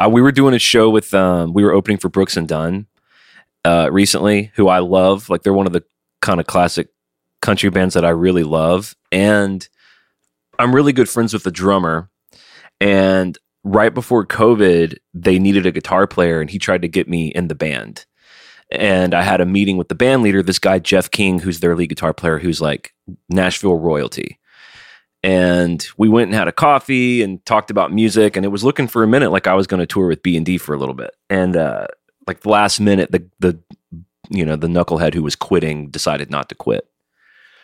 Uh, 0.00 0.08
we 0.08 0.22
were 0.22 0.32
doing 0.32 0.54
a 0.54 0.58
show 0.58 0.88
with 0.88 1.12
um, 1.12 1.52
we 1.52 1.62
were 1.62 1.72
opening 1.72 1.98
for 1.98 2.08
Brooks 2.08 2.36
and 2.36 2.48
Dunn 2.48 2.86
uh, 3.64 3.90
recently, 3.92 4.50
who 4.54 4.68
I 4.68 4.78
love. 4.78 5.28
Like 5.28 5.42
they're 5.42 5.52
one 5.52 5.66
of 5.66 5.74
the 5.74 5.84
kind 6.22 6.40
of 6.40 6.46
classic 6.46 6.88
country 7.42 7.68
bands 7.68 7.94
that 7.94 8.04
I 8.04 8.10
really 8.10 8.44
love, 8.44 8.96
and 9.12 9.68
I'm 10.58 10.74
really 10.74 10.92
good 10.92 11.08
friends 11.08 11.34
with 11.34 11.44
the 11.44 11.50
drummer. 11.50 12.08
And 12.80 13.36
right 13.62 13.92
before 13.92 14.24
COVID, 14.24 14.96
they 15.12 15.38
needed 15.38 15.66
a 15.66 15.72
guitar 15.72 16.06
player, 16.06 16.40
and 16.40 16.48
he 16.48 16.58
tried 16.58 16.82
to 16.82 16.88
get 16.88 17.08
me 17.08 17.28
in 17.28 17.48
the 17.48 17.54
band. 17.54 18.06
And 18.72 19.12
I 19.12 19.22
had 19.22 19.40
a 19.40 19.46
meeting 19.46 19.76
with 19.76 19.88
the 19.88 19.94
band 19.94 20.22
leader, 20.22 20.42
this 20.42 20.60
guy 20.60 20.78
Jeff 20.78 21.10
King, 21.10 21.40
who's 21.40 21.60
their 21.60 21.76
lead 21.76 21.88
guitar 21.88 22.14
player, 22.14 22.38
who's 22.38 22.60
like 22.60 22.94
Nashville 23.28 23.78
royalty 23.78 24.38
and 25.22 25.86
we 25.98 26.08
went 26.08 26.28
and 26.28 26.34
had 26.34 26.48
a 26.48 26.52
coffee 26.52 27.22
and 27.22 27.44
talked 27.44 27.70
about 27.70 27.92
music 27.92 28.36
and 28.36 28.44
it 28.44 28.50
was 28.50 28.64
looking 28.64 28.88
for 28.88 29.02
a 29.02 29.06
minute 29.06 29.30
like 29.30 29.46
i 29.46 29.54
was 29.54 29.66
going 29.66 29.80
to 29.80 29.86
tour 29.86 30.08
with 30.08 30.22
b&d 30.22 30.58
for 30.58 30.74
a 30.74 30.78
little 30.78 30.94
bit. 30.94 31.14
And 31.28 31.56
uh, 31.56 31.86
like 32.26 32.40
the 32.40 32.48
last 32.48 32.80
minute 32.80 33.10
the 33.12 33.24
the 33.38 33.58
you 34.30 34.44
know 34.44 34.56
the 34.56 34.68
knucklehead 34.68 35.14
who 35.14 35.22
was 35.22 35.36
quitting 35.36 35.90
decided 35.90 36.30
not 36.30 36.48
to 36.48 36.54
quit. 36.54 36.86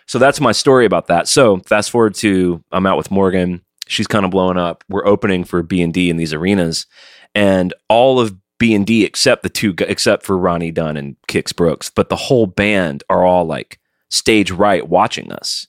So 0.06 0.19
that's 0.19 0.41
my 0.41 0.52
story 0.52 0.84
about 0.84 1.09
that. 1.09 1.28
So 1.28 1.59
fast 1.59 1.91
forward 1.91 2.14
to 2.16 2.62
i'm 2.73 2.87
out 2.87 2.98
with 2.98 3.11
morgan. 3.11 3.62
She's 3.88 4.09
kind 4.09 4.25
of 4.25 4.33
blowing 4.33 4.59
up. 4.59 4.83
We're 4.88 5.06
opening 5.06 5.45
for 5.45 5.62
b&d 5.62 6.11
in 6.11 6.16
these 6.16 6.34
arenas. 6.34 6.86
And 7.34 7.73
all 7.88 8.20
of 8.20 8.36
b&d 8.59 9.05
except 9.05 9.42
the 9.42 9.50
two 9.50 9.75
except 9.80 10.25
for 10.25 10.36
ronnie 10.36 10.70
dunn 10.70 10.97
and 10.97 11.14
kix 11.28 11.55
brooks 11.55 11.91
but 11.91 12.09
the 12.09 12.16
whole 12.16 12.47
band 12.47 13.05
are 13.11 13.23
all 13.23 13.45
like 13.45 13.78
stage 14.09 14.50
right 14.50 14.88
watching 14.88 15.30
us 15.30 15.66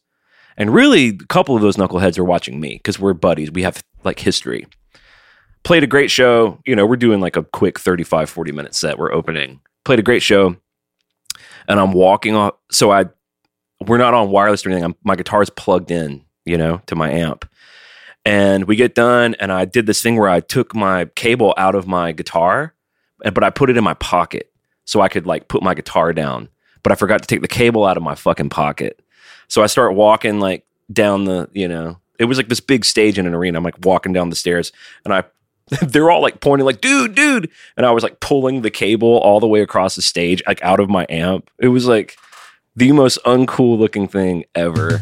and 0.58 0.74
really, 0.74 1.10
a 1.10 1.26
couple 1.28 1.56
of 1.56 1.62
those 1.62 1.78
knuckleheads 1.78 2.18
are 2.18 2.24
watching 2.24 2.60
me 2.60 2.74
because 2.74 3.00
we're 3.00 3.14
buddies. 3.14 3.52
We 3.52 3.62
have 3.62 3.84
like 4.04 4.20
history. 4.20 4.66
Played 5.64 5.84
a 5.84 5.88
great 5.88 6.10
show. 6.10 6.60
You 6.66 6.76
know, 6.76 6.86
we're 6.86 6.96
doing 6.96 7.22
like 7.22 7.36
a 7.36 7.44
quick 7.44 7.80
35, 7.80 8.30
40 8.30 8.52
minute 8.52 8.74
set. 8.74 8.98
We're 8.98 9.12
opening. 9.12 9.62
Played 9.86 10.00
a 10.00 10.04
great 10.04 10.24
show. 10.24 10.56
And 11.68 11.80
I'm 11.80 11.92
walking 11.92 12.36
off. 12.36 12.56
So 12.72 12.92
I, 12.92 13.06
we're 13.86 13.98
not 13.98 14.16
on 14.16 14.32
wireless 14.32 14.66
or 14.66 14.70
anything. 14.70 14.86
I'm, 14.86 14.96
my 15.04 15.16
plugged 15.16 15.92
in, 15.92 16.24
you 16.46 16.58
know, 16.58 16.82
to 16.88 16.96
my 16.96 17.12
amp. 17.12 17.48
And 18.26 18.66
we 18.66 18.76
get 18.76 18.96
done. 18.96 19.36
And 19.40 19.52
I 19.52 19.66
did 19.66 19.86
this 19.86 20.02
thing 20.02 20.18
where 20.18 20.30
I 20.30 20.40
took 20.40 20.74
my 20.74 21.06
cable 21.16 21.54
out 21.58 21.76
of 21.76 21.86
my 21.86 22.14
guitar, 22.14 22.74
but 23.20 23.44
I 23.44 23.50
put 23.52 23.70
it 23.70 23.78
in 23.78 23.84
my 23.84 23.94
pocket 23.96 24.52
so 24.86 25.02
I 25.02 25.08
could 25.08 25.28
like 25.28 25.50
put 25.50 25.62
my 25.62 25.76
guitar 25.76 26.14
down. 26.14 26.50
But 26.82 26.94
I 26.94 26.96
forgot 26.96 27.22
to 27.22 27.28
take 27.28 27.42
the 27.42 27.48
cable 27.48 27.86
out 27.86 27.98
of 27.98 28.04
my 28.04 28.16
fucking 28.16 28.50
pocket. 28.50 29.02
So 29.48 29.64
I 29.64 29.68
start 29.68 29.96
walking 29.96 30.40
like 30.40 30.66
down 30.92 31.26
the, 31.26 31.50
you 31.54 31.68
know, 31.68 32.00
it 32.20 32.26
was 32.26 32.38
like 32.38 32.50
this 32.50 32.60
big 32.60 32.86
stage 32.86 33.18
in 33.18 33.26
an 33.26 33.34
arena. 33.34 33.58
I'm 33.58 33.64
like 33.64 33.84
walking 33.84 34.14
down 34.14 34.30
the 34.30 34.36
stairs 34.36 34.72
and 35.06 35.14
I 35.14 35.24
they're 35.82 36.10
all 36.10 36.22
like 36.22 36.40
pointing 36.40 36.66
like 36.66 36.80
dude 36.80 37.14
dude! 37.14 37.52
And 37.76 37.86
i 37.86 37.92
was 37.92 38.02
like 38.02 38.22
pulling 38.22 38.62
the 38.62 38.72
cable 38.72 39.18
all 39.18 39.42
the 39.42 39.48
way 39.48 39.60
across 39.62 39.98
the 39.98 40.02
stage 40.02 40.42
like 40.48 40.64
out 40.64 40.80
of 40.80 40.90
my 40.90 41.06
amp. 41.10 41.50
It 41.60 41.68
was 41.68 41.88
like 41.88 42.18
the 42.76 42.94
most 42.94 43.20
uncool 43.26 43.78
looking 43.78 44.08
thing 44.08 44.46
ever 44.56 44.98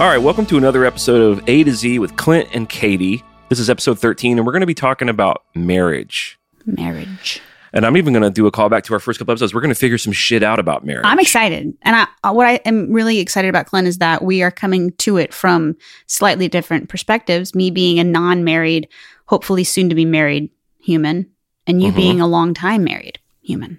All 0.00 0.06
right, 0.06 0.16
welcome 0.16 0.46
to 0.46 0.56
another 0.56 0.86
episode 0.86 1.20
of 1.20 1.46
A 1.46 1.62
to 1.62 1.72
Z 1.72 1.98
with 1.98 2.16
Clint 2.16 2.48
and 2.54 2.66
Katie. 2.66 3.22
This 3.50 3.58
is 3.58 3.68
episode 3.68 3.98
13, 3.98 4.38
and 4.38 4.46
we're 4.46 4.52
going 4.52 4.60
to 4.62 4.66
be 4.66 4.72
talking 4.74 5.10
about 5.10 5.44
marriage. 5.54 6.38
Marriage. 6.64 7.42
And 7.74 7.84
I'm 7.84 7.98
even 7.98 8.14
going 8.14 8.22
to 8.22 8.30
do 8.30 8.46
a 8.46 8.50
callback 8.50 8.84
to 8.84 8.94
our 8.94 8.98
first 8.98 9.18
couple 9.18 9.32
episodes. 9.32 9.52
We're 9.52 9.60
going 9.60 9.74
to 9.74 9.78
figure 9.78 9.98
some 9.98 10.14
shit 10.14 10.42
out 10.42 10.58
about 10.58 10.86
marriage. 10.86 11.04
I'm 11.04 11.18
excited. 11.18 11.74
And 11.82 11.96
I, 11.96 12.06
uh, 12.24 12.32
what 12.32 12.46
I 12.46 12.54
am 12.64 12.90
really 12.90 13.18
excited 13.18 13.48
about, 13.48 13.66
Clint, 13.66 13.86
is 13.88 13.98
that 13.98 14.22
we 14.24 14.42
are 14.42 14.50
coming 14.50 14.92
to 14.92 15.18
it 15.18 15.34
from 15.34 15.76
slightly 16.06 16.48
different 16.48 16.88
perspectives. 16.88 17.54
Me 17.54 17.70
being 17.70 17.98
a 17.98 18.04
non 18.04 18.42
married, 18.42 18.88
hopefully 19.26 19.64
soon 19.64 19.90
to 19.90 19.94
be 19.94 20.06
married 20.06 20.48
human, 20.78 21.26
and 21.66 21.82
you 21.82 21.92
Mhm. 21.92 21.96
being 21.96 22.20
a 22.22 22.26
long 22.26 22.54
time 22.54 22.84
married 22.84 23.18
human. 23.42 23.78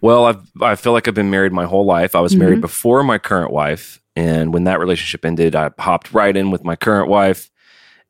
Well, 0.00 0.24
I've, 0.24 0.42
I 0.60 0.74
feel 0.74 0.92
like 0.92 1.06
I've 1.06 1.14
been 1.14 1.30
married 1.30 1.52
my 1.52 1.64
whole 1.64 1.84
life. 1.86 2.16
I 2.16 2.20
was 2.20 2.34
Mhm. 2.34 2.38
married 2.38 2.60
before 2.60 3.04
my 3.04 3.18
current 3.18 3.52
wife. 3.52 4.00
And 4.18 4.52
when 4.52 4.64
that 4.64 4.80
relationship 4.80 5.24
ended, 5.24 5.54
I 5.54 5.70
hopped 5.78 6.12
right 6.12 6.36
in 6.36 6.50
with 6.50 6.64
my 6.64 6.74
current 6.74 7.08
wife 7.08 7.50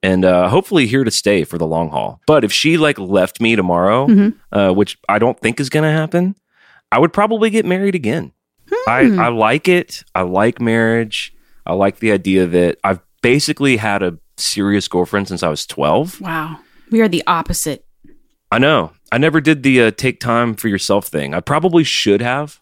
and 0.02 0.24
uh, 0.24 0.48
hopefully 0.48 0.86
here 0.86 1.04
to 1.04 1.10
stay 1.10 1.44
for 1.44 1.58
the 1.58 1.66
long 1.66 1.91
haul. 1.91 2.20
But 2.26 2.44
if 2.44 2.52
she 2.52 2.78
like 2.78 2.98
left 2.98 3.41
me 3.41 3.56
tomorrow, 3.56 4.06
Mhm. 4.06 4.34
uh, 4.52 4.72
which 4.72 4.96
I 5.08 5.19
don't 5.19 5.38
think 5.38 5.60
is 5.60 5.69
going 5.69 5.82
to 5.84 5.91
happen, 5.91 6.34
I 6.91 6.98
would 6.98 7.12
probably 7.12 7.50
get 7.50 7.66
married 7.66 7.94
again. 7.94 8.32
I, 8.86 9.04
Hmm. 9.04 9.20
I 9.20 9.28
like 9.28 9.69
it. 9.69 10.02
I 10.14 10.22
like 10.22 10.60
marriage. 10.62 11.34
I 11.66 11.74
like 11.74 11.98
the 11.98 12.12
idea 12.12 12.46
that 12.46 12.78
I've 12.84 13.00
basically 13.22 13.76
had 13.76 14.02
a 14.02 14.16
serious 14.38 14.88
girlfriend 14.88 15.28
since 15.28 15.42
I 15.42 15.48
was 15.48 15.66
12. 15.66 16.20
Wow. 16.22 16.60
We 16.90 17.02
are 17.02 17.08
the 17.08 17.22
opposite. 17.26 17.84
I 18.50 18.58
know. 18.58 18.92
I 19.12 19.19
never 19.19 19.40
did 19.42 19.62
the 19.62 19.82
uh, 19.82 19.90
take 19.90 20.20
time 20.20 20.54
for 20.54 20.69
yourself 20.69 21.08
thing. 21.08 21.34
I 21.34 21.40
probably 21.40 21.84
should 21.84 22.22
have, 22.22 22.60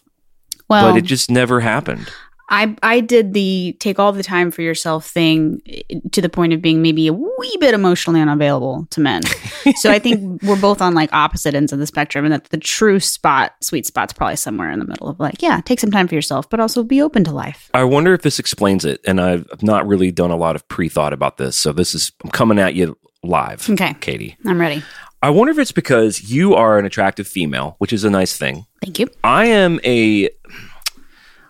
Well, 0.69 0.91
but 0.91 0.97
it 0.99 1.05
just 1.05 1.31
never 1.31 1.61
happened. 1.61 2.09
I 2.49 2.77
I 2.83 3.01
did 3.01 3.35
the 3.35 3.77
take 3.81 3.99
all 3.99 4.13
the 4.13 4.23
time 4.23 4.51
for 4.51 4.63
yourself 4.63 5.07
thing 5.07 5.61
eh, 5.67 6.01
to 6.13 6.21
the 6.21 6.29
point 6.29 6.53
of 6.53 6.63
being 6.63 6.83
maybe 6.83 7.09
a 7.09 7.13
wee 7.13 7.57
bit 7.61 7.75
emotionally 7.75 8.21
unavailable 8.21 8.87
to 8.91 9.01
men. 9.01 9.23
so 9.77 9.91
I 9.91 9.99
think 9.99 10.43
we're 10.43 10.61
both 10.61 10.81
on 10.81 10.95
like 10.95 11.13
opposite 11.13 11.55
ends 11.55 11.73
of 11.73 11.79
the 11.79 11.87
spectrum, 11.87 12.25
and 12.25 12.33
that 12.33 12.45
the 12.47 12.59
true 12.59 13.01
spot, 13.01 13.55
sweet 13.61 13.87
spot's 13.87 14.13
probably 14.13 14.37
somewhere 14.37 14.71
in 14.71 14.79
the 14.79 14.87
middle 14.87 15.09
of 15.09 15.19
like, 15.19 15.43
yeah, 15.43 15.61
take 15.61 15.81
some 15.81 15.91
time 15.91 16.07
for 16.09 16.15
yourself, 16.15 16.49
but 16.49 16.61
also 16.61 16.83
be 16.83 17.03
open 17.03 17.25
to 17.25 17.33
life. 17.33 17.71
I 17.75 17.85
wonder 17.85 18.15
if 18.15 18.23
this 18.23 18.39
explains 18.39 18.85
it. 18.85 19.01
And 19.07 19.21
I've 19.21 19.63
not 19.63 19.87
really 19.87 20.13
done 20.13 20.31
a 20.31 20.37
lot 20.37 20.57
of 20.57 20.67
pre 20.69 20.89
thought 20.89 21.13
about 21.13 21.37
this. 21.37 21.57
So 21.57 21.73
this 21.73 21.95
is, 21.95 22.13
I'm 22.25 22.31
coming 22.31 22.59
at 22.59 22.75
you 22.75 22.97
live. 23.23 23.69
Okay. 23.69 23.95
Katie. 24.01 24.37
I'm 24.47 24.61
ready. 24.61 24.83
I 25.23 25.31
wonder 25.31 25.51
if 25.51 25.59
it's 25.59 25.73
because 25.73 26.31
you 26.31 26.55
are 26.55 26.79
an 26.79 26.85
attractive 26.85 27.27
female, 27.27 27.75
which 27.79 27.93
is 27.93 28.05
a 28.05 28.11
nice 28.11 28.37
thing. 28.37 28.67
Thank 28.83 28.99
you. 28.99 29.09
I 29.25 29.47
am 29.47 29.81
a. 29.85 30.31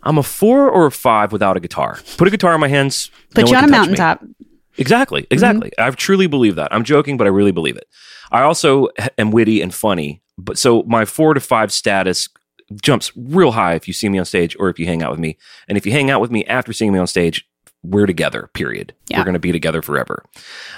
I'm 0.06 0.18
a 0.18 0.22
four 0.22 0.70
or 0.70 0.86
a 0.86 0.90
five 0.90 1.32
without 1.32 1.56
a 1.56 1.60
guitar. 1.60 1.98
Put 2.16 2.28
a 2.28 2.30
guitar 2.30 2.54
in 2.54 2.60
my 2.60 2.68
hands. 2.68 3.10
Put 3.34 3.44
no 3.44 3.50
you 3.50 3.56
on 3.56 3.64
a 3.64 3.66
can 3.66 3.72
touch 3.72 3.88
me. 3.88 3.96
mountaintop. 3.96 4.24
Exactly, 4.78 5.26
exactly. 5.30 5.72
I 5.78 5.90
truly 5.90 6.26
believe 6.26 6.56
that. 6.56 6.72
I'm 6.72 6.84
joking, 6.84 7.16
but 7.16 7.26
I 7.26 7.30
really 7.30 7.50
believe 7.50 7.76
it. 7.76 7.88
I 8.30 8.42
also 8.42 8.88
am 9.18 9.30
witty 9.30 9.62
and 9.62 9.74
funny, 9.74 10.22
but 10.36 10.58
so 10.58 10.82
my 10.84 11.04
four 11.04 11.34
to 11.34 11.40
five 11.40 11.72
status 11.72 12.28
jumps 12.82 13.10
real 13.16 13.52
high 13.52 13.74
if 13.74 13.86
you 13.88 13.94
see 13.94 14.08
me 14.08 14.18
on 14.18 14.24
stage 14.24 14.56
or 14.58 14.68
if 14.68 14.78
you 14.78 14.86
hang 14.86 15.02
out 15.02 15.10
with 15.10 15.20
me. 15.20 15.38
And 15.68 15.78
if 15.78 15.86
you 15.86 15.92
hang 15.92 16.10
out 16.10 16.20
with 16.20 16.30
me 16.30 16.44
after 16.46 16.72
seeing 16.72 16.92
me 16.92 16.98
on 16.98 17.06
stage, 17.06 17.48
we're 17.82 18.06
together. 18.06 18.50
Period. 18.54 18.92
Yeah. 19.08 19.18
We're 19.18 19.24
going 19.24 19.34
to 19.34 19.40
be 19.40 19.52
together 19.52 19.82
forever. 19.82 20.24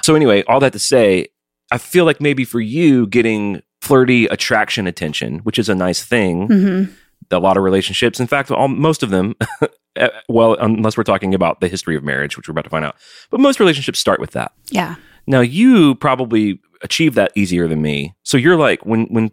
So 0.02 0.14
anyway, 0.14 0.42
all 0.44 0.60
that 0.60 0.72
to 0.74 0.78
say, 0.78 1.28
I 1.72 1.78
feel 1.78 2.04
like 2.04 2.20
maybe 2.20 2.44
for 2.44 2.60
you 2.60 3.06
getting 3.06 3.62
flirty 3.80 4.26
attraction 4.26 4.86
attention, 4.86 5.38
which 5.40 5.58
is 5.58 5.68
a 5.68 5.74
nice 5.74 6.04
thing, 6.04 6.46
hmm 6.46 6.84
a 7.30 7.38
lot 7.38 7.56
of 7.56 7.62
relationships. 7.62 8.20
In 8.20 8.26
fact, 8.26 8.50
all, 8.50 8.68
most 8.68 9.02
of 9.02 9.10
them, 9.10 9.34
eh, 9.96 10.08
well, 10.28 10.54
unless 10.54 10.96
we're 10.96 11.04
talking 11.04 11.34
about 11.34 11.60
the 11.60 11.68
history 11.68 11.96
of 11.96 12.04
marriage, 12.04 12.36
which 12.36 12.48
we're 12.48 12.52
about 12.52 12.64
to 12.64 12.70
find 12.70 12.84
out, 12.84 12.96
but 13.30 13.40
most 13.40 13.60
relationships 13.60 13.98
start 13.98 14.20
with 14.20 14.30
that. 14.32 14.52
Yeah. 14.70 14.96
Now, 15.26 15.40
you 15.40 15.94
probably 15.96 16.60
achieve 16.82 17.14
that 17.14 17.32
easier 17.34 17.68
than 17.68 17.82
me. 17.82 18.14
So 18.22 18.36
you're 18.36 18.56
like, 18.56 18.84
when 18.86 19.06
when 19.06 19.30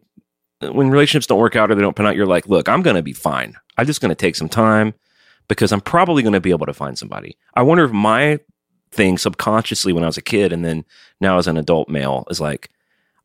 when 0.62 0.90
relationships 0.90 1.28
don't 1.28 1.40
work 1.40 1.56
out 1.56 1.72
or 1.72 1.76
they 1.76 1.82
don't 1.82 1.96
pan 1.96 2.08
out, 2.08 2.16
you're 2.16 2.26
like, 2.26 2.48
look, 2.48 2.68
I'm 2.70 2.82
going 2.82 2.96
to 2.96 3.04
be 3.04 3.14
fine. 3.14 3.56
I'm 3.78 3.86
just 3.86 4.02
going 4.02 4.10
to 4.10 4.16
take 4.16 4.36
some 4.36 4.50
time 4.50 4.94
because 5.48 5.72
I'm 5.72 5.82
probably 5.82 6.24
going 6.24 6.34
to 6.34 6.42
be 6.42 6.52
able 6.52 6.66
to 6.66 6.74
find 6.74 6.98
somebody. 6.98 7.38
I 7.54 7.62
wonder 7.62 7.86
if 7.86 7.92
my 7.92 8.40
thing 8.92 9.18
subconsciously 9.18 9.94
when 9.94 10.04
I 10.04 10.08
was 10.08 10.18
a 10.18 10.22
kid 10.22 10.54
and 10.54 10.64
then 10.64 10.86
now 11.20 11.38
as 11.38 11.48
an 11.48 11.58
adult 11.58 11.90
male 11.90 12.26
is 12.30 12.40
like, 12.40 12.70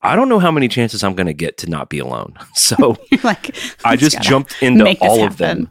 I 0.02 0.16
don't 0.16 0.28
know 0.30 0.38
how 0.38 0.50
many 0.50 0.66
chances 0.68 1.04
I'm 1.04 1.14
going 1.14 1.26
to 1.26 1.34
get 1.34 1.58
to 1.58 1.68
not 1.70 1.90
be 1.90 1.98
alone. 1.98 2.34
So 2.54 2.96
like 3.22 3.54
I 3.84 3.96
just 3.96 4.20
jumped 4.22 4.62
into 4.62 4.96
all 5.00 5.24
of 5.24 5.36
them. 5.38 5.68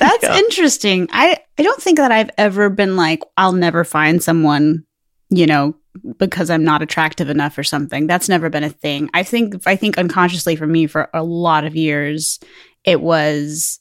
That's 0.00 0.22
Yeah. 0.24 0.38
interesting. 0.38 1.08
I 1.12 1.38
I 1.58 1.62
don't 1.62 1.80
think 1.80 1.98
that 1.98 2.12
I've 2.12 2.30
ever 2.38 2.68
been 2.70 2.96
like 2.96 3.22
I'll 3.36 3.52
never 3.52 3.84
find 3.84 4.22
someone, 4.22 4.84
you 5.30 5.46
know, 5.46 5.74
because 6.18 6.50
I'm 6.50 6.64
not 6.64 6.82
attractive 6.82 7.30
enough 7.30 7.56
or 7.56 7.64
something. 7.64 8.06
That's 8.06 8.28
never 8.28 8.50
been 8.50 8.64
a 8.64 8.70
thing. 8.70 9.08
I 9.14 9.22
think 9.22 9.66
I 9.66 9.76
think 9.76 9.98
unconsciously 9.98 10.56
for 10.56 10.66
me 10.66 10.86
for 10.86 11.08
a 11.14 11.22
lot 11.22 11.64
of 11.64 11.76
years 11.76 12.38
it 12.84 13.00
was 13.00 13.78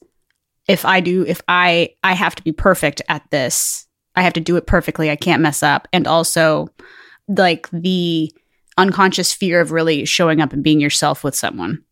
if 0.68 0.86
I 0.86 1.00
do 1.00 1.25
if 1.27 1.42
I 1.48 1.89
I 2.04 2.13
have 2.13 2.36
to 2.36 2.44
be 2.44 2.51
perfect 2.51 3.01
at 3.10 3.24
this. 3.31 3.88
I 4.16 4.22
have 4.22 4.33
to 4.33 4.39
do 4.39 4.56
it 4.56 4.66
perfectly. 4.68 5.12
I 5.12 5.16
can't 5.18 5.42
mess 5.42 5.62
up. 5.63 5.88
And 5.92 6.07
also 6.07 6.69
like 7.27 7.69
the 7.72 8.31
unconscious 8.77 9.33
fear 9.33 9.62
of 9.62 9.72
really 9.72 10.06
showing 10.06 10.42
up 10.42 10.54
and 10.54 10.63
being 10.63 10.80
yourself 10.81 11.24
with 11.24 11.36
someone. 11.36 11.83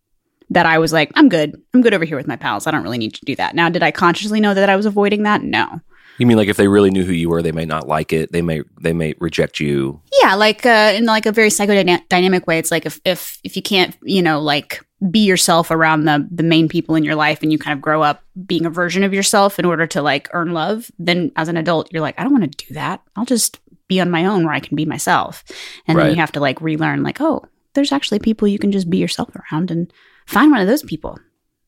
that 0.49 0.65
I 0.65 0.77
was 0.77 0.93
like, 0.93 1.11
I'm 1.15 1.29
good. 1.29 1.55
I'm 1.73 1.81
good 1.81 1.93
over 1.93 2.05
here 2.05 2.17
with 2.17 2.27
my 2.27 2.35
pals. 2.35 2.67
I 2.67 2.71
don't 2.71 2.83
really 2.83 2.97
need 2.97 3.13
to 3.15 3.25
do 3.25 3.35
that. 3.37 3.55
Now, 3.55 3.69
did 3.69 3.81
I 3.81 3.91
consciously 3.91 4.39
know 4.39 4.53
that 4.53 4.69
I 4.69 4.75
was 4.75 4.85
avoiding 4.85 5.23
that? 5.23 5.41
No. 5.41 5.79
You 6.19 6.27
mean 6.27 6.37
like 6.37 6.49
if 6.49 6.57
they 6.57 6.67
really 6.67 6.91
knew 6.91 7.03
who 7.05 7.11
you 7.13 7.29
were, 7.29 7.41
they 7.41 7.51
may 7.51 7.65
not 7.65 7.87
like 7.87 8.13
it. 8.13 8.31
They 8.31 8.43
may 8.43 8.61
they 8.79 8.93
may 8.93 9.15
reject 9.19 9.59
you. 9.59 9.99
Yeah, 10.21 10.35
like 10.35 10.63
uh, 10.63 10.93
in 10.95 11.05
like 11.05 11.25
a 11.25 11.31
very 11.31 11.49
psychodynamic 11.49 12.45
way. 12.45 12.59
It's 12.59 12.69
like 12.69 12.85
if 12.85 12.99
if 13.03 13.39
if 13.43 13.55
you 13.55 13.63
can't, 13.63 13.97
you 14.03 14.21
know, 14.21 14.39
like 14.39 14.85
be 15.09 15.25
yourself 15.25 15.71
around 15.71 16.03
the 16.05 16.27
the 16.29 16.43
main 16.43 16.69
people 16.69 16.93
in 16.93 17.03
your 17.03 17.15
life, 17.15 17.41
and 17.41 17.51
you 17.51 17.57
kind 17.57 17.75
of 17.75 17.81
grow 17.81 18.03
up 18.03 18.21
being 18.45 18.65
a 18.67 18.69
version 18.69 19.03
of 19.03 19.11
yourself 19.11 19.57
in 19.57 19.65
order 19.65 19.87
to 19.87 20.03
like 20.03 20.29
earn 20.33 20.53
love. 20.53 20.91
Then 20.99 21.31
as 21.35 21.47
an 21.47 21.57
adult, 21.57 21.91
you're 21.91 22.01
like, 22.01 22.19
I 22.19 22.23
don't 22.23 22.31
want 22.31 22.43
to 22.51 22.65
do 22.67 22.73
that. 22.75 23.01
I'll 23.15 23.25
just 23.25 23.59
be 23.93 23.99
on 24.01 24.11
my 24.11 24.25
own 24.25 24.43
where 24.45 24.53
I 24.53 24.59
can 24.59 24.75
be 24.75 24.85
myself. 24.85 25.43
And 25.87 25.97
Right. 25.97 26.05
then 26.05 26.13
you 26.15 26.19
have 26.21 26.31
to 26.33 26.39
like 26.39 26.61
relearn, 26.61 27.03
like, 27.03 27.21
oh, 27.21 27.43
there's 27.73 27.91
actually 27.91 28.19
people 28.19 28.47
you 28.47 28.59
can 28.59 28.71
just 28.71 28.89
be 28.89 28.97
yourself 28.97 29.29
around, 29.35 29.71
and 29.71 29.91
find 30.25 30.51
one 30.51 30.61
of 30.61 30.67
those 30.67 30.83
people. 30.83 31.17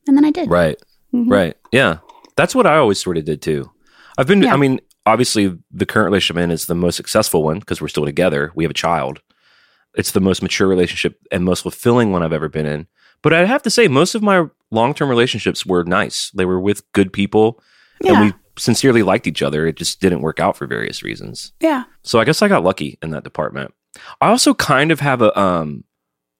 And 0.06 0.16
then 0.16 0.24
I 0.24 0.30
did. 0.30 0.48
Right. 0.50 0.78
Mhm. 1.14 1.30
Right. 1.30 1.56
Yeah. 1.72 1.98
That's 2.36 2.54
what 2.54 2.66
I 2.66 2.76
always 2.76 3.00
sort 3.00 3.16
of 3.18 3.24
did 3.24 3.40
too. 3.42 3.70
I've 4.18 4.26
been, 4.26 4.42
Yeah. 4.42 4.54
I 4.54 4.56
mean, 4.56 4.80
obviously 5.04 5.56
the 5.70 5.86
current 5.86 6.06
relationship 6.06 6.36
I'm 6.36 6.44
in 6.44 6.50
is 6.50 6.66
the 6.66 6.74
most 6.74 6.96
successful 6.96 7.42
one 7.42 7.58
because 7.60 7.80
we're 7.80 7.88
still 7.88 8.04
together. 8.04 8.52
We 8.54 8.64
have 8.64 8.70
a 8.70 8.74
child. 8.86 9.20
It's 9.94 10.12
the 10.12 10.20
most 10.20 10.42
mature 10.42 10.68
relationship 10.68 11.18
and 11.32 11.44
most 11.44 11.62
fulfilling 11.62 12.12
one 12.12 12.22
I've 12.22 12.32
ever 12.32 12.48
been 12.48 12.66
in. 12.66 12.86
But 13.22 13.32
I 13.32 13.44
have 13.46 13.62
to 13.62 13.70
say, 13.70 13.88
most 13.88 14.14
of 14.14 14.22
my 14.22 14.46
long 14.70 14.94
term 14.94 15.08
relationships 15.08 15.64
were 15.64 15.84
nice. 15.84 16.30
They 16.34 16.44
were 16.44 16.60
with 16.60 16.82
good 16.92 17.12
people 17.12 17.60
Yeah. 18.04 18.12
and 18.12 18.20
we 18.26 18.32
sincerely 18.58 19.02
liked 19.02 19.26
each 19.26 19.42
other. 19.42 19.66
It 19.66 19.76
just 19.76 20.00
didn't 20.00 20.22
work 20.22 20.40
out 20.40 20.56
for 20.56 20.66
various 20.66 21.02
reasons. 21.02 21.52
yeah. 21.60 21.84
So 22.02 22.18
I 22.20 22.24
guess 22.24 22.42
I 22.42 22.48
got 22.48 22.64
lucky 22.64 22.98
in 23.02 23.10
that 23.10 23.24
department. 23.24 23.74
I 24.20 24.28
also 24.28 24.54
kind 24.54 24.90
of 24.90 25.00
have 25.00 25.22
a, 25.22 25.38
um, 25.38 25.84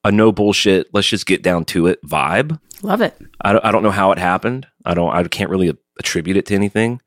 a 0.05 0.13
no 0.13 0.31
bullshit, 0.33 0.89
let's 0.93 1.09
just 1.09 1.27
get 1.27 1.43
down 1.43 1.65
to 1.67 1.87
it 1.87 2.03
vibe. 2.05 2.61
Love 2.83 3.01
it. 3.01 3.19
I 3.41 3.53
don't, 3.53 3.65
I 3.65 3.73
don't 3.73 3.83
know 3.83 3.91
how 3.91 4.13
it 4.13 4.19
happened. 4.19 4.67
I 4.85 4.95
don't. 4.95 5.11
I 5.13 5.25
can't 5.25 5.51
really 5.51 5.77
attribute 5.99 6.37
it 6.37 6.47
to 6.47 6.55
anything. 6.55 7.01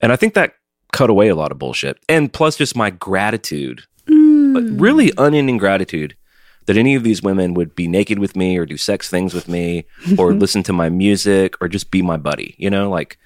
And 0.00 0.12
I 0.12 0.16
think 0.16 0.34
that 0.34 0.54
cut 0.92 1.08
away 1.10 1.28
a 1.28 1.34
lot 1.36 1.52
of 1.52 1.58
bullshit. 1.58 1.98
And 2.08 2.32
plus, 2.32 2.56
just 2.56 2.76
my 2.76 2.90
gratitude, 2.90 3.84
Mm. 4.06 4.78
really 4.78 5.12
unending 5.16 5.56
gratitude, 5.56 6.14
that 6.66 6.76
any 6.76 6.94
of 6.94 7.04
these 7.04 7.22
women 7.22 7.54
would 7.54 7.74
be 7.74 7.88
naked 7.88 8.18
with 8.18 8.36
me, 8.36 8.58
or 8.58 8.66
do 8.66 8.76
sex 8.76 9.08
things 9.08 9.32
with 9.32 9.48
me, 9.48 9.84
or 10.18 10.34
listen 10.34 10.62
to 10.64 10.72
my 10.74 10.88
music, 10.90 11.54
or 11.62 11.68
just 11.68 11.90
be 11.90 12.02
my 12.02 12.16
buddy. 12.18 12.54
You 12.58 12.68
know, 12.68 12.90
like 12.90 13.16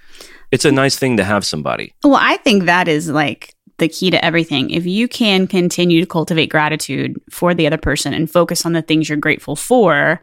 it's 0.50 0.64
a 0.64 0.72
nice 0.72 0.96
thing 0.96 1.16
to 1.16 1.24
have 1.24 1.44
somebody. 1.44 1.94
Well, 2.04 2.18
I 2.20 2.38
think 2.38 2.64
that 2.64 2.88
is 2.88 3.08
like 3.08 3.54
the 3.78 3.88
key 3.88 4.10
to 4.10 4.24
everything. 4.24 4.70
If 4.70 4.86
you 4.86 5.08
can 5.08 5.46
continue 5.46 6.00
to 6.00 6.06
cultivate 6.06 6.46
gratitude 6.46 7.20
for 7.30 7.54
the 7.54 7.66
other 7.66 7.78
person 7.78 8.12
and 8.12 8.30
focus 8.30 8.66
on 8.66 8.72
the 8.72 8.82
things 8.82 9.08
you're 9.08 9.18
grateful 9.18 9.56
for, 9.56 10.22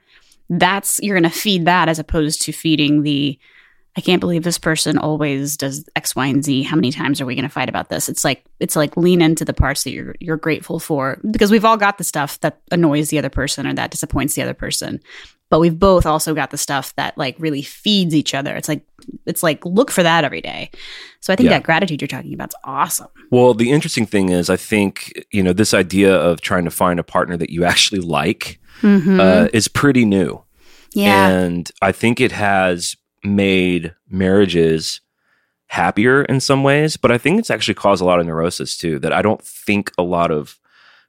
that's 0.49 0.99
you're 1.01 1.19
going 1.19 1.31
to 1.31 1.37
feed 1.37 1.65
that 1.65 1.89
as 1.89 1.99
opposed 1.99 2.41
to 2.43 2.51
feeding 2.51 3.03
the 3.03 3.39
I 3.97 4.01
can't 4.01 4.19
believe 4.19 4.43
this 4.43 4.57
person 4.57 4.97
always 4.97 5.55
does 5.55 5.85
X, 5.95 6.15
Y, 6.17 6.27
and 6.27 6.43
Z. 6.43 6.63
How 6.63 6.75
many 6.75 6.91
times 6.91 7.21
are 7.21 7.25
we 7.25 7.33
going 7.35 7.43
to 7.43 7.49
fight 7.49 7.69
about 7.69 7.89
this? 7.89 8.09
It's 8.09 8.23
like 8.25 8.43
it's 8.59 8.75
like 8.75 8.97
lean 8.97 9.21
into 9.21 9.45
the 9.45 9.53
parts 9.53 9.83
that 9.85 9.91
you're 9.91 10.15
you're 10.19 10.35
grateful 10.37 10.79
for 10.79 11.17
because 11.31 11.49
we've 11.51 11.63
all 11.65 11.77
got 11.77 11.97
the 11.97 12.03
stuff 12.03 12.39
that 12.41 12.59
annoys 12.71 13.09
the 13.09 13.17
other 13.17 13.29
person 13.29 13.65
or 13.65 13.73
that 13.73 13.91
disappoints 13.91 14.35
the 14.35 14.41
other 14.41 14.53
person, 14.53 14.99
but 15.49 15.59
we've 15.61 15.79
both 15.79 16.05
also 16.05 16.33
got 16.33 16.51
the 16.51 16.57
stuff 16.57 16.93
that 16.95 17.17
like 17.17 17.35
really 17.39 17.61
feeds 17.61 18.13
each 18.13 18.33
other. 18.33 18.53
It's 18.57 18.67
like 18.67 18.85
it's 19.25 19.41
like 19.43 19.65
look 19.65 19.91
for 19.91 20.03
that 20.03 20.25
every 20.25 20.41
day. 20.41 20.71
So 21.21 21.31
I 21.31 21.37
think 21.37 21.45
Yeah. 21.49 21.57
that 21.57 21.63
gratitude 21.63 22.01
you're 22.01 22.07
talking 22.09 22.33
about 22.33 22.49
is 22.49 22.55
awesome. 22.65 23.07
Well, 23.31 23.53
the 23.53 23.71
interesting 23.71 24.05
thing 24.05 24.27
is, 24.29 24.49
I 24.49 24.57
think 24.57 25.13
you 25.31 25.41
know 25.41 25.53
this 25.53 25.73
idea 25.73 26.13
of 26.13 26.41
trying 26.41 26.65
to 26.65 26.71
find 26.71 26.99
a 26.99 27.03
partner 27.03 27.37
that 27.37 27.49
you 27.49 27.63
actually 27.63 28.01
like 28.01 28.59
Mhm. 28.81 29.21
uh, 29.21 29.47
is 29.53 29.69
pretty 29.69 30.03
new. 30.03 30.41
yeah, 30.93 31.27
And 31.29 31.69
I 31.81 31.91
think 31.93 32.19
it 32.21 32.31
has 32.33 32.95
made 33.25 33.93
marriages 34.09 35.01
happier 35.67 36.23
in 36.23 36.39
some 36.39 36.63
ways, 36.63 36.95
but 36.97 37.11
I 37.11 37.17
think 37.17 37.39
it's 37.39 37.49
actually 37.49 37.73
caused 37.73 38.01
a 38.01 38.05
lot 38.05 38.19
of 38.19 38.25
neurosis 38.25 38.77
too 38.77 38.99
that 38.99 39.11
I 39.13 39.21
don't 39.21 39.41
think 39.41 39.91
a 39.97 40.03
lot 40.03 40.31
of 40.31 40.59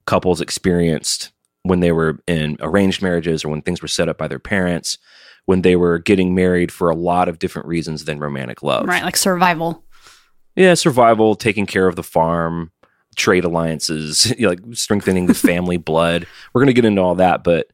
couples 0.06 0.40
experienced 0.40 1.32
when 1.62 1.80
they 1.80 1.92
were 1.92 2.18
in 2.26 2.56
arranged 2.60 3.02
marriages 3.02 3.44
or 3.44 3.48
when 3.48 3.62
things 3.62 3.82
were 3.82 3.88
set 3.88 4.08
up 4.08 4.16
by 4.16 4.28
their 4.28 4.38
parents, 4.38 4.98
when 5.46 5.62
they 5.62 5.76
were 5.76 5.98
getting 5.98 6.34
married 6.34 6.72
for 6.72 6.90
a 6.90 6.96
lot 6.96 7.28
of 7.28 7.38
different 7.38 7.68
reasons 7.68 8.04
than 8.04 8.18
romantic 8.18 8.62
love. 8.62 8.86
right, 8.86 9.02
like 9.02 9.16
survival. 9.16 9.84
Yeah, 10.54 10.74
survival, 10.74 11.34
taking 11.34 11.66
care 11.66 11.86
of 11.86 11.96
the 11.96 12.02
farm, 12.02 12.72
trade 13.16 13.44
alliances, 13.44 14.30
you 14.30 14.36
know, 14.42 14.48
like 14.50 14.60
strengthening 14.72 15.26
the 15.26 15.34
family 15.50 15.76
blood. 15.76 16.26
We're 16.52 16.60
going 16.60 16.68
to 16.68 16.72
get 16.72 16.84
into 16.84 17.02
all 17.02 17.16
that, 17.16 17.44
but 17.44 17.68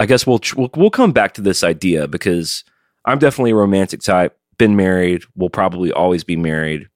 I 0.00 0.06
guess 0.06 0.26
we'll, 0.26 0.38
tr- 0.38 0.56
we'll 0.56 0.70
we'll 0.74 0.90
come 0.90 1.12
back 1.12 1.34
to 1.34 1.42
this 1.42 1.62
idea 1.62 2.08
because 2.08 2.64
I'm 3.08 3.18
definitely 3.18 3.50
a 3.52 3.56
romantic 3.56 4.00
type. 4.02 4.36
Been 4.58 4.76
married, 4.76 5.22
will 5.36 5.50
probably 5.50 5.92
always 5.92 6.24
be 6.24 6.36
married. 6.36 6.88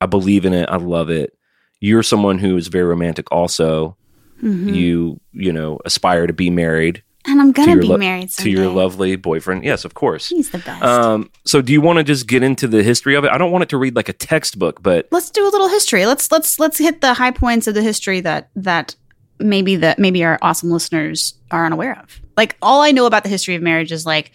I 0.00 0.06
believe 0.06 0.44
in 0.44 0.52
it. 0.54 0.68
I 0.70 0.76
love 0.76 1.10
it. 1.10 1.36
You're 1.80 2.02
someone 2.02 2.38
who 2.38 2.56
is 2.56 2.68
very 2.68 2.84
romantic. 2.84 3.26
Also, 3.30 3.96
Mhm. 4.42 4.74
you 4.74 5.20
you 5.32 5.52
know 5.52 5.78
aspire 5.84 6.26
to 6.26 6.32
be 6.32 6.48
married 6.48 7.02
and 7.26 7.38
I'm 7.42 7.52
gonna 7.52 7.76
be 7.76 7.86
lo- 7.86 7.98
married 7.98 8.30
to 8.30 8.48
your 8.48 8.68
lovely 8.68 9.16
boyfriend. 9.16 9.64
Yes, 9.64 9.84
of 9.84 9.92
course. 9.92 10.30
He's 10.30 10.48
the 10.48 10.58
best. 10.58 10.82
Um, 10.82 11.30
so 11.44 11.60
do 11.60 11.74
you 11.74 11.82
want 11.82 11.98
to 11.98 12.02
just 12.04 12.26
get 12.26 12.42
into 12.42 12.66
the 12.66 12.82
history 12.82 13.14
of 13.14 13.24
it? 13.24 13.30
I 13.30 13.36
don't 13.36 13.50
want 13.52 13.62
it 13.64 13.68
to 13.68 13.76
read 13.76 13.94
like 13.94 14.08
a 14.08 14.14
textbook, 14.14 14.82
but 14.82 15.06
let's 15.10 15.28
do 15.30 15.46
a 15.46 15.50
little 15.50 15.68
history. 15.68 16.06
Let's 16.06 16.32
let's 16.32 16.58
let's 16.58 16.78
hit 16.78 17.02
the 17.02 17.12
high 17.12 17.32
points 17.32 17.66
of 17.66 17.74
the 17.74 17.82
history 17.82 18.20
that 18.22 18.48
that 18.56 18.96
maybe 19.38 19.76
that 19.76 19.98
maybe 19.98 20.24
our 20.24 20.38
awesome 20.40 20.70
listeners 20.70 21.34
are 21.50 21.66
unaware 21.66 21.98
of. 22.02 22.20
Like 22.38 22.56
all 22.62 22.80
I 22.80 22.92
know 22.92 23.04
about 23.04 23.22
the 23.24 23.28
history 23.28 23.54
of 23.56 23.60
marriage 23.62 23.92
is 23.92 24.06
like, 24.06 24.32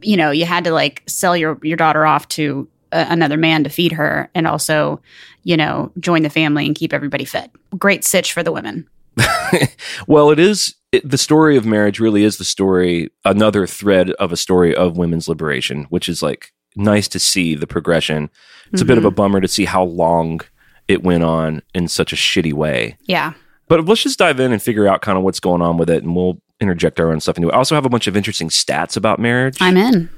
you 0.00 0.16
know, 0.16 0.30
you 0.30 0.44
had 0.44 0.64
to 0.64 0.72
like 0.72 1.02
sell 1.06 1.36
your 1.36 1.58
your 1.62 1.76
daughter 1.76 2.06
off 2.06 2.28
to 2.28 2.68
a, 2.92 3.06
another 3.10 3.36
man 3.36 3.64
to 3.64 3.70
feed 3.70 3.92
her, 3.92 4.30
and 4.34 4.46
also, 4.46 5.00
you 5.44 5.56
know, 5.56 5.92
join 5.98 6.22
the 6.22 6.30
family 6.30 6.66
and 6.66 6.74
keep 6.74 6.92
everybody 6.92 7.24
fed. 7.24 7.50
Great 7.78 8.04
sitch 8.04 8.32
for 8.32 8.42
the 8.42 8.52
women. 8.52 8.88
well, 10.06 10.30
it 10.30 10.38
is 10.38 10.74
it, 10.92 11.08
the 11.08 11.18
story 11.18 11.56
of 11.56 11.66
marriage. 11.66 12.00
Really, 12.00 12.24
is 12.24 12.38
the 12.38 12.44
story 12.44 13.10
another 13.24 13.66
thread 13.66 14.10
of 14.12 14.32
a 14.32 14.36
story 14.36 14.74
of 14.74 14.96
women's 14.96 15.28
liberation, 15.28 15.84
which 15.84 16.08
is 16.08 16.22
like 16.22 16.52
nice 16.76 17.08
to 17.08 17.18
see 17.18 17.54
the 17.54 17.66
progression. 17.66 18.30
It's 18.72 18.80
a 18.80 18.86
bit 18.86 18.96
of 18.96 19.04
a 19.04 19.08
mm-hmm. 19.08 19.16
bummer 19.16 19.40
to 19.42 19.48
see 19.48 19.66
how 19.66 19.84
long 19.84 20.40
it 20.88 21.02
went 21.02 21.22
on 21.22 21.62
in 21.74 21.88
such 21.88 22.12
a 22.12 22.16
shitty 22.16 22.54
way. 22.54 22.96
Yeah. 23.02 23.34
But 23.68 23.84
let's 23.86 24.02
just 24.02 24.18
dive 24.18 24.40
in 24.40 24.52
and 24.52 24.62
figure 24.62 24.88
out 24.88 25.02
kind 25.02 25.16
of 25.16 25.24
what's 25.24 25.40
going 25.40 25.62
on 25.62 25.76
with 25.76 25.90
it, 25.90 26.02
and 26.02 26.14
we'll 26.16 26.40
interject 26.62 26.98
our 27.00 27.12
own 27.12 27.20
stuff 27.20 27.36
into 27.36 27.48
it. 27.48 27.52
I 27.52 27.58
also 27.58 27.74
have 27.74 27.84
a 27.84 27.88
bunch 27.88 28.06
of 28.06 28.16
interesting 28.16 28.48
stats 28.48 28.96
about 28.96 29.18
marriage. 29.18 29.58
I'm 29.60 29.76
in. 29.76 30.08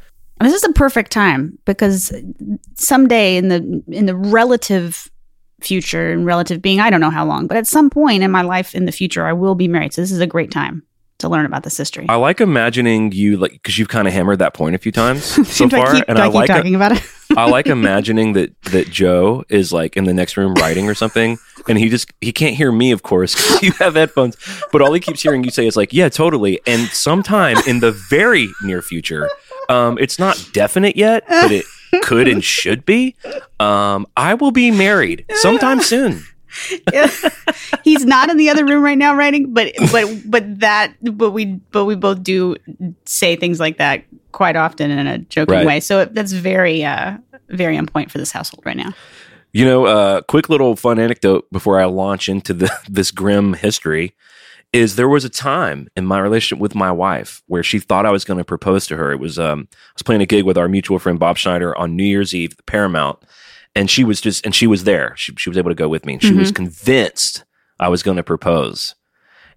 This 0.41 0.55
is 0.55 0.65
a 0.65 0.73
perfect 0.73 1.11
time 1.11 1.59
because 1.65 2.13
someday 2.75 3.37
in 3.37 3.49
the 3.49 3.83
in 3.89 4.07
the 4.07 4.17
relative 4.17 5.11
future 5.61 6.13
and 6.13 6.27
relative 6.27 6.61
being, 6.61 6.81
I 6.81 6.91
don't 6.91 7.01
know 7.01 7.11
how 7.11 7.25
long, 7.25 7.47
but 7.47 7.57
at 7.57 7.67
some 7.67 7.89
point 7.89 8.23
in 8.23 8.31
my 8.31 8.43
life 8.43 8.75
in 8.75 8.85
the 8.85 8.93
future, 8.93 9.27
I 9.27 9.33
will 9.33 9.55
be 9.55 9.69
married. 9.69 9.95
So 9.95 10.03
this 10.03 10.13
is 10.13 10.21
a 10.21 10.27
great 10.27 10.51
time 10.51 10.83
to 11.19 11.29
learn 11.29 11.47
about 11.47 11.63
this 11.63 11.77
history. 11.77 12.07
I 12.09 12.17
like 12.17 12.41
imagining 12.41 13.13
you 13.13 13.37
like 13.37 13.53
because 13.53 13.79
you've 13.79 13.89
kind 13.89 14.07
of 14.07 14.15
hammered 14.15 14.41
that 14.41 14.55
point 14.55 14.75
a 14.75 14.79
few 14.79 14.93
times 14.93 15.25
so 15.49 15.69
far, 15.69 15.95
keep, 15.95 16.05
and 16.09 16.19
I 16.19 16.25
I 16.25 16.27
keep 16.29 16.35
like 16.35 16.49
talking 16.49 16.75
about 16.75 16.93
it? 16.93 17.03
I 17.37 17.49
like 17.49 17.67
imagining 17.67 18.35
that 18.35 18.61
that 18.65 18.91
Joe 18.91 19.45
is 19.49 19.73
like 19.73 19.97
in 19.97 20.05
the 20.05 20.15
next 20.15 20.37
room 20.37 20.55
writing 20.55 20.89
or 20.89 20.95
something, 20.95 21.39
and 21.69 21.79
he 21.79 21.89
just 21.89 22.13
he 22.21 22.33
can't 22.33 22.55
hear 22.55 22.71
me, 22.71 22.93
of 22.93 23.03
course, 23.03 23.35
because 23.35 23.63
you 23.63 23.73
have 23.73 23.95
headphones. 23.95 24.37
But 24.73 24.83
all 24.83 24.93
he 24.93 25.01
keeps 25.01 25.23
hearing 25.23 25.45
you 25.45 25.51
say 25.51 25.67
is 25.67 25.77
like, 25.77 25.93
"Yeah, 25.93 26.09
totally." 26.09 26.61
And 26.67 26.89
sometime 26.89 27.57
in 27.67 27.81
the 27.81 27.93
very 27.93 28.49
near 28.63 28.83
future, 28.83 29.29
um, 29.69 29.99
it's 29.99 30.19
not 30.19 30.51
definite 30.53 30.97
yet, 30.97 31.25
but 31.29 31.51
it 31.53 31.65
could 32.03 32.29
and 32.29 32.43
should 32.45 32.85
be. 32.85 33.17
Um, 33.61 34.07
I 34.17 34.35
will 34.35 34.51
be 34.51 34.71
married 34.71 35.25
sometime 35.35 35.81
soon. 35.81 36.25
He's 37.85 38.05
not 38.05 38.31
in 38.31 38.37
the 38.37 38.49
other 38.51 38.65
room 38.65 38.83
right 38.83 38.99
now 38.99 39.15
writing, 39.15 39.53
but 39.53 39.73
but 39.93 40.07
but 40.25 40.61
that 40.61 40.95
but 41.03 41.31
we 41.31 41.47
but 41.71 41.85
we 41.85 41.95
both 41.95 42.23
do 42.23 42.57
say 43.05 43.37
things 43.37 43.61
like 43.61 43.79
that 43.79 44.05
quite 44.33 44.57
often 44.57 44.91
in 44.91 45.07
a 45.07 45.19
joking 45.19 45.55
Right. 45.55 45.67
way. 45.67 45.81
So 45.81 46.01
it, 46.01 46.15
that's 46.15 46.33
very 46.33 46.85
uh 46.85 47.19
very 47.49 47.77
on 47.77 47.87
point 47.87 48.11
for 48.11 48.19
this 48.19 48.33
household 48.33 48.65
right 48.65 48.77
now. 48.77 48.95
You 49.53 49.65
know, 49.65 49.87
uh, 49.87 50.21
quick 50.23 50.49
little 50.49 50.75
fun 50.75 50.99
anecdote 50.99 51.47
before 51.53 51.81
I 51.81 51.85
launch 51.85 52.29
into 52.29 52.53
the, 52.53 52.77
this 52.89 53.13
grim 53.13 53.55
history 53.55 54.15
is 54.73 54.97
there 54.97 55.09
was 55.09 55.25
a 55.25 55.29
time 55.29 55.87
in 55.97 56.05
my 56.05 56.19
relationship 56.19 56.61
with 56.61 56.75
my 56.75 56.91
wife 56.91 57.45
where 57.47 57.63
she 57.63 57.79
thought 57.79 58.05
I 58.05 58.11
was 58.11 58.25
going 58.25 58.39
to 58.39 58.45
propose 58.45 58.89
to 58.89 58.97
her. 58.97 59.13
It 59.13 59.21
was 59.21 59.39
um, 59.39 59.69
I 59.71 59.77
was 59.95 60.03
playing 60.03 60.23
a 60.23 60.27
gig 60.27 60.45
with 60.45 60.59
our 60.59 60.69
mutual 60.69 60.99
friend 60.99 61.21
Bob 61.21 61.37
Schneider 61.39 61.77
on 61.79 61.95
New 61.95 62.03
Year's 62.03 62.35
Eve 62.35 62.51
at 62.53 62.57
the 62.57 62.63
Paramount, 62.65 63.21
and 63.75 63.91
she 63.91 64.05
was 64.05 64.21
just 64.21 64.45
and 64.45 64.55
she 64.55 64.67
was 64.67 64.85
there. 64.85 65.15
She 65.17 65.33
she 65.37 65.49
was 65.51 65.59
able 65.59 65.71
to 65.71 65.75
go 65.75 65.89
with 65.89 66.05
me, 66.07 66.15
and 66.15 66.23
she 66.23 66.35
was 66.35 66.51
convinced 66.53 67.45
I 67.81 67.89
was 67.89 68.03
going 68.03 68.17
to 68.17 68.23
propose. 68.23 68.95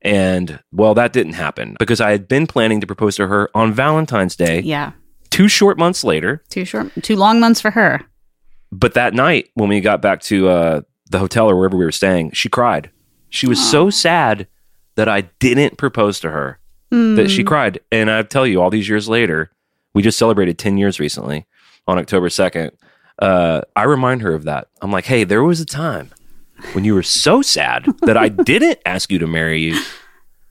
And 0.02 0.60
well, 0.72 0.94
that 0.94 1.14
didn't 1.14 1.34
happen 1.34 1.76
because 1.80 2.00
I 2.02 2.12
had 2.12 2.28
been 2.28 2.48
planning 2.48 2.82
to 2.82 2.88
propose 2.88 3.16
to 3.18 3.28
her 3.28 3.50
on 3.56 3.74
Valentine's 3.74 4.36
Day. 4.36 4.62
Yeah. 4.62 4.92
Two 5.30 5.48
short 5.48 5.78
months 5.78 6.04
later, 6.04 6.44
Too 6.50 6.66
short 6.66 6.92
too 7.04 7.16
long 7.16 7.40
months 7.40 7.60
for 7.62 7.72
her. 7.72 8.02
but 8.72 8.94
that 8.94 9.14
night 9.14 9.50
when 9.56 9.70
we 9.70 9.82
got 9.82 10.02
back 10.02 10.22
to 10.22 10.48
uh, 10.50 10.82
the 11.10 11.20
hotel 11.20 11.50
or 11.50 11.56
wherever 11.56 11.76
we 11.78 11.86
were 11.86 11.92
staying, 11.92 12.32
she 12.32 12.48
cried. 12.50 12.92
She 13.30 13.48
was 13.48 13.60
so 13.72 13.90
sad 13.90 14.48
that 14.96 15.10
I 15.10 15.22
didn't 15.40 15.78
propose 15.78 16.20
to 16.22 16.32
her 16.32 16.60
that 16.90 16.96
Mm. 16.96 17.30
she 17.30 17.44
cried. 17.44 17.80
And 17.92 18.10
I 18.10 18.24
tell 18.24 18.48
you, 18.48 18.62
all 18.62 18.70
these 18.70 18.88
years 18.88 19.10
later, 19.10 19.52
we 19.94 20.02
just 20.02 20.18
celebrated 20.18 20.58
10 20.58 20.78
years 20.78 21.00
recently 21.00 21.46
on 21.88 21.98
October 22.00 22.30
2nd. 22.30 22.72
Uh, 23.20 23.62
I 23.76 23.84
remind 23.84 24.22
her 24.22 24.34
of 24.34 24.44
that. 24.44 24.68
I'm 24.82 24.92
like, 24.92 25.06
hey, 25.06 25.24
there 25.24 25.44
was 25.44 25.60
a 25.60 25.66
time 25.66 26.12
when 26.74 26.84
you 26.84 26.94
were 26.94 27.04
so 27.04 27.42
sad 27.42 27.86
that 28.02 28.18
I 28.18 28.30
didn't 28.30 28.80
ask 28.86 29.12
you 29.12 29.20
to 29.20 29.28
marry 29.28 29.62
you, 29.62 29.82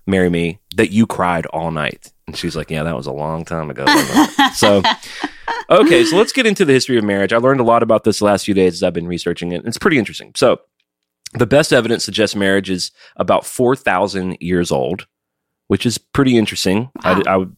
marry 0.06 0.30
me, 0.30 0.60
that 0.76 0.90
you 0.90 1.06
cried 1.06 1.46
all 1.46 1.70
night. 1.70 2.12
And 2.26 2.36
she's 2.36 2.56
like, 2.56 2.70
yeah, 2.70 2.82
that 2.82 2.96
was 2.96 3.06
a 3.06 3.12
long 3.12 3.44
time 3.44 3.70
ago. 3.70 3.86
so, 4.54 4.82
okay, 5.70 6.04
so 6.04 6.16
let's 6.16 6.32
get 6.32 6.46
into 6.46 6.64
the 6.64 6.72
history 6.72 6.98
of 6.98 7.04
marriage. 7.04 7.32
I 7.32 7.38
learned 7.38 7.60
a 7.60 7.64
lot 7.64 7.82
about 7.82 8.04
this 8.04 8.18
the 8.18 8.24
last 8.24 8.44
few 8.44 8.54
days 8.54 8.74
as 8.74 8.82
I've 8.82 8.92
been 8.92 9.06
researching 9.06 9.52
it. 9.52 9.64
It's 9.64 9.78
pretty 9.78 9.98
interesting. 9.98 10.32
So, 10.34 10.60
the 11.34 11.46
best 11.46 11.72
evidence 11.72 12.04
suggests 12.04 12.36
marriage 12.36 12.70
is 12.70 12.92
about 13.16 13.44
4,000 13.44 14.38
years 14.40 14.70
old, 14.70 15.06
which 15.66 15.84
is 15.84 15.98
pretty 15.98 16.38
interesting. 16.38 16.90
Wow. 17.04 17.22
I, 17.26 17.32
I 17.32 17.36
would, 17.36 17.56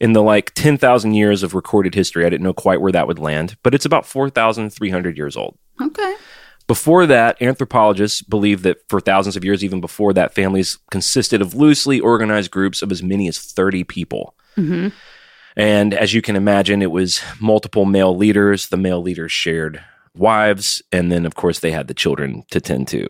in 0.00 0.12
the 0.12 0.22
like 0.22 0.54
10,000 0.54 1.14
years 1.14 1.42
of 1.42 1.54
recorded 1.54 1.94
history, 1.94 2.24
I 2.24 2.28
didn't 2.28 2.44
know 2.44 2.52
quite 2.52 2.80
where 2.80 2.92
that 2.92 3.06
would 3.06 3.18
land, 3.18 3.56
but 3.62 3.74
it's 3.74 3.84
about 3.84 4.06
4,300 4.06 5.16
years 5.16 5.36
old. 5.36 5.58
Okay. 5.80 6.14
Before 6.66 7.06
that, 7.06 7.40
anthropologists 7.40 8.20
believe 8.20 8.62
that 8.62 8.78
for 8.88 9.00
thousands 9.00 9.36
of 9.36 9.44
years, 9.44 9.64
even 9.64 9.80
before 9.80 10.12
that, 10.12 10.34
families 10.34 10.78
consisted 10.90 11.40
of 11.40 11.54
loosely 11.54 11.98
organized 11.98 12.50
groups 12.50 12.82
of 12.82 12.92
as 12.92 13.02
many 13.02 13.26
as 13.26 13.38
30 13.38 13.84
people. 13.84 14.34
hmm 14.54 14.88
And 15.56 15.94
as 15.94 16.12
you 16.12 16.20
can 16.20 16.36
imagine, 16.36 16.82
it 16.82 16.90
was 16.90 17.22
multiple 17.40 17.86
male 17.86 18.14
leaders. 18.14 18.68
The 18.68 18.76
male 18.76 19.02
leaders 19.02 19.32
shared 19.32 19.82
wives, 20.14 20.82
and 20.92 21.10
then, 21.10 21.24
of 21.24 21.34
course, 21.34 21.60
they 21.60 21.70
had 21.70 21.88
the 21.88 21.94
children 21.94 22.44
to 22.50 22.60
tend 22.60 22.88
to. 22.88 23.08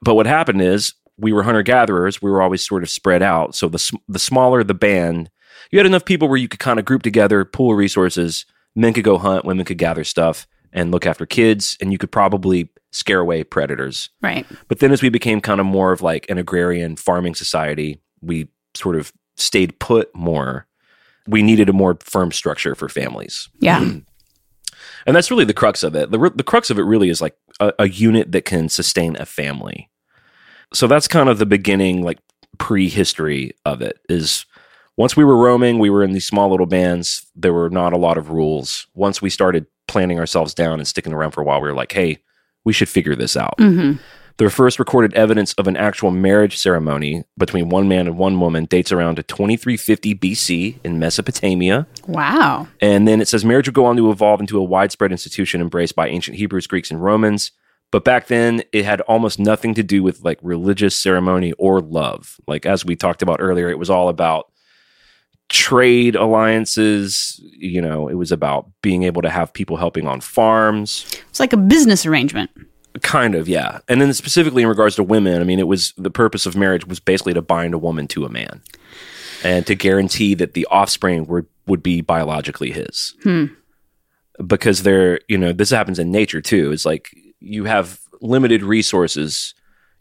But 0.00 0.14
what 0.14 0.26
happened 0.26 0.62
is 0.62 0.94
we 1.18 1.32
were 1.32 1.42
hunter 1.42 1.62
gatherers. 1.62 2.20
We 2.20 2.30
were 2.30 2.42
always 2.42 2.66
sort 2.66 2.82
of 2.82 2.90
spread 2.90 3.22
out. 3.22 3.54
So 3.54 3.68
the 3.68 3.98
the 4.08 4.18
smaller 4.18 4.64
the 4.64 4.74
band, 4.74 5.30
you 5.70 5.78
had 5.78 5.86
enough 5.86 6.04
people 6.04 6.28
where 6.28 6.38
you 6.38 6.48
could 6.48 6.60
kind 6.60 6.78
of 6.78 6.84
group 6.84 7.02
together, 7.02 7.44
pool 7.44 7.74
resources. 7.74 8.46
Men 8.74 8.92
could 8.92 9.04
go 9.04 9.18
hunt, 9.18 9.44
women 9.44 9.64
could 9.64 9.78
gather 9.78 10.02
stuff 10.02 10.48
and 10.72 10.90
look 10.90 11.06
after 11.06 11.24
kids, 11.26 11.78
and 11.80 11.92
you 11.92 11.98
could 11.98 12.10
probably 12.10 12.68
scare 12.90 13.20
away 13.20 13.44
predators. 13.44 14.10
Right. 14.20 14.44
But 14.66 14.80
then 14.80 14.90
as 14.90 15.02
we 15.02 15.08
became 15.08 15.40
kind 15.40 15.60
of 15.60 15.66
more 15.66 15.92
of 15.92 16.02
like 16.02 16.28
an 16.28 16.38
agrarian 16.38 16.96
farming 16.96 17.36
society, 17.36 18.00
we 18.20 18.48
sort 18.74 18.96
of 18.96 19.12
stayed 19.36 19.78
put 19.78 20.14
more. 20.14 20.66
We 21.26 21.42
needed 21.42 21.68
a 21.68 21.72
more 21.72 21.96
firm 22.00 22.32
structure 22.32 22.74
for 22.74 22.88
families. 22.88 23.48
Yeah. 23.60 23.92
And 25.06 25.14
that's 25.14 25.30
really 25.30 25.44
the 25.44 25.54
crux 25.54 25.82
of 25.82 25.94
it. 25.94 26.10
The, 26.10 26.32
the 26.34 26.42
crux 26.42 26.70
of 26.70 26.78
it 26.78 26.84
really 26.84 27.10
is 27.10 27.20
like 27.20 27.36
a, 27.60 27.72
a 27.78 27.88
unit 27.88 28.32
that 28.32 28.46
can 28.46 28.68
sustain 28.68 29.16
a 29.16 29.26
family. 29.26 29.90
So 30.74 30.86
that's 30.86 31.08
kind 31.08 31.28
of 31.28 31.38
the 31.38 31.46
beginning, 31.46 32.02
like 32.02 32.18
prehistory 32.58 33.52
of 33.64 33.80
it 33.80 33.98
is 34.08 34.46
once 34.96 35.16
we 35.16 35.24
were 35.24 35.36
roaming, 35.36 35.78
we 35.78 35.90
were 35.90 36.04
in 36.04 36.12
these 36.12 36.26
small 36.26 36.50
little 36.50 36.66
bands. 36.66 37.26
There 37.34 37.52
were 37.52 37.70
not 37.70 37.92
a 37.92 37.96
lot 37.96 38.18
of 38.18 38.30
rules. 38.30 38.86
Once 38.94 39.20
we 39.20 39.30
started 39.30 39.66
planning 39.88 40.18
ourselves 40.18 40.54
down 40.54 40.78
and 40.78 40.86
sticking 40.86 41.12
around 41.12 41.32
for 41.32 41.40
a 41.40 41.44
while, 41.44 41.60
we 41.60 41.68
were 41.68 41.74
like, 41.74 41.92
hey, 41.92 42.18
we 42.64 42.72
should 42.72 42.88
figure 42.88 43.16
this 43.16 43.36
out. 43.36 43.54
hmm 43.58 43.92
The 44.36 44.50
first 44.50 44.78
recorded 44.78 45.12
evidence 45.14 45.52
of 45.54 45.66
an 45.68 45.76
actual 45.76 46.10
marriage 46.10 46.58
ceremony 46.58 47.24
between 47.38 47.68
one 47.68 47.88
man 47.88 48.06
and 48.06 48.18
one 48.18 48.40
woman 48.40 48.64
dates 48.64 48.92
around 48.92 49.16
to 49.16 49.22
2350 49.22 50.14
BC 50.14 50.78
in 50.84 50.98
Mesopotamia. 50.98 51.86
Wow. 52.06 52.66
And 52.80 53.06
then 53.06 53.20
it 53.20 53.28
says 53.28 53.44
marriage 53.44 53.68
would 53.68 53.74
go 53.74 53.86
on 53.86 53.96
to 53.96 54.10
evolve 54.10 54.40
into 54.40 54.58
a 54.58 54.64
widespread 54.64 55.12
institution 55.12 55.60
embraced 55.60 55.94
by 55.94 56.08
ancient 56.08 56.36
Hebrews, 56.36 56.66
Greeks, 56.66 56.90
and 56.90 57.02
Romans. 57.02 57.52
But 57.94 58.02
back 58.02 58.26
then, 58.26 58.64
it 58.72 58.84
had 58.84 59.02
almost 59.02 59.38
nothing 59.38 59.72
to 59.74 59.84
do 59.84 60.02
with 60.02 60.24
like 60.24 60.40
religious 60.42 61.00
ceremony 61.00 61.52
or 61.58 61.80
love. 61.80 62.40
Like, 62.48 62.66
as 62.66 62.84
we 62.84 62.96
talked 62.96 63.22
about 63.22 63.36
earlier, 63.40 63.68
it 63.68 63.78
was 63.78 63.88
all 63.88 64.08
about 64.08 64.50
trade 65.48 66.16
alliances. 66.16 67.40
You 67.52 67.80
know, 67.80 68.08
it 68.08 68.14
was 68.14 68.32
about 68.32 68.68
being 68.82 69.04
able 69.04 69.22
to 69.22 69.30
have 69.30 69.52
people 69.52 69.76
helping 69.76 70.08
on 70.08 70.20
farms. 70.20 71.06
It's 71.28 71.38
like 71.38 71.52
a 71.52 71.56
business 71.56 72.04
arrangement. 72.04 72.50
Kind 73.02 73.36
of, 73.36 73.48
yeah. 73.48 73.78
And 73.86 74.00
then 74.00 74.12
specifically 74.12 74.62
in 74.62 74.68
regards 74.68 74.96
to 74.96 75.04
women, 75.04 75.40
I 75.40 75.44
mean, 75.44 75.60
it 75.60 75.68
was 75.68 75.94
the 75.96 76.10
purpose 76.10 76.46
of 76.46 76.56
marriage 76.56 76.88
was 76.88 76.98
basically 76.98 77.34
to 77.34 77.42
bind 77.42 77.74
a 77.74 77.78
woman 77.78 78.08
to 78.08 78.24
a 78.24 78.28
man 78.28 78.60
and 79.44 79.64
to 79.68 79.76
guarantee 79.76 80.34
that 80.34 80.54
the 80.54 80.66
offspring 80.68 81.28
would, 81.28 81.46
would 81.68 81.80
be 81.80 82.00
biologically 82.00 82.72
his. 82.72 83.14
Hmm. 83.22 83.44
Because 84.44 84.82
there, 84.82 85.20
you 85.28 85.38
know, 85.38 85.52
this 85.52 85.70
happens 85.70 86.00
in 86.00 86.10
nature 86.10 86.40
too. 86.40 86.72
It's 86.72 86.84
like 86.84 87.16
you 87.44 87.64
have 87.64 88.00
limited 88.20 88.62
resources. 88.62 89.54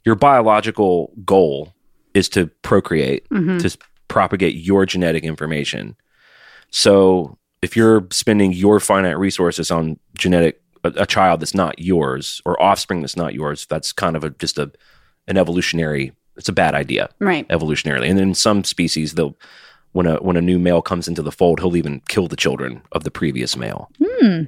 Your 0.06 0.16
biological 0.16 1.12
goal 1.26 1.74
is 2.14 2.30
to 2.30 2.48
procreate, 2.62 3.28
Mhm. 3.30 3.62
to 3.62 3.78
propagate 4.08 4.56
your 4.56 4.86
genetic 4.86 5.24
information. 5.24 5.96
So 6.72 7.38
if 7.62 7.76
you're 7.76 8.08
spending 8.12 8.54
your 8.54 8.80
finite 8.80 9.18
resources 9.18 9.72
on 9.72 10.00
genetic 10.18 10.60
a, 10.84 10.90
a 10.98 11.06
child 11.06 11.40
that's 11.40 11.56
not 11.56 11.80
yours 11.80 12.42
or 12.46 12.62
offspring 12.62 13.02
that's 13.02 13.16
not 13.16 13.34
yours, 13.34 13.66
that's 13.68 13.94
kind 13.94 14.16
of 14.16 14.24
a 14.24 14.30
just 14.32 14.58
a 14.58 14.72
an 15.28 15.38
evolutionary. 15.38 16.12
It's 16.36 16.50
a 16.50 16.54
bad 16.54 16.76
idea 16.76 17.10
Right. 17.20 17.48
evolutionarily. 17.48 18.10
And 18.10 18.18
then 18.20 18.30
in 18.30 18.36
some 18.36 18.64
species, 18.66 19.14
they'll 19.14 19.38
when 19.94 20.08
a 20.08 20.16
when 20.18 20.36
a 20.36 20.42
new 20.42 20.60
male 20.60 20.82
comes 20.82 21.08
into 21.08 21.22
the 21.22 21.32
fold, 21.32 21.60
he'll 21.62 21.78
even 21.78 22.02
kill 22.10 22.28
the 22.28 22.36
children 22.36 22.82
of 22.92 23.04
the 23.06 23.12
previous 23.12 23.56
male. 23.56 23.90
Hmm. 24.04 24.44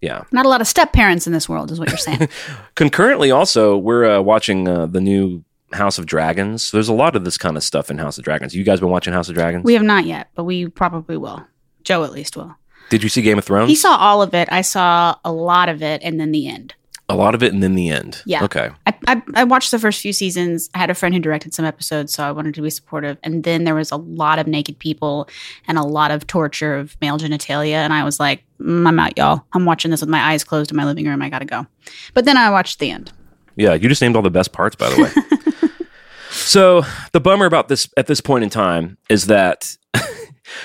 Yeah. 0.00 0.24
Not 0.32 0.46
a 0.46 0.48
lot 0.48 0.60
of 0.60 0.66
step 0.66 0.92
parents 0.92 1.26
in 1.26 1.32
this 1.32 1.48
world, 1.48 1.70
is 1.70 1.78
what 1.78 1.88
you're 1.88 1.98
saying. 1.98 2.28
Concurrently, 2.74 3.30
also, 3.30 3.76
we're 3.76 4.16
uh, 4.16 4.20
watching 4.20 4.66
uh, 4.66 4.86
the 4.86 5.00
new 5.00 5.44
House 5.72 5.98
of 5.98 6.06
Dragons. 6.06 6.70
There's 6.70 6.88
a 6.88 6.94
lot 6.94 7.16
of 7.16 7.24
this 7.24 7.36
kind 7.38 7.56
of 7.56 7.62
stuff 7.62 7.90
in 7.90 7.98
House 7.98 8.18
of 8.18 8.24
Dragons. 8.24 8.54
You 8.54 8.64
guys 8.64 8.80
been 8.80 8.88
watching 8.90 9.12
House 9.12 9.28
of 9.28 9.34
Dragons? 9.34 9.64
we 9.64 9.74
have 9.74 9.82
not 9.82 10.06
yet, 10.06 10.28
but 10.34 10.44
we 10.44 10.68
probably 10.68 11.16
will. 11.16 11.46
Joe 11.82 12.04
at 12.04 12.12
least 12.12 12.36
will. 12.36 12.56
Did 12.88 13.02
you 13.02 13.08
see 13.08 13.22
Game 13.22 13.38
of 13.38 13.44
Thrones? 13.44 13.68
He 13.68 13.76
saw 13.76 13.96
all 13.96 14.20
of 14.20 14.34
it. 14.34 14.48
I 14.50 14.62
saw 14.62 15.14
a 15.24 15.30
lot 15.32 15.68
of 15.68 15.82
it, 15.82 16.02
and 16.02 16.18
then 16.18 16.32
the 16.32 16.48
end. 16.48 16.74
A 17.10 17.16
lot 17.16 17.34
of 17.34 17.42
it, 17.42 17.52
and 17.52 17.62
then 17.62 17.74
the 17.74 17.90
end. 17.90 18.22
Yeah. 18.24 18.44
Okay. 18.44 18.70
I, 18.86 18.94
I, 19.06 19.22
I 19.34 19.44
watched 19.44 19.72
the 19.72 19.78
first 19.78 20.00
few 20.00 20.12
seasons. 20.12 20.70
I 20.74 20.78
had 20.78 20.90
a 20.90 20.94
friend 20.94 21.14
who 21.14 21.20
directed 21.20 21.52
some 21.52 21.64
episodes, 21.64 22.12
so 22.12 22.22
I 22.22 22.30
wanted 22.30 22.54
to 22.54 22.62
be 22.62 22.70
supportive. 22.70 23.18
And 23.24 23.42
then 23.42 23.64
there 23.64 23.74
was 23.74 23.90
a 23.90 23.96
lot 23.96 24.38
of 24.38 24.46
naked 24.46 24.78
people 24.78 25.28
and 25.66 25.76
a 25.76 25.82
lot 25.82 26.12
of 26.12 26.26
torture 26.26 26.76
of 26.76 26.96
male 27.00 27.18
genitalia. 27.18 27.74
And 27.74 27.92
I 27.92 28.04
was 28.04 28.20
like, 28.20 28.44
mm, 28.60 28.86
I'm 28.86 28.98
out, 28.98 29.18
y'all. 29.18 29.44
I'm 29.52 29.64
watching 29.64 29.90
this 29.90 30.00
with 30.00 30.08
my 30.08 30.20
eyes 30.20 30.44
closed 30.44 30.70
in 30.70 30.76
my 30.76 30.84
living 30.84 31.06
room. 31.06 31.20
I 31.20 31.28
gotta 31.28 31.44
go. 31.44 31.66
But 32.14 32.24
then 32.24 32.36
I 32.36 32.50
watched 32.50 32.78
the 32.78 32.90
end. 32.90 33.12
Yeah, 33.56 33.74
you 33.74 33.88
just 33.88 34.00
named 34.00 34.14
all 34.14 34.22
the 34.22 34.30
best 34.30 34.52
parts, 34.52 34.76
by 34.76 34.88
the 34.88 35.02
way. 35.02 35.78
so 36.30 36.82
the 37.12 37.20
bummer 37.20 37.46
about 37.46 37.66
this 37.66 37.88
at 37.96 38.06
this 38.06 38.20
point 38.20 38.44
in 38.44 38.50
time 38.50 38.96
is 39.08 39.26
that 39.26 39.76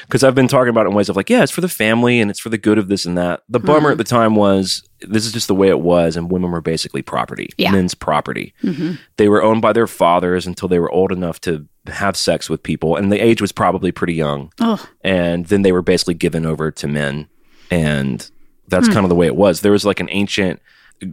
because 0.08 0.24
I've 0.24 0.36
been 0.36 0.48
talking 0.48 0.70
about 0.70 0.86
it 0.86 0.89
in 0.89 0.96
ways 0.96 1.10
of 1.10 1.15
like, 1.15 1.30
yeah, 1.30 1.44
it's 1.44 1.51
for 1.51 1.62
the 1.62 1.70
family 1.70 2.20
and 2.20 2.30
it's 2.32 2.39
for 2.39 2.50
the 2.50 2.58
good 2.58 2.77
of 2.77 2.88
this 2.88 3.06
and 3.06 3.18
that. 3.18 3.42
The 3.50 3.60
bummer 3.60 3.92
at 3.92 3.98
the 3.98 4.04
time 4.04 4.36
was 4.36 4.88
this 5.01 5.25
is 5.25 5.32
just 5.34 5.48
the 5.48 5.56
way 5.56 5.68
it 5.70 5.80
was, 5.82 6.15
and 6.15 6.32
women 6.32 6.51
were 6.51 6.62
basically 6.62 7.01
property, 7.01 7.50
Yeah. 7.58 7.72
men's 7.72 7.94
property. 7.96 8.54
hmm 8.62 8.94
They 9.18 9.30
were 9.30 9.44
owned 9.44 9.62
by 9.62 9.74
their 9.74 9.88
fathers 9.88 10.48
until 10.48 10.68
they 10.68 10.80
were 10.80 10.92
old 10.92 11.12
enough 11.12 11.39
to 11.42 11.65
have 11.88 12.15
sex 12.18 12.50
with 12.50 12.63
people, 12.63 12.96
and 12.96 13.12
the 13.12 13.20
age 13.24 13.42
was 13.42 13.51
probably 13.51 13.92
pretty 13.92 14.13
young. 14.15 14.51
Oh, 14.60 14.84
and 15.04 15.46
then 15.48 15.62
they 15.62 15.72
were 15.72 15.82
basically 15.84 16.15
given 16.15 16.46
over 16.46 16.72
to 16.72 16.88
men 16.88 17.27
and 17.72 18.30
that's 18.68 18.88
kind 18.88 19.06
of 19.06 19.10
the 19.10 19.15
way 19.15 19.25
it 19.27 19.36
was 19.36 19.62
there 19.62 19.72
was 19.72 19.86
like 19.86 20.00
an 20.00 20.08
ancient 20.12 20.60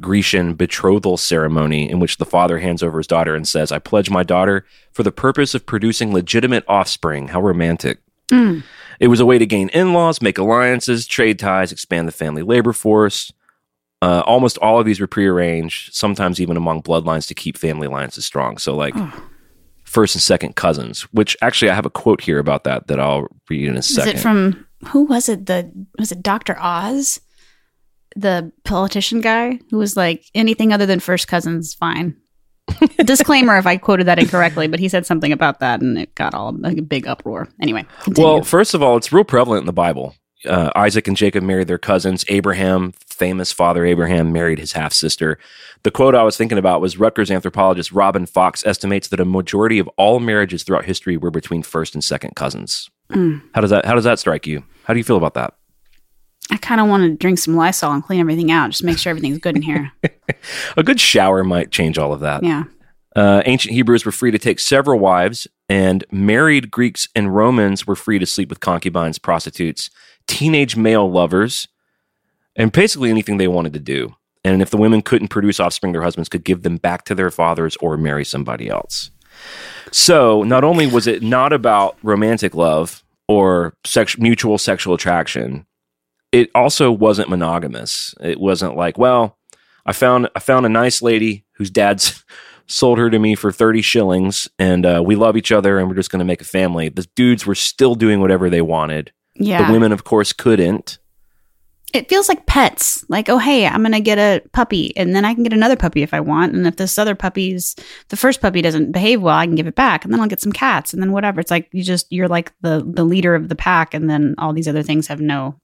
grecian 0.01 0.55
betrothal 0.55 1.17
ceremony 1.17 1.91
in 1.91 1.99
which 1.99 2.19
the 2.19 2.25
father 2.25 2.59
hands 2.59 2.83
over 2.83 2.99
his 2.99 3.07
daughter 3.07 3.35
and 3.35 3.49
says 3.49 3.73
i 3.73 3.79
pledge 3.79 4.11
my 4.11 4.23
daughter 4.23 4.65
for 4.93 5.03
the 5.03 5.11
purpose 5.13 5.55
of 5.55 5.67
producing 5.67 6.13
legitimate 6.13 6.65
offspring 6.69 7.29
how 7.29 7.41
romantic 7.41 7.99
Mm. 8.31 8.63
it 9.01 9.09
was 9.09 9.21
a 9.21 9.27
way 9.27 9.39
to 9.39 9.47
gain 9.47 9.69
in-laws 9.71 10.23
make 10.23 10.39
alliances 10.39 11.07
trade 11.07 11.39
ties 11.39 11.73
expand 11.73 12.07
the 12.09 12.13
family 12.13 12.43
labor 12.43 12.73
force 12.73 13.33
uh, 14.01 14.23
almost 14.27 14.59
all 14.59 14.81
of 14.81 14.87
these 14.87 15.01
were 15.01 15.07
prearranged 15.07 15.95
sometimes 15.95 16.41
even 16.41 16.57
among 16.57 16.83
bloodlines 16.83 17.27
to 17.29 17.35
keep 17.35 17.57
family 17.59 17.87
alliances 17.87 18.25
strong 18.25 18.57
so 18.59 18.75
like 18.75 18.95
Oh. 18.97 19.13
first 19.85 20.15
and 20.15 20.23
second 20.23 20.57
cousins 20.57 21.03
which 21.13 21.37
actually 21.43 21.71
i 21.71 21.75
have 21.75 21.85
a 21.87 21.91
quote 21.91 22.21
here 22.23 22.39
about 22.39 22.65
that 22.65 22.87
that 22.87 22.99
i'll 23.01 23.27
read 23.51 23.69
in 23.69 23.75
a 23.77 23.81
is 23.81 23.95
second 23.95 24.17
it 24.17 24.21
from 24.21 24.67
who 24.89 25.05
was 25.05 25.29
it? 25.29 25.47
The 25.47 25.71
was 25.99 26.11
it 26.11 26.23
Doctor 26.25 26.57
Oz, 26.59 27.21
the 28.17 28.51
politician 28.65 29.21
guy 29.21 29.61
who 29.71 29.79
was 29.79 29.97
like 29.97 30.25
anything 30.35 30.73
other 30.73 30.87
than 30.87 30.99
first 30.99 31.29
cousins 31.29 31.73
fine. 31.73 32.17
Disclaimer 33.05 33.57
if 33.59 33.67
I 33.67 33.77
quoted 33.77 34.07
that 34.07 34.19
incorrectly, 34.19 34.69
but 34.69 34.81
he 34.81 34.89
said 34.89 35.07
something 35.07 35.33
about 35.33 35.61
that 35.61 35.81
and 35.81 35.99
it 35.99 36.15
got 36.15 36.35
all 36.35 36.53
like 36.53 36.79
a 36.79 36.83
big 36.83 37.07
uproar. 37.07 37.49
Anyway, 37.61 37.85
continue. 38.03 38.29
Well, 38.29 38.43
first 38.43 38.75
of 38.75 38.83
all, 38.83 38.97
it's 38.97 39.13
real 39.13 39.25
prevalent 39.25 39.63
in 39.63 39.67
the 39.67 39.73
Bible. 39.73 40.15
Uh, 40.45 40.71
Isaac 40.75 41.07
and 41.07 41.17
Jacob 41.17 41.45
married 41.45 41.69
their 41.69 41.79
cousins. 41.79 42.25
Abraham, 42.29 42.93
famous 43.07 43.53
father 43.53 43.85
Abraham, 43.85 44.33
married 44.33 44.59
his 44.59 44.73
half 44.73 44.93
sister. 44.93 45.39
The 45.85 45.91
quote 45.91 46.15
I 46.15 46.25
was 46.25 46.37
thinking 46.37 46.59
about 46.59 46.81
was 46.81 46.99
Rutgers 46.99 47.31
anthropologist 47.31 47.93
Robin 47.93 48.27
Fox 48.27 48.67
estimates 48.67 49.09
that 49.09 49.21
a 49.21 49.25
majority 49.25 49.79
of 49.79 49.89
all 49.97 50.19
marriages 50.19 50.65
throughout 50.65 50.85
history 50.85 51.17
were 51.17 51.31
between 51.31 51.63
first 51.63 51.95
and 51.95 52.03
second 52.03 52.35
cousins. 52.35 52.91
Mm. 53.11 53.43
How 53.55 53.61
does 53.61 53.71
that 53.71 53.85
How 53.85 53.95
does 53.95 54.05
that 54.05 54.19
strike 54.19 54.47
you? 54.47 54.65
How 54.85 54.95
do 54.95 54.99
you 54.99 55.05
feel 55.05 55.17
about 55.17 55.35
that? 55.35 55.55
I 56.51 56.57
kind 56.57 56.81
of 56.81 56.89
want 56.89 57.05
to 57.05 57.17
drink 57.17 57.39
some 57.39 57.57
Lysol 57.57 57.93
and 57.93 58.03
clean 58.03 58.21
everything 58.21 58.51
out, 58.51 58.71
just 58.71 58.85
make 58.85 58.99
sure 58.99 59.11
everything's 59.11 59.39
good 59.39 59.57
in 59.57 59.63
here. 59.63 59.93
A 60.77 60.83
good 60.83 61.01
shower 61.01 61.45
might 61.45 61.71
change 61.71 61.99
all 61.99 62.13
of 62.13 62.21
that. 62.21 62.43
Yeah. 62.43 62.65
Uh, 63.15 63.43
ancient 63.45 63.75
Hebrews 63.75 64.05
were 64.05 64.13
free 64.13 64.31
to 64.31 64.39
take 64.39 64.59
several 64.59 64.99
wives, 64.99 65.47
and 65.69 66.05
married 66.11 66.71
Greeks 66.71 67.09
and 67.15 67.35
Romans 67.35 67.87
were 67.87 67.97
free 67.97 68.19
to 68.19 68.27
sleep 68.27 68.49
with 68.49 68.61
concubines, 68.61 69.19
prostitutes, 69.19 69.91
teenage 70.27 70.77
male 70.77 71.11
lovers, 71.11 71.69
and 72.57 72.73
basically 72.73 73.11
anything 73.11 73.37
they 73.37 73.49
wanted 73.49 73.73
to 73.75 73.81
do. 73.81 74.15
And 74.45 74.61
if 74.61 74.71
the 74.71 74.77
women 74.77 75.03
couldn't 75.03 75.29
produce 75.29 75.61
offspring, 75.61 75.93
their 75.93 76.03
husbands 76.03 76.29
could 76.29 76.45
give 76.45 76.63
them 76.63 76.77
back 76.77 77.05
to 77.05 77.15
their 77.15 77.31
fathers 77.31 77.77
or 77.77 77.97
marry 77.97 78.25
somebody 78.25 78.69
else. 78.69 79.11
So 79.91 80.43
not 80.43 80.65
only 80.65 80.87
was 80.87 81.07
it 81.07 81.23
not 81.23 81.53
about 81.53 81.97
romantic 82.03 82.55
love 82.55 83.03
or 83.29 83.75
sex- 83.85 84.19
mutual 84.19 84.59
sexual 84.59 84.95
attraction, 84.95 85.67
it 86.33 86.51
also 86.55 86.91
wasn't 86.91 87.29
monogamous. 87.29 88.15
It 88.21 88.41
wasn't 88.41 88.77
like, 88.77 88.99
well, 88.99 89.39
I 89.85 89.93
found 89.93 90.29
I 90.35 90.41
found 90.41 90.67
a 90.67 90.71
nice 90.71 91.03
lady 91.03 91.45
whose 91.53 91.71
dad's 91.71 92.25
sold 92.67 92.99
her 92.99 93.11
to 93.11 93.19
me 93.19 93.35
for 93.35 93.53
30 93.53 93.83
shillings 93.83 94.49
and 94.59 94.87
uh, 94.87 95.03
we 95.05 95.15
love 95.15 95.37
each 95.37 95.53
other 95.53 95.79
and 95.79 95.89
we're 95.89 95.95
just 95.95 96.11
going 96.11 96.21
to 96.21 96.25
make 96.25 96.41
a 96.41 96.45
family. 96.45 96.89
The 96.89 97.07
dudes 97.15 97.45
were 97.45 97.55
still 97.55 97.95
doing 97.95 98.21
whatever 98.21 98.49
they 98.49 98.63
wanted. 98.63 99.13
Yeah. 99.35 99.67
The 99.67 99.73
women, 99.73 99.93
of 99.93 100.05
course, 100.05 100.33
couldn't. 100.33 100.99
it 101.93 102.09
feels 102.09 102.29
like 102.29 102.47
pets. 102.47 103.05
Like, 103.11 103.29
oh, 103.29 103.39
hey, 103.39 103.67
I'm 103.67 103.83
going 103.83 103.93
to 103.93 104.01
get 104.01 104.19
a 104.19 104.43
puppy 104.53 104.97
and 104.97 105.15
then 105.15 105.25
I 105.25 105.35
can 105.35 105.43
get 105.43 105.53
another 105.53 105.77
puppy 105.77 106.03
if 106.03 106.15
I 106.15 106.21
want. 106.21 106.55
And 106.55 106.67
if 106.67 106.77
this 106.77 106.97
other 106.97 107.15
puppy's, 107.15 107.77
the 108.09 108.17
first 108.17 108.41
puppy 108.41 108.63
doesn't 108.63 108.93
behave 108.93 109.21
well, 109.21 109.37
I 109.37 109.47
can 109.47 109.57
give 109.57 109.67
it 109.67 109.75
back 109.75 110.05
and 110.05 110.13
then 110.13 110.21
I'll 110.21 110.29
get 110.29 110.41
some 110.41 110.53
cats 110.53 110.95
and 110.95 111.03
then 111.03 111.13
whatever. 111.13 111.41
It's 111.41 111.51
like 111.51 111.69
you 111.73 111.83
just, 111.83 112.07
you're 112.11 112.29
like 112.29 112.53
the, 112.63 112.83
the 112.87 113.05
leader 113.05 113.35
of 113.35 113.49
the 113.49 113.57
pack 113.57 113.93
and 113.93 114.09
then 114.09 114.35
all 114.39 114.53
these 114.55 114.69
other 114.69 114.83
things 114.85 115.09
have 115.09 115.21
no 115.21 115.59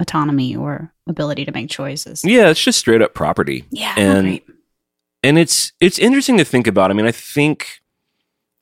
autonomy 0.00 0.54
or 0.56 0.92
ability 1.06 1.44
to 1.44 1.52
make 1.52 1.70
choices. 1.70 2.24
Yeah, 2.24 2.48
it's 2.50 2.62
just 2.62 2.78
straight 2.78 3.02
up 3.02 3.14
property. 3.14 3.64
Yeah. 3.70 3.94
And- 3.96 4.26
right. 4.26 4.44
and 5.22 5.38
it's 5.38 5.72
it's 5.80 5.98
interesting 5.98 6.38
to 6.38 6.44
think 6.44 6.66
about. 6.66 6.90
I 6.90 6.94
mean, 6.94 7.06
I 7.06 7.12
think 7.12 7.80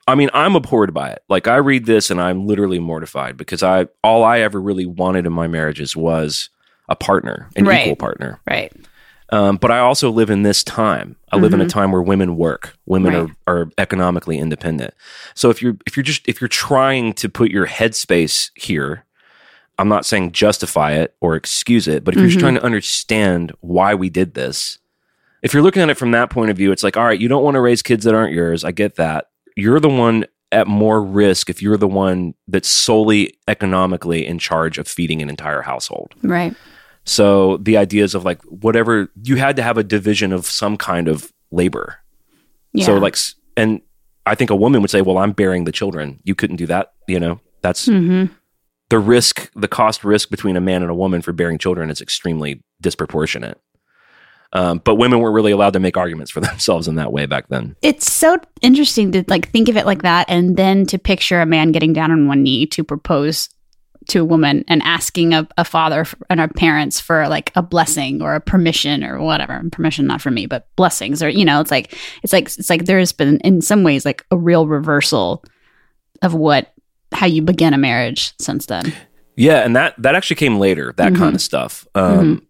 I 0.08 0.14
mean, 0.16 0.30
I'm 0.34 0.56
abhorred 0.56 0.92
by 0.92 1.10
it. 1.10 1.22
Like 1.28 1.46
I 1.46 1.56
read 1.56 1.86
this 1.86 2.10
and 2.10 2.20
I'm 2.20 2.46
literally 2.46 2.80
mortified 2.80 3.36
because 3.36 3.62
I 3.62 3.86
all 4.02 4.24
I 4.24 4.40
ever 4.40 4.60
really 4.60 4.86
wanted 4.86 5.26
in 5.26 5.32
my 5.32 5.46
marriages 5.46 5.96
was 5.96 6.50
a 6.88 6.96
partner, 6.96 7.48
an 7.56 7.64
Right. 7.64 7.82
equal 7.82 7.96
partner. 7.96 8.40
Right. 8.48 8.72
Um, 9.30 9.56
but 9.56 9.70
I 9.70 9.78
also 9.78 10.10
live 10.10 10.28
in 10.28 10.42
this 10.42 10.62
time. 10.62 11.16
I 11.30 11.36
live 11.36 11.54
in 11.54 11.60
a 11.62 11.64
Mhm. 11.64 11.70
time 11.70 11.92
where 11.92 12.02
women 12.02 12.36
work. 12.36 12.76
Women 12.84 13.14
Right. 13.14 13.30
are, 13.46 13.56
are 13.60 13.68
economically 13.78 14.38
independent. 14.38 14.92
So 15.34 15.48
if 15.48 15.62
you're 15.62 15.76
if 15.86 15.96
you're 15.96 16.04
just 16.04 16.28
if 16.28 16.40
you're 16.40 16.48
trying 16.48 17.14
to 17.14 17.28
put 17.30 17.50
your 17.50 17.66
headspace 17.66 18.50
here, 18.56 19.04
I'm 19.82 19.88
not 19.88 20.06
saying 20.06 20.30
justify 20.32 20.92
it 20.92 21.14
or 21.20 21.34
excuse 21.34 21.88
it, 21.88 22.04
but 22.04 22.14
if 22.14 22.20
you're 22.20 22.28
just 22.28 22.38
Mhm. 22.38 22.40
trying 22.40 22.54
to 22.54 22.62
understand 22.64 23.52
why 23.60 23.94
we 23.96 24.08
did 24.10 24.34
this, 24.34 24.78
if 25.42 25.52
you're 25.52 25.62
looking 25.62 25.82
at 25.82 25.90
it 25.90 25.96
from 25.98 26.12
that 26.12 26.30
point 26.30 26.50
of 26.52 26.56
view, 26.56 26.70
it's 26.70 26.84
like, 26.84 26.96
all 26.96 27.04
right, 27.04 27.18
you 27.20 27.26
don't 27.26 27.42
want 27.42 27.56
to 27.56 27.60
raise 27.60 27.82
kids 27.82 28.04
that 28.04 28.14
aren't 28.14 28.32
yours. 28.32 28.62
I 28.64 28.70
get 28.70 28.94
that. 28.96 29.26
You're 29.56 29.80
the 29.80 29.88
one 29.88 30.24
at 30.52 30.68
more 30.68 31.02
risk 31.02 31.50
if 31.50 31.60
you're 31.60 31.76
the 31.76 31.88
one 31.88 32.34
that's 32.46 32.68
solely 32.68 33.34
economically 33.48 34.24
in 34.24 34.38
charge 34.38 34.78
of 34.78 34.86
feeding 34.86 35.20
an 35.20 35.28
entire 35.28 35.62
household. 35.62 36.14
Right. 36.22 36.54
So 37.04 37.56
the 37.56 37.76
ideas 37.76 38.14
of 38.14 38.24
like 38.24 38.40
whatever 38.44 39.10
you 39.24 39.34
had 39.36 39.56
to 39.56 39.62
have 39.64 39.78
a 39.78 39.82
division 39.82 40.32
of 40.32 40.46
some 40.46 40.76
kind 40.76 41.08
of 41.08 41.32
labor. 41.50 41.96
Yeah. 42.72 42.86
So 42.86 42.98
like, 42.98 43.16
and 43.56 43.80
I 44.26 44.36
think 44.36 44.50
a 44.50 44.56
woman 44.56 44.80
would 44.82 44.90
say, 44.90 45.02
"Well, 45.02 45.18
I'm 45.18 45.32
bearing 45.32 45.64
the 45.64 45.72
children. 45.72 46.20
You 46.22 46.36
couldn't 46.36 46.56
do 46.56 46.66
that." 46.66 46.92
You 47.08 47.18
know, 47.18 47.40
that's 47.62 47.86
hmm 47.86 48.26
the 48.92 48.98
risk, 48.98 49.50
the 49.56 49.68
cost 49.68 50.04
risk 50.04 50.28
between 50.28 50.54
a 50.54 50.60
man 50.60 50.82
and 50.82 50.90
a 50.90 50.94
woman 50.94 51.22
for 51.22 51.32
bearing 51.32 51.56
children 51.56 51.88
is 51.88 52.02
extremely 52.02 52.62
disproportionate. 52.82 53.58
Um, 54.52 54.82
but 54.84 54.96
women 54.96 55.18
weren't 55.18 55.34
really 55.34 55.50
allowed 55.50 55.72
to 55.72 55.80
make 55.80 55.96
arguments 55.96 56.30
for 56.30 56.40
themselves 56.42 56.88
in 56.88 56.96
that 56.96 57.10
way 57.10 57.24
back 57.24 57.48
then. 57.48 57.74
It's 57.80 58.12
so 58.12 58.36
interesting 58.60 59.10
to 59.12 59.24
like 59.28 59.48
think 59.48 59.70
of 59.70 59.78
it 59.78 59.86
like 59.86 60.02
that 60.02 60.26
and 60.28 60.58
then 60.58 60.84
to 60.88 60.98
picture 60.98 61.40
a 61.40 61.46
man 61.46 61.72
getting 61.72 61.94
down 61.94 62.10
on 62.10 62.28
one 62.28 62.42
knee 62.42 62.66
to 62.66 62.84
propose 62.84 63.48
to 64.08 64.18
a 64.18 64.26
woman 64.26 64.62
and 64.68 64.82
asking 64.82 65.32
a, 65.32 65.48
a 65.56 65.64
father 65.64 66.04
and 66.28 66.38
our 66.38 66.48
parents 66.48 67.00
for 67.00 67.26
like 67.28 67.50
a 67.54 67.62
blessing 67.62 68.20
or 68.20 68.34
a 68.34 68.40
permission 68.42 69.04
or 69.04 69.22
whatever 69.22 69.62
permission 69.70 70.08
not 70.08 70.20
from 70.20 70.34
me 70.34 70.44
but 70.44 70.66
blessings 70.74 71.22
or 71.22 71.28
you 71.28 71.44
know 71.44 71.60
it's 71.60 71.70
like 71.70 71.96
it's 72.24 72.32
like 72.32 72.46
it's 72.46 72.68
like 72.68 72.84
there's 72.86 73.12
been 73.12 73.38
in 73.42 73.62
some 73.62 73.84
ways 73.84 74.04
like 74.04 74.26
a 74.32 74.36
real 74.36 74.66
reversal 74.66 75.44
of 76.20 76.34
what 76.34 76.71
how 77.12 77.26
you 77.26 77.42
begin 77.42 77.74
a 77.74 77.78
marriage 77.78 78.32
since 78.38 78.66
then 78.66 78.92
Yeah, 79.36 79.64
and 79.64 79.74
that 79.76 79.94
that 79.98 80.14
actually 80.14 80.36
came 80.36 80.58
later. 80.58 80.92
That 80.98 81.12
Mhm. 81.12 81.18
kind 81.18 81.34
of 81.34 81.40
stuff. 81.40 81.86
Um, 81.94 82.42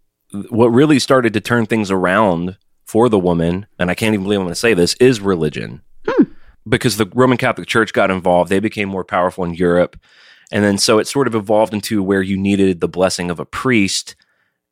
What 0.49 0.69
really 0.69 0.99
started 0.99 1.33
to 1.35 1.41
turn 1.41 1.67
things 1.67 1.91
around 1.91 2.57
for 2.87 3.09
the 3.11 3.19
woman, 3.19 3.67
and 3.79 3.91
I 3.91 3.95
can't 3.95 4.15
even 4.15 4.25
believe 4.25 4.41
I'm 4.41 4.47
going 4.47 4.55
to 4.55 4.59
say 4.59 4.73
this, 4.75 4.95
is 4.95 5.21
religion, 5.21 5.83
Hmm. 6.09 6.25
because 6.69 6.97
the 6.97 7.07
Roman 7.15 7.37
Catholic 7.39 7.69
Church 7.69 7.93
got 7.93 8.11
involved. 8.11 8.49
They 8.51 8.59
became 8.59 8.89
more 8.89 9.05
powerful 9.05 9.45
in 9.45 9.53
Europe, 9.55 9.97
and 10.51 10.65
then 10.65 10.79
so 10.79 10.99
it 10.99 11.07
sort 11.07 11.27
of 11.29 11.35
evolved 11.35 11.73
into 11.75 12.03
where 12.03 12.23
you 12.23 12.37
needed 12.39 12.81
the 12.81 12.89
blessing 12.89 13.31
of 13.31 13.39
a 13.39 13.45
priest 13.45 14.17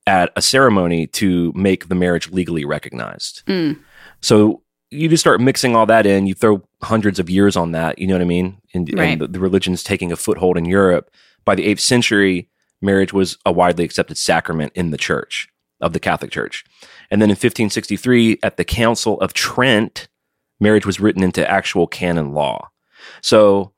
at 0.07 0.33
a 0.35 0.41
ceremony 0.43 1.07
to 1.09 1.53
make 1.55 1.89
the 1.89 1.95
marriage 1.95 2.31
legally 2.33 2.65
recognized. 2.65 3.43
Mm. 3.47 3.79
So 4.21 4.63
you 4.91 5.09
just 5.09 5.23
start 5.23 5.41
mixing 5.41 5.77
all 5.77 5.87
that 5.87 6.07
in. 6.07 6.27
You 6.27 6.35
throw 6.35 6.63
hundreds 6.83 7.19
of 7.19 7.31
years 7.31 7.57
on 7.57 7.73
that. 7.73 7.99
You 7.99 8.07
know 8.07 8.15
what 8.15 8.23
I 8.23 8.27
mean? 8.27 8.59
And, 8.75 8.91
Right. 8.95 9.05
and 9.13 9.21
the, 9.21 9.29
the 9.29 9.41
religion's 9.41 9.83
taking 9.83 10.11
a 10.13 10.17
foothold 10.17 10.57
in 10.57 10.65
Europe. 10.65 11.11
By 11.45 11.55
the 11.55 11.65
eighth 11.67 11.81
century, 11.81 12.49
marriage 12.83 13.13
was 13.13 13.39
a 13.47 13.53
widely 13.53 13.85
accepted 13.85 14.19
sacrament 14.19 14.73
in 14.75 14.91
the 14.91 14.99
church 14.99 15.49
of 15.81 15.93
the 15.93 16.01
Catholic 16.01 16.31
Church. 16.31 16.65
And 17.11 17.23
then 17.23 17.31
in 17.31 17.35
1563, 17.35 18.39
at 18.43 18.57
the 18.57 18.65
Council 18.65 19.21
of 19.21 19.33
Trent, 19.33 20.09
marriage 20.61 20.85
was 20.87 21.01
written 21.01 21.23
into 21.23 21.49
actual 21.51 21.87
canon 21.87 22.33
law. 22.33 22.69
So 23.23 23.73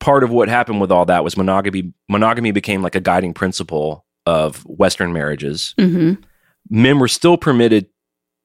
part 0.00 0.24
of 0.24 0.30
what 0.30 0.48
happened 0.48 0.80
with 0.80 0.90
all 0.92 1.04
that 1.06 1.24
was 1.24 1.36
monogamy. 1.36 1.92
Monogamy 2.08 2.50
became 2.50 2.82
like 2.82 2.94
a 2.94 3.00
guiding 3.00 3.34
principle 3.34 4.04
of 4.26 4.64
Western 4.64 5.12
marriages 5.12 5.74
hmm 5.78 6.14
men 6.70 6.98
were 6.98 7.08
still 7.08 7.36
permitted 7.36 7.86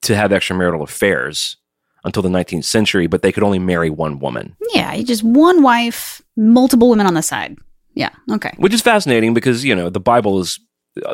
to 0.02 0.14
have 0.14 0.32
extramarital 0.32 0.84
affairs 0.84 1.56
until 2.04 2.24
the 2.24 2.30
19th 2.30 2.64
century, 2.66 3.08
but 3.08 3.22
they 3.22 3.32
could 3.32 3.44
only 3.44 3.60
marry 3.60 3.90
one 3.90 4.20
woman, 4.20 4.56
yeah 4.74 5.02
just 5.02 5.24
one 5.24 5.62
wife 5.64 6.22
multiple 6.36 6.90
women 6.90 7.06
on 7.08 7.14
the 7.16 7.22
side 7.22 7.58
yeah 7.96 8.10
okay 8.32 8.52
which 8.58 8.74
is 8.74 8.82
fascinating 8.82 9.34
because, 9.34 9.66
you 9.66 9.76
know, 9.76 9.90
the 9.90 10.00
Bible 10.00 10.40
is 10.40 10.60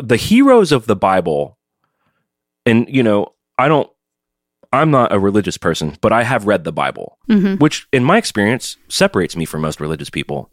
the 0.03 0.17
heroes 0.17 0.71
of 0.71 0.85
the 0.87 0.95
Bible. 0.95 1.57
And, 2.65 2.87
you 2.89 3.03
know, 3.03 3.33
I 3.57 3.67
don't, 3.67 3.89
I'm 4.73 4.91
not 4.91 5.13
a 5.13 5.19
religious 5.19 5.57
person, 5.57 5.97
but 6.01 6.11
I 6.11 6.23
have 6.23 6.47
read 6.47 6.63
the 6.63 6.71
Bible, 6.73 7.17
hmm 7.27 7.55
which 7.55 7.87
in 7.93 8.03
my 8.03 8.17
experience 8.17 8.77
separates 8.89 9.35
me 9.35 9.45
from 9.45 9.61
most 9.61 9.79
religious 9.79 10.09
people. 10.09 10.49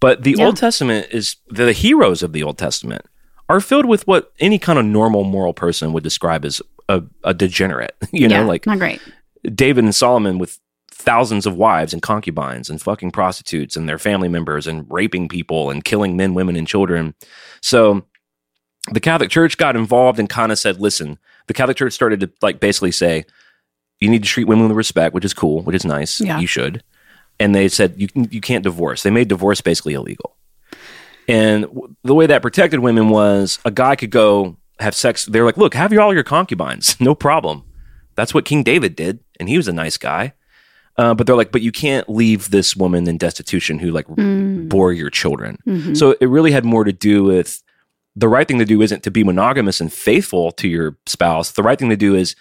But 0.00 0.22
the 0.22 0.34
Yeah. 0.38 0.46
Old 0.46 0.56
Testament 0.58 1.08
is 1.10 1.36
the 1.48 1.72
heroes 1.72 2.22
of 2.22 2.32
the 2.32 2.42
Old 2.42 2.58
Testament 2.58 3.02
are 3.48 3.60
filled 3.60 3.86
with 3.86 4.06
what 4.06 4.32
any 4.40 4.58
kind 4.58 4.78
of 4.78 4.84
normal 4.84 5.24
moral 5.24 5.54
person 5.54 5.92
would 5.92 6.02
describe 6.02 6.44
as 6.44 6.60
a, 6.88 7.02
a 7.24 7.32
degenerate, 7.34 7.96
you 8.12 8.28
know, 8.28 8.40
yeah, 8.42 8.46
like 8.46 8.66
not 8.66 8.78
great 8.78 9.00
David 9.42 9.84
and 9.84 9.94
Solomon 9.94 10.38
with 10.38 10.58
thousands 10.90 11.46
of 11.46 11.56
wives 11.56 11.92
and 11.92 12.02
concubines 12.02 12.70
and 12.70 12.80
fucking 12.80 13.10
prostitutes 13.10 13.76
and 13.76 13.88
their 13.88 13.98
family 13.98 14.28
members 14.28 14.66
and 14.66 14.86
raping 14.90 15.28
people 15.28 15.70
and 15.70 15.84
killing 15.84 16.16
men, 16.16 16.34
women, 16.34 16.56
and 16.56 16.66
children. 16.66 17.14
So 17.60 18.04
the 18.90 19.00
Catholic 19.00 19.30
Church 19.30 19.56
got 19.56 19.76
involved 19.76 20.18
and 20.18 20.28
kind 20.28 20.50
of 20.50 20.58
said, 20.58 20.80
listen, 20.80 21.18
the 21.46 21.54
Catholic 21.54 21.76
Church 21.76 21.92
started 21.92 22.20
to 22.20 22.30
like 22.42 22.60
basically 22.60 22.92
say, 22.92 23.24
you 24.00 24.10
need 24.10 24.22
to 24.22 24.28
treat 24.28 24.46
women 24.46 24.68
with 24.68 24.76
respect, 24.76 25.14
which 25.14 25.24
is 25.24 25.34
cool, 25.34 25.62
which 25.62 25.76
is 25.76 25.84
nice. 25.84 26.20
Yeah. 26.20 26.38
You 26.38 26.46
should. 26.46 26.82
And 27.38 27.54
they 27.54 27.68
said 27.68 27.94
you 27.96 28.08
you 28.30 28.40
can't 28.40 28.64
divorce. 28.64 29.02
They 29.02 29.10
made 29.10 29.28
divorce 29.28 29.60
basically 29.60 29.94
illegal. 29.94 30.36
And 31.28 31.64
w- 31.64 31.94
the 32.02 32.14
way 32.14 32.26
that 32.26 32.42
protected 32.42 32.80
women 32.80 33.08
was 33.10 33.58
a 33.64 33.70
guy 33.70 33.96
could 33.96 34.10
go 34.10 34.56
have 34.78 34.94
sex. 34.94 35.26
They're 35.26 35.44
like, 35.44 35.56
look, 35.56 35.74
have 35.74 35.92
your, 35.92 36.02
all 36.02 36.14
your 36.14 36.24
concubines, 36.24 36.98
no 37.00 37.14
problem. 37.14 37.64
That's 38.16 38.34
what 38.34 38.44
King 38.44 38.62
David 38.62 38.96
did, 38.96 39.20
and 39.38 39.48
he 39.48 39.56
was 39.56 39.68
a 39.68 39.72
nice 39.72 39.96
guy. 39.96 40.32
Uh, 40.98 41.12
but 41.14 41.26
they're 41.26 41.36
like, 41.36 41.52
but 41.52 41.60
you 41.60 41.70
can't 41.72 42.08
leave 42.08 42.50
this 42.50 42.74
woman 42.74 43.06
in 43.06 43.18
destitution 43.18 43.78
who 43.78 43.90
like 43.90 44.06
Mm. 44.06 44.68
bore 44.68 44.92
your 44.94 45.10
children. 45.10 45.58
Mhm. 45.66 45.94
So 45.96 46.16
it 46.20 46.26
really 46.26 46.52
had 46.52 46.64
more 46.64 46.84
to 46.84 46.92
do 46.92 47.22
with 47.24 47.62
the 48.16 48.28
right 48.28 48.48
thing 48.48 48.58
to 48.58 48.64
do 48.64 48.80
isn't 48.80 49.02
to 49.02 49.10
be 49.10 49.22
monogamous 49.22 49.78
and 49.80 49.92
faithful 49.92 50.50
to 50.52 50.66
your 50.68 50.96
spouse. 51.04 51.50
The 51.50 51.62
right 51.62 51.78
thing 51.78 51.90
to 51.90 51.96
do 51.98 52.14
is 52.14 52.34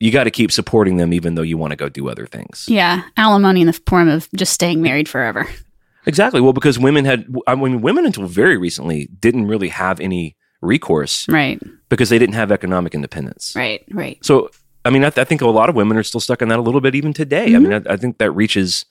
you 0.00 0.10
got 0.10 0.24
to 0.24 0.32
keep 0.32 0.50
supporting 0.50 0.96
them 0.96 1.12
even 1.12 1.36
though 1.36 1.42
you 1.42 1.56
want 1.56 1.70
to 1.70 1.76
go 1.76 1.88
do 1.88 2.08
other 2.08 2.26
things. 2.26 2.66
yeah 2.68 3.02
alimony 3.16 3.60
in 3.60 3.68
the 3.68 3.80
form 3.86 4.08
of 4.08 4.28
just 4.34 4.52
staying 4.52 4.82
married 4.82 5.08
forever 5.08 5.46
Exactly. 6.04 6.40
Well, 6.40 6.52
because 6.52 6.80
women 6.80 7.04
had, 7.04 7.32
I 7.46 7.54
mean, 7.54 7.80
women 7.80 8.04
until 8.04 8.26
very 8.26 8.56
recently 8.56 9.08
didn't 9.20 9.46
really 9.46 9.68
have 9.68 10.00
any 10.00 10.34
recourse 10.60 11.28
right 11.28 11.62
because 11.88 12.08
they 12.08 12.18
didn't 12.18 12.34
have 12.34 12.50
economic 12.50 12.92
independence. 12.94 13.52
right 13.54 13.84
right 13.92 14.18
So, 14.24 14.50
I 14.84 14.90
mean, 14.90 15.04
I, 15.04 15.10
th- 15.10 15.24
I 15.24 15.28
think 15.28 15.40
a 15.42 15.46
lot 15.46 15.68
of 15.68 15.74
women 15.76 15.96
are 15.96 16.02
still 16.02 16.20
stuck 16.20 16.42
in 16.42 16.48
that 16.48 16.58
a 16.58 16.62
little 16.62 16.80
bit 16.80 16.94
even 16.94 17.12
today. 17.12 17.54
I 17.54 17.58
mean, 17.58 17.72
I, 17.72 17.82
I 17.92 17.96
think 17.96 18.18
that 18.18 18.30
reaches 18.32 18.84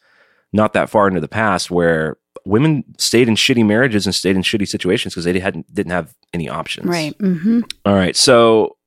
not 0.54 0.74
that 0.74 0.90
far 0.90 1.08
into 1.08 1.20
the 1.20 1.28
past 1.28 1.70
where 1.72 2.18
women 2.46 2.84
stayed 2.98 3.28
in 3.28 3.36
shitty 3.36 3.66
marriages 3.66 4.06
and 4.06 4.16
stayed 4.16 4.36
in 4.36 4.42
shitty 4.42 4.68
situations 4.68 5.14
because 5.14 5.26
they 5.26 5.40
hadn't 5.40 5.74
didn't 5.74 5.92
have 5.92 6.14
any 6.34 6.50
options. 6.50 6.88
right 6.88 7.14
hmm 7.20 7.62
All 7.86 7.94
right. 7.94 8.16
So 8.16 8.78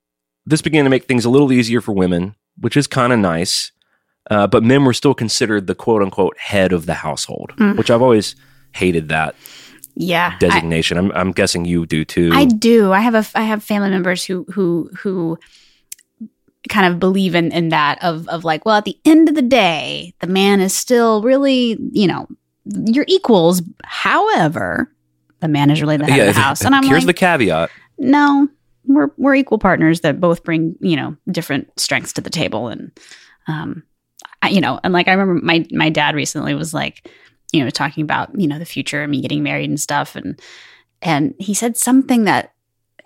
this 0.46 0.60
began 0.62 0.84
to 0.84 0.90
make 0.90 1.04
things 1.04 1.24
a 1.24 1.30
little 1.30 1.52
easier 1.52 1.80
for 1.80 1.92
women, 1.92 2.34
which 2.58 2.76
is 2.76 2.86
kind 2.86 3.12
of 3.12 3.18
nice. 3.18 3.70
Uh, 4.30 4.46
but 4.46 4.62
men 4.62 4.84
were 4.84 4.94
still 4.94 5.14
considered 5.14 5.66
the 5.66 5.74
quote 5.74 6.00
unquote 6.02 6.36
head 6.38 6.72
of 6.72 6.86
the 6.86 6.94
household, 6.94 7.52
Mm. 7.56 7.76
which 7.76 7.90
I've 7.90 8.00
always 8.02 8.34
hated 8.72 9.08
that. 9.10 9.34
Yeah. 9.94 10.36
Designation. 10.38 10.96
I, 10.98 11.00
am 11.02 11.12
I'm 11.12 11.32
guessing 11.32 11.64
you 11.66 11.86
do 11.86 12.04
too. 12.04 12.30
I 12.32 12.46
do. 12.46 12.92
I 12.92 13.00
have 13.00 13.14
a 13.14 13.24
I 13.38 13.42
have 13.42 13.62
family 13.62 13.90
members 13.90 14.24
who 14.24 14.44
who 14.52 14.90
who 14.98 15.38
kind 16.68 16.92
of 16.92 16.98
believe 16.98 17.34
in 17.34 17.52
in 17.52 17.68
that 17.70 18.02
of 18.02 18.28
of 18.28 18.44
like, 18.44 18.64
well, 18.64 18.76
at 18.76 18.84
the 18.84 18.98
end 19.04 19.28
of 19.28 19.34
the 19.34 19.42
day, 19.42 20.14
the 20.20 20.26
man 20.26 20.60
is 20.60 20.74
still 20.74 21.22
really, 21.22 21.78
you 21.92 22.06
know, 22.06 22.26
you're 22.64 23.04
equals. 23.08 23.62
However, 23.84 24.90
the 25.40 25.48
man 25.48 25.70
is 25.70 25.80
really 25.82 25.96
the 25.96 26.06
head 26.06 26.28
of 26.28 26.34
the 26.34 26.40
house. 26.40 26.62
And 26.62 26.74
I'm 26.74 26.84
here's 26.84 27.04
like, 27.04 27.16
the 27.16 27.20
caveat. 27.20 27.70
no, 27.98 28.48
we're 28.86 29.10
we're 29.16 29.34
equal 29.34 29.58
partners 29.58 30.00
that 30.00 30.20
both 30.20 30.42
bring, 30.42 30.76
you 30.80 30.96
know, 30.96 31.16
different 31.30 31.68
strengths 31.78 32.12
to 32.14 32.20
the 32.20 32.30
table 32.30 32.68
and 32.68 32.90
um 33.46 33.82
I, 34.42 34.48
you 34.48 34.60
know, 34.60 34.78
and 34.84 34.92
like 34.92 35.08
I 35.08 35.12
remember 35.12 35.44
my 35.44 35.66
my 35.70 35.88
dad 35.90 36.14
recently 36.14 36.54
was 36.54 36.74
like, 36.74 37.10
you 37.52 37.62
know, 37.62 37.70
talking 37.70 38.02
about, 38.02 38.38
you 38.38 38.46
know, 38.46 38.58
the 38.58 38.64
future 38.64 39.02
and 39.02 39.10
me 39.10 39.22
getting 39.22 39.42
married 39.42 39.70
and 39.70 39.80
stuff 39.80 40.16
and 40.16 40.40
and 41.02 41.34
he 41.38 41.54
said 41.54 41.76
something 41.76 42.24
that 42.24 42.52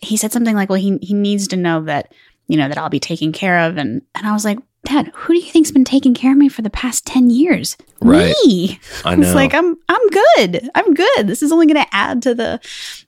he 0.01 0.16
said 0.16 0.33
something 0.33 0.55
like, 0.55 0.68
well, 0.68 0.81
he 0.81 0.99
he 1.03 1.14
needs 1.14 1.49
to 1.49 1.57
know 1.57 1.83
that, 1.83 2.12
you 2.49 2.57
know, 2.57 2.69
that 2.69 2.79
I'll 2.79 2.89
be 2.89 3.01
taken 3.01 3.33
care 3.33 3.59
of 3.61 3.77
and 3.77 4.03
and 4.15 4.27
I 4.27 4.33
was 4.33 4.45
like, 4.45 4.59
Dad, 4.85 5.11
who 5.15 5.35
do 5.35 5.41
you 5.41 5.51
think's 5.51 5.71
been 5.73 5.85
taking 5.85 6.15
care 6.15 6.33
of 6.33 6.39
me 6.39 6.49
for 6.49 6.63
the 6.63 6.71
past 6.71 7.05
10 7.05 7.31
years? 7.31 7.77
Right. 8.01 8.35
Me. 8.47 8.79
I 9.05 9.15
know. 9.17 9.23
It's 9.27 9.35
like 9.35 9.53
I'm 9.55 9.77
I'm 9.89 10.09
good. 10.09 10.69
I'm 10.75 10.95
good. 10.95 11.27
This 11.27 11.43
is 11.43 11.53
only 11.53 11.67
going 11.67 11.85
to 11.85 11.95
add 11.95 12.23
to 12.23 12.35
the 12.35 12.61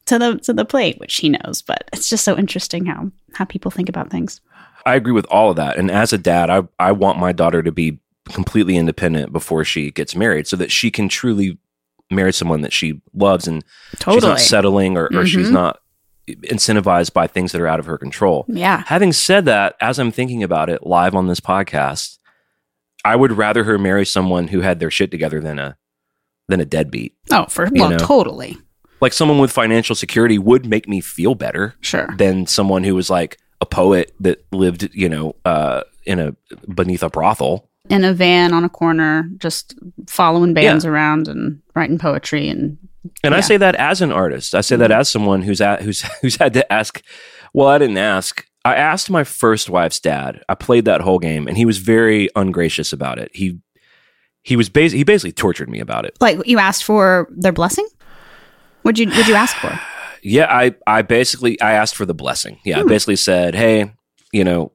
to 0.07 0.19
the 0.19 0.39
to 0.39 0.53
the 0.53 0.65
plate, 0.65 0.99
which 0.99 1.17
he 1.17 1.29
knows, 1.31 1.63
but 1.63 1.89
it's 1.93 2.09
just 2.09 2.25
so 2.25 2.37
interesting 2.37 2.87
how 2.87 3.11
how 3.35 3.45
people 3.45 3.71
think 3.71 3.89
about 3.89 4.11
things. 4.11 4.41
I 4.87 4.95
agree 4.95 5.13
with 5.13 5.27
all 5.31 5.51
of 5.51 5.57
that. 5.57 5.77
And 5.79 5.91
as 5.91 6.13
a 6.13 6.19
dad, 6.19 6.51
I 6.51 6.63
I 6.79 6.93
want 6.93 7.19
my 7.19 7.33
daughter 7.33 7.63
to 7.63 7.73
be 7.73 7.99
completely 8.31 8.77
independent 8.77 9.33
before 9.33 9.65
she 9.65 9.91
gets 9.91 10.15
married, 10.17 10.47
so 10.49 10.57
that 10.57 10.71
she 10.73 10.91
can 10.91 11.09
truly 11.09 11.57
marry 12.11 12.33
someone 12.33 12.61
that 12.63 12.73
she 12.73 13.01
loves 13.15 13.47
and 13.47 13.65
she's 14.05 14.23
not 14.25 14.41
settling 14.41 14.97
or, 14.97 15.09
or 15.15 15.25
she's 15.25 15.49
Mhm. 15.49 15.53
not 15.53 15.81
incentivized 16.37 17.13
by 17.13 17.27
things 17.27 17.53
that 17.53 17.61
are 17.61 17.67
out 17.67 17.81
of 17.81 17.87
her 17.87 17.99
control. 17.99 18.45
Yeah. 18.49 18.85
Having 18.87 19.13
said 19.15 19.45
that, 19.47 19.77
as 19.81 19.99
I'm 19.99 20.11
thinking 20.13 20.43
about 20.43 20.69
it 20.71 20.87
live 20.87 21.15
on 21.15 21.27
this 21.27 21.41
podcast, 21.41 22.19
I 23.05 23.17
would 23.17 23.33
rather 23.33 23.65
her 23.65 23.79
marry 23.79 24.05
someone 24.07 24.49
who 24.49 24.61
had 24.61 24.79
their 24.81 24.91
shit 24.91 25.11
together 25.11 25.41
than 25.41 25.59
a 25.59 25.77
than 26.49 26.61
a 26.61 26.65
deadbeat. 26.65 27.15
Oh, 27.31 27.47
for 27.47 27.69
well, 27.73 27.91
know. 27.91 27.99
totally. 27.99 28.59
Like 29.01 29.13
someone 29.13 29.39
with 29.39 29.53
financial 29.53 29.95
security 29.95 30.37
would 30.39 30.67
make 30.67 30.89
me 30.89 31.01
feel 31.01 31.35
better 31.35 31.75
Sure. 31.81 32.09
than 32.19 32.47
someone 32.47 32.83
who 32.85 32.95
was 32.95 33.09
like 33.09 33.39
a 33.61 33.67
poet 33.67 34.13
that 34.21 34.45
lived, 34.53 34.91
you 34.93 35.09
know, 35.09 35.37
uh, 35.45 35.83
in 36.05 36.19
a 36.19 36.35
beneath 36.75 37.03
a 37.03 37.09
brothel. 37.09 37.69
In 37.89 38.05
a 38.05 38.13
van 38.13 38.53
on 38.53 38.65
a 38.65 38.69
corner, 38.69 39.29
just 39.39 39.75
following 40.07 40.55
bands 40.55 40.85
around 40.85 41.29
and 41.29 41.61
writing 41.75 41.99
poetry 41.99 42.49
and 42.49 42.77
And 43.25 43.35
I 43.35 43.41
say 43.41 43.57
that 43.57 43.75
as 43.77 44.03
an 44.03 44.13
artist. 44.13 44.55
I 44.55 44.61
say 44.61 44.77
that 44.77 44.91
as 44.91 45.09
someone 45.09 45.43
who's 45.43 45.61
at, 45.61 45.83
who's 45.83 46.03
who's 46.23 46.37
had 46.37 46.53
to 46.55 46.73
ask. 46.73 47.03
Well, 47.55 47.69
I 47.69 47.79
didn't 47.79 47.99
ask. 47.99 48.45
I 48.65 48.75
asked 48.75 49.09
my 49.11 49.25
first 49.25 49.71
wife's 49.71 49.99
dad. 50.01 50.43
I 50.49 50.55
played 50.55 50.85
that 50.85 51.01
whole 51.01 51.19
game, 51.19 51.49
and 51.49 51.57
he 51.57 51.65
was 51.65 51.79
very 51.79 52.29
ungracious 52.37 52.93
about 52.93 53.19
it. 53.19 53.31
He 53.35 53.59
he 54.43 54.57
was 54.57 54.69
bas- 54.69 54.93
he 54.93 55.03
basically 55.05 55.33
tortured 55.33 55.71
me 55.71 55.81
about 55.81 56.05
it. 56.05 56.17
like 56.21 56.39
you 56.47 56.59
asked 56.59 56.85
for 56.85 57.29
their 57.31 57.53
blessing. 57.53 57.87
Would 58.85 58.99
you 58.99 59.07
would 59.09 59.27
you 59.29 59.35
ask 59.35 59.57
for? 59.57 59.79
Yeah, 60.23 60.55
I 60.55 60.75
I 60.87 61.01
basically 61.01 61.59
I 61.63 61.73
asked 61.73 61.95
for 61.97 62.05
the 62.05 62.13
blessing. 62.13 62.59
Yeah, 62.63 62.81
I 62.81 62.83
Hmm. 62.83 62.89
basically 62.89 63.17
said, 63.17 63.55
"Hey, 63.55 63.95
you 64.35 64.45
know, 64.45 64.73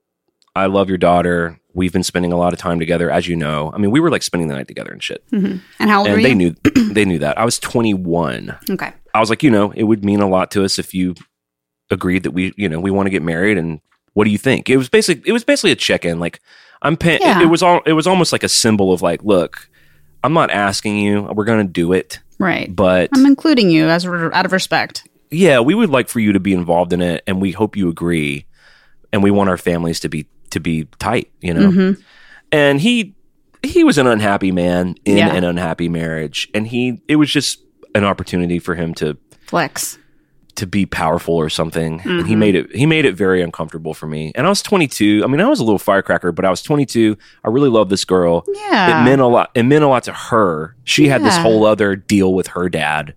I 0.55 0.65
love 0.65 0.89
your 0.89 0.97
daughter. 0.97 1.59
We've 1.75 1.93
been 1.93 2.03
spending 2.03 2.31
a 2.31 2.37
lot 2.37 2.53
of 2.53 2.59
time 2.59 2.79
together, 2.79 3.11
as 3.11 3.27
you 3.27 3.35
know. 3.35 3.71
I 3.73 3.77
mean, 3.77 3.91
we 3.91 3.99
were 3.99 4.09
like 4.09 4.23
spending 4.23 4.47
the 4.47 4.55
night 4.55 4.67
together 4.67 4.91
and 4.91 5.03
shit. 5.03 5.23
Mm-hmm. 5.31 5.57
And 5.79 5.89
how 5.89 5.99
old 5.99 6.07
were 6.09 6.13
And 6.15 6.21
you? 6.23 6.27
they 6.27 6.33
knew 6.33 6.55
they 6.93 7.05
knew 7.05 7.19
that. 7.19 7.37
I 7.37 7.45
was 7.45 7.59
21. 7.59 8.57
Okay. 8.71 8.93
I 9.13 9.19
was 9.19 9.29
like, 9.29 9.43
you 9.43 9.51
know, 9.51 9.71
it 9.71 9.83
would 9.83 10.03
mean 10.03 10.21
a 10.21 10.27
lot 10.29 10.51
to 10.51 10.63
us 10.63 10.79
if 10.79 10.93
you 10.93 11.15
agreed 11.91 12.23
that 12.23 12.31
we, 12.31 12.53
you 12.57 12.67
know, 12.69 12.79
we 12.79 12.91
want 12.91 13.05
to 13.07 13.11
get 13.11 13.21
married 13.21 13.57
and 13.57 13.79
what 14.13 14.23
do 14.23 14.29
you 14.31 14.37
think? 14.37 14.69
It 14.69 14.77
was 14.77 14.89
basically 14.89 15.29
it 15.29 15.33
was 15.33 15.43
basically 15.43 15.71
a 15.71 15.75
check-in 15.75 16.19
like 16.19 16.39
I'm 16.81 16.95
paying 16.97 17.19
Yeah. 17.21 17.39
it, 17.39 17.43
it 17.43 17.47
was 17.47 17.61
all 17.61 17.81
it 17.85 17.93
was 17.93 18.07
almost 18.07 18.31
like 18.31 18.43
a 18.43 18.49
symbol 18.49 18.93
of 18.93 19.01
like, 19.01 19.23
look, 19.23 19.69
I'm 20.23 20.33
not 20.33 20.51
asking 20.51 20.97
you. 20.99 21.23
We're 21.23 21.45
going 21.45 21.65
to 21.67 21.71
do 21.71 21.91
it, 21.93 22.19
Right. 22.39 22.73
but 22.73 23.09
I'm 23.13 23.25
including 23.25 23.69
you 23.69 23.87
as 23.89 24.07
re- 24.07 24.29
out 24.33 24.45
of 24.45 24.51
respect. 24.53 25.07
yeah, 25.31 25.59
we 25.59 25.75
would 25.75 25.89
like 25.89 26.07
for 26.07 26.19
you 26.21 26.31
to 26.33 26.39
be 26.39 26.53
involved 26.53 26.93
in 26.93 27.01
it 27.01 27.23
and 27.27 27.41
we 27.41 27.51
hope 27.51 27.75
you 27.75 27.89
agree 27.89 28.45
and 29.11 29.21
we 29.21 29.31
want 29.31 29.49
our 29.49 29.57
families 29.57 29.99
to 30.01 30.09
be 30.09 30.27
to 30.55 30.59
be 30.59 30.87
tight, 30.99 31.29
you 31.41 31.53
know. 31.53 31.69
Mhm. 31.71 32.01
And 32.51 32.81
he 32.81 33.13
he 33.63 33.83
was 33.83 33.97
an 33.97 34.05
unhappy 34.07 34.51
man 34.51 34.95
in 35.05 35.17
Yeah. 35.17 35.33
an 35.33 35.43
unhappy 35.43 35.89
marriage 35.89 36.47
and 36.53 36.67
he 36.67 37.01
it 37.07 37.15
was 37.15 37.29
just 37.31 37.59
an 37.95 38.03
opportunity 38.03 38.59
for 38.59 38.75
him 38.75 38.93
to 38.95 39.17
Flex. 39.47 39.97
to 40.55 40.67
be 40.67 40.85
powerful 40.85 41.33
or 41.35 41.49
something. 41.49 41.99
And 42.05 42.27
he 42.27 42.35
Mhm. 42.35 42.37
made 42.37 42.55
it 42.55 42.75
he 42.75 42.85
made 42.85 43.05
it 43.05 43.15
very 43.15 43.41
uncomfortable 43.41 43.93
for 43.93 44.05
me. 44.07 44.31
And 44.35 44.45
I 44.45 44.49
was 44.49 44.61
22. 44.61 45.21
I 45.23 45.27
mean, 45.27 45.41
I 45.41 45.49
was 45.49 45.59
a 45.59 45.63
little 45.63 45.79
firecracker, 45.79 46.31
but 46.31 46.45
I 46.45 46.49
was 46.51 46.61
22. 46.61 47.17
I 47.43 47.49
really 47.49 47.69
loved 47.69 47.89
this 47.89 48.05
girl. 48.05 48.45
Yeah. 48.69 49.01
It 49.01 49.03
meant 49.03 49.21
a 49.21 49.25
lot. 49.27 49.49
It 49.55 49.63
meant 49.63 49.83
a 49.83 49.87
lot 49.87 50.03
to 50.03 50.13
her. 50.13 50.75
She 50.83 51.07
had 51.07 51.23
this 51.23 51.37
whole 51.37 51.65
other 51.65 51.95
deal 51.95 52.33
with 52.33 52.47
her 52.47 52.69
dad 52.69 53.13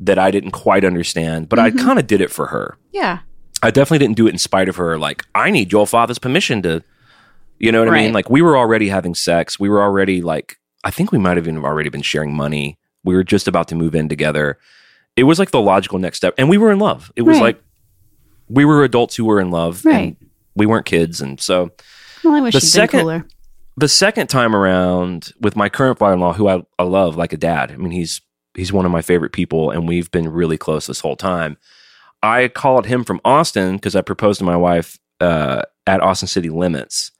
that 0.00 0.18
I 0.18 0.30
didn't 0.30 0.52
quite 0.52 0.84
understand, 0.84 1.48
but 1.50 1.58
I 1.58 1.70
Mhm. 1.70 1.78
kind 1.84 1.98
of 1.98 2.06
did 2.06 2.20
it 2.22 2.30
for 2.30 2.46
her. 2.46 2.76
yeah. 2.92 3.18
I 3.62 3.70
definitely 3.70 3.98
didn't 4.04 4.16
do 4.16 4.26
it 4.26 4.30
in 4.30 4.38
spite 4.38 4.68
of 4.68 4.76
her. 4.76 4.98
Like, 4.98 5.24
I 5.34 5.50
need 5.50 5.70
your 5.72 5.86
father's 5.86 6.18
permission 6.18 6.62
to, 6.62 6.82
you 7.58 7.70
know 7.72 7.84
what 7.84 7.92
I 7.92 8.02
mean? 8.02 8.12
Like, 8.12 8.30
we 8.30 8.40
were 8.42 8.56
already 8.56 8.88
having 8.88 9.14
sex. 9.14 9.60
We 9.60 9.68
were 9.68 9.82
already 9.82 10.22
like, 10.22 10.58
I 10.84 10.90
think 10.90 11.12
we 11.12 11.18
might 11.18 11.36
have 11.36 11.46
even 11.46 11.62
already 11.64 11.90
been 11.90 12.02
sharing 12.02 12.34
money. 12.34 12.78
We 13.04 13.14
were 13.14 13.24
just 13.24 13.46
about 13.48 13.68
to 13.68 13.74
move 13.74 13.94
in 13.94 14.08
together. 14.08 14.58
It 15.16 15.24
was 15.24 15.38
like 15.38 15.50
the 15.50 15.60
logical 15.60 15.98
next 15.98 16.18
step, 16.18 16.34
and 16.38 16.48
we 16.48 16.56
were 16.56 16.70
in 16.70 16.78
love. 16.78 17.12
It 17.16 17.22
was 17.22 17.36
Right. 17.36 17.42
like 17.56 17.62
we 18.48 18.64
were 18.64 18.82
adults 18.84 19.16
who 19.16 19.24
were 19.26 19.40
in 19.40 19.50
love, 19.50 19.84
and 19.84 19.94
Right. 19.94 20.16
we 20.54 20.64
weren't 20.66 20.86
kids, 20.86 21.20
and 21.20 21.40
so 21.40 21.70
Well, 22.24 22.34
I 22.34 22.40
wish 22.40 22.54
The 22.54 22.60
second- 22.60 23.24
the 23.76 23.88
second 23.88 24.26
time 24.28 24.54
around 24.54 25.32
with 25.40 25.56
my 25.56 25.68
current 25.68 25.98
father-in-law 25.98 26.34
who 26.34 26.48
I, 26.48 26.62
I 26.78 26.82
love 26.82 27.16
like 27.16 27.32
a 27.32 27.36
dad 27.38 27.72
i 27.72 27.76
mean 27.76 27.92
he's 27.92 28.20
he's 28.54 28.72
one 28.72 28.84
of 28.84 28.90
my 28.92 29.00
favorite 29.00 29.32
people 29.32 29.70
and 29.70 29.88
we've 29.88 30.10
been 30.10 30.28
really 30.28 30.58
close 30.58 30.86
this 30.86 31.00
whole 31.00 31.16
time 31.16 31.56
i 32.22 32.48
called 32.48 32.86
him 32.86 33.04
from 33.04 33.20
austin 33.24 33.76
because 33.76 33.96
i 33.96 34.00
proposed 34.00 34.38
to 34.38 34.44
my 34.44 34.56
wife 34.56 34.98
uh, 35.20 35.62
at 35.86 36.00
austin 36.00 36.28
city 36.28 36.48
limits 36.48 37.12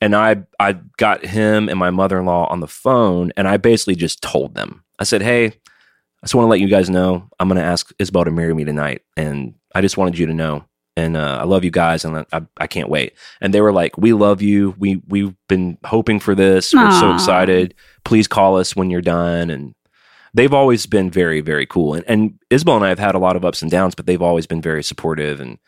and 0.00 0.14
i 0.14 0.36
i 0.60 0.72
got 0.96 1.24
him 1.24 1.68
and 1.68 1.78
my 1.78 1.90
mother-in-law 1.90 2.46
on 2.46 2.60
the 2.60 2.68
phone 2.68 3.32
and 3.36 3.48
i 3.48 3.56
basically 3.56 3.94
just 3.94 4.22
told 4.22 4.54
them 4.54 4.84
i 4.98 5.04
said 5.04 5.22
hey 5.22 5.46
i 5.46 5.50
just 6.24 6.34
want 6.34 6.44
to 6.44 6.50
let 6.50 6.60
you 6.60 6.68
guys 6.68 6.90
know 6.90 7.28
i'm 7.38 7.48
going 7.48 7.60
to 7.60 7.64
ask 7.64 7.92
isabel 7.98 8.24
to 8.24 8.30
marry 8.30 8.54
me 8.54 8.64
tonight 8.64 9.02
and 9.16 9.54
i 9.74 9.80
just 9.80 9.96
wanted 9.96 10.18
you 10.18 10.26
to 10.26 10.34
know 10.34 10.64
and 10.96 11.16
uh, 11.16 11.38
i 11.40 11.44
love 11.44 11.64
you 11.64 11.70
guys 11.70 12.04
and 12.04 12.26
I, 12.32 12.42
I 12.56 12.66
can't 12.66 12.88
wait 12.88 13.14
and 13.40 13.54
they 13.54 13.60
were 13.60 13.72
like, 13.72 13.96
"We 13.96 14.12
love 14.12 14.42
you. 14.42 14.74
We 14.78 15.00
we've 15.06 15.34
been 15.48 15.78
hoping 15.84 16.18
for 16.20 16.34
this. 16.34 16.74
We're 16.74 16.90
so 16.90 17.14
excited. 17.14 17.74
Please 18.04 18.26
call 18.26 18.56
us 18.58 18.74
when 18.74 18.90
you're 18.90 19.00
done." 19.00 19.50
And 19.50 19.74
they've 20.34 20.52
always 20.54 20.86
been 20.86 21.10
very 21.10 21.40
very 21.40 21.66
cool. 21.66 21.94
And 21.94 22.04
and 22.08 22.38
Isabel 22.50 22.76
and 22.76 22.84
I 22.84 22.88
have 22.88 22.98
had 22.98 23.14
a 23.14 23.18
lot 23.18 23.36
of 23.36 23.44
ups 23.44 23.62
and 23.62 23.70
downs, 23.70 23.94
but 23.94 24.06
they've 24.06 24.22
always 24.22 24.46
been 24.46 24.62
very 24.62 24.82
supportive 24.82 25.40
and 25.40 25.58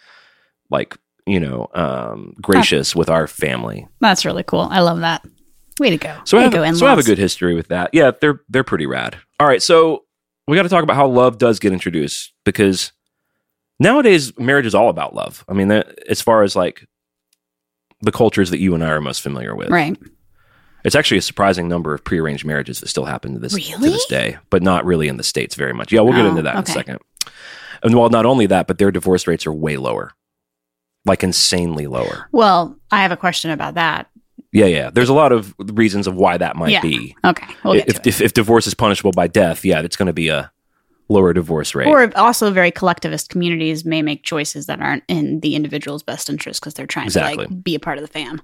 like 0.71 0.97
you 1.27 1.41
know 1.41 1.69
um, 1.75 2.35
gracious 2.41 2.95
with 2.97 3.09
our 3.11 3.27
family. 3.27 3.87
That's 4.01 4.25
really 4.25 4.43
cool. 4.43 4.69
I 4.71 4.81
love 4.81 5.01
that. 5.01 5.25
Way 5.79 5.91
to 5.91 5.97
go. 5.97 6.15
So 6.25 6.37
I 6.37 6.41
Way 6.41 6.45
have 6.45 6.53
to 6.53 6.59
go, 6.59 6.73
so 6.75 6.87
I 6.87 6.91
have 6.91 6.99
a 6.99 7.03
good 7.03 7.19
history 7.19 7.55
with 7.55 7.69
that. 7.69 7.91
Yeah, 7.93 8.11
they're 8.21 8.43
they're 8.49 8.65
pretty 8.65 8.87
rad. 8.87 9.17
All 9.39 9.47
right, 9.47 9.63
so 9.63 10.05
we 10.47 10.57
got 10.57 10.65
to 10.65 10.69
talk 10.69 10.83
about 10.83 10.97
how 10.97 11.07
love 11.07 11.39
does 11.39 11.59
get 11.59 11.73
introduced 11.73 12.33
because 12.45 12.93
nowadays 13.79 14.37
marriage 14.39 14.67
is 14.67 14.75
all 14.75 14.89
about 14.89 15.15
love. 15.15 15.45
I 15.49 15.53
mean, 15.55 15.69
that, 15.69 15.99
as 16.09 16.21
far 16.21 16.43
as 16.43 16.55
like 16.57 16.87
the 18.03 18.13
cultures 18.13 18.51
that 18.51 18.59
you 18.59 18.75
and 18.75 18.83
I 18.85 18.91
are 18.91 19.01
most 19.01 19.23
familiar 19.23 19.55
with, 19.55 19.71
Right. 19.71 19.97
It's 20.85 20.95
actually 20.95 21.19
a 21.19 21.23
surprising 21.23 21.69
number 21.69 21.93
of 21.95 22.03
prearranged 22.05 22.45
marriages 22.45 22.81
that 22.81 22.89
still 22.89 23.05
happen 23.05 23.35
to 23.35 23.39
this 23.39 23.55
to 23.55 23.79
this 23.79 24.07
day, 24.07 24.39
but 24.51 24.63
not 24.63 24.85
really 24.85 25.09
in 25.09 25.17
the 25.17 25.23
states 25.23 25.55
very 25.55 25.73
much. 25.75 25.93
Yeah, 25.93 26.01
we'll 26.01 26.15
get 26.15 26.25
Oh, 26.25 26.29
into 26.31 26.43
that 26.43 26.57
in 26.57 26.63
a 26.63 26.67
second. 26.67 26.99
And 27.83 27.95
well, 27.95 28.09
not 28.11 28.27
only 28.27 28.47
that, 28.47 28.67
but 28.67 28.79
their 28.79 28.91
divorce 28.91 29.27
rates 29.27 29.47
are 29.47 29.53
way 29.53 29.77
lower, 29.77 30.13
like 31.07 31.23
insanely 31.23 31.87
lower. 31.87 32.29
Well, 32.33 32.77
I 32.91 33.03
have 33.03 33.13
a 33.13 33.17
question 33.17 33.51
about 33.51 33.75
that. 33.75 34.09
Yeah, 34.53 34.67
yeah. 34.67 34.91
There's 34.91 35.09
a 35.09 35.15
lot 35.15 35.33
of 35.33 35.55
reasons 35.59 36.07
of 36.07 36.17
why 36.17 36.37
that 36.37 36.57
might 36.57 36.71
Yeah. 36.73 36.81
be. 36.83 37.15
Okay. 37.25 37.47
We'll 37.65 37.75
if, 37.75 38.05
if 38.07 38.21
if 38.21 38.33
divorce 38.35 38.67
is 38.67 38.75
punishable 38.75 39.13
by 39.13 39.29
death, 39.29 39.65
yeah, 39.65 39.81
it's 39.81 39.97
going 39.97 40.07
to 40.09 40.13
be 40.13 40.29
a 40.29 40.51
lower 41.09 41.33
divorce 41.33 41.75
rate. 41.75 41.89
Or 41.89 42.17
also, 42.19 42.51
very 42.51 42.71
collectivist 42.71 43.31
communities 43.31 43.85
may 43.85 44.03
make 44.03 44.23
choices 44.25 44.67
that 44.67 44.81
aren't 44.81 45.05
in 45.09 45.41
the 45.41 45.55
individual's 45.57 46.03
best 46.03 46.29
interest 46.31 46.61
because 46.61 46.75
they're 46.75 46.87
trying 46.87 47.07
Exactly. 47.07 47.47
to 47.47 47.53
like 47.53 47.65
be 47.65 47.75
a 47.75 47.81
part 47.81 47.99
of 47.99 48.03
the 48.03 48.09
fam. 48.09 48.41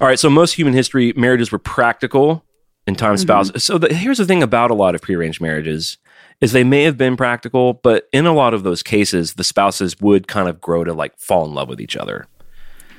All 0.00 0.06
right, 0.06 0.18
so 0.18 0.28
most 0.28 0.52
human 0.52 0.74
history 0.74 1.12
marriages 1.16 1.50
were 1.50 1.58
practical 1.58 2.44
in 2.86 2.94
time 2.96 3.14
Mhm. 3.14 3.18
spouse. 3.20 3.50
So 3.64 3.78
the, 3.78 3.92
here's 3.94 4.18
the 4.18 4.26
thing 4.26 4.42
about 4.42 4.70
a 4.70 4.74
lot 4.74 4.94
of 4.94 5.00
prearranged 5.02 5.40
marriages 5.40 5.98
is 6.40 6.52
they 6.52 6.64
may 6.64 6.82
have 6.82 6.98
been 6.98 7.16
practical, 7.16 7.74
but 7.82 8.08
in 8.12 8.26
a 8.26 8.32
lot 8.34 8.52
of 8.52 8.62
those 8.62 8.82
cases, 8.82 9.34
the 9.34 9.44
spouses 9.44 9.98
would 10.00 10.28
kind 10.28 10.48
of 10.48 10.60
grow 10.60 10.84
to 10.84 10.92
like 10.92 11.18
fall 11.18 11.46
in 11.46 11.54
love 11.54 11.68
with 11.68 11.80
each 11.80 11.96
other. 11.96 12.26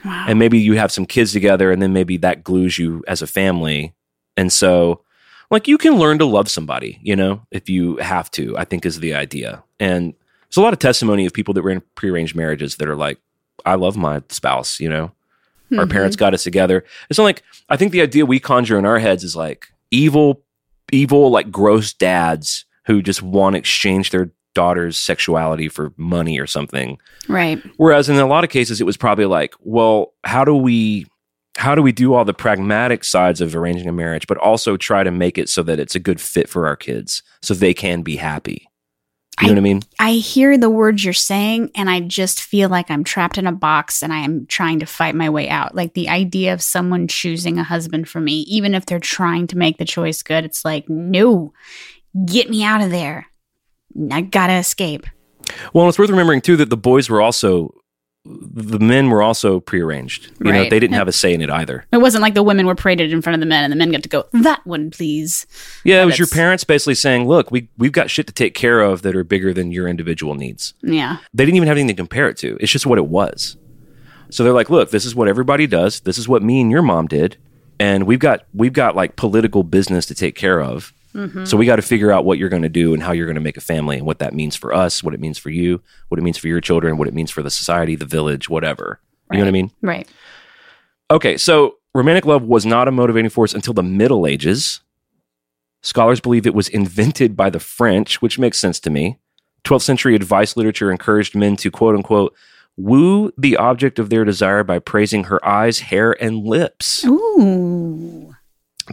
Wow. 0.03 0.25
And 0.27 0.39
maybe 0.39 0.57
you 0.57 0.73
have 0.73 0.91
some 0.91 1.05
kids 1.05 1.33
together 1.33 1.71
and 1.71 1.81
then 1.81 1.93
maybe 1.93 2.17
that 2.17 2.43
glues 2.43 2.79
you 2.79 3.03
as 3.07 3.21
a 3.21 3.27
family. 3.27 3.93
And 4.35 4.51
so 4.51 5.01
like 5.51 5.67
you 5.67 5.77
can 5.77 5.97
learn 5.97 6.17
to 6.19 6.25
love 6.25 6.49
somebody, 6.49 6.99
you 7.03 7.15
know, 7.15 7.41
if 7.51 7.69
you 7.69 7.97
have 7.97 8.29
to, 8.31 8.57
I 8.57 8.65
think 8.65 8.85
is 8.85 8.99
the 8.99 9.13
idea. 9.13 9.63
And 9.79 10.13
there's 10.49 10.57
a 10.57 10.61
lot 10.61 10.73
of 10.73 10.79
testimony 10.79 11.25
of 11.25 11.33
people 11.33 11.53
that 11.53 11.61
were 11.63 11.69
in 11.69 11.81
prearranged 11.95 12.35
marriages 12.35 12.77
that 12.77 12.87
are 12.89 12.95
like, 12.95 13.19
I 13.65 13.75
love 13.75 13.95
my 13.97 14.21
spouse, 14.29 14.79
you 14.79 14.89
know, 14.89 15.11
our 15.77 15.85
Mhm. 15.85 15.91
parents 15.91 16.15
got 16.15 16.33
us 16.33 16.43
together. 16.43 16.83
It's 17.09 17.17
not 17.17 17.25
like, 17.25 17.43
I 17.69 17.77
think 17.77 17.91
the 17.91 18.01
idea 18.01 18.25
we 18.25 18.39
conjure 18.39 18.77
in 18.79 18.85
our 18.85 18.99
heads 18.99 19.23
is 19.23 19.35
like 19.35 19.67
evil, 19.91 20.43
evil, 20.91 21.29
like 21.29 21.51
gross 21.51 21.93
dads 21.93 22.65
who 22.85 23.01
just 23.01 23.21
want 23.21 23.53
to 23.55 23.59
exchange 23.59 24.11
their 24.11 24.31
daughter's 24.55 24.97
sexuality 24.97 25.67
for 25.69 25.93
money 25.97 26.39
or 26.39 26.47
something. 26.47 26.97
Right. 27.27 27.61
Whereas 27.77 28.09
in 28.09 28.15
a 28.17 28.25
lot 28.25 28.43
of 28.43 28.49
cases, 28.49 28.79
it 28.81 28.85
was 28.85 28.97
probably 28.97 29.25
like, 29.25 29.53
well, 29.59 30.13
how 30.23 30.43
do 30.45 30.55
we 30.55 31.05
how 31.57 31.73
do 31.73 31.81
we 31.81 31.91
do 31.91 32.13
all 32.13 32.23
the 32.23 32.35
pragmatic 32.35 33.03
sides 33.03 33.41
of 33.41 33.55
arranging 33.55 33.87
a 33.87 33.91
marriage, 33.91 34.27
but 34.27 34.37
also 34.37 34.77
try 34.77 35.03
to 35.03 35.09
make 35.09 35.39
it 35.39 35.49
so 35.49 35.63
that 35.63 35.79
it's 35.79 35.95
a 35.95 35.99
good 35.99 36.21
fit 36.21 36.47
for 36.47 36.67
our 36.67 36.75
kids, 36.75 37.23
so 37.41 37.55
they 37.55 37.73
can 37.73 38.03
be 38.03 38.15
happy. 38.15 38.66
You 39.41 39.47
know 39.47 39.51
I- 39.51 39.53
what 39.53 39.57
I 39.59 39.61
mean? 39.61 39.81
I 39.99 40.11
hear 40.13 40.57
the 40.57 40.69
words 40.69 41.03
you're 41.03 41.13
saying, 41.13 41.71
and 41.75 41.89
I 41.89 41.99
just 41.99 42.41
feel 42.41 42.69
like 42.69 42.89
I'm 42.89 43.03
trapped 43.03 43.37
in 43.37 43.45
a 43.45 43.51
box 43.51 44.01
and 44.01 44.11
I 44.11 44.19
am 44.19 44.45
trying 44.47 44.79
to 44.79 44.85
fight 44.85 45.13
my 45.15 45.29
way 45.29 45.47
out. 45.49 45.75
Like 45.75 45.93
the 45.93 46.09
idea 46.09 46.53
of 46.53 46.61
someone 46.61 47.07
choosing 47.07 47.57
a 47.59 47.63
husband 47.63 48.09
for 48.09 48.19
me, 48.19 48.39
even 48.41 48.73
if 48.73 48.85
they're 48.85 48.99
trying 48.99 49.47
to 49.47 49.57
make 49.57 49.77
the 49.77 49.85
choice 49.85 50.23
good, 50.23 50.43
it's 50.43 50.65
like, 50.65 50.89
no, 50.89 51.53
get 52.25 52.49
me 52.49 52.63
out 52.63 52.81
of 52.81 52.89
there. 52.89 53.27
I 54.11 54.21
gotta 54.21 54.53
escape. 54.53 55.05
Well, 55.73 55.87
it's 55.87 55.97
worth 55.99 56.09
remembering 56.09 56.41
too 56.41 56.57
that 56.57 56.69
the 56.69 56.77
boys 56.77 57.09
were 57.09 57.21
also 57.21 57.73
the 58.29 58.79
men 58.79 59.09
were 59.09 59.21
also 59.21 59.59
prearranged. 59.59 60.31
You 60.39 60.51
know, 60.51 60.59
Right. 60.59 60.69
they 60.69 60.79
didn't 60.79 60.95
have 60.95 61.07
a 61.07 61.11
say 61.11 61.33
in 61.33 61.41
it 61.41 61.49
either. 61.49 61.85
It 61.91 61.97
wasn't 61.99 62.21
like 62.21 62.33
the 62.33 62.43
women 62.43 62.65
were 62.65 62.75
paraded 62.75 63.13
in 63.13 63.21
front 63.21 63.35
of 63.35 63.39
the 63.39 63.45
men 63.45 63.63
and 63.63 63.71
the 63.71 63.77
men 63.77 63.91
got 63.91 64.03
to 64.03 64.09
go, 64.09 64.25
that 64.33 64.65
one, 64.65 64.91
please. 64.91 65.45
Yeah, 65.83 65.97
it 65.97 66.01
But 66.01 66.05
was 66.07 66.19
your 66.19 66.27
parents 66.27 66.63
basically 66.63 66.95
saying, 66.95 67.27
"Look, 67.27 67.51
we 67.51 67.69
we've 67.77 67.91
got 67.91 68.09
shit 68.09 68.27
to 68.27 68.33
take 68.33 68.53
care 68.53 68.81
of 68.81 69.01
that 69.03 69.15
are 69.15 69.23
bigger 69.23 69.53
than 69.53 69.71
your 69.71 69.87
individual 69.87 70.35
needs." 70.35 70.73
Yeah. 70.83 71.17
they 71.33 71.45
didn't 71.45 71.55
even 71.55 71.67
have 71.67 71.77
anything 71.77 71.95
to 71.95 72.01
compare 72.01 72.27
it 72.29 72.37
to. 72.37 72.57
It's 72.59 72.71
just 72.71 72.85
what 72.85 72.97
it 72.97 73.07
was. 73.07 73.55
So 74.29 74.43
they're 74.43 74.51
like, 74.53 74.69
look, 74.69 74.91
this 74.91 75.05
is 75.05 75.15
what 75.15 75.29
everybody 75.29 75.67
does. 75.67 76.01
This 76.01 76.17
is 76.17 76.27
what 76.27 76.43
me 76.43 76.59
and 76.59 76.69
your 76.69 76.81
mom 76.81 77.07
did, 77.07 77.37
and 77.79 78.05
we've 78.05 78.19
got 78.19 78.43
we've 78.53 78.73
got 78.73 78.95
like 78.95 79.15
political 79.15 79.63
business 79.63 80.05
to 80.07 80.15
take 80.15 80.35
care 80.35 80.61
of. 80.61 80.93
So 81.45 81.57
we 81.57 81.65
got 81.65 81.77
to 81.77 81.81
figure 81.81 82.11
out 82.11 82.25
what 82.25 82.37
you're 82.37 82.49
going 82.49 82.61
to 82.61 82.69
do 82.69 82.93
and 82.93 83.01
how 83.01 83.11
you're 83.11 83.25
going 83.25 83.35
to 83.35 83.41
make 83.41 83.57
a 83.57 83.61
family 83.61 83.97
and 83.97 84.05
what 84.05 84.19
that 84.19 84.33
means 84.33 84.55
for 84.55 84.73
us, 84.73 85.03
what 85.03 85.13
it 85.13 85.19
means 85.19 85.37
for 85.37 85.49
you, 85.49 85.81
what 86.09 86.19
it 86.19 86.23
means 86.23 86.37
for 86.37 86.47
your 86.47 86.61
children, 86.61 86.97
what 86.97 87.07
it 87.07 87.13
means 87.13 87.31
for 87.31 87.41
the 87.41 87.49
society, 87.49 87.95
the 87.95 88.05
village, 88.05 88.49
whatever. 88.49 88.99
You 89.31 89.37
know 89.39 89.43
what 89.43 89.49
I 89.49 89.51
mean? 89.51 89.71
Right. 89.81 90.07
Okay, 91.09 91.37
so 91.37 91.77
romantic 91.93 92.25
love 92.25 92.43
was 92.43 92.65
not 92.65 92.87
a 92.87 92.91
motivating 92.91 93.29
force 93.29 93.53
until 93.53 93.73
the 93.73 93.83
Middle 93.83 94.27
Ages. 94.27 94.81
Scholars 95.81 96.19
believe 96.19 96.45
it 96.45 96.53
was 96.53 96.67
invented 96.67 97.35
by 97.35 97.49
the 97.49 97.59
French, 97.59 98.21
which 98.21 98.37
makes 98.37 98.59
sense 98.59 98.79
to 98.81 98.89
me. 98.89 99.17
12th 99.63 99.81
century 99.83 100.15
advice 100.15 100.55
literature 100.55 100.91
encouraged 100.91 101.35
men 101.35 101.55
to 101.57 101.71
quote 101.71 101.95
unquote 101.95 102.35
woo 102.77 103.31
the 103.37 103.57
object 103.57 103.99
of 103.99 104.09
their 104.09 104.23
desire 104.23 104.63
by 104.63 104.79
praising 104.79 105.25
her 105.25 105.45
eyes, 105.45 105.79
hair, 105.79 106.11
and 106.21 106.45
lips. 106.45 107.03
Ooh. 107.05 108.26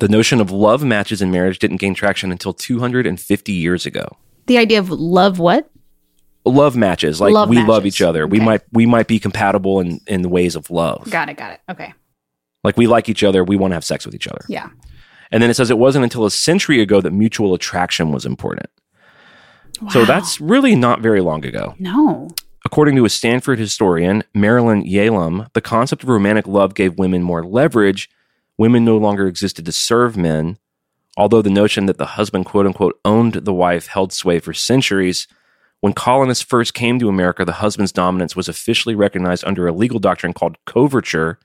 The 0.00 0.08
notion 0.08 0.40
of 0.40 0.50
love 0.50 0.82
matches 0.82 1.22
in 1.22 1.30
marriage 1.30 1.58
didn't 1.58 1.76
gain 1.76 1.94
traction 1.94 2.32
until 2.32 2.52
250 2.52 3.52
years 3.52 3.86
ago. 3.86 4.16
The 4.46 4.58
idea 4.58 4.78
of 4.78 4.90
love 4.90 5.38
what? 5.38 5.70
Love 6.44 6.76
matches, 6.76 7.20
like 7.20 7.32
Love 7.32 7.48
we 7.48 7.62
love 7.62 7.86
each 7.86 8.02
other. 8.02 8.26
We 8.26 8.38
might 8.38 8.60
we 8.70 8.84
might 8.84 9.06
be 9.06 9.18
compatible 9.18 9.80
in 9.80 10.00
in 10.06 10.20
the 10.20 10.28
ways 10.28 10.56
of 10.56 10.70
love. 10.70 11.10
Got 11.10 11.30
it, 11.30 11.38
got 11.38 11.52
it. 11.52 11.60
Okay. 11.70 11.94
Like 12.62 12.76
we 12.76 12.86
like 12.86 13.08
each 13.08 13.22
other, 13.22 13.44
we 13.44 13.56
want 13.56 13.70
to 13.70 13.76
have 13.76 13.84
sex 13.84 14.04
with 14.04 14.14
each 14.14 14.26
other. 14.26 14.44
Yeah. 14.48 14.68
And 15.30 15.42
then 15.42 15.50
it 15.50 15.54
says 15.54 15.70
it 15.70 15.78
wasn't 15.78 16.04
until 16.04 16.26
a 16.26 16.30
century 16.30 16.80
ago 16.80 17.00
that 17.00 17.12
mutual 17.12 17.54
attraction 17.54 18.12
was 18.12 18.26
important. 18.26 18.68
Wow. 19.80 19.88
So 19.88 20.04
that's 20.04 20.40
really 20.40 20.76
not 20.76 21.00
very 21.00 21.20
long 21.20 21.44
ago. 21.44 21.74
No. 21.78 22.28
According 22.64 22.96
to 22.96 23.04
a 23.04 23.10
Stanford 23.10 23.58
historian, 23.58 24.22
Marilyn 24.34 24.84
Yalom, 24.84 25.52
the 25.52 25.60
concept 25.60 26.02
of 26.02 26.08
romantic 26.08 26.46
love 26.46 26.74
gave 26.74 26.98
women 26.98 27.22
more 27.22 27.44
leverage. 27.44 28.08
Women 28.56 28.84
no 28.84 28.96
longer 28.96 29.26
existed 29.26 29.64
to 29.66 29.72
serve 29.72 30.16
men, 30.16 30.58
although 31.16 31.42
the 31.42 31.50
notion 31.50 31.86
that 31.86 31.98
the 31.98 32.06
husband, 32.06 32.46
quote 32.46 32.66
unquote, 32.66 32.98
owned 33.04 33.34
the 33.34 33.54
wife 33.54 33.88
held 33.88 34.12
sway 34.12 34.38
for 34.38 34.52
centuries. 34.52 35.26
When 35.80 35.92
colonists 35.92 36.44
first 36.44 36.72
came 36.72 36.98
to 36.98 37.08
America, 37.08 37.44
the 37.44 37.52
husband's 37.52 37.92
dominance 37.92 38.34
was 38.34 38.48
officially 38.48 38.94
recognized 38.94 39.44
under 39.44 39.66
a 39.66 39.72
legal 39.72 39.98
doctrine 39.98 40.32
called 40.32 40.56
coverture, 40.64 41.38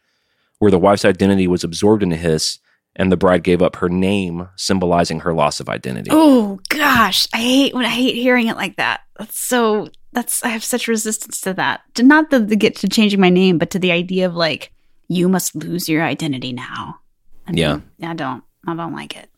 where 0.59 0.71
the 0.71 0.79
wife's 0.79 1.05
identity 1.05 1.47
was 1.47 1.63
absorbed 1.63 2.03
into 2.03 2.15
his, 2.15 2.59
and 2.95 3.11
the 3.11 3.17
bride 3.17 3.43
gave 3.43 3.61
up 3.61 3.77
her 3.77 3.89
name, 3.89 4.47
symbolizing 4.55 5.21
her 5.21 5.33
loss 5.33 5.59
of 5.59 5.67
identity. 5.67 6.09
Oh 6.13 6.59
gosh, 6.69 7.27
I 7.33 7.37
hate 7.37 7.73
when 7.73 7.85
I 7.85 7.89
hate 7.89 8.15
hearing 8.15 8.47
it 8.47 8.55
like 8.55 8.77
that. 8.77 9.01
That's 9.17 9.39
so. 9.39 9.89
That's 10.11 10.43
I 10.43 10.49
have 10.49 10.63
such 10.63 10.87
resistance 10.87 11.41
to 11.41 11.53
that. 11.55 11.81
To 11.95 12.03
not 12.03 12.29
the, 12.29 12.39
the 12.39 12.55
get 12.55 12.75
to 12.77 12.89
changing 12.89 13.19
my 13.19 13.29
name, 13.29 13.57
but 13.57 13.69
to 13.71 13.79
the 13.79 13.91
idea 13.91 14.25
of 14.25 14.35
like 14.35 14.71
you 15.07 15.27
must 15.27 15.55
lose 15.55 15.89
your 15.89 16.03
identity 16.03 16.53
now. 16.53 16.98
I 17.49 17.53
Yeah. 17.55 17.79
I 18.03 18.13
don't. 18.13 18.43
I 18.67 18.75
don't 18.75 18.93
like 18.93 19.15
it. 19.17 19.29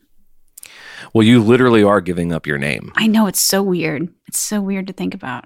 Well, 1.14 1.24
you 1.26 1.42
literally 1.42 1.84
are 1.84 2.02
giving 2.02 2.32
up 2.32 2.46
your 2.46 2.58
name. 2.58 2.92
I 2.96 3.08
know 3.08 3.26
it's 3.28 3.40
so 3.40 3.64
weird. 3.64 4.10
It's 4.28 4.40
so 4.40 4.62
weird 4.62 4.88
to 4.88 4.94
think 4.94 5.14
about. 5.14 5.46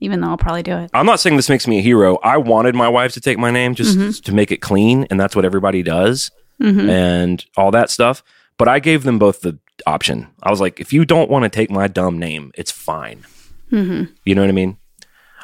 Even 0.00 0.20
though 0.20 0.28
I'll 0.28 0.36
probably 0.36 0.62
do 0.64 0.76
it. 0.76 0.90
I'm 0.94 1.06
not 1.06 1.20
saying 1.20 1.36
this 1.36 1.48
makes 1.48 1.66
me 1.68 1.78
a 1.78 1.82
hero. 1.82 2.18
I 2.24 2.36
wanted 2.36 2.74
my 2.74 2.88
wife 2.88 3.12
to 3.14 3.20
take 3.20 3.38
my 3.38 3.50
name 3.50 3.74
just 3.74 3.96
Mhm. 3.98 4.22
to 4.24 4.32
make 4.34 4.50
it 4.50 4.60
clean, 4.60 5.06
and 5.10 5.18
that's 5.20 5.34
what 5.36 5.44
everybody 5.44 5.82
does 5.82 6.30
hmm 6.60 6.88
and 6.90 7.44
all 7.56 7.70
that 7.70 7.90
stuff. 7.90 8.22
But 8.58 8.68
I 8.68 8.78
gave 8.78 9.04
them 9.04 9.18
both 9.18 9.40
the 9.42 9.58
option. 9.86 10.28
I 10.42 10.50
was 10.50 10.60
like, 10.60 10.80
if 10.80 10.92
you 10.92 11.04
don't 11.04 11.30
want 11.30 11.44
to 11.44 11.48
take 11.48 11.70
my 11.70 11.88
dumb 11.88 12.18
name, 12.18 12.52
it's 12.56 12.70
fine. 12.70 13.24
hmm 13.70 14.04
You 14.24 14.34
know 14.34 14.42
what 14.42 14.48
I 14.48 14.52
mean? 14.52 14.76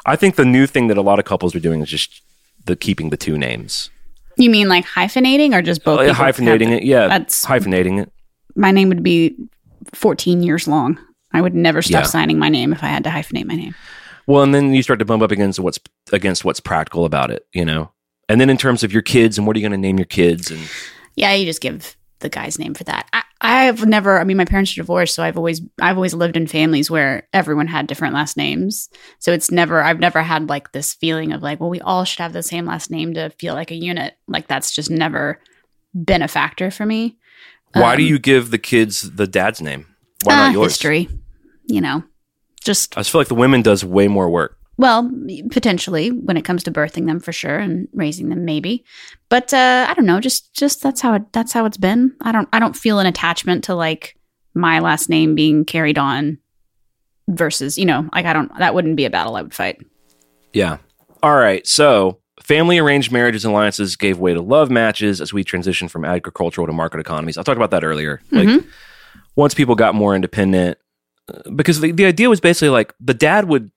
I 0.05 0.15
think 0.15 0.35
the 0.35 0.45
new 0.45 0.65
thing 0.67 0.87
that 0.87 0.97
a 0.97 1.01
lot 1.01 1.19
of 1.19 1.25
couples 1.25 1.55
are 1.55 1.59
doing 1.59 1.81
is 1.81 1.89
just 1.89 2.21
the 2.65 2.75
keeping 2.75 3.09
the 3.09 3.17
two 3.17 3.37
names, 3.37 3.89
You 4.39 4.49
mean 4.49 4.69
like 4.69 4.85
hyphenating 4.85 5.53
or 5.53 5.61
just 5.61 5.83
both? 5.83 5.99
Uh, 5.99 6.13
hyphenating 6.13 6.71
it. 6.71 6.83
Yeah, 6.83 7.07
That's 7.07 7.45
hyphenating 7.45 8.01
it. 8.01 8.11
my 8.55 8.71
name 8.71 8.89
would 8.89 9.03
be 9.03 9.35
14 9.93 10.41
years 10.43 10.67
long. 10.67 10.97
I 11.33 11.41
would 11.41 11.53
never 11.53 11.81
stop 11.81 12.03
Yeah. 12.03 12.07
signing 12.07 12.39
my 12.39 12.49
name 12.49 12.73
if 12.73 12.83
I 12.83 12.87
had 12.87 13.03
to 13.03 13.09
hyphenate 13.09 13.45
my 13.45 13.55
name. 13.55 13.75
Well, 14.25 14.41
and 14.43 14.53
then 14.55 14.73
you 14.73 14.81
start 14.81 14.99
to 14.99 15.05
bump 15.05 15.21
up 15.23 15.31
against 15.31 15.59
what's 15.59 15.79
against 16.11 16.45
what's 16.45 16.59
practical 16.59 17.05
about 17.05 17.31
it. 17.31 17.45
You 17.53 17.65
know, 17.65 17.91
and 18.29 18.39
then 18.39 18.49
in 18.49 18.57
terms 18.57 18.83
of 18.83 18.91
your 18.93 19.01
kids 19.01 19.37
and 19.37 19.45
what 19.45 19.55
are 19.55 19.59
you 19.59 19.63
going 19.67 19.79
to 19.79 19.87
name 19.87 19.97
your 19.99 20.05
kids 20.05 20.49
and 20.51 20.61
Yeah, 21.15 21.33
you 21.33 21.45
just 21.45 21.61
give 21.61 21.95
the 22.19 22.29
guy's 22.29 22.57
name 22.57 22.73
for 22.73 22.83
that. 22.85 23.07
I, 23.13 23.23
I've 23.41 23.85
never. 23.85 24.19
I 24.19 24.25
mean, 24.25 24.35
my 24.37 24.45
parents 24.45 24.71
are 24.73 24.81
divorced, 24.81 25.15
so 25.15 25.23
I've 25.23 25.37
always 25.37 25.61
I've 25.81 25.95
always 25.95 26.13
lived 26.13 26.35
in 26.35 26.45
families 26.45 26.91
where 26.91 27.27
everyone 27.31 27.67
had 27.67 27.87
different 27.87 28.13
last 28.13 28.35
names. 28.35 28.89
So 29.19 29.31
it's 29.31 29.49
never. 29.49 29.81
I've 29.81 29.99
never 29.99 30.21
had 30.21 30.49
like 30.49 30.71
this 30.73 30.93
feeling 30.93 31.31
of 31.31 31.41
like, 31.41 31.59
well, 31.59 31.69
we 31.69 31.79
all 31.79 32.03
should 32.03 32.19
have 32.19 32.33
the 32.33 32.43
same 32.43 32.65
last 32.65 32.91
name 32.91 33.13
to 33.13 33.29
feel 33.31 33.53
like 33.53 33.71
a 33.71 33.75
unit. 33.75 34.15
Like 34.27 34.47
that's 34.47 34.71
just 34.71 34.91
never 34.91 35.39
been 35.93 36.21
a 36.21 36.27
factor 36.27 36.69
for 36.69 36.85
me. 36.85 37.17
why 37.73 37.95
do 37.95 38.03
Um, 38.03 38.09
you 38.09 38.19
give 38.19 38.51
the 38.51 38.57
kids 38.57 39.09
the 39.15 39.25
dad's 39.27 39.61
name? 39.61 39.85
Why 40.23 40.33
ah, 40.33 40.37
not 40.47 40.53
yours? 40.53 40.73
History, 40.73 41.07
you 41.67 41.79
know, 41.79 42.03
just 42.61 42.97
I 42.97 42.99
just 43.01 43.11
feel 43.11 43.21
like 43.21 43.29
the 43.29 43.35
women 43.35 43.61
does 43.61 43.85
way 43.85 44.09
more 44.09 44.29
work. 44.29 44.57
Well, 44.79 45.11
potentially 45.51 46.09
when 46.09 46.37
it 46.37 46.45
comes 46.45 46.63
to 46.63 46.71
birthing 46.71 47.05
them 47.05 47.19
for 47.19 47.33
sure 47.33 47.57
and 47.59 47.89
raising 47.93 48.29
them 48.29 48.45
maybe. 48.45 48.85
But 49.27 49.53
uh 49.53 49.85
I 49.89 49.93
don't 49.93 50.05
know, 50.05 50.21
just 50.21 50.53
just 50.55 50.81
that's 50.81 51.01
how 51.01 51.13
it 51.15 51.33
that's 51.33 51.51
how 51.51 51.65
it's 51.65 51.75
been. 51.77 52.15
I 52.21 52.31
don't 52.31 52.47
I 52.53 52.59
don't 52.59 52.77
feel 52.77 52.99
an 52.99 53.05
attachment 53.05 53.65
to 53.65 53.75
like 53.75 54.15
my 54.53 54.79
last 54.79 55.09
name 55.09 55.35
being 55.35 55.65
carried 55.65 55.97
on 55.97 56.37
versus, 57.27 57.77
you 57.77 57.85
know, 57.85 58.07
like 58.13 58.25
I 58.25 58.31
don't 58.31 58.57
that 58.57 58.73
wouldn't 58.73 58.95
be 58.95 59.03
a 59.03 59.09
battle 59.09 59.35
I 59.35 59.41
would 59.41 59.53
fight. 59.53 59.81
Yeah. 60.53 60.77
All 61.21 61.35
right. 61.35 61.67
So 61.67 62.19
family 62.41 62.77
arranged 62.77 63.11
marriages 63.11 63.43
and 63.43 63.53
alliances 63.53 63.97
gave 63.97 64.17
way 64.17 64.33
to 64.33 64.41
love 64.41 64.71
matches 64.71 65.19
as 65.19 65.33
we 65.33 65.43
transitioned 65.43 65.91
from 65.91 66.05
agricultural 66.05 66.67
to 66.67 66.73
market 66.73 67.01
economies. 67.01 67.37
I 67.37 67.43
talked 67.43 67.57
about 67.57 67.71
that 67.71 67.83
earlier. 67.83 68.21
Like 68.31 68.47
Mhm. 68.47 68.65
once 69.35 69.53
people 69.53 69.75
got 69.75 69.93
more 69.93 70.15
independent, 70.15 70.77
uh, 71.27 71.49
because 71.53 71.81
the, 71.81 71.91
the 71.91 72.05
idea 72.05 72.29
was 72.29 72.39
basically 72.39 72.69
like 72.69 72.93
the 73.01 73.13
dad 73.13 73.49
would, 73.49 73.71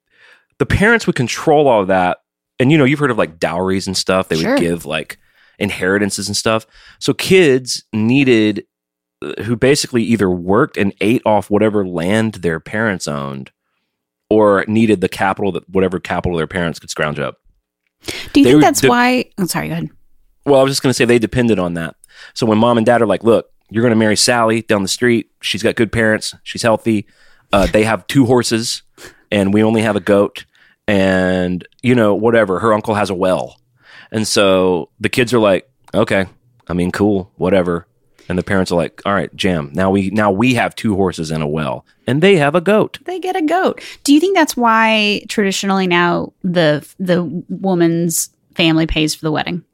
the 0.62 0.66
parents 0.66 1.08
would 1.08 1.16
control 1.16 1.66
all 1.66 1.80
of 1.80 1.88
that. 1.88 2.18
And 2.60 2.70
you 2.70 2.78
know, 2.78 2.84
you've 2.84 3.00
heard 3.00 3.10
of 3.10 3.18
like 3.18 3.40
dowries 3.40 3.88
and 3.88 3.96
stuff. 3.96 4.28
They 4.28 4.36
Sure. 4.36 4.52
would 4.52 4.60
give 4.60 4.86
like 4.86 5.18
inheritances 5.58 6.28
and 6.28 6.36
stuff. 6.36 6.66
So 7.00 7.12
kids 7.12 7.82
needed, 7.92 8.64
uh, 9.24 9.42
who 9.42 9.56
basically 9.56 10.04
either 10.04 10.30
worked 10.30 10.76
and 10.76 10.94
ate 11.00 11.22
off 11.26 11.50
whatever 11.50 11.84
land 11.84 12.34
their 12.34 12.60
parents 12.60 13.08
owned 13.08 13.50
or 14.30 14.64
needed 14.68 15.00
the 15.00 15.08
capital 15.08 15.50
that 15.52 15.68
whatever 15.68 15.98
capital 15.98 16.36
their 16.38 16.46
parents 16.46 16.78
could 16.78 16.90
scrounge 16.90 17.18
up. 17.18 17.38
Do 18.32 18.40
you 18.40 18.44
They 18.44 18.50
think 18.52 18.62
that's 18.62 18.80
de- 18.82 18.88
why 18.88 19.24
I'm 19.38 19.48
sorry, 19.48 19.66
go 19.68 19.72
ahead. 19.74 19.90
Well, 20.46 20.60
I 20.60 20.62
was 20.62 20.70
just 20.70 20.82
going 20.82 20.90
to 20.90 20.94
say 20.94 21.04
they 21.04 21.18
depended 21.18 21.58
on 21.58 21.74
that. 21.74 21.96
So 22.34 22.46
when 22.46 22.58
mom 22.58 22.76
and 22.76 22.86
dad 22.86 23.02
are 23.02 23.06
like, 23.06 23.24
look, 23.24 23.46
you're 23.70 23.82
going 23.82 23.90
to 23.92 23.96
marry 23.98 24.16
Sally 24.16 24.62
down 24.62 24.82
the 24.82 24.88
street. 24.88 25.30
She's 25.40 25.62
got 25.64 25.74
good 25.74 25.90
parents. 25.90 26.34
She's 26.44 26.62
healthy. 26.62 27.06
Uh, 27.52 27.66
they 27.66 27.82
have 27.84 28.06
two 28.06 28.26
horses 28.26 28.82
and 29.32 29.52
we 29.52 29.62
only 29.64 29.82
have 29.82 29.96
a 29.96 30.00
goat 30.00 30.44
and, 30.88 31.66
you 31.82 31.94
know, 31.94 32.14
whatever. 32.14 32.58
Her 32.58 32.72
uncle 32.72 32.94
has 32.94 33.10
a 33.10 33.14
well. 33.14 33.58
And 34.10 34.26
so 34.26 34.90
the 35.00 35.08
kids 35.08 35.32
are 35.32 35.38
like, 35.38 35.70
okay, 35.94 36.26
I 36.68 36.72
mean, 36.74 36.90
cool, 36.92 37.30
whatever. 37.36 37.86
and 38.28 38.38
the 38.38 38.42
parents 38.42 38.70
are 38.70 38.76
like, 38.76 39.02
"All 39.04 39.12
right, 39.12 39.34
jam. 39.34 39.70
Now 39.74 39.90
we 39.90 40.10
now 40.10 40.30
we 40.30 40.54
have 40.54 40.74
two 40.76 40.94
horses 40.94 41.30
and 41.32 41.42
a 41.42 41.46
well, 41.46 41.84
and 42.06 42.22
they 42.22 42.36
have 42.36 42.54
a 42.54 42.60
goat." 42.60 42.98
They 43.04 43.18
get 43.18 43.34
a 43.36 43.42
goat. 43.42 43.82
Do 44.04 44.14
you 44.14 44.20
think 44.20 44.36
that's 44.36 44.56
why 44.56 45.24
traditionally 45.28 45.86
now 45.88 46.32
the 46.42 46.86
the 47.00 47.24
woman's 47.48 48.30
family 48.54 48.86
pays 48.86 49.14
for 49.14 49.24
the 49.24 49.32
wedding? 49.32 49.64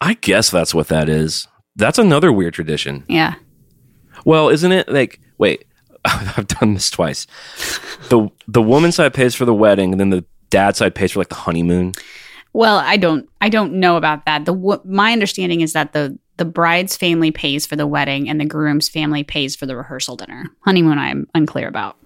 I 0.00 0.14
guess 0.14 0.48
that's 0.50 0.72
what 0.74 0.88
that 0.88 1.08
is. 1.08 1.48
That's 1.76 1.98
another 1.98 2.32
weird 2.32 2.54
tradition. 2.54 3.04
Yeah. 3.08 3.34
Well, 4.24 4.48
isn't 4.48 4.72
it 4.72 4.88
like 4.88 5.20
wait, 5.38 5.64
I've 6.04 6.46
done 6.46 6.74
this 6.74 6.90
twice. 6.90 7.26
The 8.10 8.28
the 8.46 8.62
woman's 8.62 8.94
side 8.94 9.12
pays 9.12 9.34
for 9.34 9.44
the 9.44 9.54
wedding, 9.54 9.90
and 9.92 10.00
then 10.00 10.10
the 10.10 10.24
dad 10.50 10.76
side 10.76 10.94
pays 10.94 11.12
for 11.12 11.20
like 11.20 11.28
the 11.28 11.34
honeymoon. 11.34 11.92
Well, 12.52 12.78
I 12.78 12.96
don't 12.96 13.28
I 13.40 13.48
don't 13.48 13.74
know 13.74 13.96
about 13.96 14.24
that. 14.26 14.44
The 14.44 14.54
w- 14.54 14.80
my 14.84 15.12
understanding 15.12 15.60
is 15.60 15.72
that 15.74 15.92
the 15.92 16.18
the 16.38 16.44
bride's 16.44 16.96
family 16.96 17.30
pays 17.30 17.66
for 17.66 17.76
the 17.76 17.86
wedding 17.86 18.28
and 18.28 18.40
the 18.40 18.44
groom's 18.46 18.88
family 18.88 19.24
pays 19.24 19.54
for 19.56 19.66
the 19.66 19.76
rehearsal 19.76 20.16
dinner. 20.16 20.46
Honeymoon 20.60 20.98
I'm 20.98 21.26
unclear 21.34 21.68
about. 21.68 21.96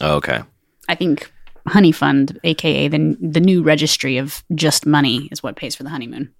Oh, 0.00 0.16
okay. 0.16 0.42
I 0.88 0.94
think 0.94 1.30
Honeyfund, 1.68 2.38
aka 2.44 2.88
the 2.88 3.16
the 3.20 3.40
new 3.40 3.62
registry 3.62 4.18
of 4.18 4.44
just 4.54 4.86
money 4.86 5.28
is 5.32 5.42
what 5.42 5.56
pays 5.56 5.74
for 5.74 5.82
the 5.82 5.88
honeymoon. 5.90 6.32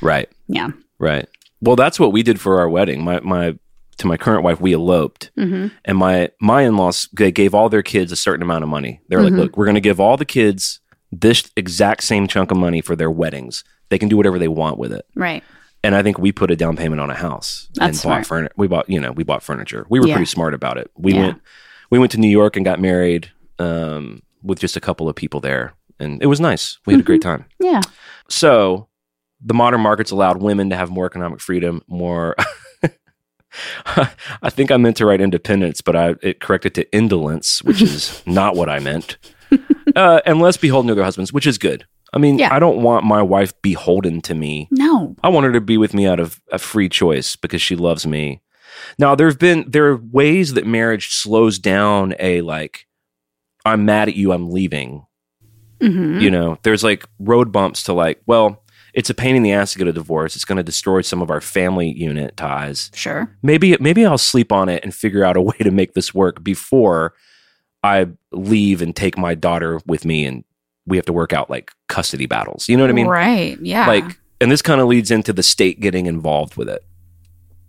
Right. 0.00 0.28
Yeah. 0.48 0.70
Right. 0.98 1.28
Well, 1.60 1.76
that's 1.76 2.00
what 2.00 2.12
we 2.12 2.22
did 2.24 2.40
for 2.40 2.58
our 2.58 2.68
wedding. 2.68 3.04
My 3.04 3.20
my 3.20 3.56
to 3.98 4.06
my 4.08 4.16
current 4.16 4.42
wife, 4.42 4.60
we 4.60 4.72
eloped, 4.72 5.30
Mhm. 5.38 5.70
and 5.84 5.98
my 5.98 6.30
my 6.40 6.62
in 6.62 6.76
laws 6.76 7.08
they 7.12 7.30
gave 7.30 7.54
all 7.54 7.68
their 7.68 7.82
kids 7.82 8.10
a 8.10 8.16
certain 8.16 8.42
amount 8.42 8.64
of 8.64 8.70
money. 8.70 9.00
They 9.08 9.16
were 9.16 9.22
Mhm. 9.22 9.30
like, 9.30 9.38
"Look, 9.40 9.56
we're 9.56 9.66
going 9.66 9.74
to 9.76 9.80
give 9.80 10.00
all 10.00 10.16
the 10.16 10.24
kids 10.24 10.80
this 11.12 11.50
exact 11.56 12.02
same 12.02 12.26
chunk 12.26 12.50
of 12.50 12.56
money 12.56 12.80
for 12.80 12.96
their 12.96 13.10
weddings. 13.10 13.62
They 13.90 13.98
can 13.98 14.08
do 14.08 14.16
whatever 14.16 14.38
they 14.38 14.48
want 14.48 14.78
with 14.78 14.92
it." 14.92 15.06
Right. 15.14 15.44
And 15.84 15.94
I 15.94 16.02
think 16.02 16.18
we 16.18 16.32
put 16.32 16.50
a 16.50 16.56
down 16.56 16.76
payment 16.76 17.00
on 17.00 17.10
a 17.10 17.14
house 17.14 17.68
That's 17.74 18.04
and 18.04 18.08
bought 18.10 18.26
furniture. 18.26 18.54
We 18.56 18.68
bought, 18.68 18.88
you 18.88 19.00
know, 19.00 19.10
we 19.12 19.24
bought 19.24 19.42
furniture. 19.42 19.84
We 19.90 19.98
were 20.00 20.06
Yeah. 20.06 20.14
pretty 20.14 20.26
smart 20.30 20.54
about 20.54 20.78
it. 20.78 20.90
We 20.96 21.12
Yeah. 21.12 21.20
went, 21.20 21.40
we 21.90 21.98
went 21.98 22.12
to 22.12 22.18
New 22.18 22.28
York 22.30 22.56
and 22.56 22.64
got 22.64 22.80
married 22.80 23.30
um, 23.58 24.22
with 24.42 24.58
just 24.60 24.76
a 24.76 24.80
couple 24.80 25.08
of 25.08 25.14
people 25.16 25.40
there, 25.40 25.74
and 26.00 26.22
it 26.22 26.26
was 26.26 26.40
nice. 26.40 26.78
We 26.86 26.94
had 26.94 27.00
a 27.00 27.04
great 27.04 27.20
Mm-hmm. 27.20 27.42
time. 27.42 27.44
Yeah. 27.60 27.80
So 28.28 28.88
the 29.44 29.54
modern 29.54 29.80
markets 29.80 30.10
allowed 30.12 30.40
women 30.40 30.70
to 30.70 30.76
have 30.76 30.88
more 30.90 31.06
economic 31.06 31.40
freedom, 31.40 31.82
more. 31.88 32.34
I 33.86 34.48
think 34.50 34.70
I 34.70 34.76
meant 34.78 34.96
to 34.96 35.06
write 35.06 35.20
independence, 35.20 35.80
but 35.80 35.94
I 35.94 36.14
it 36.22 36.40
corrected 36.40 36.74
to 36.76 36.90
indolence, 36.96 37.62
which 37.62 37.82
is 37.82 38.22
not 38.26 38.56
what 38.56 38.68
I 38.68 38.78
meant. 38.78 39.18
Uh, 39.96 40.20
and 40.26 40.40
less 40.40 40.56
beholden 40.56 40.88
to 40.88 40.94
their 40.94 41.04
husbands, 41.04 41.32
which 41.32 41.46
is 41.46 41.58
good. 41.58 41.84
I 42.14 42.18
mean, 42.18 42.38
Yeah. 42.38 42.54
I 42.54 42.58
don't 42.58 42.82
want 42.82 43.04
my 43.04 43.22
wife 43.22 43.52
beholden 43.62 44.20
to 44.22 44.34
me. 44.34 44.68
No. 44.70 45.16
I 45.22 45.28
want 45.28 45.46
her 45.46 45.52
to 45.52 45.60
be 45.60 45.78
with 45.78 45.94
me 45.94 46.06
out 46.06 46.20
of 46.20 46.40
a 46.52 46.58
free 46.58 46.88
choice 46.88 47.36
because 47.36 47.62
she 47.62 47.74
loves 47.76 48.06
me. 48.06 48.42
Now, 48.98 49.14
there 49.14 49.26
have 49.28 49.38
been 49.38 49.64
there 49.68 49.86
are 49.88 49.96
ways 49.96 50.54
that 50.54 50.66
marriage 50.66 51.14
slows 51.14 51.58
down 51.58 52.14
a 52.18 52.40
like, 52.42 52.86
I'm 53.64 53.84
mad 53.84 54.08
at 54.08 54.14
you, 54.16 54.32
I'm 54.32 54.50
leaving. 54.50 55.06
hmm 55.80 56.20
You 56.20 56.30
know, 56.30 56.58
there's 56.62 56.84
like 56.84 57.06
road 57.18 57.50
bumps 57.52 57.82
to 57.84 57.92
like, 57.92 58.20
well, 58.26 58.62
it's 58.94 59.08
a 59.08 59.14
pain 59.14 59.36
in 59.36 59.42
the 59.42 59.52
ass 59.52 59.72
to 59.72 59.78
get 59.78 59.88
a 59.88 59.92
divorce. 59.92 60.36
It's 60.36 60.44
going 60.44 60.56
to 60.58 60.62
destroy 60.62 61.00
some 61.00 61.22
of 61.22 61.30
our 61.30 61.40
family 61.40 61.90
unit 61.96 62.36
ties. 62.36 62.90
Sure. 62.94 63.34
Maybe 63.42 63.74
maybe 63.80 64.04
I'll 64.04 64.18
sleep 64.18 64.52
on 64.52 64.68
it 64.68 64.84
and 64.84 64.94
figure 64.94 65.24
out 65.24 65.36
a 65.36 65.40
way 65.40 65.56
to 65.60 65.70
make 65.70 65.94
this 65.94 66.12
work 66.12 66.44
before 66.44 67.14
I 67.82 68.08
leave 68.30 68.82
and 68.82 68.94
take 68.94 69.18
my 69.18 69.34
daughter 69.34 69.80
with 69.86 70.04
me 70.04 70.24
and 70.24 70.44
we 70.86 70.96
have 70.96 71.06
to 71.06 71.12
work 71.12 71.32
out 71.32 71.50
like 71.50 71.72
custody 71.88 72.26
battles. 72.26 72.68
You 72.68 72.76
know 72.76 72.82
what 72.82 72.90
I 72.90 72.94
mean? 72.94 73.06
Right. 73.06 73.58
Yeah. 73.60 73.86
Like 73.86 74.04
and 74.40 74.50
this 74.50 74.62
kind 74.62 74.80
of 74.80 74.88
leads 74.88 75.10
into 75.10 75.32
the 75.32 75.42
state 75.42 75.80
getting 75.80 76.06
involved 76.06 76.56
with 76.56 76.68
it. 76.68 76.84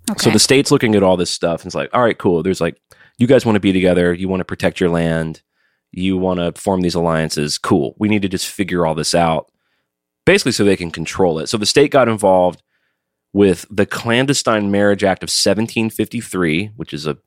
okay. 0.09 0.19
So 0.23 0.31
the 0.31 0.39
state's 0.39 0.71
looking 0.71 0.95
at 0.95 1.03
all 1.03 1.17
this 1.17 1.29
stuff 1.29 1.61
and 1.61 1.67
it's 1.67 1.75
like, 1.75 1.89
all 1.93 2.01
right, 2.01 2.17
cool. 2.17 2.41
There's 2.41 2.61
like, 2.61 2.81
you 3.19 3.27
guys 3.27 3.45
want 3.45 3.55
to 3.55 3.59
be 3.59 3.71
together. 3.71 4.13
You 4.13 4.27
want 4.27 4.41
to 4.41 4.45
protect 4.45 4.79
your 4.79 4.89
land. 4.89 5.43
You 5.91 6.17
want 6.17 6.39
to 6.39 6.59
form 6.59 6.81
these 6.81 6.95
alliances. 6.95 7.59
Cool. 7.59 7.95
We 7.99 8.09
need 8.09 8.23
to 8.23 8.27
just 8.27 8.47
figure 8.47 8.87
all 8.87 8.95
this 8.95 9.13
out, 9.13 9.51
basically, 10.25 10.51
so 10.51 10.63
they 10.63 10.75
can 10.75 10.89
control 10.89 11.37
it. 11.37 11.47
So 11.47 11.57
the 11.57 11.67
state 11.67 11.91
got 11.91 12.09
involved 12.09 12.63
with 13.33 13.67
the 13.69 13.85
Clandestine 13.85 14.71
Marriage 14.71 15.03
Act 15.03 15.21
of 15.21 15.27
1753, 15.27 16.71
which 16.75 16.93
is 16.93 17.05
a 17.05 17.17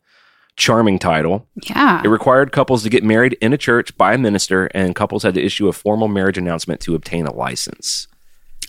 charming 0.56 0.98
title. 0.98 1.46
yeah. 1.68 2.00
It 2.04 2.08
required 2.08 2.50
couples 2.52 2.82
to 2.82 2.88
get 2.90 3.04
married 3.04 3.34
in 3.40 3.52
a 3.52 3.58
church 3.58 3.96
by 3.96 4.14
a 4.14 4.18
minister, 4.18 4.66
and 4.66 4.94
couples 4.94 5.22
had 5.22 5.34
to 5.34 5.42
issue 5.44 5.68
a 5.68 5.72
formal 5.72 6.08
marriage 6.08 6.38
announcement 6.38 6.80
to 6.82 6.94
obtain 6.94 7.26
a 7.26 7.32
license. 7.34 8.08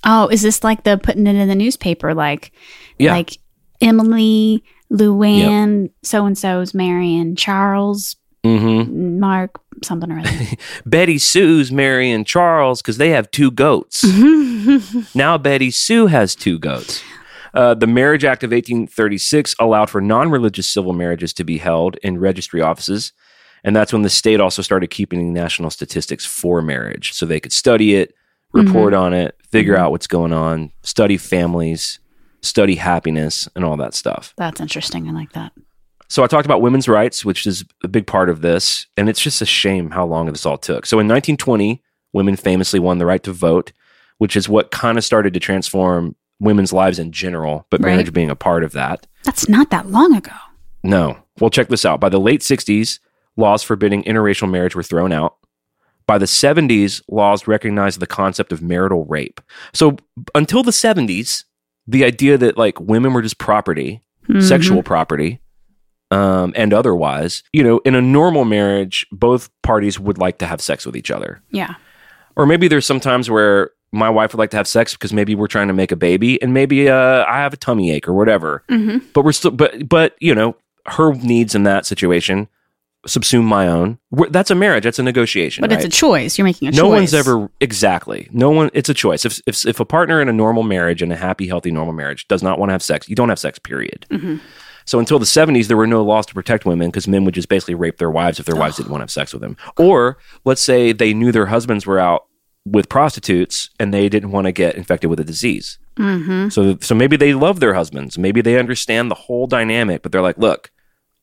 Oh, 0.03 0.27
is 0.27 0.41
this 0.41 0.63
like 0.63 0.83
the 0.83 0.97
putting 0.97 1.25
it 1.27 1.35
in 1.35 1.47
the 1.47 1.55
newspaper? 1.55 2.13
Like, 2.13 2.51
Yeah. 2.99 3.13
like 3.13 3.37
Emily, 3.81 4.63
Luann, 4.91 5.89
so 6.03 6.25
and 6.25 6.37
so's 6.37 6.73
marrying 6.73 7.35
Charles, 7.35 8.15
hmm 8.43 9.19
Mark, 9.19 9.59
something 9.83 10.11
or 10.11 10.19
other. 10.19 10.31
Betty 10.85 11.17
Sue's 11.17 11.71
marrying 11.71 12.23
Charles 12.25 12.81
because 12.81 12.97
they 12.97 13.09
have 13.09 13.29
two 13.31 13.51
goats. 13.51 14.05
Now 15.15 15.37
Betty 15.37 15.71
Sue 15.71 16.07
has 16.07 16.35
two 16.35 16.59
goats. 16.59 17.01
Uh, 17.57 17.73
the 17.73 17.87
Marriage 17.87 18.23
Act 18.23 18.43
of 18.43 18.51
1836 18.51 19.55
allowed 19.57 19.89
for 19.89 19.99
non 19.99 20.29
religious 20.29 20.71
civil 20.71 20.93
marriages 20.93 21.33
to 21.33 21.43
be 21.43 21.57
held 21.57 21.97
in 22.03 22.19
registry 22.19 22.61
offices. 22.61 23.13
And 23.63 23.75
that's 23.75 23.91
when 23.91 24.03
the 24.03 24.11
state 24.11 24.39
also 24.39 24.61
started 24.61 24.91
keeping 24.91 25.33
national 25.33 25.71
statistics 25.71 26.23
for 26.23 26.61
marriage. 26.61 27.13
So 27.13 27.25
they 27.25 27.39
could 27.39 27.51
study 27.51 27.95
it, 27.95 28.13
report 28.53 28.93
on 28.93 29.11
it, 29.11 29.35
figure 29.49 29.75
out 29.75 29.89
what's 29.89 30.05
going 30.05 30.33
on, 30.33 30.71
study 30.83 31.17
families, 31.17 31.99
study 32.41 32.75
happiness, 32.75 33.49
and 33.55 33.65
all 33.65 33.75
that 33.77 33.95
stuff. 33.95 34.35
That's 34.37 34.61
interesting. 34.61 35.09
I 35.09 35.11
like 35.11 35.33
that. 35.33 35.51
So 36.09 36.23
I 36.23 36.27
talked 36.27 36.45
about 36.45 36.61
women's 36.61 36.87
rights, 36.87 37.25
which 37.25 37.47
is 37.47 37.65
a 37.83 37.87
big 37.87 38.05
part 38.05 38.29
of 38.29 38.41
this, 38.41 38.85
and 38.97 39.09
it's 39.09 39.19
just 39.19 39.41
a 39.41 39.47
shame 39.47 39.89
how 39.89 40.05
long 40.05 40.27
this 40.27 40.45
all 40.45 40.59
took. 40.59 40.85
So 40.85 40.99
in 40.99 41.07
1920, 41.07 41.81
women 42.13 42.35
famously 42.35 42.79
won 42.79 42.99
the 42.99 43.07
right 43.07 43.23
to 43.23 43.33
vote, 43.33 43.71
which 44.19 44.35
is 44.35 44.47
what 44.47 44.69
kind 44.69 44.99
of 44.99 45.03
started 45.03 45.33
to 45.33 45.39
transform 45.39 46.15
women's 46.39 46.71
lives 46.73 46.99
in 46.99 47.11
general, 47.11 47.65
but 47.69 47.81
Right. 47.81 47.91
marriage 47.91 48.13
being 48.13 48.29
a 48.29 48.35
part 48.35 48.63
of 48.63 48.71
that. 48.73 49.07
That's 49.23 49.49
not 49.49 49.69
that 49.71 49.89
long 49.89 50.15
ago. 50.15 50.31
No. 50.83 51.17
Well, 51.39 51.49
check 51.49 51.67
this 51.69 51.85
out. 51.85 51.99
By 51.99 52.09
the 52.09 52.19
late 52.19 52.41
60s, 52.43 52.99
laws 53.35 53.63
forbidding 53.63 54.03
interracial 54.03 54.49
marriage 54.49 54.75
were 54.75 54.83
thrown 54.83 55.11
out. 55.11 55.35
By 56.07 56.17
the 56.17 56.25
70s, 56.27 57.01
laws 57.09 57.47
recognized 57.47 57.99
the 57.99 58.07
concept 58.07 58.51
of 58.51 58.61
marital 58.61 59.05
rape. 59.05 59.41
So 59.73 59.97
until 60.33 60.63
the 60.63 60.71
70s, 60.71 61.43
the 61.87 62.05
idea 62.05 62.37
that 62.37 62.57
like 62.57 62.79
women 62.79 63.13
were 63.13 63.21
just 63.21 63.37
property 63.37 64.01
Mhm. 64.29 64.43
sexual 64.43 64.83
property 64.83 65.39
um, 66.11 66.51
and 66.55 66.73
otherwise 66.73 67.43
you 67.53 67.63
know 67.63 67.79
in 67.85 67.95
a 67.95 68.01
normal 68.01 68.43
marriage 68.45 69.05
both 69.11 69.49
parties 69.63 69.97
would 69.99 70.17
like 70.17 70.37
to 70.39 70.45
have 70.45 70.59
sex 70.61 70.85
with 70.85 70.95
each 70.97 71.09
other 71.11 71.41
Yeah. 71.51 71.75
or 72.35 72.45
maybe 72.45 72.67
there's 72.67 72.85
some 72.85 72.99
times 72.99 73.29
where 73.29 73.71
my 73.91 74.09
wife 74.09 74.33
would 74.33 74.39
like 74.39 74.49
to 74.51 74.57
have 74.57 74.67
sex 74.67 74.93
because 74.93 75.13
maybe 75.13 75.33
we're 75.35 75.47
trying 75.47 75.67
to 75.67 75.73
make 75.73 75.91
a 75.91 75.95
baby 75.95 76.41
and 76.41 76.53
maybe 76.53 76.89
uh, 76.89 77.23
i 77.27 77.37
have 77.37 77.53
a 77.53 77.57
tummy 77.57 77.91
ache 77.91 78.07
or 78.07 78.13
whatever. 78.13 78.63
Hmm 78.69 78.97
but 79.13 79.23
we're 79.23 79.31
still 79.31 79.51
but 79.51 79.87
but 79.87 80.15
you 80.19 80.33
know 80.35 80.55
her 80.87 81.13
needs 81.15 81.55
in 81.55 81.63
that 81.63 81.85
situation 81.85 82.47
subsume 83.05 83.43
my 83.45 83.67
own. 83.67 83.97
We're, 84.11 84.29
that's 84.29 84.51
a 84.51 84.55
marriage. 84.55 84.83
That's 84.83 84.99
a 84.99 85.03
negotiation 85.03 85.61
But 85.61 85.69
right? 85.71 85.77
it's 85.79 85.85
a 85.85 85.97
choice. 85.97 86.37
You're 86.37 86.43
making 86.45 86.67
a 86.67 86.71
choice. 86.71 86.77
no 86.81 86.89
one's 86.89 87.13
ever 87.13 87.49
exactly. 87.61 88.27
No 88.31 88.49
one 88.49 88.69
it's 88.73 88.89
a 88.89 88.93
choice. 88.93 89.23
If, 89.23 89.39
if 89.45 89.65
if 89.65 89.79
a 89.79 89.85
partner 89.85 90.21
in 90.21 90.27
a 90.27 90.33
normal 90.33 90.63
marriage 90.63 91.01
in 91.01 91.11
a 91.11 91.15
happy 91.15 91.47
healthy 91.47 91.71
normal 91.71 91.93
marriage 91.93 92.27
does 92.27 92.43
not 92.43 92.59
want 92.59 92.69
to 92.69 92.73
have 92.73 92.83
sex 92.83 93.07
you 93.07 93.15
don't 93.15 93.29
have 93.29 93.39
sex 93.39 93.59
period. 93.59 94.05
Mhm. 94.09 94.41
so 94.85 94.99
until 94.99 95.19
the 95.19 95.25
70s 95.25 95.67
there 95.67 95.77
were 95.77 95.87
no 95.87 96.03
laws 96.03 96.25
to 96.25 96.33
protect 96.33 96.65
women 96.65 96.89
because 96.89 97.07
men 97.07 97.23
would 97.25 97.33
just 97.33 97.49
basically 97.49 97.75
rape 97.75 97.97
their 97.97 98.11
wives 98.11 98.39
if 98.39 98.45
their 98.45 98.55
wives 98.57 98.75
didn't 98.77 98.89
want 98.91 98.99
to 99.01 99.03
have 99.03 99.11
sex 99.11 99.31
with 99.31 99.41
them. 99.41 99.55
Or 99.77 100.17
let's 100.43 100.61
say 100.61 100.91
they 100.91 101.13
knew 101.13 101.31
their 101.31 101.45
husbands 101.47 101.85
were 101.85 101.99
out 101.99 102.25
with 102.71 102.89
prostitutes 102.89 103.69
and 103.79 103.93
they 103.93 104.09
didn't 104.09 104.31
want 104.31 104.45
to 104.45 104.51
get 104.51 104.75
infected 104.75 105.09
with 105.09 105.19
a 105.19 105.23
disease 105.23 105.77
Mm-hmm. 105.97 106.49
so 106.49 106.77
so 106.79 106.93
maybe 106.93 107.17
they 107.17 107.33
love 107.33 107.59
their 107.59 107.73
husbands 107.73 108.19
maybe 108.19 108.39
they 108.41 108.59
understand 108.59 109.09
the 109.09 109.15
whole 109.15 109.47
dynamic 109.47 110.03
but 110.03 110.11
they're 110.11 110.21
like 110.21 110.37
look 110.37 110.69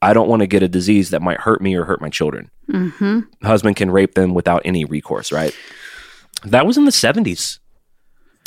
I 0.02 0.12
don't 0.12 0.28
want 0.28 0.40
to 0.40 0.48
get 0.48 0.64
a 0.64 0.68
disease 0.68 1.10
that 1.10 1.22
might 1.22 1.40
hurt 1.40 1.62
me 1.62 1.76
or 1.76 1.84
hurt 1.84 2.00
my 2.00 2.08
children 2.10 2.50
Mm-hmm. 2.68 3.20
husband 3.46 3.76
can 3.76 3.90
rape 3.90 4.14
them 4.14 4.34
without 4.34 4.62
any 4.64 4.84
recourse, 4.84 5.30
right? 5.30 5.54
That 6.44 6.66
was 6.66 6.76
in 6.76 6.86
the 6.86 6.90
70s. 6.90 7.58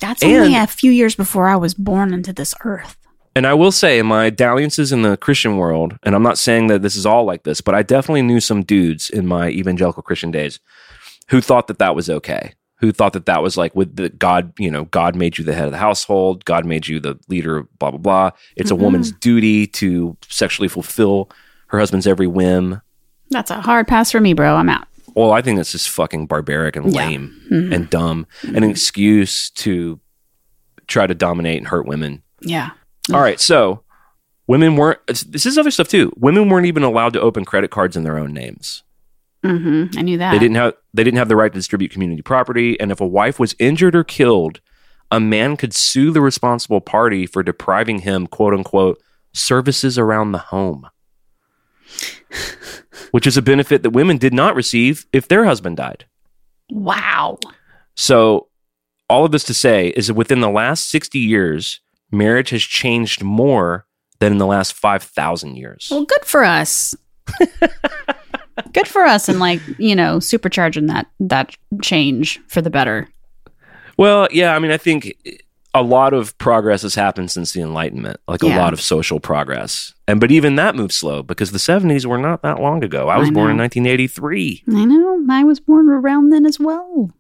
That's 0.02 0.24
only 0.24 0.56
a 0.56 0.68
few 0.68 0.92
years 0.92 1.16
before 1.16 1.48
I 1.48 1.56
was 1.56 1.74
born 1.74 2.14
into 2.14 2.34
this 2.34 2.54
earth. 2.64 2.98
And 3.36 3.46
I 3.48 3.54
will 3.54 3.72
say, 3.72 4.02
my 4.02 4.30
dalliances 4.32 4.92
in 4.92 5.04
the 5.04 5.18
Christian 5.18 5.58
world, 5.58 5.98
and 6.04 6.16
I'm 6.16 6.24
not 6.24 6.38
saying 6.40 6.68
that 6.68 6.82
this 6.82 6.96
is 6.96 7.06
all 7.06 7.24
like 7.26 7.44
this, 7.44 7.62
but 7.62 7.76
I 7.76 7.84
definitely 7.84 8.24
knew 8.24 8.40
some 8.40 8.64
dudes 8.64 9.10
in 9.10 9.28
my 9.28 9.50
evangelical 9.50 10.02
Christian 10.04 10.32
days 10.32 10.60
who 11.30 11.40
thought 11.42 11.68
that 11.68 11.78
that 11.80 11.96
was 11.96 12.10
okay. 12.10 12.54
Who 12.80 12.92
thought 12.92 13.14
that 13.14 13.26
that 13.26 13.42
was 13.42 13.58
like 13.58 13.76
with 13.76 13.96
the 13.96 14.10
God, 14.10 14.54
you 14.60 14.70
know, 14.70 14.86
God 14.86 15.16
made 15.16 15.38
you 15.38 15.44
the 15.44 15.54
head 15.54 15.66
of 15.66 15.72
the 15.72 15.78
household, 15.80 16.46
God 16.46 16.64
made 16.66 16.88
you 16.88 17.00
the 17.00 17.18
leader, 17.28 17.64
blah, 17.80 17.90
blah, 17.92 17.98
blah. 18.00 18.30
It's 18.56 18.70
Mhm. 18.72 18.74
a 18.74 18.84
woman's 18.84 19.12
duty 19.12 19.66
to 19.68 20.16
sexually 20.30 20.68
fulfill 20.68 21.30
her 21.68 21.80
husband's 21.80 22.06
every 22.06 22.28
whim. 22.28 22.82
That's 23.32 23.50
a 23.52 23.62
hard 23.62 23.88
pass 23.88 24.12
for 24.12 24.20
me, 24.22 24.34
bro. 24.34 24.56
I'm 24.56 24.70
out. 24.70 24.88
Well, 25.16 25.32
I 25.32 25.42
think 25.42 25.58
that's 25.58 25.72
just 25.72 25.90
fucking 25.90 26.28
barbaric 26.28 26.76
and 26.76 26.94
Yeah. 26.94 27.08
lame 27.08 27.34
Mhm. 27.52 27.74
and 27.74 27.90
dumb, 27.90 28.28
an 28.44 28.64
excuse 28.64 29.50
to 29.52 30.00
try 30.86 31.08
to 31.08 31.16
dominate 31.16 31.58
and 31.58 31.68
hurt 31.68 31.88
women. 31.88 32.22
Yeah. 32.42 32.70
All 33.14 33.22
right, 33.22 33.40
so 33.40 33.82
Women 34.50 34.78
weren't. 34.78 35.00
This 35.08 35.46
is 35.46 35.58
other 35.58 35.72
stuff 35.72 35.90
too. 35.90 36.10
Women 36.16 36.48
weren't 36.48 36.68
even 36.68 36.82
allowed 36.82 37.12
to 37.12 37.20
open 37.20 37.44
credit 37.44 37.70
cards 37.70 37.98
in 37.98 38.06
their 38.06 38.18
own 38.18 38.32
names. 38.34 38.82
Mm-hmm. 39.48 39.98
I 39.98 40.02
knew 40.02 40.18
that. 40.18 40.32
They 40.32 40.40
didn't 40.40 40.56
have. 40.56 40.74
They 40.94 41.04
didn't 41.04 41.18
have 41.18 41.30
the 41.30 41.36
right 41.36 41.52
to 41.52 41.58
distribute 41.58 41.92
community 41.92 42.22
property. 42.22 42.80
And 42.80 42.92
if 42.92 43.02
a 43.02 43.08
wife 43.08 43.40
was 43.40 43.56
injured 43.60 43.96
or 43.96 44.04
killed, 44.04 44.60
a 45.12 45.20
man 45.20 45.58
could 45.58 45.74
sue 45.74 46.12
the 46.12 46.22
responsible 46.22 46.82
party 46.82 47.26
for 47.26 47.44
depriving 47.44 48.00
him, 48.00 48.28
quote 48.28 48.54
unquote, 48.54 49.02
services 49.34 49.98
around 49.98 50.32
the 50.32 50.38
home, 50.40 50.88
which 53.12 53.28
is 53.28 53.38
a 53.38 53.42
benefit 53.42 53.84
that 53.84 53.92
women 53.92 54.18
did 54.18 54.34
not 54.34 54.56
receive 54.56 55.06
if 55.14 55.28
their 55.28 55.46
husband 55.46 55.78
died. 55.78 56.06
Wow. 56.70 57.40
So, 57.96 58.50
all 59.10 59.24
of 59.24 59.32
this 59.32 59.46
to 59.46 59.54
say 59.54 59.90
is 59.90 60.08
that 60.08 60.16
within 60.16 60.42
the 60.42 60.50
last 60.50 60.90
60 60.90 61.18
years, 61.18 61.80
marriage 62.12 62.50
has 62.50 62.62
changed 62.62 63.24
more 63.24 63.86
than 64.20 64.34
in 64.34 64.38
the 64.38 64.46
last 64.46 64.74
5,000 64.74 65.56
years. 65.56 65.88
Well, 65.90 66.06
good 66.06 66.26
for 66.26 66.44
us. 66.44 66.94
good 68.74 68.88
for 68.88 69.04
us, 69.04 69.28
and 69.30 69.40
like 69.40 69.62
you 69.78 69.96
know, 69.96 70.18
supercharging 70.18 70.88
that 70.88 71.08
that 71.20 71.56
change 71.82 72.40
for 72.48 72.62
the 72.62 72.70
better. 72.70 73.08
Well, 73.98 74.28
yeah, 74.32 74.56
I 74.56 74.60
mean, 74.60 74.72
I 74.72 74.78
think 74.78 75.16
a 75.74 75.82
lot 75.82 76.14
of 76.14 76.38
progress 76.38 76.82
has 76.84 76.96
happened 76.96 77.30
since 77.32 77.52
the 77.54 77.62
Enlightenment, 77.62 78.20
like 78.28 78.42
a 78.44 78.48
lot 78.48 78.74
of 78.74 78.82
social 78.82 79.20
progress. 79.20 79.94
And 80.08 80.20
but 80.20 80.32
even 80.32 80.56
that 80.56 80.76
moved 80.76 80.94
slow 80.94 81.22
because 81.24 81.52
the 81.52 81.58
70s 81.60 82.06
were 82.06 82.18
not 82.18 82.42
that 82.42 82.60
long 82.62 82.84
ago. 82.84 83.10
I 83.10 83.18
was 83.18 83.30
I 83.30 83.32
born 83.32 83.52
in 83.52 83.58
1983. 83.58 84.64
I 84.74 84.86
know. 84.86 85.26
I 85.30 85.44
was 85.44 85.60
born 85.60 85.90
around 85.90 86.30
then 86.32 86.46
as 86.46 86.60
well. 86.60 87.12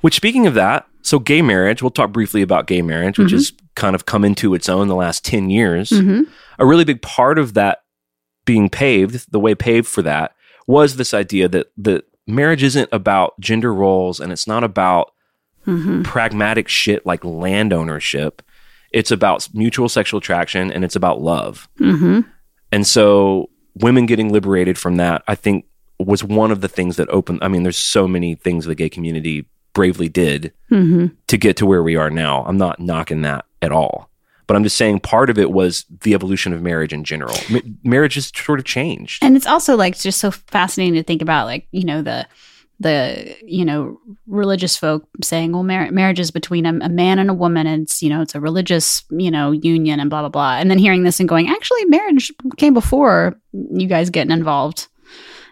Which 0.00 0.14
speaking 0.14 0.46
of 0.46 0.54
that, 0.54 0.86
so 1.02 1.18
gay 1.18 1.42
marriage, 1.42 1.82
we'll 1.82 1.90
talk 1.90 2.12
briefly 2.12 2.42
about 2.42 2.66
gay 2.66 2.80
marriage, 2.82 3.18
which 3.18 3.28
Mhm. 3.30 3.32
has 3.32 3.52
kind 3.74 3.94
of 3.94 4.06
come 4.06 4.24
into 4.24 4.54
its 4.54 4.68
own 4.68 4.88
the 4.88 4.94
last 4.94 5.24
10 5.24 5.50
years. 5.50 5.90
Mm-hmm. 5.90 6.22
a 6.58 6.66
really 6.66 6.84
big 6.84 7.00
part 7.00 7.38
of 7.38 7.54
that 7.54 7.82
being 8.44 8.68
paved, 8.68 9.32
the 9.32 9.40
way 9.40 9.54
paved 9.54 9.86
for 9.88 10.02
that, 10.02 10.32
was 10.70 10.96
this 10.96 11.12
idea 11.12 11.48
that 11.48 11.66
that 11.76 12.04
marriage 12.26 12.62
isn't 12.62 12.88
about 12.92 13.38
gender 13.40 13.72
roles 13.74 14.20
and 14.20 14.32
it's 14.32 14.46
not 14.46 14.64
about 14.64 15.12
Mm-hmm. 15.66 16.02
pragmatic 16.02 16.68
shit 16.68 17.04
like 17.04 17.22
land 17.22 17.74
ownership. 17.74 18.40
It's 18.92 19.10
about 19.10 19.46
mutual 19.52 19.90
sexual 19.90 20.16
attraction 20.18 20.72
and 20.72 20.84
it's 20.84 20.96
about 20.96 21.20
love. 21.20 21.68
Mm-hmm. 21.78 22.20
And 22.72 22.86
so 22.86 23.50
women 23.74 24.06
getting 24.06 24.32
liberated 24.32 24.78
from 24.78 24.96
that, 24.96 25.22
I 25.28 25.34
think, 25.34 25.66
was 25.98 26.24
one 26.24 26.50
of 26.50 26.62
the 26.62 26.68
things 26.68 26.96
that 26.96 27.10
opened. 27.10 27.40
I 27.42 27.48
mean, 27.48 27.62
there's 27.62 27.76
so 27.76 28.08
many 28.08 28.34
things 28.36 28.64
the 28.64 28.74
gay 28.74 28.88
community 28.88 29.46
bravely 29.74 30.08
did 30.08 30.52
Mm-hmm. 30.70 31.14
to 31.26 31.36
get 31.36 31.58
to 31.58 31.66
where 31.66 31.82
we 31.82 31.94
are 31.94 32.10
now. 32.10 32.42
I'm 32.46 32.56
not 32.56 32.80
knocking 32.80 33.20
that 33.22 33.44
at 33.60 33.70
all. 33.70 34.09
But 34.50 34.56
I'm 34.56 34.64
just 34.64 34.76
saying 34.76 34.98
part 34.98 35.30
of 35.30 35.38
it 35.38 35.52
was 35.52 35.84
the 36.02 36.12
evolution 36.12 36.52
of 36.52 36.60
marriage 36.60 36.92
in 36.92 37.04
general. 37.04 37.36
Ma- 37.48 37.60
marriage 37.84 38.14
has 38.16 38.32
sort 38.34 38.58
of 38.58 38.64
changed. 38.64 39.22
And 39.22 39.36
it's 39.36 39.46
also 39.46 39.76
like 39.76 39.96
just 39.96 40.18
so 40.18 40.32
fascinating 40.32 40.94
to 40.94 41.04
think 41.04 41.22
about, 41.22 41.46
like 41.46 41.68
you 41.70 41.84
know 41.84 42.02
the 42.02 42.26
the 42.80 43.36
you 43.46 43.64
know 43.64 44.00
religious 44.26 44.76
folk 44.76 45.06
saying, 45.22 45.52
well, 45.52 45.62
mar- 45.62 45.92
marriage 45.92 46.18
is 46.18 46.32
between 46.32 46.66
a, 46.66 46.70
a 46.84 46.88
man 46.88 47.20
and 47.20 47.30
a 47.30 47.34
woman, 47.34 47.68
and 47.68 47.84
it's 47.84 48.02
you 48.02 48.08
know 48.08 48.22
it's 48.22 48.34
a 48.34 48.40
religious 48.40 49.04
you 49.10 49.30
know 49.30 49.52
union 49.52 50.00
and 50.00 50.10
blah 50.10 50.22
blah 50.22 50.28
blah. 50.30 50.56
And 50.56 50.68
then 50.68 50.78
hearing 50.78 51.04
this 51.04 51.20
and 51.20 51.28
going, 51.28 51.48
actually, 51.48 51.84
marriage 51.84 52.32
came 52.56 52.74
before 52.74 53.38
you 53.52 53.86
guys 53.86 54.10
getting 54.10 54.32
involved. 54.32 54.88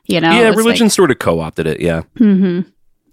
You 0.06 0.20
know, 0.20 0.30
yeah, 0.32 0.48
religion 0.48 0.90
sort 0.90 1.12
of 1.12 1.20
co-opted 1.20 1.68
it. 1.68 1.78
Yeah, 1.80 2.02
hmm 2.16 2.62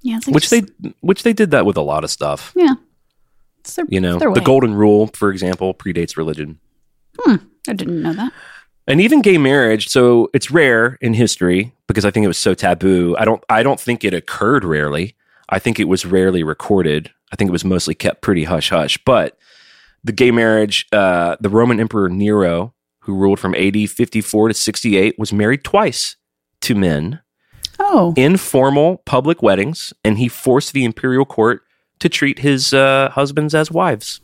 Yeah, 0.02 0.16
like 0.26 0.34
which 0.34 0.50
just- 0.50 0.66
they 0.82 0.94
which 1.02 1.22
they 1.22 1.34
did 1.34 1.52
that 1.52 1.68
with 1.68 1.78
a 1.78 1.82
lot 1.82 2.04
of 2.04 2.10
stuff. 2.10 2.54
yeah. 2.56 2.74
It's 3.66 3.76
their, 3.76 3.86
You 3.90 4.00
know, 4.00 4.18
the 4.20 4.42
golden 4.42 4.74
rule, 4.76 5.08
for 5.08 5.30
example, 5.32 5.74
predates 5.74 6.16
religion. 6.18 6.60
I 7.28 7.40
didn't 7.74 8.02
know 8.04 8.14
that. 8.14 8.32
and 8.88 9.02
even 9.02 9.22
gay 9.24 9.38
marriage 9.40 9.88
so 9.90 10.30
it's 10.34 10.52
rare 10.52 10.98
in 11.02 11.16
history 11.16 11.74
because 11.88 12.06
i 12.06 12.12
think 12.12 12.24
it 12.24 12.28
was 12.28 12.38
so 12.38 12.54
taboo. 12.54 13.16
I 13.18 13.26
don't 13.26 13.44
i 13.50 13.64
don't 13.64 13.80
think 13.80 14.04
it 14.04 14.14
occurred 14.14 14.64
rarely. 14.64 15.16
I 15.50 15.60
think 15.60 15.80
it 15.80 15.86
was 15.88 16.06
rarely 16.06 16.44
recorded. 16.44 17.12
I 17.32 17.36
think 17.36 17.50
it 17.50 17.52
was 17.52 17.66
mostly 17.66 17.96
kept 17.96 18.22
pretty 18.22 18.44
hush 18.44 18.70
hush. 18.70 18.98
But 19.06 19.38
the 20.04 20.12
gay 20.12 20.30
marriage 20.32 20.86
uh, 20.92 21.38
the 21.40 21.50
roman 21.50 21.80
emperor 21.80 22.10
nero 22.10 22.74
who 23.00 23.16
ruled 23.16 23.40
from 23.40 23.56
AD 23.56 23.90
54 23.90 24.50
to 24.50 24.54
68 24.54 25.16
was 25.18 25.34
married 25.34 25.64
twice 25.64 26.16
to 26.62 26.76
men 26.76 27.20
Oh, 27.80 28.14
in 28.16 28.38
formal 28.38 28.98
public 29.06 29.42
weddings 29.42 29.92
and 30.04 30.18
he 30.20 30.28
forced 30.28 30.74
the 30.74 30.86
imperial 30.86 31.26
court 31.26 31.62
to 32.00 32.10
treat 32.10 32.40
his 32.40 32.74
uh, 32.74 33.10
husbands 33.14 33.54
as 33.56 33.72
wives 33.72 34.22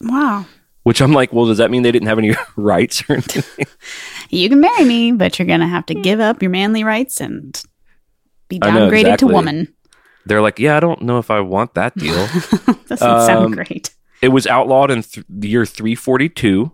wow. 0.00 0.44
which 0.82 1.00
i'm 1.00 1.12
like 1.12 1.32
well 1.32 1.46
does 1.46 1.58
that 1.58 1.70
mean 1.70 1.82
they 1.82 1.92
didn't 1.92 2.08
have 2.08 2.18
any 2.18 2.34
rights 2.56 3.02
or 3.08 3.14
anything 3.14 3.66
You 4.30 4.48
can 4.48 4.60
marry 4.60 4.84
me, 4.84 5.12
but 5.12 5.38
you're 5.38 5.46
gonna 5.46 5.68
have 5.68 5.86
to 5.86 5.94
give 5.94 6.18
up 6.20 6.42
your 6.42 6.50
manly 6.50 6.82
rights 6.82 7.20
and 7.20 7.62
be 8.48 8.58
know, 8.58 8.66
downgraded 8.68 9.00
exactly. 9.00 9.28
to 9.28 9.32
woman. 9.34 9.74
they're 10.26 10.42
like 10.42 10.58
yeah 10.58 10.76
i 10.76 10.80
don't 10.80 11.02
know 11.02 11.18
if 11.18 11.30
i 11.30 11.40
want 11.40 11.74
that 11.74 11.94
deal 11.96 12.26
Doesn't 12.88 13.08
Um, 13.08 13.26
sound 13.26 13.54
great. 13.54 13.94
It 14.20 14.28
was 14.28 14.46
outlawed 14.46 14.90
in 14.90 15.02
th- 15.02 15.24
the 15.28 15.48
year 15.48 15.64
342. 15.66 16.70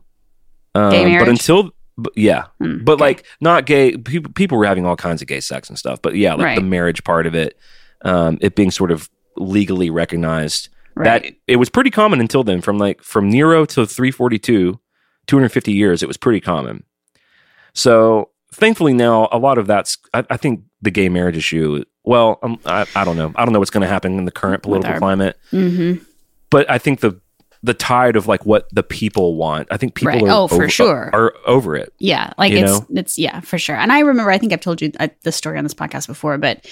Um, 0.74 0.90
Gay 0.90 1.04
marriage? 1.04 1.20
But 1.20 1.28
until, 1.28 1.70
but 1.96 2.12
yeah, 2.16 2.44
Hmm, 2.60 2.82
but 2.84 2.94
okay. 2.94 3.00
like 3.04 3.26
not 3.40 3.64
gay. 3.66 3.96
People, 3.96 4.32
people 4.32 4.58
were 4.58 4.66
having 4.66 4.86
all 4.86 4.96
kinds 4.96 5.20
of 5.22 5.28
gay 5.28 5.40
sex 5.40 5.68
and 5.68 5.76
stuff. 5.78 6.00
But 6.02 6.14
yeah, 6.16 6.34
like 6.34 6.44
Right. 6.44 6.54
the 6.56 6.62
marriage 6.62 7.02
part 7.04 7.26
of 7.26 7.34
it, 7.34 7.56
um, 8.02 8.38
it 8.40 8.54
being 8.56 8.70
sort 8.70 8.90
of 8.92 9.08
legally 9.40 9.90
recognized. 9.90 10.68
Right. 10.94 11.22
That 11.22 11.32
it 11.46 11.56
was 11.56 11.68
pretty 11.70 11.90
common 11.90 12.20
until 12.20 12.42
then. 12.44 12.60
From 12.60 12.78
like 12.78 13.02
from 13.02 13.30
Nero 13.30 13.64
to 13.66 13.86
342, 13.86 14.78
250 15.26 15.72
years, 15.72 16.02
it 16.02 16.06
was 16.06 16.16
pretty 16.16 16.40
common. 16.40 16.84
So 17.74 18.30
thankfully 18.52 18.92
now 18.94 19.28
a 19.32 19.38
lot 19.38 19.58
of 19.58 19.66
that's. 19.66 19.98
I, 20.12 20.24
I 20.30 20.36
think 20.36 20.64
the 20.82 20.90
gay 20.90 21.08
marriage 21.08 21.36
issue. 21.36 21.84
Well, 22.04 22.38
um, 22.42 22.58
I, 22.66 22.86
I 22.96 23.04
don't 23.04 23.16
know. 23.16 23.32
I 23.36 23.44
don't 23.44 23.52
know 23.52 23.58
what's 23.58 23.70
going 23.70 23.82
to 23.82 23.88
happen 23.88 24.18
in 24.18 24.24
the 24.24 24.32
current 24.32 24.62
political 24.62 24.92
our- 24.94 24.98
climate 24.98 25.36
mm-hmm. 25.52 26.02
but 26.50 26.68
I 26.70 26.78
think 26.78 27.00
the 27.00 27.20
the 27.62 27.74
tide 27.74 28.16
of 28.16 28.26
like 28.26 28.46
what 28.46 28.66
the 28.72 28.82
people 28.82 29.34
want. 29.36 29.68
I 29.70 29.76
think 29.76 29.94
people 29.94 30.12
Right. 30.12 30.22
are 30.22 30.30
Oh, 30.30 30.48
for 30.48 30.66
sure. 30.70 31.10
are 31.12 31.34
over 31.46 31.76
it. 31.76 31.92
Yeah, 31.98 32.32
like 32.38 32.52
it's 32.52 32.80
know? 32.80 32.86
it's 32.98 33.18
yeah 33.18 33.40
for 33.40 33.58
sure. 33.58 33.76
And 33.76 33.92
I 33.92 34.00
remember 34.00 34.30
I 34.30 34.38
think 34.38 34.52
I've 34.54 34.62
told 34.62 34.80
you 34.80 34.90
the 35.22 35.30
story 35.32 35.58
on 35.58 35.64
this 35.64 35.74
podcast 35.74 36.06
before, 36.06 36.38
but 36.38 36.66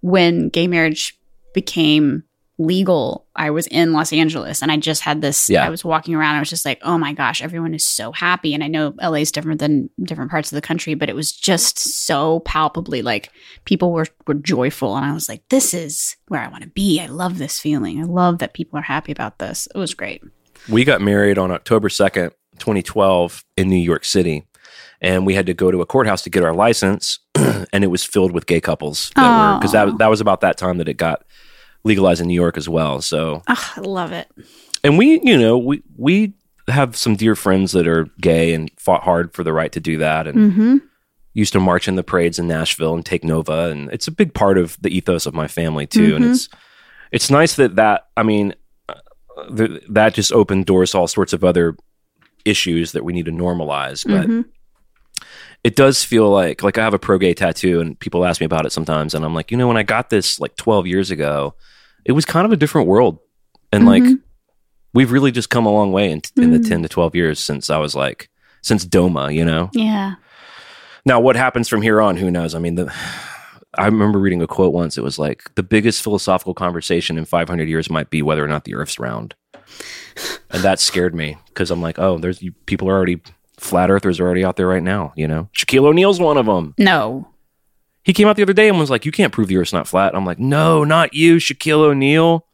when 0.00 0.48
gay 0.48 0.66
marriage 0.66 1.16
became 1.52 2.24
legal, 2.60 3.26
I 3.34 3.50
was 3.50 3.66
in 3.68 3.92
Los 3.92 4.12
Angeles 4.12 4.62
and 4.62 4.70
I 4.70 4.76
just 4.76 5.00
had 5.00 5.22
this. 5.22 5.48
Yeah. 5.48 5.64
I 5.64 5.70
was 5.70 5.84
walking 5.84 6.14
around. 6.14 6.36
I 6.36 6.40
was 6.40 6.50
just 6.50 6.66
like, 6.66 6.78
oh 6.82 6.98
my 6.98 7.14
gosh, 7.14 7.42
everyone 7.42 7.74
is 7.74 7.84
so 7.84 8.12
happy. 8.12 8.52
And 8.52 8.62
I 8.62 8.66
know 8.68 8.94
LA 9.00 9.14
is 9.14 9.32
different 9.32 9.60
than 9.60 9.88
different 10.02 10.30
parts 10.30 10.52
of 10.52 10.56
the 10.56 10.60
country, 10.60 10.94
but 10.94 11.08
it 11.08 11.16
was 11.16 11.32
just 11.32 11.78
so 11.78 12.40
palpably 12.40 13.00
like 13.00 13.30
people 13.64 13.92
were 13.92 14.06
were 14.26 14.34
joyful, 14.34 14.94
and 14.94 15.06
I 15.06 15.12
was 15.12 15.28
like, 15.28 15.42
this 15.48 15.72
is 15.72 16.16
where 16.28 16.40
I 16.40 16.48
want 16.48 16.62
to 16.62 16.68
be. 16.68 17.00
I 17.00 17.06
love 17.06 17.38
this 17.38 17.58
feeling. 17.58 18.00
I 18.00 18.04
love 18.04 18.38
that 18.38 18.54
people 18.54 18.78
are 18.78 18.82
happy 18.82 19.10
about 19.10 19.38
this. 19.38 19.66
It 19.74 19.78
was 19.78 19.94
great. 19.94 20.22
We 20.68 20.84
got 20.84 21.00
married 21.00 21.38
on 21.38 21.50
October 21.50 21.88
second, 21.88 22.32
twenty 22.58 22.82
twelve, 22.82 23.42
in 23.56 23.70
New 23.70 23.76
York 23.76 24.04
City, 24.04 24.46
and 25.00 25.24
we 25.26 25.34
had 25.34 25.46
to 25.46 25.54
go 25.54 25.70
to 25.70 25.80
a 25.80 25.86
courthouse 25.86 26.22
to 26.22 26.30
get 26.30 26.42
our 26.44 26.54
license, 26.54 27.18
and 27.34 27.82
it 27.84 27.88
was 27.90 28.04
filled 28.04 28.32
with 28.32 28.46
gay 28.46 28.60
couples 28.60 29.10
that 29.16 29.58
because 29.58 29.72
that 29.72 29.98
that 29.98 30.08
was 30.10 30.20
about 30.20 30.40
that 30.42 30.56
time 30.58 30.78
that 30.78 30.88
it 30.88 30.96
got 30.96 31.24
legalized 31.84 32.20
in 32.20 32.26
New 32.28 32.34
York 32.34 32.56
as 32.56 32.68
well. 32.68 33.00
So, 33.00 33.42
Oh, 33.48 33.72
I 33.76 33.80
love 33.80 34.12
it. 34.12 34.28
and 34.84 34.98
we, 34.98 35.20
you 35.22 35.38
know, 35.38 35.56
we 35.58 35.82
we 35.96 36.34
have 36.68 36.94
some 36.96 37.16
dear 37.16 37.34
friends 37.34 37.72
that 37.72 37.88
are 37.88 38.06
gay 38.20 38.54
and 38.54 38.70
fought 38.78 39.02
hard 39.02 39.32
for 39.34 39.42
the 39.42 39.52
right 39.52 39.72
to 39.72 39.80
do 39.80 39.98
that, 39.98 40.26
and 40.26 40.52
Mm-hmm. 40.52 40.76
used 41.34 41.52
to 41.54 41.60
march 41.60 41.88
in 41.88 41.96
the 41.96 42.02
parades 42.02 42.38
in 42.38 42.46
Nashville 42.48 42.94
and 42.94 43.04
take 43.06 43.24
Nova, 43.24 43.70
and 43.70 43.90
it's 43.92 44.06
a 44.08 44.12
big 44.12 44.34
part 44.34 44.58
of 44.58 44.76
the 44.80 44.94
ethos 44.94 45.26
of 45.26 45.34
my 45.34 45.48
family 45.48 45.86
too. 45.86 46.14
And 46.16 46.24
Mhm. 46.24 46.30
it's 46.30 46.48
it's 47.12 47.30
nice 47.30 47.54
that 47.56 47.76
that 47.76 48.08
I 48.16 48.22
mean 48.22 48.54
uh, 48.88 48.94
th- 49.56 49.82
that 49.88 50.14
just 50.14 50.32
opened 50.32 50.66
doors 50.66 50.90
to 50.92 50.98
all 50.98 51.08
sorts 51.08 51.32
of 51.32 51.42
other 51.44 51.76
issues 52.44 52.92
that 52.92 53.04
we 53.04 53.12
need 53.12 53.24
to 53.26 53.32
normalize. 53.32 54.04
But 54.06 54.28
Mhm. 54.28 54.44
It 55.62 55.76
does 55.76 56.02
feel 56.04 56.30
like 56.30 56.62
like 56.62 56.78
I 56.78 56.82
have 56.84 56.94
a 56.94 56.98
pro 56.98 57.18
gay 57.18 57.34
tattoo, 57.34 57.80
and 57.80 57.98
people 57.98 58.24
ask 58.24 58.40
me 58.40 58.46
about 58.46 58.64
it 58.66 58.72
sometimes, 58.72 59.14
and 59.14 59.24
I'm 59.24 59.34
like, 59.34 59.50
you 59.50 59.56
know, 59.56 59.68
when 59.68 59.76
I 59.76 59.82
got 59.82 60.08
this 60.10 60.40
like 60.40 60.56
12 60.56 60.86
years 60.86 61.10
ago, 61.10 61.54
it 62.04 62.12
was 62.12 62.24
kind 62.24 62.46
of 62.46 62.52
a 62.52 62.56
different 62.56 62.88
world, 62.88 63.18
and 63.72 63.84
like 63.86 64.02
Mhm. 64.02 64.20
we've 64.94 65.12
really 65.12 65.30
just 65.32 65.50
come 65.50 65.66
a 65.66 65.72
long 65.72 65.92
way 65.92 66.10
in, 66.10 66.22
in 66.36 66.50
the 66.52 66.58
Mhm. 66.58 66.68
10 66.68 66.82
to 66.84 66.88
12 66.88 67.14
years 67.14 67.38
since 67.38 67.68
I 67.68 67.76
was 67.78 67.94
like 67.94 68.30
since 68.62 68.84
DOMA, 68.84 69.30
you 69.32 69.44
know. 69.44 69.70
Yeah. 69.74 70.14
Now, 71.06 71.18
what 71.20 71.36
happens 71.36 71.68
from 71.68 71.80
here 71.82 72.00
on? 72.00 72.16
Who 72.18 72.30
knows? 72.30 72.54
I 72.54 72.58
mean, 72.58 72.74
the, 72.74 72.92
I 73.78 73.86
remember 73.86 74.18
reading 74.18 74.42
a 74.42 74.46
quote 74.46 74.72
once. 74.74 74.98
It 74.98 75.04
was 75.04 75.18
like 75.18 75.42
the 75.54 75.62
biggest 75.62 76.02
philosophical 76.02 76.52
conversation 76.54 77.16
in 77.18 77.24
500 77.24 77.68
years 77.68 77.88
might 77.88 78.10
be 78.10 78.20
whether 78.22 78.44
or 78.44 78.48
not 78.48 78.64
the 78.64 78.74
Earth's 78.74 78.98
round, 78.98 79.34
and 80.50 80.62
that 80.62 80.80
scared 80.80 81.14
me 81.14 81.36
because 81.48 81.70
I'm 81.70 81.80
like, 81.82 81.98
oh, 81.98 82.18
there's 82.18 82.42
you, 82.42 82.52
people 82.66 82.88
are 82.88 82.94
already 82.96 83.20
flat 83.60 83.90
earthers 83.90 84.18
are 84.18 84.24
already 84.24 84.44
out 84.44 84.56
there 84.56 84.66
right 84.66 84.82
now. 84.82 85.12
You 85.16 85.28
know, 85.28 85.48
Shaquille 85.54 85.86
O'Neal's 85.86 86.20
one 86.20 86.36
of 86.36 86.46
them. 86.46 86.74
No. 86.78 87.28
He 88.02 88.12
came 88.12 88.26
out 88.26 88.36
the 88.36 88.42
other 88.42 88.54
day 88.54 88.68
and 88.68 88.78
was 88.78 88.90
like, 88.90 89.04
you 89.04 89.12
can't 89.12 89.32
prove 89.32 89.48
the 89.48 89.56
Earth's 89.58 89.72
not 89.72 89.86
flat. 89.86 90.14
I'm 90.14 90.24
like, 90.24 90.38
no, 90.38 90.84
not 90.84 91.12
you, 91.12 91.36
Shaquille 91.36 91.84
O'Neal. 91.84 92.46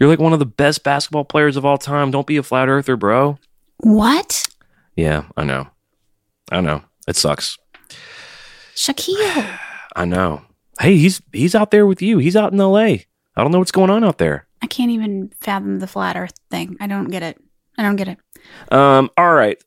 You're 0.00 0.08
like 0.08 0.18
one 0.18 0.32
of 0.32 0.38
the 0.38 0.46
best 0.46 0.82
basketball 0.82 1.24
players 1.24 1.56
of 1.56 1.64
all 1.64 1.78
time. 1.78 2.10
Don't 2.10 2.26
be 2.26 2.38
a 2.38 2.42
flat 2.42 2.68
earther, 2.68 2.96
bro. 2.96 3.38
What? 3.78 4.48
Yeah, 4.96 5.24
I 5.36 5.44
know. 5.44 5.68
I 6.50 6.60
know. 6.60 6.82
It 7.06 7.16
sucks. 7.16 7.58
Shaquille. 8.74 9.58
I 9.96 10.04
know. 10.06 10.42
Hey, 10.80 10.96
he's 10.96 11.20
he's 11.32 11.54
out 11.54 11.70
there 11.70 11.86
with 11.86 12.00
you. 12.00 12.18
He's 12.18 12.34
out 12.34 12.52
in 12.52 12.60
L.A. 12.60 13.06
I 13.36 13.42
don't 13.42 13.52
know 13.52 13.58
what's 13.58 13.70
going 13.70 13.90
on 13.90 14.02
out 14.04 14.18
there. 14.18 14.46
I 14.62 14.66
can't 14.66 14.90
even 14.90 15.32
fathom 15.40 15.80
the 15.80 15.86
flat 15.86 16.16
Earth 16.16 16.34
thing. 16.50 16.76
I 16.80 16.86
don't 16.86 17.08
get 17.08 17.22
it. 17.22 17.38
I 17.76 17.82
don't 17.82 17.96
get 17.96 18.08
it. 18.08 18.18
Um. 18.72 19.10
All 19.16 19.34
right. 19.34 19.62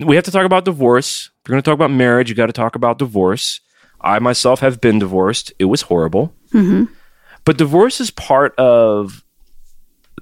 We 0.00 0.14
have 0.14 0.24
to 0.24 0.30
talk 0.30 0.44
about 0.46 0.64
divorce. 0.64 1.30
If 1.42 1.48
you're 1.48 1.54
going 1.54 1.62
to 1.62 1.68
talk 1.68 1.74
about 1.74 1.90
marriage, 1.90 2.28
you 2.28 2.36
got 2.36 2.46
to 2.46 2.52
talk 2.52 2.76
about 2.76 2.98
divorce. 2.98 3.60
I 4.00 4.18
myself 4.20 4.60
have 4.60 4.80
been 4.80 4.98
divorced. 4.98 5.52
It 5.58 5.64
was 5.64 5.82
horrible. 5.82 6.34
hmm 6.52 6.84
But 7.44 7.58
divorce 7.58 8.00
is 8.00 8.10
part 8.10 8.54
of 8.58 9.24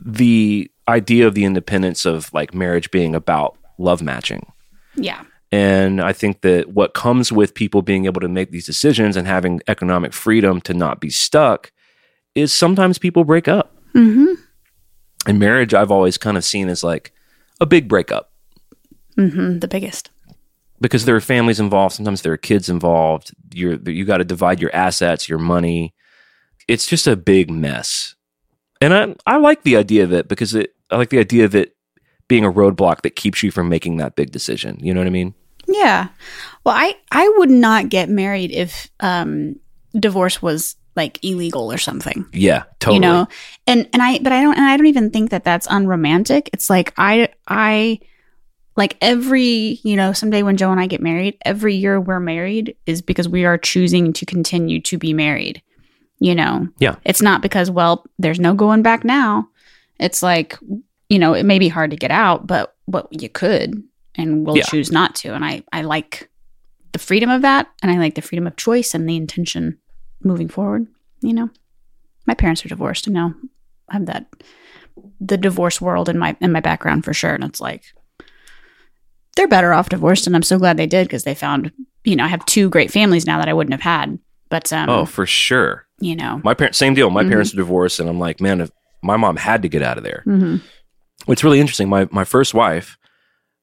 the 0.00 0.70
idea 0.88 1.26
of 1.26 1.34
the 1.34 1.44
independence 1.44 2.04
of 2.06 2.32
like 2.32 2.54
marriage 2.54 2.90
being 2.90 3.14
about 3.14 3.58
love 3.78 4.00
matching. 4.00 4.50
Yeah. 4.94 5.22
And 5.52 6.00
I 6.00 6.12
think 6.12 6.40
that 6.40 6.70
what 6.70 6.94
comes 6.94 7.30
with 7.30 7.54
people 7.54 7.82
being 7.82 8.06
able 8.06 8.20
to 8.20 8.28
make 8.28 8.50
these 8.50 8.66
decisions 8.66 9.16
and 9.16 9.26
having 9.26 9.60
economic 9.68 10.12
freedom 10.12 10.60
to 10.62 10.74
not 10.74 11.00
be 11.00 11.10
stuck 11.10 11.70
is 12.34 12.52
sometimes 12.52 12.98
people 12.98 13.24
break 13.24 13.46
up. 13.46 13.76
hmm 13.92 14.34
And 15.26 15.38
marriage, 15.38 15.74
I've 15.74 15.90
always 15.90 16.16
kind 16.16 16.36
of 16.38 16.44
seen 16.44 16.68
as 16.68 16.82
like 16.82 17.12
a 17.60 17.66
big 17.66 17.88
breakup 17.88 18.32
hmm 19.16 19.58
The 19.58 19.68
biggest. 19.68 20.10
because 20.80 21.04
there 21.06 21.16
are 21.16 21.20
families 21.20 21.58
involved. 21.60 21.94
Sometimes 21.94 22.22
there 22.22 22.32
are 22.32 22.36
kids 22.36 22.68
involved. 22.68 23.32
You're 23.54 23.78
you 23.90 24.04
got 24.04 24.18
to 24.18 24.24
divide 24.24 24.60
your 24.60 24.74
assets, 24.74 25.28
your 25.28 25.38
money. 25.38 25.94
It's 26.68 26.86
just 26.86 27.06
a 27.06 27.16
big 27.16 27.50
mess. 27.50 28.14
And 28.80 28.92
I 28.94 29.14
I 29.26 29.36
like 29.38 29.62
the 29.62 29.76
idea 29.76 30.04
of 30.04 30.12
it 30.12 30.28
because 30.28 30.54
it 30.54 30.74
I 30.90 30.96
like 30.96 31.10
the 31.10 31.18
idea 31.18 31.44
of 31.44 31.54
it 31.54 31.74
being 32.28 32.44
a 32.44 32.52
roadblock 32.52 33.02
that 33.02 33.16
keeps 33.16 33.42
you 33.42 33.50
from 33.50 33.68
making 33.68 33.96
that 33.98 34.16
big 34.16 34.30
decision. 34.32 34.78
You 34.80 34.92
know 34.92 35.00
what 35.00 35.06
I 35.06 35.10
mean? 35.10 35.34
Yeah. 35.66 36.08
Well, 36.64 36.74
I 36.76 36.94
I 37.10 37.26
would 37.38 37.50
not 37.50 37.88
get 37.88 38.08
married 38.10 38.50
if 38.52 38.90
um 39.00 39.56
divorce 39.98 40.42
was 40.42 40.76
like 40.94 41.18
illegal 41.24 41.72
or 41.72 41.78
something. 41.78 42.26
Yeah, 42.32 42.64
totally. 42.80 42.96
You 42.96 43.00
know. 43.00 43.28
And 43.66 43.88
and 43.92 44.02
I 44.02 44.18
but 44.18 44.32
I 44.32 44.42
don't 44.42 44.56
and 44.56 44.64
I 44.66 44.76
don't 44.76 44.86
even 44.86 45.10
think 45.10 45.30
that 45.30 45.44
that's 45.44 45.66
unromantic. 45.70 46.50
It's 46.52 46.68
like 46.68 46.92
I 46.98 47.28
I 47.48 48.00
like 48.76 48.96
every, 49.00 49.80
you 49.82 49.96
know, 49.96 50.12
someday 50.12 50.42
when 50.42 50.56
Joe 50.56 50.70
and 50.70 50.80
I 50.80 50.86
get 50.86 51.00
married, 51.00 51.36
every 51.44 51.74
year 51.74 52.00
we're 52.00 52.20
married 52.20 52.76
is 52.86 53.02
because 53.02 53.28
we 53.28 53.44
are 53.44 53.58
choosing 53.58 54.12
to 54.14 54.26
continue 54.26 54.80
to 54.82 54.98
be 54.98 55.12
married. 55.14 55.62
You 56.18 56.34
know. 56.34 56.68
Yeah. 56.78 56.96
It's 57.04 57.20
not 57.22 57.42
because 57.42 57.70
well, 57.70 58.04
there's 58.18 58.40
no 58.40 58.54
going 58.54 58.82
back 58.82 59.04
now. 59.04 59.48
It's 59.98 60.22
like, 60.22 60.58
you 61.08 61.18
know, 61.18 61.34
it 61.34 61.44
may 61.44 61.58
be 61.58 61.68
hard 61.68 61.90
to 61.90 61.96
get 61.96 62.10
out, 62.10 62.46
but 62.46 62.74
what 62.86 63.08
you 63.10 63.28
could 63.28 63.82
and 64.14 64.46
we'll 64.46 64.56
Yeah. 64.56 64.64
choose 64.64 64.90
not 64.92 65.14
to. 65.16 65.34
And 65.34 65.44
I 65.44 65.62
I 65.72 65.82
like 65.82 66.30
the 66.92 66.98
freedom 66.98 67.28
of 67.30 67.42
that 67.42 67.68
and 67.82 67.90
I 67.90 67.98
like 67.98 68.14
the 68.14 68.22
freedom 68.22 68.46
of 68.46 68.56
choice 68.56 68.94
and 68.94 69.06
the 69.08 69.16
intention 69.16 69.78
moving 70.22 70.48
forward, 70.48 70.86
you 71.20 71.34
know. 71.34 71.50
My 72.26 72.34
parents 72.34 72.64
are 72.64 72.68
divorced 72.68 73.06
and 73.06 73.14
now 73.14 73.34
I 73.90 73.94
have 73.94 74.06
that 74.06 74.26
the 75.20 75.36
divorce 75.36 75.80
world 75.80 76.08
in 76.08 76.18
my 76.18 76.36
in 76.40 76.50
my 76.52 76.60
background 76.60 77.04
for 77.04 77.12
sure 77.12 77.34
and 77.34 77.44
it's 77.44 77.60
like 77.60 77.84
they're 79.36 79.48
better 79.48 79.72
off 79.72 79.88
divorced 79.90 80.26
and 80.26 80.34
I'm 80.34 80.42
so 80.42 80.58
glad 80.58 80.76
they 80.76 80.86
did 80.86 81.06
because 81.06 81.24
they 81.24 81.34
found, 81.34 81.70
you 82.04 82.16
know, 82.16 82.24
I 82.24 82.28
have 82.28 82.44
two 82.46 82.68
great 82.68 82.90
families 82.90 83.26
now 83.26 83.38
that 83.38 83.48
I 83.48 83.52
wouldn't 83.54 83.72
have 83.74 83.80
had. 83.80 84.18
But 84.50 84.72
um 84.72 84.88
Oh, 84.88 85.04
for 85.06 85.26
sure. 85.26 85.86
you 86.00 86.16
know. 86.16 86.40
My 86.44 86.54
parents, 86.54 86.78
same 86.78 86.94
deal. 86.94 87.10
My 87.10 87.22
Mhm. 87.24 87.28
parents 87.28 87.52
are 87.52 87.56
divorced, 87.56 88.00
and 88.00 88.08
I'm 88.08 88.18
like, 88.18 88.40
man, 88.40 88.60
if 88.60 88.70
my 89.02 89.16
mom 89.16 89.36
had 89.36 89.62
to 89.62 89.68
get 89.68 89.82
out 89.82 89.98
of 89.98 90.04
there. 90.04 90.22
Mhm. 90.26 90.60
It's 91.28 91.42
really 91.44 91.60
interesting. 91.60 91.88
My 91.88 92.08
my 92.12 92.24
first 92.24 92.54
wife, 92.54 92.96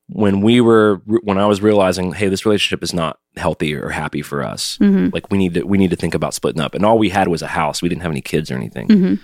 when 0.07 0.41
we 0.41 0.59
were 0.61 1.01
when 1.24 1.38
I 1.38 1.45
was 1.45 1.61
realizing, 1.61 2.11
hey, 2.13 2.28
this 2.28 2.45
relationship 2.45 2.84
is 2.84 2.93
not 2.93 3.17
healthy 3.38 3.74
or 3.76 3.89
happy 3.89 4.21
for 4.21 4.43
us. 4.43 4.78
Mhm. 4.82 5.13
Like 5.13 5.32
we 5.32 5.38
need 5.38 5.53
to 5.55 5.63
we 5.63 5.78
need 5.78 5.89
to 5.91 5.95
think 5.95 6.13
about 6.13 6.34
splitting 6.34 6.61
up. 6.61 6.76
And 6.76 6.86
all 6.86 6.99
we 6.99 7.09
had 7.09 7.28
was 7.30 7.41
a 7.41 7.47
house. 7.47 7.82
We 7.82 7.89
didn't 7.89 8.01
have 8.01 8.11
any 8.11 8.21
kids 8.21 8.51
or 8.51 8.55
anything. 8.55 8.88
Mhm. 8.89 9.19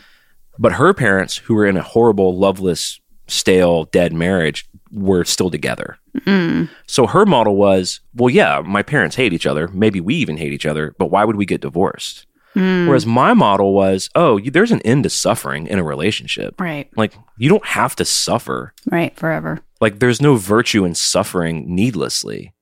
But 0.57 0.73
her 0.73 0.93
parents, 0.93 1.37
who 1.37 1.53
were 1.55 1.65
in 1.65 1.77
a 1.77 1.81
horrible, 1.83 2.37
loveless, 2.37 2.99
stale, 3.27 3.85
dead 3.85 4.13
marriage, 4.13 4.65
were 4.91 5.23
still 5.23 5.49
together. 5.51 5.97
Mm. 6.19 6.69
So 6.87 7.07
her 7.07 7.25
model 7.25 7.55
was, 7.55 7.99
well, 8.15 8.29
yeah, 8.29 8.61
my 8.65 8.81
parents 8.83 9.15
hate 9.15 9.33
each 9.33 9.45
other. 9.45 9.67
Maybe 9.69 10.01
we 10.01 10.15
even 10.15 10.37
hate 10.37 10.53
each 10.53 10.65
other, 10.65 10.93
but 10.97 11.07
why 11.11 11.23
would 11.25 11.35
we 11.35 11.45
get 11.45 11.61
divorced? 11.61 12.25
Mm. 12.55 12.87
Whereas 12.87 13.05
my 13.05 13.33
model 13.33 13.73
was, 13.73 14.09
oh, 14.15 14.37
you, 14.37 14.49
there's 14.49 14.71
an 14.71 14.81
end 14.81 15.03
to 15.03 15.09
suffering 15.09 15.67
in 15.67 15.77
a 15.79 15.83
relationship. 15.83 16.59
right, 16.59 16.89
Like, 16.97 17.13
you 17.37 17.47
don't 17.49 17.65
have 17.65 17.95
to 17.97 18.05
suffer. 18.05 18.73
right, 18.89 19.15
forever. 19.15 19.59
Like, 19.79 19.99
there's 19.99 20.21
no 20.21 20.35
virtue 20.35 20.83
in 20.83 20.95
suffering 20.95 21.73
needlessly. 21.73 22.53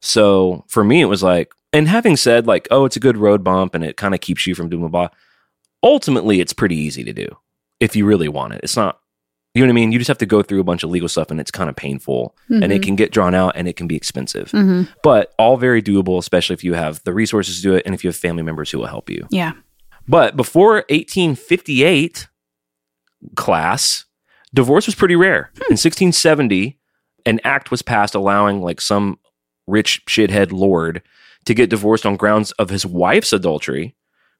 So 0.00 0.64
for 0.68 0.84
me, 0.84 1.00
it 1.00 1.06
was 1.06 1.22
like, 1.22 1.52
and 1.72 1.88
having 1.88 2.16
said, 2.16 2.46
like, 2.46 2.68
oh, 2.70 2.84
it's 2.84 2.96
a 2.96 3.00
good 3.00 3.16
road 3.16 3.42
bump 3.42 3.74
and 3.74 3.84
it 3.84 3.96
kind 3.96 4.14
of 4.14 4.20
keeps 4.20 4.46
you 4.46 4.54
from 4.54 4.68
doing 4.68 4.82
blah, 4.88 5.08
blah, 5.08 5.16
ultimately, 5.82 6.40
it's 6.40 6.52
pretty 6.52 6.76
easy 6.76 7.04
to 7.04 7.12
do 7.12 7.26
if 7.80 7.96
you 7.96 8.06
really 8.06 8.28
want 8.28 8.54
it. 8.54 8.60
It's 8.62 8.76
not, 8.76 9.00
you 9.54 9.60
know 9.62 9.66
what 9.66 9.72
I 9.72 9.74
mean? 9.74 9.92
You 9.92 9.98
just 9.98 10.08
have 10.08 10.18
to 10.18 10.26
go 10.26 10.42
through 10.42 10.60
a 10.60 10.64
bunch 10.64 10.82
of 10.82 10.90
legal 10.90 11.08
stuff 11.08 11.30
and 11.30 11.38
it's 11.38 11.50
kind 11.50 11.68
of 11.68 11.76
painful 11.76 12.34
and 12.48 12.72
it 12.72 12.82
can 12.82 12.96
get 12.96 13.12
drawn 13.12 13.34
out 13.34 13.52
and 13.54 13.68
it 13.68 13.76
can 13.76 13.86
be 13.86 13.96
expensive, 13.96 14.50
hmm 14.50 14.82
but 15.02 15.34
all 15.38 15.56
very 15.56 15.82
doable, 15.82 16.18
especially 16.18 16.54
if 16.54 16.64
you 16.64 16.74
have 16.74 17.02
the 17.04 17.12
resources 17.12 17.56
to 17.56 17.62
do 17.62 17.74
it 17.74 17.82
and 17.84 17.94
if 17.94 18.02
you 18.04 18.08
have 18.08 18.16
family 18.16 18.42
members 18.42 18.70
who 18.70 18.78
will 18.78 18.86
help 18.86 19.10
you. 19.10 19.26
Yeah. 19.30 19.52
But 20.08 20.36
before 20.36 20.84
1858 20.88 22.28
class, 23.36 24.04
divorce 24.54 24.86
was 24.86 24.94
pretty 24.94 25.16
rare. 25.16 25.50
In 25.54 25.76
1670, 25.78 26.78
an 27.26 27.40
act 27.44 27.70
was 27.70 27.82
passed 27.82 28.14
allowing 28.14 28.62
like 28.62 28.80
some 28.80 29.18
rich 29.66 30.02
shithead 30.06 30.52
lord 30.52 31.02
to 31.44 31.54
get 31.54 31.70
divorced 31.70 32.06
on 32.06 32.16
grounds 32.16 32.52
of 32.52 32.70
his 32.70 32.84
wife's 32.86 33.32
adultery, 33.32 33.94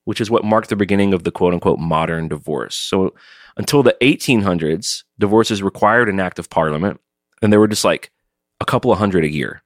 which 0.04 0.20
is 0.20 0.30
what 0.30 0.44
marked 0.44 0.68
the 0.68 0.76
beginning 0.76 1.14
of 1.14 1.24
the 1.24 1.30
quote 1.30 1.52
unquote 1.54 1.78
modern 1.78 2.28
divorce. 2.28 2.76
So 2.76 3.14
until 3.56 3.82
the 3.82 3.96
1800s, 4.00 5.04
divorces 5.18 5.62
required 5.62 6.08
an 6.08 6.20
act 6.20 6.38
of 6.38 6.48
parliament, 6.50 7.00
and 7.42 7.52
there 7.52 7.60
were 7.60 7.68
just 7.68 7.84
like 7.84 8.10
a 8.60 8.64
couple 8.64 8.92
of 8.92 8.98
hundred 8.98 9.24
a 9.24 9.30
year. 9.30 9.62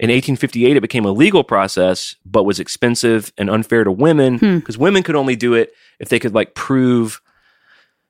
In 0.00 0.10
1858, 0.10 0.76
it 0.76 0.80
became 0.80 1.04
a 1.04 1.12
legal 1.12 1.44
process, 1.44 2.16
but 2.26 2.44
was 2.44 2.58
expensive 2.60 3.32
and 3.38 3.48
unfair 3.48 3.84
to 3.84 3.92
women 3.92 4.38
Hmm. 4.38 4.58
because 4.58 4.76
women 4.76 5.02
could 5.02 5.14
only 5.16 5.36
do 5.36 5.54
it 5.54 5.72
if 6.00 6.08
they 6.08 6.18
could 6.18 6.34
like 6.34 6.54
prove 6.54 7.20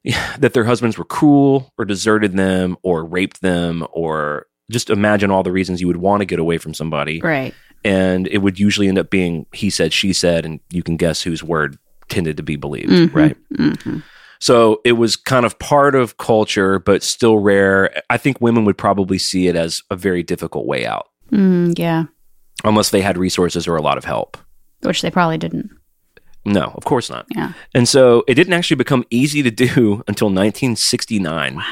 that 0.38 0.52
their 0.52 0.64
husbands 0.64 0.98
were 0.98 1.04
cruel 1.04 1.72
or 1.78 1.84
deserted 1.84 2.32
them 2.32 2.76
or 2.82 3.04
raped 3.04 3.40
them 3.42 3.86
or 3.92 4.46
just 4.70 4.88
imagine 4.90 5.30
all 5.30 5.42
the 5.42 5.52
reasons 5.52 5.80
you 5.80 5.86
would 5.86 5.98
want 5.98 6.20
to 6.20 6.24
get 6.26 6.38
away 6.38 6.58
from 6.58 6.74
somebody. 6.74 7.20
Right. 7.20 7.54
And 7.84 8.26
it 8.28 8.38
would 8.38 8.58
usually 8.58 8.88
end 8.88 8.98
up 8.98 9.10
being 9.10 9.44
he 9.52 9.68
said, 9.70 9.92
she 9.92 10.12
said, 10.14 10.44
and 10.46 10.60
you 10.70 10.82
can 10.82 10.96
guess 10.96 11.22
whose 11.22 11.42
word 11.42 11.78
tended 12.08 12.36
to 12.38 12.42
be 12.42 12.56
believed, 12.56 12.90
Mhm. 12.90 13.14
right? 13.14 13.36
hmm 13.56 13.98
So 14.44 14.82
it 14.84 14.92
was 14.92 15.16
kind 15.16 15.46
of 15.46 15.58
part 15.58 15.94
of 15.94 16.18
culture, 16.18 16.78
but 16.78 17.02
still 17.02 17.38
rare. 17.38 18.02
I 18.10 18.18
think 18.18 18.42
women 18.42 18.66
would 18.66 18.76
probably 18.76 19.16
see 19.16 19.46
it 19.48 19.56
as 19.56 19.80
a 19.90 19.96
very 19.96 20.22
difficult 20.22 20.66
way 20.66 20.84
out 20.84 21.06
Mm, 21.32 21.78
yeah. 21.78 22.04
unless 22.62 22.90
they 22.90 23.00
had 23.00 23.16
resources 23.16 23.66
or 23.66 23.74
a 23.76 23.80
lot 23.80 23.96
of 23.96 24.04
help. 24.04 24.36
Which 24.82 25.00
they 25.00 25.10
probably 25.10 25.38
didn't. 25.38 25.70
No, 26.44 26.64
of 26.74 26.84
course 26.84 27.08
not. 27.08 27.24
Yeah. 27.34 27.54
And 27.74 27.88
so 27.88 28.22
it 28.28 28.34
didn't 28.34 28.52
actually 28.52 28.76
become 28.76 29.06
easy 29.08 29.42
to 29.42 29.50
do 29.50 30.02
until 30.08 30.26
1969 30.28 31.54
Wow. 31.56 31.62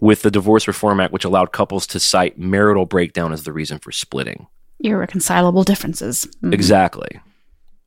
with 0.00 0.22
the 0.22 0.32
Divorce 0.32 0.66
Reform 0.66 0.98
Act, 0.98 1.12
which 1.12 1.24
allowed 1.24 1.52
couples 1.52 1.86
to 1.88 2.00
cite 2.00 2.36
marital 2.40 2.86
breakdown 2.86 3.32
as 3.32 3.44
the 3.44 3.52
reason 3.52 3.78
for 3.78 3.92
splitting. 3.92 4.48
Irreconcilable 4.80 5.62
differences. 5.62 6.26
Mhm. 6.42 6.52
Exactly. 6.54 7.20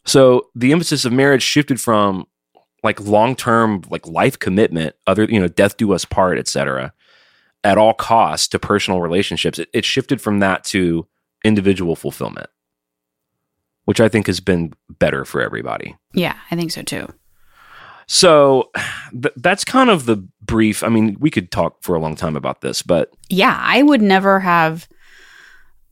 So 0.05 0.47
the 0.55 0.71
emphasis 0.71 1.03
of 1.03 1.11
marriage 1.11 1.43
shifted 1.43 1.81
from 1.81 2.25
like 2.83 2.99
long-term 2.99 3.83
like 3.89 4.07
life 4.07 4.39
commitment, 4.39 4.95
other 5.07 5.25
you 5.25 5.39
know, 5.39 5.47
death 5.47 5.77
do 5.77 5.93
us 5.93 6.05
part, 6.05 6.37
etc., 6.37 6.93
at 7.63 7.77
all 7.77 7.93
costs 7.93 8.47
to 8.49 8.59
personal 8.59 9.01
relationships. 9.01 9.59
It, 9.59 9.69
it 9.73 9.85
shifted 9.85 10.19
from 10.19 10.39
that 10.39 10.63
to 10.65 11.07
individual 11.43 11.95
fulfillment, 11.95 12.49
which 13.85 13.99
I 13.99 14.09
think 14.09 14.27
has 14.27 14.39
been 14.39 14.73
better 14.89 15.25
for 15.25 15.41
everybody. 15.41 15.95
Yeah, 16.13 16.37
I 16.49 16.55
think 16.55 16.71
so 16.71 16.81
too. 16.81 17.07
So 18.07 18.71
th- 19.11 19.33
that's 19.37 19.63
kind 19.63 19.89
of 19.89 20.05
the 20.05 20.17
brief. 20.41 20.83
I 20.83 20.89
mean, 20.89 21.15
we 21.19 21.29
could 21.29 21.51
talk 21.51 21.81
for 21.81 21.95
a 21.95 21.99
long 21.99 22.15
time 22.15 22.35
about 22.35 22.61
this, 22.61 22.81
but 22.81 23.11
Yeah, 23.29 23.57
I 23.57 23.83
would 23.83 24.01
never 24.01 24.39
have 24.39 24.87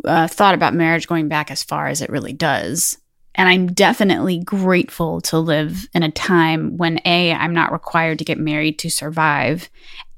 uh, 0.03 0.27
thought 0.27 0.55
about 0.55 0.73
marriage 0.73 1.07
going 1.07 1.27
back 1.27 1.51
as 1.51 1.63
far 1.63 1.87
as 1.87 2.01
it 2.01 2.09
really 2.09 2.33
does. 2.33 2.97
And 3.39 3.47
I'm 3.47 3.67
definitely 3.67 4.39
grateful 4.39 5.21
to 5.21 5.39
live 5.39 5.87
in 5.93 6.03
a 6.03 6.11
time 6.11 6.75
when 6.75 6.99
A, 7.05 7.31
I'm 7.31 7.53
not 7.53 7.71
required 7.71 8.19
to 8.19 8.25
get 8.25 8.37
married 8.37 8.77
to 8.79 8.89
survive 8.89 9.69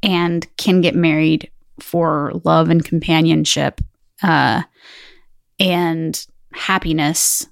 and 0.02 0.48
can 0.58 0.82
get 0.82 0.96
married 0.96 1.52
for 1.80 2.32
love 2.44 2.72
and 2.72 2.84
companionship 2.84 3.80
uh, 4.24 4.64
and 5.60 6.26
happiness 6.52 7.46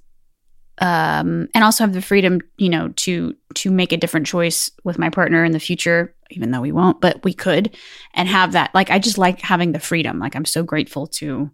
um, 0.78 1.48
and 1.54 1.62
also 1.62 1.84
have 1.84 1.92
the 1.92 2.02
freedom, 2.02 2.40
you 2.58 2.68
know, 2.68 2.88
to 2.96 3.36
to 3.54 3.70
make 3.70 3.92
a 3.92 3.96
different 3.96 4.26
choice 4.26 4.72
with 4.82 4.98
my 4.98 5.08
partner 5.08 5.44
in 5.44 5.52
the 5.52 5.60
future, 5.60 6.16
even 6.30 6.50
though 6.50 6.62
we 6.62 6.72
won't, 6.72 7.00
but 7.00 7.22
we 7.22 7.32
could, 7.32 7.76
and 8.14 8.28
have 8.28 8.52
that. 8.52 8.74
Like, 8.74 8.90
I 8.90 8.98
just 8.98 9.18
like 9.18 9.40
having 9.40 9.70
the 9.70 9.78
freedom. 9.78 10.18
Like, 10.18 10.34
I'm 10.34 10.46
so 10.46 10.64
grateful 10.64 11.06
to 11.18 11.48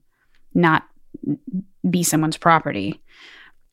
not 0.54 0.84
be 1.90 2.02
someone's 2.02 2.38
property. 2.38 3.02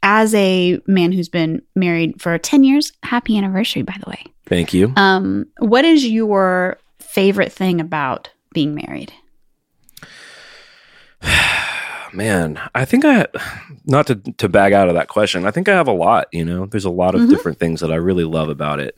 As 0.06 0.36
a 0.36 0.80
man 0.86 1.14
who's 1.14 1.30
been 1.30 1.62
married 1.76 2.22
for 2.22 2.38
10 2.38 2.64
years, 2.66 2.92
happy 3.04 3.38
anniversary, 3.38 3.82
by 3.84 3.96
the 4.04 4.10
way. 4.10 4.24
Thank 4.46 4.74
you. 4.74 4.92
Um, 4.98 5.46
what 5.60 5.86
is 5.86 6.06
your 6.06 6.78
favorite 7.00 7.52
thing 7.54 7.80
about 7.80 8.30
being 8.54 8.76
married? 8.76 9.14
Man, 12.14 12.60
I 12.76 12.86
think 12.86 13.06
I 13.06 13.26
not 13.86 14.06
to 14.08 14.16
to 14.16 14.48
bag 14.48 14.72
out 14.74 14.88
of 14.88 14.94
that 14.94 15.08
question. 15.08 15.46
I 15.48 15.52
think 15.52 15.68
I 15.68 15.74
have 15.74 15.88
a 15.88 15.92
lot, 15.94 16.28
you 16.32 16.46
know. 16.46 16.68
There's 16.68 16.86
a 16.86 16.92
lot 16.92 17.16
of 17.16 17.22
Mhm. 17.22 17.30
different 17.30 17.60
things 17.60 17.80
that 17.80 17.92
I 17.92 17.96
really 17.96 18.24
love 18.24 18.50
about 18.50 18.80
it. 18.80 18.96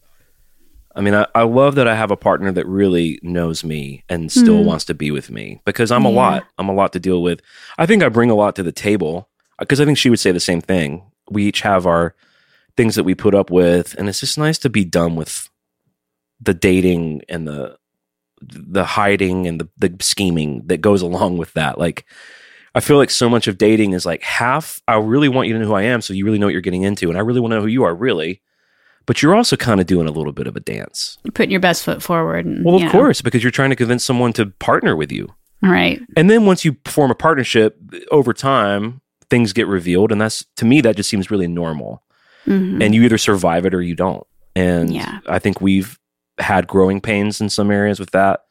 I 0.97 1.01
mean, 1.01 1.13
I, 1.13 1.25
I 1.35 1.43
love 1.43 1.75
that 1.75 1.87
I 1.87 1.95
have 1.95 2.11
a 2.11 2.17
partner 2.17 2.51
that 2.51 2.65
really 2.67 3.19
knows 3.21 3.63
me 3.63 4.03
and 4.09 4.31
still 4.31 4.61
Mm. 4.63 4.65
wants 4.65 4.85
to 4.85 4.93
be 4.93 5.11
with 5.11 5.29
me 5.31 5.61
because 5.65 5.91
I'm 5.91 6.03
a 6.05 6.09
lot. 6.09 6.43
I'm 6.57 6.67
a 6.69 6.73
lot 6.73 6.91
to 6.93 6.99
deal 6.99 7.21
with. 7.21 7.41
I 7.77 7.85
think 7.85 8.03
I 8.03 8.09
bring 8.09 8.29
a 8.29 8.35
lot 8.35 8.55
to 8.57 8.63
the 8.63 8.71
table 8.73 9.29
because 9.59 9.79
I 9.81 9.85
think 9.85 9.97
she 9.97 10.09
would 10.09 10.19
say 10.19 10.31
the 10.31 10.39
same 10.39 10.61
thing. 10.61 11.03
We 11.29 11.45
each 11.45 11.61
have 11.61 11.85
our 11.85 12.15
things 12.77 12.95
that 12.95 13.03
we 13.03 13.15
put 13.15 13.35
up 13.35 13.49
with, 13.49 13.95
and 13.97 14.09
it's 14.09 14.19
just 14.19 14.37
nice 14.37 14.57
to 14.59 14.69
be 14.69 14.85
done 14.85 15.15
with 15.15 15.49
the 16.41 16.53
dating 16.53 17.21
and 17.29 17.47
the 17.47 17.77
the 18.41 18.83
hiding 18.83 19.47
and 19.47 19.59
the, 19.61 19.69
the 19.77 19.95
scheming 20.01 20.61
that 20.67 20.81
goes 20.81 21.01
along 21.01 21.37
with 21.37 21.53
that. 21.53 21.79
Like, 21.79 22.05
I 22.75 22.79
feel 22.81 22.97
like 22.97 23.09
so 23.09 23.29
much 23.29 23.47
of 23.47 23.57
dating 23.57 23.93
is 23.93 24.05
like 24.05 24.21
half. 24.21 24.81
I 24.87 24.97
really 24.97 25.29
want 25.29 25.47
you 25.47 25.53
to 25.53 25.59
know 25.59 25.65
who 25.67 25.73
I 25.73 25.83
am, 25.83 26.01
so 26.01 26.13
you 26.13 26.25
really 26.25 26.37
know 26.37 26.47
what 26.47 26.51
you're 26.51 26.61
getting 26.61 26.83
into, 26.83 27.09
and 27.09 27.17
I 27.17 27.21
really 27.21 27.39
want 27.39 27.51
to 27.51 27.55
know 27.55 27.61
who 27.61 27.67
you 27.69 27.83
are, 27.83 27.95
really. 27.95 28.41
But 29.07 29.21
you're 29.21 29.35
also 29.35 29.55
kind 29.55 29.79
of 29.79 29.85
doing 29.85 30.07
a 30.07 30.11
little 30.11 30.33
bit 30.33 30.47
of 30.47 30.55
a 30.55 30.59
dance. 30.59 31.17
Putting 31.33 31.51
your 31.51 31.59
best 31.59 31.83
foot 31.83 32.01
forward. 32.01 32.45
And, 32.45 32.65
Well, 32.65 32.75
of 32.75 32.81
know. 32.81 32.91
course, 32.91 33.21
because 33.21 33.43
you're 33.43 33.51
trying 33.51 33.69
to 33.69 33.75
convince 33.75 34.03
someone 34.03 34.33
to 34.33 34.47
partner 34.47 34.95
with 34.95 35.11
you. 35.11 35.33
Right. 35.61 36.01
And 36.17 36.29
then 36.29 36.45
once 36.45 36.65
you 36.65 36.75
form 36.85 37.11
a 37.11 37.15
partnership 37.15 37.77
over 38.11 38.33
time, 38.33 39.01
things 39.29 39.53
get 39.53 39.67
revealed. 39.67 40.11
And 40.11 40.19
that's, 40.21 40.45
to 40.57 40.65
me, 40.65 40.81
that 40.81 40.95
just 40.95 41.09
seems 41.09 41.31
really 41.31 41.47
normal. 41.47 42.03
Mhm. 42.45 42.83
And 42.83 42.93
you 42.93 43.03
either 43.03 43.17
survive 43.17 43.65
it 43.65 43.73
or 43.73 43.81
you 43.81 43.95
don't. 43.95 44.25
And 44.55 44.93
Yeah. 44.93 45.19
I 45.27 45.39
think 45.39 45.61
we've 45.61 45.97
had 46.37 46.67
growing 46.67 47.01
pains 47.01 47.41
in 47.41 47.49
some 47.49 47.71
areas 47.71 47.99
with 47.99 48.11
that. 48.11 48.41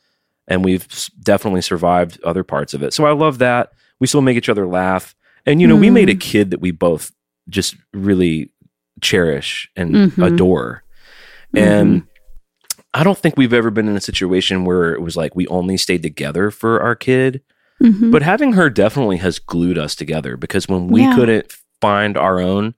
And 0.49 0.65
we've 0.65 0.87
definitely 1.23 1.63
survived 1.63 2.21
other 2.23 2.43
parts 2.45 2.75
of 2.75 2.83
it. 2.83 2.93
So 2.93 3.07
I 3.07 3.13
love 3.13 3.39
that. 3.39 3.73
We 4.01 4.07
still 4.07 4.21
make 4.21 4.37
each 4.37 4.49
other 4.49 4.67
laugh. 4.67 5.15
And, 5.47 5.61
you 5.61 5.67
know, 5.67 5.77
we 5.77 5.91
made 5.91 6.09
a 6.11 6.15
Mm. 6.15 6.21
kid 6.21 6.51
that 6.51 6.61
we 6.61 6.71
both 6.71 7.13
just 7.49 7.77
really 7.93 8.51
cherish 9.01 9.69
and 9.77 9.95
Mhm. 9.95 10.27
adore. 10.35 10.83
And 11.55 12.03
I 12.93 13.05
don't 13.05 13.19
think 13.19 13.37
we've 13.37 13.53
ever 13.53 13.71
been 13.71 13.89
in 13.89 13.97
a 13.97 14.01
situation 14.01 14.65
where 14.65 14.93
it 14.95 15.01
was 15.03 15.17
like 15.17 15.35
we 15.37 15.47
only 15.49 15.77
stayed 15.77 16.03
together 16.03 16.51
for 16.51 16.81
our 16.81 16.95
kid. 16.95 17.43
Mhm. 17.83 18.11
But 18.11 18.23
having 18.23 18.53
her 18.55 18.71
definitely 18.71 19.17
has 19.19 19.39
glued 19.39 19.79
us 19.79 19.95
together 19.95 20.37
because 20.37 20.69
when 20.69 20.89
we 20.89 21.03
Yeah. 21.03 21.15
couldn't 21.15 21.53
find 21.81 22.17
our 22.17 22.41
own 22.41 22.75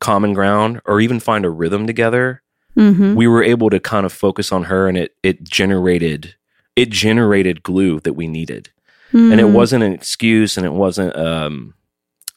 common 0.00 0.32
ground 0.32 0.80
or 0.86 1.00
even 1.00 1.20
find 1.20 1.44
a 1.44 1.50
rhythm 1.50 1.86
together, 1.86 2.42
Mhm. 2.76 3.14
we 3.14 3.26
were 3.26 3.42
able 3.42 3.68
to 3.70 3.78
kind 3.80 4.06
of 4.06 4.12
focus 4.12 4.50
on 4.52 4.64
her 4.64 4.88
and 4.88 4.96
it 4.96 5.14
it 5.22 5.44
generated 5.44 6.34
it 6.76 6.90
generated 6.90 7.62
glue 7.64 7.98
that 8.00 8.12
we 8.14 8.26
needed. 8.28 8.70
And 9.12 9.40
it 9.40 9.46
Mhm. 9.46 9.52
wasn't 9.52 9.82
an 9.84 9.92
excuse 9.92 10.56
and 10.56 10.64
it 10.66 10.72
wasn't 10.72 11.16
um 11.16 11.74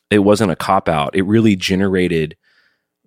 it 0.09 0.19
wasn't 0.19 0.51
a 0.51 0.55
cop 0.55 0.89
out. 0.89 1.15
It 1.15 1.21
really 1.23 1.55
generated 1.55 2.35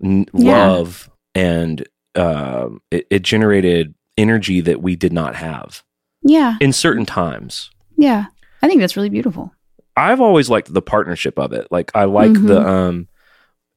n- 0.03 0.27
Yeah. 0.33 0.67
love 0.69 1.11
and 1.35 1.85
um 2.15 2.81
it, 2.91 3.07
it 3.11 3.23
generated 3.23 3.95
energy 4.17 4.61
that 4.61 4.81
we 4.81 4.95
did 4.97 5.13
not 5.13 5.35
have 5.37 5.83
Yeah. 6.23 6.57
in 6.61 6.73
certain 6.73 7.05
times. 7.05 7.71
Yeah. 7.97 8.27
I 8.65 8.69
think 8.69 8.81
that's 8.81 8.97
really 8.97 9.11
beautiful. 9.11 9.53
I've 9.97 10.21
always 10.21 10.49
liked 10.49 10.73
the 10.73 10.83
partnership 10.83 11.39
of 11.39 11.53
it. 11.53 11.69
Like 11.71 11.91
I 11.95 12.05
like 12.05 12.33
the 12.33 12.61
Mhm. 12.61 12.67
um 12.67 13.09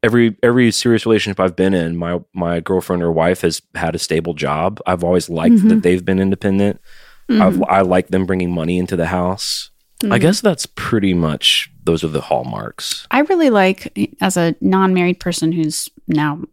every 0.02 0.38
every 0.42 0.72
serious 0.72 1.06
relationship 1.06 1.40
I've 1.40 1.56
been 1.56 1.74
in, 1.74 1.98
my 1.98 2.20
my 2.34 2.60
girlfriend 2.62 3.04
or 3.04 3.12
wife 3.12 3.42
has 3.42 3.62
had 3.76 3.96
a 3.96 4.00
stable 4.00 4.34
job. 4.34 4.80
I've 4.88 5.04
always 5.04 5.30
liked 5.30 5.56
Mhm. 5.56 5.70
that 5.70 5.84
they've 5.84 6.04
been 6.06 6.20
independent. 6.20 6.80
I've, 7.30 7.56
Mhm. 7.56 7.66
I 7.68 7.82
like 7.82 8.08
them 8.08 8.26
bringing 8.26 8.52
money 8.54 8.78
into 8.78 8.96
the 8.96 9.08
house. 9.08 9.70
I 10.04 10.18
Mhm. 10.18 10.22
guess 10.22 10.40
that's 10.42 10.66
pretty 10.66 11.14
much 11.14 11.70
those 11.84 12.04
are 12.06 12.08
the 12.08 12.22
hallmarks. 12.22 13.06
I 13.12 13.20
really 13.22 13.50
like, 13.50 13.92
as 14.22 14.38
a 14.38 14.56
non 14.62 14.94
married 14.94 15.20
person 15.20 15.52
who's 15.52 15.90
now 16.08 16.44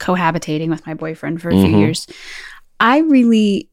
cohabitating 0.00 0.68
with 0.70 0.84
my 0.86 0.94
boyfriend 0.94 1.40
for 1.40 1.50
a 1.50 1.52
few 1.52 1.66
Mhm. 1.76 1.78
years, 1.78 2.06
I 2.80 2.98
really 2.98 3.70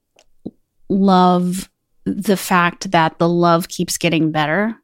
love 0.89 1.70
the 2.05 2.37
fact 2.37 2.91
that 2.91 3.19
the 3.19 3.29
love 3.29 3.67
keeps 3.67 3.97
getting 3.97 4.31
better. 4.31 4.75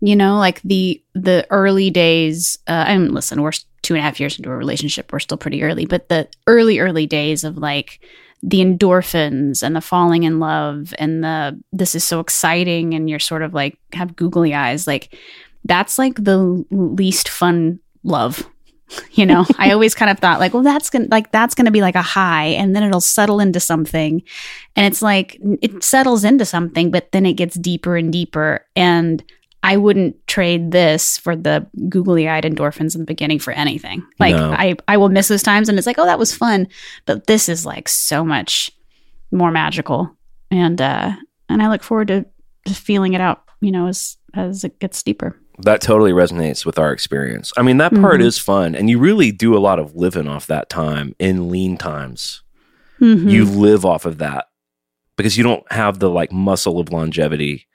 You 0.00 0.16
know, 0.16 0.36
like 0.38 0.60
the 0.62 1.02
the 1.14 1.46
early 1.50 1.90
days. 1.90 2.58
Uh, 2.66 2.84
mean, 2.96 3.14
listen, 3.14 3.40
we're 3.40 3.52
two 3.82 3.94
and 3.94 4.00
a 4.00 4.02
half 4.02 4.20
years 4.20 4.36
into 4.38 4.50
a 4.50 4.56
relationship. 4.56 5.12
We're 5.12 5.18
still 5.20 5.38
pretty 5.38 5.62
early, 5.62 5.86
but 5.86 6.08
the 6.08 6.28
early 6.46 6.78
early 6.78 7.06
days 7.06 7.44
of 7.44 7.56
like 7.56 8.00
the 8.44 8.60
endorphins 8.60 9.62
and 9.62 9.74
the 9.74 9.80
falling 9.80 10.24
in 10.24 10.38
love 10.38 10.92
and 10.98 11.24
the 11.24 11.58
this 11.72 11.94
is 11.94 12.04
so 12.04 12.20
exciting 12.20 12.92
and 12.92 13.08
you're 13.08 13.18
sort 13.18 13.40
of 13.40 13.54
like 13.54 13.78
have 13.94 14.16
googly 14.16 14.52
eyes 14.52 14.86
like 14.86 15.16
that's 15.64 15.98
like 15.98 16.22
the 16.22 16.62
least 16.70 17.26
fun 17.26 17.80
love 18.02 18.46
you 19.12 19.24
know 19.24 19.46
i 19.58 19.70
always 19.70 19.94
kind 19.94 20.10
of 20.10 20.18
thought 20.18 20.38
like 20.40 20.52
well 20.52 20.62
that's 20.62 20.90
gonna 20.90 21.06
like 21.10 21.32
that's 21.32 21.54
gonna 21.54 21.70
be 21.70 21.80
like 21.80 21.94
a 21.94 22.02
high 22.02 22.46
and 22.46 22.76
then 22.76 22.82
it'll 22.82 23.00
settle 23.00 23.40
into 23.40 23.58
something. 23.60 24.22
And 24.76 24.86
it's 24.86 25.00
like 25.02 25.38
it 25.62 25.82
settles 25.82 26.24
into 26.24 26.44
something 26.44 26.90
but 26.90 27.10
then 27.12 27.24
it 27.26 27.34
gets 27.34 27.56
deeper 27.56 27.96
and 27.96 28.12
deeper. 28.12 28.66
And 28.76 29.24
i 29.62 29.78
wouldn't 29.78 30.14
trade 30.26 30.70
this 30.72 31.16
for 31.16 31.34
the 31.34 31.66
googly 31.88 32.28
eyed 32.28 32.44
endorphins 32.44 32.94
in 32.94 33.00
the 33.00 33.06
beginning 33.06 33.38
for 33.38 33.52
anything. 33.52 34.04
Like 34.18 34.36
No. 34.36 34.52
i 34.52 34.76
i 34.86 34.96
will 34.96 35.08
miss 35.08 35.28
those 35.28 35.42
times 35.42 35.68
and 35.68 35.78
it's 35.78 35.86
like 35.86 35.98
oh 35.98 36.04
that 36.06 36.18
was 36.18 36.34
fun. 36.34 36.68
But 37.06 37.26
this 37.26 37.48
is 37.48 37.64
like 37.64 37.88
so 37.88 38.24
much 38.24 38.70
more 39.32 39.50
magical. 39.50 40.14
And 40.50 40.80
uh 40.80 41.12
and 41.48 41.62
i 41.62 41.68
look 41.68 41.82
forward 41.82 42.08
to, 42.08 42.26
to 42.66 42.74
feeling 42.74 43.14
it 43.14 43.20
out 43.20 43.44
you 43.60 43.72
know 43.72 43.86
as 43.86 44.16
as 44.34 44.64
it 44.64 44.78
gets 44.78 45.02
deeper 45.02 45.40
That 45.60 45.80
totally 45.80 46.12
resonates 46.12 46.66
with 46.66 46.78
our 46.78 46.92
experience. 46.92 47.52
I 47.56 47.62
mean, 47.62 47.76
that 47.78 47.94
part 47.94 48.20
Mhm. 48.20 48.24
is 48.24 48.38
fun, 48.38 48.74
and 48.74 48.90
you 48.90 48.98
really 48.98 49.30
do 49.30 49.56
a 49.56 49.60
lot 49.60 49.78
of 49.78 49.94
living 49.94 50.26
off 50.28 50.46
that 50.48 50.68
time 50.68 51.14
in 51.18 51.48
lean 51.48 51.76
times. 51.76 52.42
Mhm. 53.00 53.30
You 53.30 53.44
live 53.44 53.84
off 53.84 54.04
of 54.04 54.18
that 54.18 54.46
because 55.16 55.36
you 55.38 55.44
don't 55.44 55.64
have 55.72 55.98
the 56.00 56.10
like 56.10 56.32
muscle 56.32 56.80
of 56.80 56.90
longevity. 56.92 57.66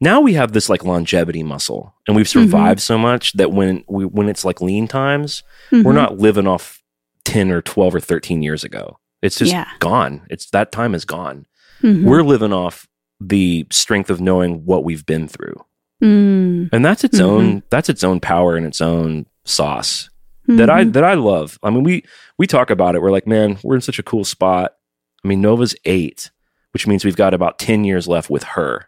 Now 0.00 0.20
we 0.20 0.34
have 0.34 0.52
this 0.52 0.68
like 0.68 0.84
longevity 0.84 1.42
muscle, 1.42 1.94
and 2.06 2.14
we've 2.16 2.26
Mm-hmm. 2.26 2.42
survived 2.50 2.80
so 2.80 2.98
much 2.98 3.32
that 3.34 3.50
when 3.50 3.82
we 3.88 4.04
when 4.04 4.28
it's 4.28 4.44
like 4.44 4.60
lean 4.60 4.86
times, 4.86 5.42
we're 5.72 5.92
not 5.94 6.18
living 6.18 6.46
off 6.46 6.82
ten 7.24 7.50
or 7.50 7.62
twelve 7.62 7.94
or 7.94 8.00
thirteen 8.00 8.42
years 8.42 8.62
ago. 8.62 8.98
It's 9.22 9.38
just 9.38 9.52
Yeah. 9.52 9.66
gone. 9.78 10.20
It's 10.28 10.50
that 10.50 10.70
time 10.70 10.94
is 10.94 11.06
gone. 11.06 11.46
Mhm. 11.82 12.04
We're 12.04 12.22
living 12.22 12.52
off 12.52 12.86
the 13.20 13.66
strength 13.70 14.10
of 14.10 14.20
knowing 14.20 14.66
what 14.66 14.84
we've 14.84 15.06
been 15.06 15.26
through. 15.28 15.56
Mm. 16.04 16.45
And 16.72 16.84
that's 16.84 17.04
its 17.04 17.18
Mhm. 17.18 17.24
own 17.24 17.62
that's 17.70 17.88
its 17.88 18.02
own 18.04 18.20
power 18.20 18.56
and 18.56 18.66
its 18.66 18.80
own 18.80 19.26
sauce 19.44 20.08
that 20.46 20.70
I 20.70 20.84
Mhm. 20.84 20.92
that 20.94 21.04
I 21.04 21.14
love. 21.14 21.58
I 21.62 21.70
mean, 21.70 21.82
we 21.84 22.04
we 22.38 22.46
talk 22.46 22.70
about 22.70 22.94
it. 22.94 23.02
We're 23.02 23.10
like, 23.10 23.26
man, 23.26 23.58
we're 23.62 23.74
in 23.76 23.80
such 23.80 23.98
a 23.98 24.02
cool 24.02 24.24
spot. 24.24 24.74
I 25.24 25.28
mean, 25.28 25.40
Nova's 25.40 25.74
eight, 25.84 26.30
which 26.72 26.86
means 26.86 27.04
we've 27.04 27.16
got 27.16 27.34
about 27.34 27.58
ten 27.58 27.84
years 27.84 28.06
left 28.06 28.30
with 28.30 28.42
her, 28.44 28.86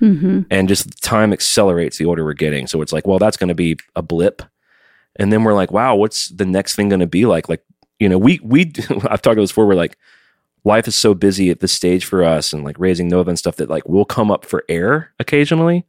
Mhm. 0.00 0.46
and 0.50 0.68
just 0.68 1.00
time 1.02 1.32
accelerates 1.32 1.98
the 1.98 2.04
order 2.06 2.24
we're 2.24 2.32
getting. 2.34 2.66
So 2.66 2.82
it's 2.82 2.92
like, 2.92 3.06
well, 3.06 3.18
that's 3.18 3.36
going 3.36 3.48
to 3.48 3.54
be 3.54 3.76
a 3.94 4.02
blip, 4.02 4.42
and 5.16 5.32
then 5.32 5.44
we're 5.44 5.54
like, 5.54 5.70
wow, 5.70 5.94
what's 5.94 6.28
the 6.28 6.44
next 6.46 6.74
thing 6.76 6.88
going 6.88 7.00
to 7.00 7.06
be 7.06 7.24
like? 7.26 7.48
Like, 7.48 7.62
you 8.00 8.08
know, 8.08 8.18
we 8.18 8.40
we 8.42 8.72
I've 9.08 9.22
talked 9.22 9.26
about 9.34 9.42
this 9.42 9.50
before. 9.52 9.66
We're 9.66 9.74
like, 9.74 9.96
life 10.64 10.88
is 10.88 10.96
so 10.96 11.14
busy 11.14 11.50
at 11.50 11.60
this 11.60 11.72
stage 11.72 12.04
for 12.04 12.24
us, 12.24 12.52
and 12.52 12.64
like 12.64 12.76
raising 12.78 13.06
Nova 13.08 13.30
and 13.30 13.38
stuff 13.38 13.56
that 13.56 13.70
like 13.70 13.88
we'll 13.88 14.04
come 14.04 14.30
up 14.32 14.44
for 14.44 14.64
air 14.68 15.12
occasionally. 15.20 15.86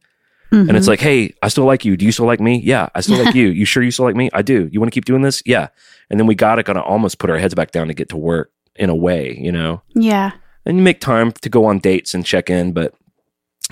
And 0.50 0.70
it's 0.76 0.86
Mhm. 0.86 0.88
like, 0.88 1.00
hey, 1.00 1.34
I 1.42 1.48
still 1.48 1.64
like 1.64 1.84
you. 1.84 1.96
Do 1.96 2.06
you 2.06 2.12
still 2.12 2.24
like 2.26 2.40
me? 2.40 2.58
Yeah, 2.64 2.88
I 2.94 3.00
still 3.02 3.22
like 3.22 3.34
you. 3.34 3.48
You 3.48 3.64
sure 3.66 3.82
you 3.82 3.90
still 3.90 4.06
like 4.06 4.16
me? 4.16 4.30
I 4.32 4.40
do. 4.42 4.68
You 4.72 4.80
want 4.80 4.90
to 4.90 4.94
keep 4.94 5.04
doing 5.04 5.20
this? 5.22 5.42
Yeah. 5.44 5.68
And 6.08 6.18
then 6.18 6.26
we 6.26 6.34
got 6.34 6.54
to 6.54 6.62
kind 6.62 6.78
of 6.78 6.84
almost 6.84 7.18
put 7.18 7.28
our 7.28 7.36
heads 7.36 7.54
back 7.54 7.70
down 7.70 7.88
to 7.88 7.94
get 7.94 8.08
to 8.10 8.16
work 8.16 8.50
in 8.76 8.88
a 8.88 8.94
way, 8.94 9.36
you 9.40 9.52
know? 9.52 9.82
yeah. 9.94 10.30
And 10.64 10.76
you 10.78 10.82
make 10.82 11.00
time 11.00 11.32
to 11.32 11.48
go 11.48 11.64
on 11.66 11.78
dates 11.78 12.14
and 12.14 12.24
check 12.26 12.48
in, 12.50 12.72
but 12.72 12.94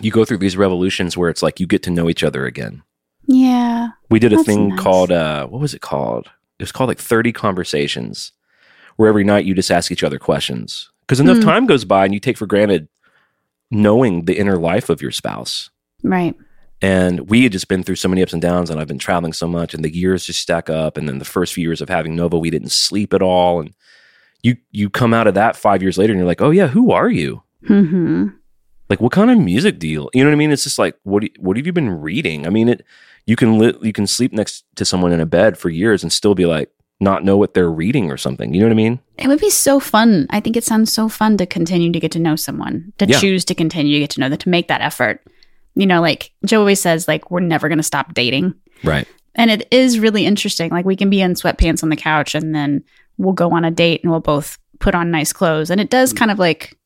you 0.00 0.10
go 0.10 0.24
through 0.24 0.38
these 0.38 0.56
revolutions 0.56 1.16
where 1.16 1.28
it's 1.30 1.42
like 1.42 1.60
you 1.60 1.66
get 1.66 1.82
to 1.84 1.90
know 1.90 2.08
each 2.10 2.22
other 2.22 2.44
again. 2.46 2.82
Yeah. 3.26 3.88
We 4.10 4.18
did 4.18 4.32
a 4.32 4.42
thing 4.44 4.68
nice. 4.70 4.80
called, 4.80 5.12
uh, 5.12 5.46
what 5.46 5.60
was 5.60 5.74
it 5.74 5.80
called? 5.80 6.26
It 6.58 6.62
was 6.62 6.72
called 6.72 6.88
like 6.88 6.98
30 6.98 7.32
conversations 7.32 8.32
where 8.96 9.08
every 9.08 9.24
night 9.24 9.44
you 9.46 9.54
just 9.54 9.70
ask 9.70 9.90
each 9.92 10.02
other 10.04 10.18
questions. 10.18 10.90
Because 11.00 11.20
enough 11.20 11.38
Hmm. 11.38 11.42
time 11.44 11.66
goes 11.66 11.84
by 11.84 12.04
and 12.04 12.14
you 12.14 12.20
take 12.20 12.36
for 12.38 12.46
granted 12.46 12.88
knowing 13.70 14.24
the 14.24 14.38
inner 14.38 14.56
life 14.56 14.88
of 14.88 15.02
your 15.02 15.10
spouse. 15.10 15.70
Right. 16.02 16.34
And 16.82 17.30
we 17.30 17.42
had 17.42 17.52
just 17.52 17.68
been 17.68 17.82
through 17.82 17.96
so 17.96 18.08
many 18.08 18.22
ups 18.22 18.32
and 18.34 18.42
downs, 18.42 18.68
and 18.68 18.78
I've 18.78 18.86
been 18.86 18.98
traveling 18.98 19.32
so 19.32 19.46
much, 19.48 19.72
and 19.72 19.82
the 19.82 19.94
years 19.94 20.26
just 20.26 20.40
stack 20.40 20.68
up. 20.68 20.96
And 20.96 21.08
then 21.08 21.18
the 21.18 21.24
first 21.24 21.54
few 21.54 21.62
years 21.62 21.80
of 21.80 21.88
having 21.88 22.14
Nova, 22.14 22.38
we 22.38 22.50
didn't 22.50 22.70
sleep 22.72 23.14
at 23.14 23.22
all. 23.22 23.60
And 23.60 23.72
you 24.42 24.56
you 24.72 24.90
come 24.90 25.14
out 25.14 25.26
of 25.26 25.34
that 25.34 25.56
five 25.56 25.82
years 25.82 25.96
later, 25.96 26.12
and 26.12 26.18
you're 26.20 26.26
like, 26.26 26.42
oh 26.42 26.50
yeah, 26.50 26.66
who 26.68 26.92
are 26.92 27.08
you? 27.10 27.42
hmm 27.66 28.26
Like, 28.90 29.00
what 29.00 29.12
kind 29.12 29.30
of 29.30 29.38
music 29.38 29.78
do 29.78 29.88
you? 29.88 30.08
You 30.12 30.22
know 30.22 30.30
what 30.30 30.34
I 30.36 30.38
mean? 30.38 30.52
It's 30.52 30.64
just 30.64 30.78
like, 30.78 30.96
what 31.02 31.20
do 31.20 31.26
you- 31.26 31.40
what 31.42 31.56
have 31.56 31.66
you 31.66 31.72
been 31.72 31.90
reading? 31.90 32.46
I 32.46 32.50
mean, 32.50 32.68
it 32.68 32.84
you 33.26 33.34
can 33.36 33.58
li- 33.58 33.76
you 33.82 33.92
can 33.92 34.06
sleep 34.06 34.32
next 34.32 34.64
to 34.76 34.84
someone 34.84 35.12
in 35.12 35.20
a 35.20 35.26
bed 35.26 35.56
for 35.58 35.68
years 35.70 36.02
and 36.02 36.12
still 36.12 36.34
be 36.34 36.46
like 36.46 36.70
not 37.00 37.24
know 37.24 37.36
what 37.36 37.52
they're 37.54 37.70
reading 37.70 38.10
or 38.10 38.16
something. 38.16 38.54
You 38.54 38.60
know 38.60 38.66
what 38.66 38.72
I 38.72 38.76
mean? 38.76 39.00
It 39.18 39.28
would 39.28 39.40
be 39.40 39.50
so 39.50 39.80
fun. 39.80 40.26
I 40.30 40.40
think 40.40 40.56
it 40.56 40.64
sounds 40.64 40.92
so 40.92 41.08
fun 41.08 41.36
to 41.38 41.44
continue 41.46 41.90
to 41.92 42.00
get 42.00 42.12
to 42.12 42.18
know 42.18 42.36
someone, 42.36 42.92
to 42.98 43.06
Yeah. 43.06 43.18
choose 43.18 43.44
to 43.46 43.54
continue 43.54 43.94
to 43.94 44.00
get 44.00 44.10
to 44.10 44.20
know 44.20 44.28
them, 44.28 44.38
to 44.38 44.48
make 44.48 44.68
that 44.68 44.80
effort. 44.80 45.20
You 45.78 45.86
know, 45.86 46.00
like 46.00 46.32
Joe 46.44 46.60
always 46.60 46.80
says, 46.80 47.06
like, 47.06 47.30
we're 47.30 47.40
never 47.40 47.68
going 47.68 47.78
to 47.78 47.84
stop 47.84 48.14
dating. 48.14 48.54
Right. 48.82 49.06
And 49.34 49.50
it 49.50 49.68
is 49.70 50.00
really 50.00 50.24
interesting. 50.24 50.70
Like, 50.70 50.86
we 50.86 50.96
can 50.96 51.10
be 51.10 51.20
in 51.20 51.34
sweatpants 51.34 51.82
on 51.82 51.90
the 51.90 51.96
couch 51.96 52.34
and 52.34 52.54
then 52.54 52.82
we'll 53.18 53.34
go 53.34 53.50
on 53.50 53.64
a 53.64 53.70
date 53.70 54.02
and 54.02 54.10
we'll 54.10 54.20
both 54.20 54.58
put 54.78 54.94
on 54.94 55.10
nice 55.10 55.34
clothes. 55.34 55.70
And 55.70 55.78
it 55.78 55.90
does 55.90 56.14
mm. 56.14 56.16
kind 56.16 56.30
of 56.30 56.38
like 56.38 56.78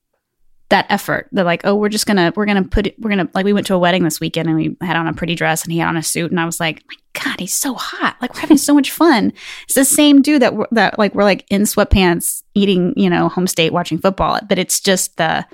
that 0.71 0.87
effort. 0.89 1.29
They're 1.31 1.45
like, 1.45 1.63
oh, 1.65 1.77
we're 1.77 1.89
just 1.89 2.07
gonna, 2.07 2.33
we're 2.35 2.47
gonna 2.47 2.65
put 2.65 2.89
it, 2.89 2.97
we're 2.99 3.11
gonna, 3.11 3.29
like, 3.35 3.45
we 3.45 3.53
went 3.53 3.69
to 3.69 3.75
a 3.75 3.79
wedding 3.79 4.03
this 4.03 4.21
weekend 4.21 4.49
and 4.49 4.57
we 4.57 4.77
had 4.81 4.97
on 4.97 5.07
a 5.07 5.13
pretty 5.13 5.37
dress 5.37 5.63
and 5.63 5.73
he 5.73 5.79
had 5.79 5.89
on 5.89 5.97
a 5.97 6.03
suit. 6.03 6.33
And 6.33 6.41
I 6.41 6.45
was 6.45 6.59
like, 6.59 6.83
my 6.89 7.23
God, 7.23 7.39
he's 7.39 7.55
so 7.55 7.75
hot. 7.75 8.17
Like, 8.21 8.35
we're 8.35 8.41
having 8.41 8.57
so 8.57 8.75
much 8.75 8.91
fun. 8.91 9.33
It's 9.65 9.75
the 9.75 9.85
same 9.85 10.21
dude 10.21 10.43
that, 10.43 10.57
we're, 10.57 10.67
that 10.73 10.99
like, 10.99 11.15
we're 11.15 11.25
like 11.25 11.45
in 11.49 11.63
sweatpants 11.63 12.43
eating, 12.55 12.95
you 12.97 13.09
know, 13.11 13.29
home 13.29 13.47
state 13.47 13.73
watching 13.73 13.99
football. 13.99 14.41
But 14.49 14.59
it's 14.59 14.81
just 14.81 15.17
the, 15.17 15.47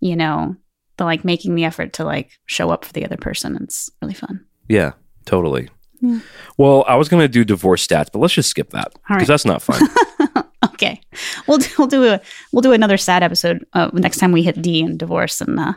you 0.00 0.16
know, 0.16 0.56
the 1.00 1.04
like 1.04 1.24
making 1.24 1.54
the 1.56 1.64
effort 1.64 1.92
to 1.94 2.04
like 2.04 2.30
show 2.46 2.70
up 2.70 2.84
for 2.84 2.92
the 2.92 3.04
other 3.04 3.16
person. 3.16 3.58
It's 3.62 3.90
really 4.00 4.14
fun. 4.14 4.44
Yeah. 4.68 4.92
Totally. 5.24 5.68
Yeah. 6.00 6.20
Well, 6.56 6.84
I 6.86 6.94
was 6.96 7.08
going 7.08 7.22
to 7.22 7.28
do 7.28 7.44
divorce 7.44 7.86
stats, 7.86 8.08
but 8.12 8.20
let's 8.20 8.34
just 8.34 8.48
skip 8.50 8.70
that 8.70 8.92
because 8.94 9.16
right. 9.18 9.26
that's 9.26 9.44
not 9.44 9.62
fun. 9.62 9.82
Okay, 10.74 11.00
we'll 11.46 11.58
do, 11.58 11.68
we'll 11.78 11.88
do 11.88 12.04
a 12.04 12.20
we'll 12.52 12.62
do 12.62 12.72
another 12.72 12.96
sad 12.96 13.22
episode 13.22 13.66
uh, 13.74 13.90
next 13.92 14.16
time 14.18 14.32
we 14.32 14.42
hit 14.42 14.60
D 14.62 14.82
and 14.82 14.98
divorce, 14.98 15.40
and 15.42 15.58
uh, 15.60 15.72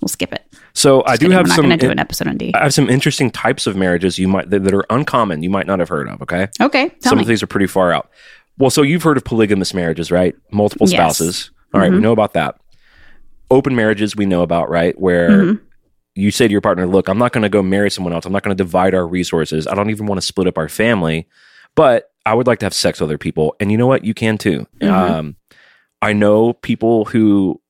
we'll 0.00 0.08
skip 0.08 0.32
it. 0.32 0.44
So 0.74 1.02
I 1.06 1.16
do 1.16 1.26
kidding, 1.26 1.32
have 1.32 1.44
We're 1.44 1.48
not 1.48 1.56
some. 1.56 1.64
going 1.66 1.78
to 1.78 1.86
do 1.86 1.90
an 1.90 1.98
episode 1.98 2.28
on 2.28 2.36
D. 2.36 2.52
I 2.54 2.64
have 2.64 2.74
some 2.74 2.88
interesting 2.90 3.30
types 3.30 3.66
of 3.66 3.76
marriages 3.76 4.18
you 4.18 4.28
might 4.28 4.50
that, 4.50 4.64
that 4.64 4.74
are 4.74 4.84
uncommon. 4.90 5.42
You 5.42 5.48
might 5.50 5.66
not 5.66 5.78
have 5.78 5.88
heard 5.88 6.08
of. 6.08 6.20
Okay. 6.22 6.48
Okay, 6.60 6.90
some 7.00 7.16
me. 7.16 7.22
of 7.22 7.28
these 7.28 7.42
are 7.42 7.46
pretty 7.46 7.66
far 7.66 7.92
out. 7.92 8.10
Well, 8.58 8.68
so 8.70 8.82
you've 8.82 9.02
heard 9.02 9.16
of 9.16 9.24
polygamous 9.24 9.72
marriages, 9.72 10.10
right? 10.10 10.34
Multiple 10.50 10.86
Yes. 10.88 10.96
spouses. 11.16 11.50
All 11.72 11.80
right, 11.80 11.90
we 11.90 11.98
Mhm. 11.98 12.02
know 12.02 12.12
about 12.12 12.34
that. 12.34 12.56
Open 13.50 13.74
marriages, 13.76 14.16
we 14.16 14.26
know 14.26 14.42
about, 14.42 14.68
right? 14.68 14.98
Where 15.00 15.30
Mhm. 15.30 15.60
you 16.14 16.30
say 16.30 16.48
to 16.48 16.52
your 16.52 16.60
partner, 16.60 16.86
"Look, 16.86 17.08
I'm 17.08 17.18
not 17.18 17.32
going 17.32 17.42
to 17.42 17.48
go 17.48 17.62
marry 17.62 17.90
someone 17.90 18.12
else. 18.12 18.24
I'm 18.26 18.32
not 18.32 18.42
going 18.42 18.56
to 18.56 18.62
divide 18.62 18.94
our 18.94 19.06
resources. 19.06 19.66
I 19.66 19.74
don't 19.74 19.90
even 19.90 20.06
want 20.06 20.20
to 20.20 20.26
split 20.26 20.46
up 20.48 20.58
our 20.58 20.68
family, 20.68 21.26
but 21.74 22.10
I 22.24 22.34
would 22.34 22.46
like 22.46 22.58
to 22.60 22.66
have 22.66 22.74
sex 22.74 23.00
with 23.00 23.08
other 23.08 23.18
people." 23.18 23.54
And 23.60 23.70
you 23.70 23.78
know 23.78 23.86
what? 23.86 24.04
You 24.04 24.14
can 24.14 24.36
too. 24.38 24.66
Mhm. 24.80 24.90
Um, 24.90 25.36
I 26.02 26.12
know 26.12 26.54
people 26.54 27.06
who 27.06 27.60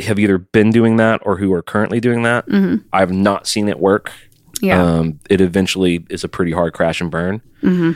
have 0.00 0.18
either 0.18 0.36
been 0.38 0.70
doing 0.70 0.96
that 0.96 1.20
or 1.24 1.38
who 1.38 1.52
are 1.54 1.62
currently 1.62 2.00
doing 2.00 2.22
that. 2.22 2.46
Mhm. 2.48 2.84
I've 2.92 3.12
not 3.12 3.46
seen 3.46 3.68
it 3.68 3.78
work. 3.78 4.12
Yeah. 4.60 4.82
Um, 4.82 5.20
it 5.30 5.40
eventually 5.40 6.04
is 6.10 6.24
a 6.24 6.28
pretty 6.28 6.52
hard 6.52 6.72
crash 6.72 7.00
and 7.00 7.10
burn 7.10 7.42
hmm 7.60 7.92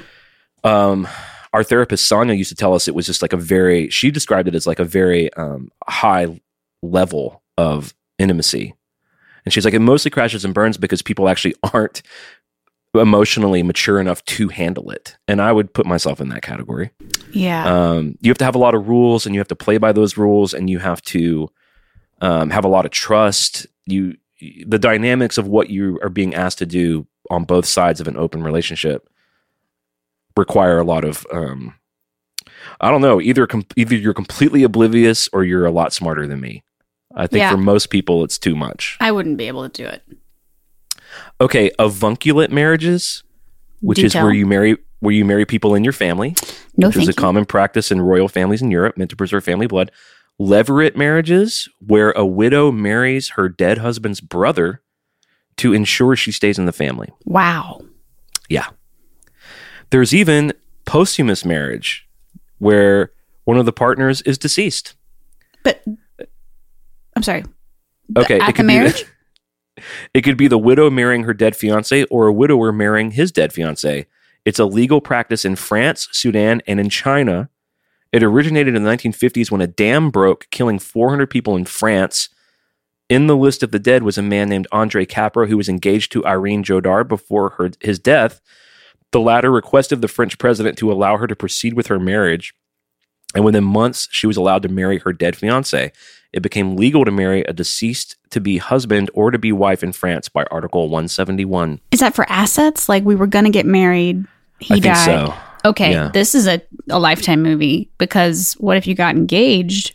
um 0.63 1.09
our 1.55 1.63
therapist 1.65 2.07
Sonia 2.07 2.35
used 2.35 2.51
to 2.51 2.55
tell 2.55 2.75
us 2.75 2.87
it 2.87 2.95
was 2.95 3.07
just 3.07 3.23
like 3.23 3.33
a 3.33 3.37
very 3.39 3.89
she 3.89 4.11
described 4.11 4.47
it 4.47 4.55
as 4.55 4.67
like 4.67 4.79
a 4.79 4.85
very 4.85 5.33
um 5.35 5.71
high 5.89 6.39
level 6.83 7.43
of 7.59 7.95
intimacy 8.19 8.75
and 9.45 9.53
she's 9.53 9.65
like 9.65 9.75
it 9.75 9.81
mostly 9.81 10.11
crashes 10.11 10.45
and 10.45 10.55
burns 10.55 10.77
because 10.77 11.03
people 11.03 11.29
actually 11.29 11.55
aren't 11.75 12.03
emotionally 12.95 13.63
mature 13.63 14.01
enough 14.01 14.25
to 14.25 14.49
handle 14.49 14.91
it 14.91 15.17
and 15.29 15.41
i 15.41 15.53
would 15.53 15.73
put 15.73 15.87
myself 15.87 16.21
in 16.21 16.29
that 16.29 16.43
category 16.43 16.91
Yeah. 17.33 17.65
um 17.93 18.17
you 18.21 18.31
have 18.31 18.39
to 18.39 18.45
have 18.45 18.55
a 18.57 18.59
lot 18.59 18.75
of 18.75 18.89
rules 18.89 19.27
and 19.27 19.35
you 19.35 19.41
have 19.41 19.49
to 19.49 19.57
play 19.57 19.79
by 19.79 19.93
those 19.93 20.17
rules 20.17 20.53
and 20.55 20.69
you 20.69 20.79
have 20.81 21.01
to 21.03 21.49
um 22.21 22.51
have 22.51 22.65
a 22.65 22.69
lot 22.69 22.85
of 22.85 22.91
trust 22.91 23.67
you 23.87 24.17
the 24.67 24.79
dynamics 24.79 25.39
of 25.39 25.47
what 25.47 25.71
you 25.71 25.99
are 26.03 26.09
being 26.09 26.35
asked 26.35 26.59
to 26.59 26.67
do 26.67 27.07
on 27.31 27.45
both 27.45 27.67
sides 27.67 28.01
of 28.01 28.09
an 28.09 28.17
open 28.17 28.43
relationship 28.43 29.09
require 30.37 30.79
a 30.79 30.85
lot 30.85 31.05
of 31.05 31.27
um 31.33 31.75
I 32.81 32.91
don't 32.91 33.01
know 33.03 33.21
either 33.21 33.47
com- 33.47 33.67
either 33.77 33.95
you're 33.95 34.15
completely 34.15 34.63
oblivious 34.65 35.29
or 35.33 35.45
you're 35.45 35.67
a 35.67 35.71
lot 35.71 35.93
smarter 35.93 36.27
than 36.27 36.41
me. 36.41 36.63
I 37.15 37.27
think 37.27 37.41
Yeah. 37.41 37.51
for 37.51 37.57
most 37.57 37.91
people 37.91 38.23
it's 38.25 38.39
too 38.39 38.55
much. 38.57 38.97
I 39.01 39.11
wouldn't 39.13 39.37
be 39.37 39.49
able 39.49 39.69
to 39.69 39.83
do 39.83 39.89
it. 39.89 40.03
Okay, 41.41 41.71
avunculate 41.79 42.51
marriages, 42.53 43.23
which 43.81 43.99
is 43.99 44.15
where 44.15 44.33
you 44.33 44.47
marry 44.47 44.77
where 45.01 45.15
you 45.15 45.25
marry 45.25 45.47
people 45.47 45.75
in 45.75 45.83
your 45.83 45.95
family, 45.95 46.35
No, 46.77 46.89
which 46.89 46.97
is 46.99 47.05
a 47.09 47.13
you. 47.13 47.15
common 47.15 47.47
practice 47.47 47.91
in 47.91 48.03
royal 48.03 48.29
families 48.29 48.61
in 48.61 48.71
Europe, 48.71 48.99
meant 48.99 49.09
to 49.11 49.17
preserve 49.17 49.43
family 49.43 49.67
blood. 49.67 49.91
Levirate 50.39 50.95
marriages, 50.95 51.69
where 51.87 52.11
a 52.13 52.27
widow 52.27 52.71
marries 52.71 53.31
her 53.31 53.49
dead 53.49 53.79
husband's 53.79 54.21
brother 54.21 54.83
to 55.57 55.73
ensure 55.73 56.17
she 56.17 56.31
stays 56.33 56.59
in 56.59 56.67
the 56.67 56.73
family. 56.73 57.09
wow. 57.25 57.81
Yeah. 58.51 58.67
There's 59.91 60.13
even 60.15 60.53
posthumous 60.85 61.45
marriage, 61.45 62.07
where 62.59 63.13
one 63.45 63.57
of 63.59 63.65
the 63.67 63.73
partners 63.73 64.21
is 64.23 64.37
deceased. 64.39 64.95
But 65.63 65.83
I'm 67.21 67.25
sorry. 67.25 67.45
Okay, 68.17 68.41
At 68.41 68.57
the 68.57 68.63
marriage? 68.63 69.05
Be 69.77 69.83
it 70.15 70.23
could 70.23 70.39
be 70.39 70.49
the 70.49 70.57
widow 70.57 70.89
marrying 70.89 71.25
her 71.25 71.35
dead 71.35 71.55
fiance 71.55 72.05
or 72.05 72.27
a 72.27 72.33
widower 72.33 72.73
marrying 72.73 73.11
his 73.11 73.31
dead 73.31 73.53
fiance. 73.53 74.07
It's 74.47 74.59
a 74.59 74.65
legal 74.65 75.03
practice 75.03 75.45
in 75.45 75.57
France, 75.57 76.09
Sudan, 76.13 76.63
and 76.67 76.81
in 76.81 76.89
China. 76.89 77.51
It 78.11 78.23
originated 78.23 78.75
in 78.75 78.85
the 78.85 78.91
1950s 78.91 79.51
when 79.51 79.61
a 79.61 79.67
dam 79.67 80.09
broke, 80.09 80.49
killing 80.51 80.79
400 80.79 81.27
people 81.27 81.57
in 81.57 81.67
France. 81.67 82.31
In 83.11 83.27
the 83.27 83.37
list 83.37 83.63
of 83.63 83.71
the 83.71 83.79
dead 83.79 84.03
was 84.03 84.17
a 84.17 84.23
man 84.23 84.49
named 84.49 84.67
Andre 84.73 85.05
Capra, 85.05 85.47
who 85.47 85.59
was 85.59 85.69
engaged 85.69 86.13
to 86.13 86.25
Irene 86.25 86.65
Jodard 86.65 87.07
before 87.07 87.51
her, 87.51 87.71
his 87.81 87.99
death. 87.99 88.41
The 89.13 89.21
latter 89.21 89.51
requested 89.51 90.01
the 90.01 90.09
French 90.09 90.39
president 90.39 90.79
to 90.79 90.91
allow 90.91 91.19
her 91.19 91.27
to 91.27 91.37
proceed 91.37 91.75
with 91.75 91.89
her 91.89 92.01
marriage, 92.01 92.55
and 93.35 93.45
within 93.45 93.65
months, 93.65 94.09
she 94.11 94.27
was 94.27 94.39
allowed 94.39 94.63
to 94.63 94.71
marry 94.71 94.99
her 95.01 95.13
dead 95.13 95.37
fiance. 95.37 95.93
It 96.33 96.43
became 96.43 96.77
legal 96.77 97.05
to 97.05 97.11
marry 97.11 97.43
a 97.43 97.53
deceased 97.53 98.17
to 98.31 98.41
be 98.41 98.59
husband 98.59 99.11
or 99.15 99.31
to 99.31 99.39
be 99.39 99.51
wife 99.53 99.83
in 99.83 99.93
France 99.93 100.29
by 100.29 100.45
Article 100.51 100.89
171. 100.89 101.81
Is 101.91 102.01
that 102.01 102.15
for 102.15 102.25
assets? 102.31 102.89
Like 102.89 103.05
we 103.05 103.17
were 103.17 103.27
going 103.27 103.45
to 103.47 103.51
get 103.51 103.67
married. 103.67 104.25
He 104.61 104.75
I 104.75 104.79
died. 104.79 105.05
so. 105.05 105.35
Okay, 105.65 105.93
Yeah. 105.93 106.11
this 106.15 106.35
is 106.35 106.47
a, 106.47 106.63
a 106.89 106.99
lifetime 106.99 107.43
movie 107.43 107.91
because 107.99 108.55
what 108.55 108.77
if 108.77 108.87
you 108.87 108.95
got 108.95 109.15
engaged 109.17 109.95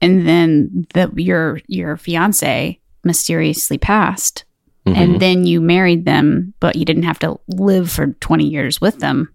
and 0.00 0.26
then 0.26 0.86
the 0.94 1.10
your 1.16 1.60
your 1.66 1.96
fiance 1.96 2.78
mysteriously 3.04 3.76
passed 3.78 4.44
Mhm. 4.86 4.96
and 4.96 5.20
then 5.20 5.44
you 5.46 5.60
married 5.60 6.04
them 6.06 6.54
but 6.60 6.76
you 6.76 6.84
didn't 6.84 7.02
have 7.04 7.18
to 7.20 7.38
live 7.48 7.90
for 7.90 8.08
20 8.20 8.44
years 8.48 8.80
with 8.80 8.98
them. 9.00 9.28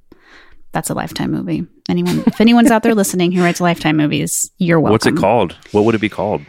That's 0.78 0.92
a 0.92 0.94
lifetime 0.94 1.32
movie. 1.32 1.66
Anyone 1.90 2.20
if 2.28 2.40
anyone's 2.40 2.70
out 2.70 2.84
there 2.84 2.94
listening 2.94 3.32
who 3.32 3.42
writes 3.42 3.60
lifetime 3.60 3.98
movies, 3.98 4.52
you're 4.60 4.80
welcome. 4.80 4.92
What's 4.92 5.08
it 5.08 5.18
called? 5.18 5.54
What 5.72 5.86
would 5.86 5.96
it 5.96 6.02
be 6.02 6.08
called? 6.08 6.44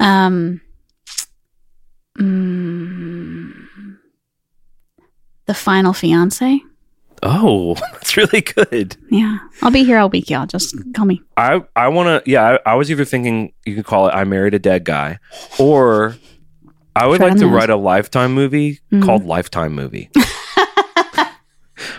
Um 0.00 0.62
mm, 2.18 3.52
The 5.44 5.52
Final 5.52 5.92
Fiance? 5.92 6.62
Oh, 7.22 7.74
that's 7.92 8.16
really 8.16 8.40
good. 8.40 8.96
Yeah. 9.10 9.36
I'll 9.60 9.70
be 9.70 9.84
here 9.84 9.98
all 9.98 10.08
week, 10.08 10.30
y'all. 10.30 10.46
Just 10.46 10.74
call 10.94 11.04
me. 11.04 11.20
I 11.36 11.62
I 11.76 11.88
want 11.88 12.24
to. 12.24 12.30
Yeah, 12.30 12.56
I, 12.64 12.72
I 12.72 12.74
was 12.76 12.90
either 12.90 13.04
thinking 13.04 13.52
you 13.66 13.74
could 13.74 13.84
call 13.84 14.08
it 14.08 14.12
"I 14.12 14.24
Married 14.24 14.54
a 14.54 14.58
Dead 14.58 14.84
Guy," 14.84 15.18
or 15.58 16.16
I 16.96 17.06
would 17.06 17.20
like 17.20 17.36
to 17.36 17.46
write 17.46 17.68
a 17.68 17.76
Lifetime 17.76 18.32
movie 18.32 18.80
Mhm. 18.90 19.04
called 19.04 19.24
Lifetime 19.26 19.74
Movie. 19.74 20.08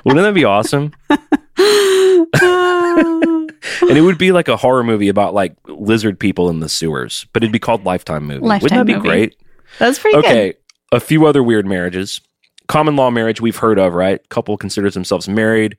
Wouldn't 0.05 0.23
that 0.23 0.33
be 0.33 0.45
awesome? 0.45 0.93
And 3.81 3.97
it 3.97 4.01
would 4.01 4.17
be 4.17 4.31
like 4.31 4.47
a 4.47 4.57
horror 4.57 4.83
movie 4.83 5.09
about 5.09 5.33
like 5.33 5.55
lizard 5.67 6.19
people 6.19 6.49
in 6.49 6.59
the 6.59 6.69
sewers, 6.69 7.27
but 7.33 7.43
it'd 7.43 7.51
be 7.51 7.59
called 7.59 7.85
Lifetime 7.85 8.25
Movie. 8.25 8.41
Wouldn't 8.41 8.71
that 8.71 8.85
be 8.85 8.95
movie. 8.95 9.07
great? 9.07 9.35
That's 9.79 9.99
pretty 9.99 10.21
good. 10.21 10.25
Okay, 10.25 10.53
a 10.91 10.99
few 10.99 11.25
other 11.25 11.43
weird 11.43 11.65
marriages. 11.65 12.21
Common 12.67 12.95
law 12.95 13.09
marriage 13.09 13.41
we've 13.41 13.57
heard 13.57 13.77
of, 13.77 13.93
right? 13.93 14.27
Couple 14.29 14.57
considers 14.57 14.93
themselves 14.93 15.27
married, 15.27 15.77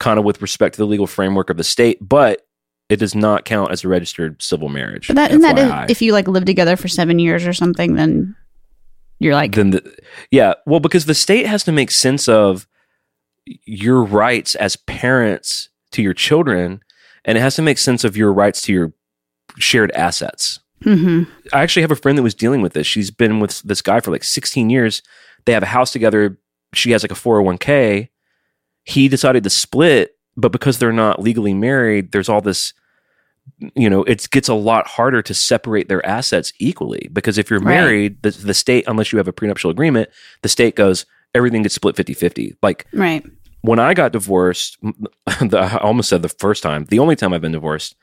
kind 0.00 0.18
of 0.18 0.24
with 0.24 0.40
respect 0.40 0.74
to 0.74 0.78
the 0.78 0.86
legal 0.86 1.06
framework 1.06 1.50
of 1.50 1.56
the 1.56 1.64
state, 1.64 1.98
but 2.00 2.46
it 2.88 2.96
does 2.96 3.14
not 3.14 3.44
count 3.44 3.72
as 3.72 3.84
a 3.84 3.88
registered 3.88 4.40
civil 4.40 4.68
marriage. 4.68 5.08
But 5.08 5.16
that, 5.16 5.30
isn't 5.30 5.42
that 5.42 5.90
if 5.90 6.00
you 6.00 6.12
like 6.12 6.28
live 6.28 6.44
together 6.44 6.76
for 6.76 6.88
seven 6.88 7.18
years 7.18 7.46
or 7.46 7.52
something, 7.52 7.94
then 7.94 8.34
you're 9.18 9.34
like, 9.34 9.54
then 9.54 9.70
the, 9.70 9.96
yeah, 10.30 10.54
well, 10.66 10.80
because 10.80 11.04
the 11.04 11.14
state 11.14 11.46
has 11.46 11.64
to 11.64 11.72
make 11.72 11.90
sense 11.90 12.28
of 12.28 12.66
your 13.64 14.02
rights 14.02 14.54
as 14.54 14.76
parents 14.76 15.68
to 15.92 16.02
your 16.02 16.14
children, 16.14 16.80
and 17.24 17.38
it 17.38 17.40
has 17.40 17.56
to 17.56 17.62
make 17.62 17.78
sense 17.78 18.04
of 18.04 18.16
your 18.16 18.32
rights 18.32 18.62
to 18.62 18.72
your 18.72 18.92
shared 19.58 19.90
assets. 19.92 20.60
hmm 20.82 21.24
I 21.52 21.62
actually 21.62 21.82
have 21.82 21.90
a 21.90 21.96
friend 21.96 22.16
that 22.18 22.22
was 22.22 22.34
dealing 22.34 22.60
with 22.62 22.72
this. 22.74 22.86
She's 22.86 23.10
been 23.10 23.40
with 23.40 23.62
this 23.62 23.82
guy 23.82 24.00
for 24.00 24.10
like 24.10 24.24
16 24.24 24.70
years. 24.70 25.02
They 25.44 25.52
have 25.52 25.62
a 25.62 25.66
house 25.66 25.90
together. 25.92 26.38
She 26.74 26.90
has 26.92 27.02
like 27.02 27.10
a 27.10 27.14
401k. 27.14 28.08
He 28.84 29.08
decided 29.08 29.44
to 29.44 29.50
split, 29.50 30.12
but 30.36 30.52
because 30.52 30.78
they're 30.78 30.92
not 30.92 31.20
legally 31.20 31.54
married, 31.54 32.12
there's 32.12 32.28
all 32.28 32.40
this, 32.40 32.72
you 33.74 33.88
know, 33.90 34.02
it 34.04 34.28
gets 34.30 34.48
a 34.48 34.54
lot 34.54 34.86
harder 34.86 35.22
to 35.22 35.34
separate 35.34 35.88
their 35.88 36.04
assets 36.06 36.52
equally. 36.58 37.08
Because 37.12 37.38
if 37.38 37.50
you're 37.50 37.60
Right. 37.60 37.74
married, 37.74 38.22
the, 38.22 38.30
the 38.30 38.54
state, 38.54 38.84
unless 38.86 39.10
you 39.12 39.18
have 39.18 39.28
a 39.28 39.32
prenuptial 39.32 39.70
agreement, 39.70 40.10
the 40.42 40.48
state 40.48 40.76
goes, 40.76 41.06
everything 41.34 41.62
gets 41.62 41.74
split 41.74 41.96
50 41.96 42.14
50. 42.14 42.56
Like 42.62 42.86
Right. 42.92 43.24
When 43.62 43.78
I 43.78 43.94
got 43.94 44.12
divorced, 44.12 44.78
the, 44.82 45.58
I 45.58 45.76
almost 45.78 46.08
said 46.08 46.22
the 46.22 46.28
first 46.28 46.62
time, 46.62 46.84
the 46.86 46.98
only 46.98 47.16
time 47.16 47.32
I've 47.32 47.40
been 47.40 47.52
divorced, 47.52 47.96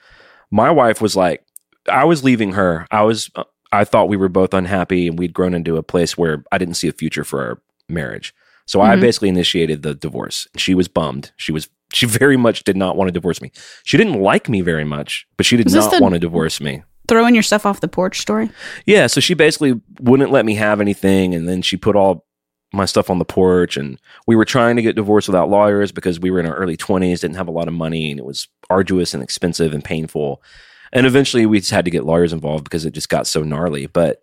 my 0.52 0.70
wife 0.72 1.02
was 1.02 1.16
like, 1.16 1.44
I 1.90 2.04
was 2.06 2.24
leaving 2.24 2.54
her. 2.54 2.88
I 2.92 3.04
was, 3.04 3.30
uh, 3.36 3.44
I 3.72 3.84
thought 3.84 4.10
we 4.10 4.18
were 4.18 4.30
both 4.30 4.54
unhappy 4.54 5.08
and 5.08 5.18
we'd 5.20 5.34
grown 5.34 5.54
into 5.54 5.78
a 5.78 5.84
place 5.84 6.18
where 6.18 6.44
I 6.52 6.58
didn't 6.58 6.76
see 6.76 6.88
a 6.88 6.94
future 6.94 7.24
for 7.24 7.42
our 7.44 7.62
marriage. 7.90 8.34
So 8.68 8.82
I 8.82 8.96
Mhm. 8.96 9.02
basically 9.02 9.30
initiated 9.30 9.84
the 9.84 9.94
divorce. 9.94 10.48
She 10.58 10.74
was 10.74 10.88
bummed. 10.88 11.32
She 11.38 11.52
was, 11.52 11.70
she 11.94 12.06
very 12.08 12.38
much 12.38 12.64
did 12.64 12.76
not 12.76 12.96
want 12.98 13.08
to 13.10 13.12
divorce 13.12 13.42
me. 13.42 13.52
She 13.84 13.98
didn't 13.98 14.20
like 14.22 14.50
me 14.50 14.62
very 14.62 14.84
much, 14.86 15.28
but 15.38 15.46
she 15.46 15.56
did 15.58 15.72
not 15.72 15.92
the- 15.92 16.00
want 16.02 16.14
to 16.14 16.20
divorce 16.20 16.60
me. 16.60 16.84
Throwing 17.08 17.36
your 17.36 17.44
stuff 17.44 17.68
off 17.68 17.82
the 17.82 17.88
porch 17.88 18.20
story. 18.20 18.50
Yeah, 18.88 19.06
so 19.06 19.22
she 19.22 19.36
basically 19.36 19.80
wouldn't 20.00 20.32
let 20.32 20.44
me 20.44 20.56
have 20.56 20.82
anything, 20.82 21.36
and 21.36 21.48
then 21.48 21.62
she 21.62 21.78
put 21.78 21.96
all 21.96 22.26
my 22.76 22.86
stuff 22.86 23.10
on 23.10 23.20
the 23.20 23.26
porch. 23.26 23.78
And 23.78 24.00
we 24.28 24.36
were 24.36 24.46
trying 24.46 24.76
to 24.76 24.82
get 24.82 24.96
divorced 24.96 25.28
without 25.28 25.50
lawyers 25.50 25.92
because 25.92 26.20
we 26.20 26.30
were 26.32 26.40
in 26.40 26.46
our 26.46 26.56
early 26.56 26.78
twenties, 26.78 27.22
didn't 27.22 27.38
have 27.38 27.48
a 27.48 27.52
lot 27.52 27.68
of 27.68 27.74
money, 27.74 28.12
and 28.12 28.20
it 28.20 28.26
was 28.26 28.48
arduous 28.70 29.14
and 29.14 29.24
expensive 29.24 29.74
and 29.74 29.84
painful. 29.84 30.42
And 30.94 31.06
eventually, 31.08 31.46
we 31.46 31.60
just 31.60 31.72
had 31.72 31.86
to 31.86 31.92
get 31.92 32.06
lawyers 32.06 32.32
involved 32.34 32.64
because 32.66 32.86
it 32.86 32.94
just 32.94 33.10
got 33.10 33.28
so 33.28 33.44
gnarly. 33.44 33.88
But 33.88 34.22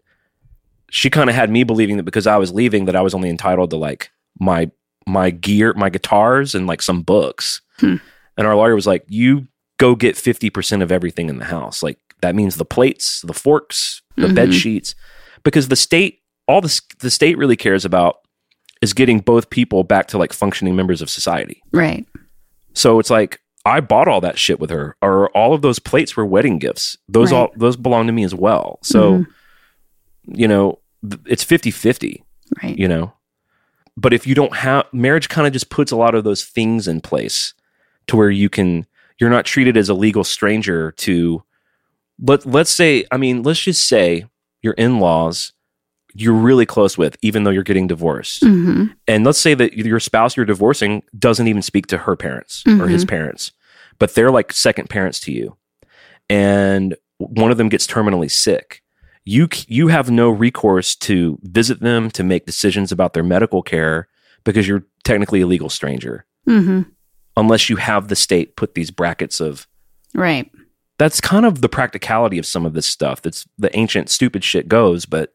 she 0.91 1.11
kind 1.11 1.29
of 1.31 1.37
had 1.37 1.51
me 1.51 1.65
believing 1.65 1.97
that 1.97 2.03
because 2.05 2.27
I 2.27 2.37
was 2.37 2.53
leaving, 2.53 2.85
that 2.85 2.97
I 2.97 3.01
was 3.03 3.15
only 3.15 3.31
entitled 3.31 3.71
to 3.71 3.77
like 3.77 4.11
my 4.39 4.71
my 5.07 5.31
gear, 5.31 5.73
my 5.75 5.91
guitars, 5.91 6.55
and 6.55 6.67
like 6.67 6.81
some 6.83 7.03
books. 7.03 7.61
Hmm. 7.79 7.97
And 8.39 8.47
our 8.47 8.55
lawyer 8.55 8.75
was 8.75 8.87
like, 8.87 9.05
"You 9.09 9.49
go 9.79 9.95
get 9.95 10.17
fifty 10.17 10.49
percent 10.51 10.83
of 10.83 10.93
everything 10.93 11.29
in 11.29 11.39
the 11.39 11.45
house. 11.45 11.83
Like 11.83 11.99
that 12.21 12.35
means 12.35 12.57
the 12.57 12.65
plates, 12.65 13.21
the 13.23 13.35
forks, 13.35 14.01
the 14.17 14.29
bed 14.33 14.51
Mhm. 14.51 14.61
sheets, 14.61 14.95
because 15.43 15.69
the 15.69 15.77
state, 15.77 16.21
all 16.47 16.61
the 16.61 16.81
the 17.01 17.11
state 17.11 17.37
really 17.37 17.57
cares 17.57 17.85
about 17.85 18.19
is 18.83 18.93
getting 18.93 19.21
both 19.21 19.49
people 19.49 19.85
back 19.85 20.09
to 20.09 20.19
like 20.19 20.33
functioning 20.35 20.77
members 20.77 21.01
of 21.01 21.09
society. 21.09 21.63
Right. 21.73 22.07
So 22.75 22.99
it's 22.99 23.09
like 23.11 23.41
I 23.65 23.81
bought 23.81 24.09
all 24.09 24.21
that 24.21 24.39
shit 24.39 24.59
with 24.61 24.71
her, 24.71 24.97
or 25.01 25.31
all 25.31 25.55
of 25.55 25.63
those 25.63 25.79
plates 25.79 26.17
were 26.17 26.27
wedding 26.27 26.59
gifts. 26.59 26.99
Those 27.09 27.33
Right. 27.33 27.39
all 27.39 27.53
those 27.57 27.77
belong 27.77 28.07
to 28.09 28.13
me 28.13 28.25
as 28.25 28.35
well. 28.35 28.79
So 28.83 29.19
Mhm. 29.19 29.27
you 30.27 30.49
know, 30.49 30.79
th- 31.09 31.21
it's 31.27 31.45
50-50 31.45 32.23
Right. 32.63 32.79
you 32.79 32.87
know 32.87 33.13
but 33.97 34.13
if 34.15 34.27
you 34.27 34.35
don't 34.35 34.55
have 34.57 34.87
marriage 34.93 35.29
kind 35.29 35.47
of 35.47 35.53
just 35.53 35.69
puts 35.69 35.91
a 35.93 35.97
lot 35.97 36.15
of 36.15 36.23
those 36.25 36.45
things 36.45 36.87
in 36.89 37.01
place 37.01 37.53
to 38.07 38.17
where 38.17 38.31
you 38.31 38.49
can 38.49 38.87
you're 39.19 39.29
not 39.31 39.45
treated 39.45 39.77
as 39.77 39.89
a 39.89 39.95
legal 39.95 40.23
stranger 40.25 40.93
to 40.93 41.43
let 42.21 42.45
let's 42.47 42.71
say 42.71 43.05
i 43.11 43.17
mean 43.17 43.43
let's 43.43 43.61
just 43.61 43.87
say 43.89 44.25
your 44.63 44.75
in-laws 44.75 45.53
you're 46.15 46.35
really 46.35 46.67
close 46.67 46.97
with 46.99 47.17
even 47.23 47.45
though 47.45 47.51
you're 47.51 47.63
getting 47.63 47.87
divorced. 47.87 48.43
Hmm 48.45 48.87
and 49.09 49.25
let's 49.25 49.39
say 49.39 49.55
that 49.55 49.75
your 49.75 50.01
spouse 50.01 50.37
you're 50.37 50.47
divorcing 50.47 51.03
doesn't 51.19 51.49
even 51.49 51.63
speak 51.63 51.87
to 51.89 51.99
her 51.99 52.17
parents 52.17 52.63
or 52.67 52.87
his 52.89 53.05
parents 53.05 53.53
but 53.99 54.15
they're 54.15 54.31
like 54.31 54.53
second 54.53 54.89
parents 54.91 55.21
to 55.21 55.33
you 55.33 55.57
and 56.29 56.97
one 57.19 57.51
of 57.51 57.57
them 57.59 57.69
gets 57.69 57.87
terminally 57.87 58.31
sick. 58.31 58.83
You 59.25 59.49
you 59.69 59.89
have 59.89 60.11
no 60.11 60.31
recourse 60.31 60.97
to 60.97 61.39
visit 61.43 61.81
them 61.81 62.11
to 62.13 62.25
make 62.25 62.47
decisions 62.47 62.91
about 62.91 63.13
their 63.13 63.23
medical 63.23 63.63
care 63.63 64.09
because 64.45 64.67
you're 64.67 64.85
technically 65.05 65.41
a 65.43 65.47
legal 65.47 65.69
stranger. 65.71 66.25
Hmm 66.47 66.83
unless 67.35 67.71
you 67.71 67.77
have 67.77 68.09
the 68.09 68.17
state 68.17 68.57
put 68.57 68.75
these 68.75 68.91
brackets 68.91 69.41
of 69.41 69.67
Right. 70.15 70.51
that's 70.99 71.19
kind 71.19 71.47
of 71.47 71.63
the 71.63 71.69
practicality 71.69 72.37
of 72.37 72.45
some 72.45 72.67
of 72.67 72.75
this 72.75 72.87
stuff. 72.87 73.23
That's 73.23 73.47
the 73.57 73.75
ancient 73.75 74.11
stupid 74.11 74.43
shit 74.45 74.69
goes 74.69 75.07
but 75.07 75.33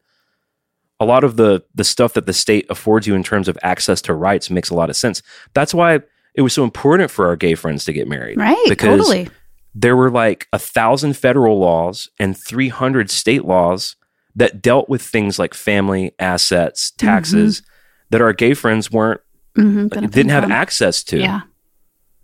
a 1.00 1.04
lot 1.04 1.24
of 1.24 1.36
the 1.36 1.62
the 1.74 1.84
stuff 1.84 2.12
that 2.14 2.26
the 2.26 2.32
state 2.32 2.66
affords 2.70 3.06
you 3.06 3.14
in 3.14 3.22
terms 3.22 3.48
of 3.48 3.56
access 3.62 4.00
to 4.02 4.14
rights 4.14 4.50
makes 4.50 4.70
a 4.70 4.74
lot 4.74 4.90
of 4.90 4.96
sense 4.96 5.22
that's 5.54 5.72
why 5.74 6.00
it 6.34 6.42
was 6.42 6.52
so 6.52 6.64
important 6.64 7.10
for 7.10 7.26
our 7.26 7.36
gay 7.36 7.54
friends 7.54 7.84
to 7.84 7.92
get 7.92 8.06
married 8.08 8.36
Right. 8.38 8.56
because 8.68 8.98
totally. 9.00 9.28
there 9.74 9.96
were 9.96 10.10
like 10.10 10.46
a 10.52 10.58
thousand 10.58 11.16
federal 11.16 11.58
laws 11.58 12.08
and 12.18 12.36
300 12.36 13.10
state 13.10 13.44
laws 13.44 13.96
that 14.36 14.62
dealt 14.62 14.88
with 14.88 15.02
things 15.02 15.38
like 15.38 15.54
family 15.54 16.12
assets 16.18 16.90
taxes 16.92 17.62
that 18.10 18.20
our 18.20 18.32
gay 18.32 18.54
friends 18.54 18.90
weren't 18.90 19.20
hmm 19.56 19.88
didn't 19.88 20.28
have 20.28 20.50
access 20.50 21.02
to 21.04 21.18
Yeah. 21.18 21.40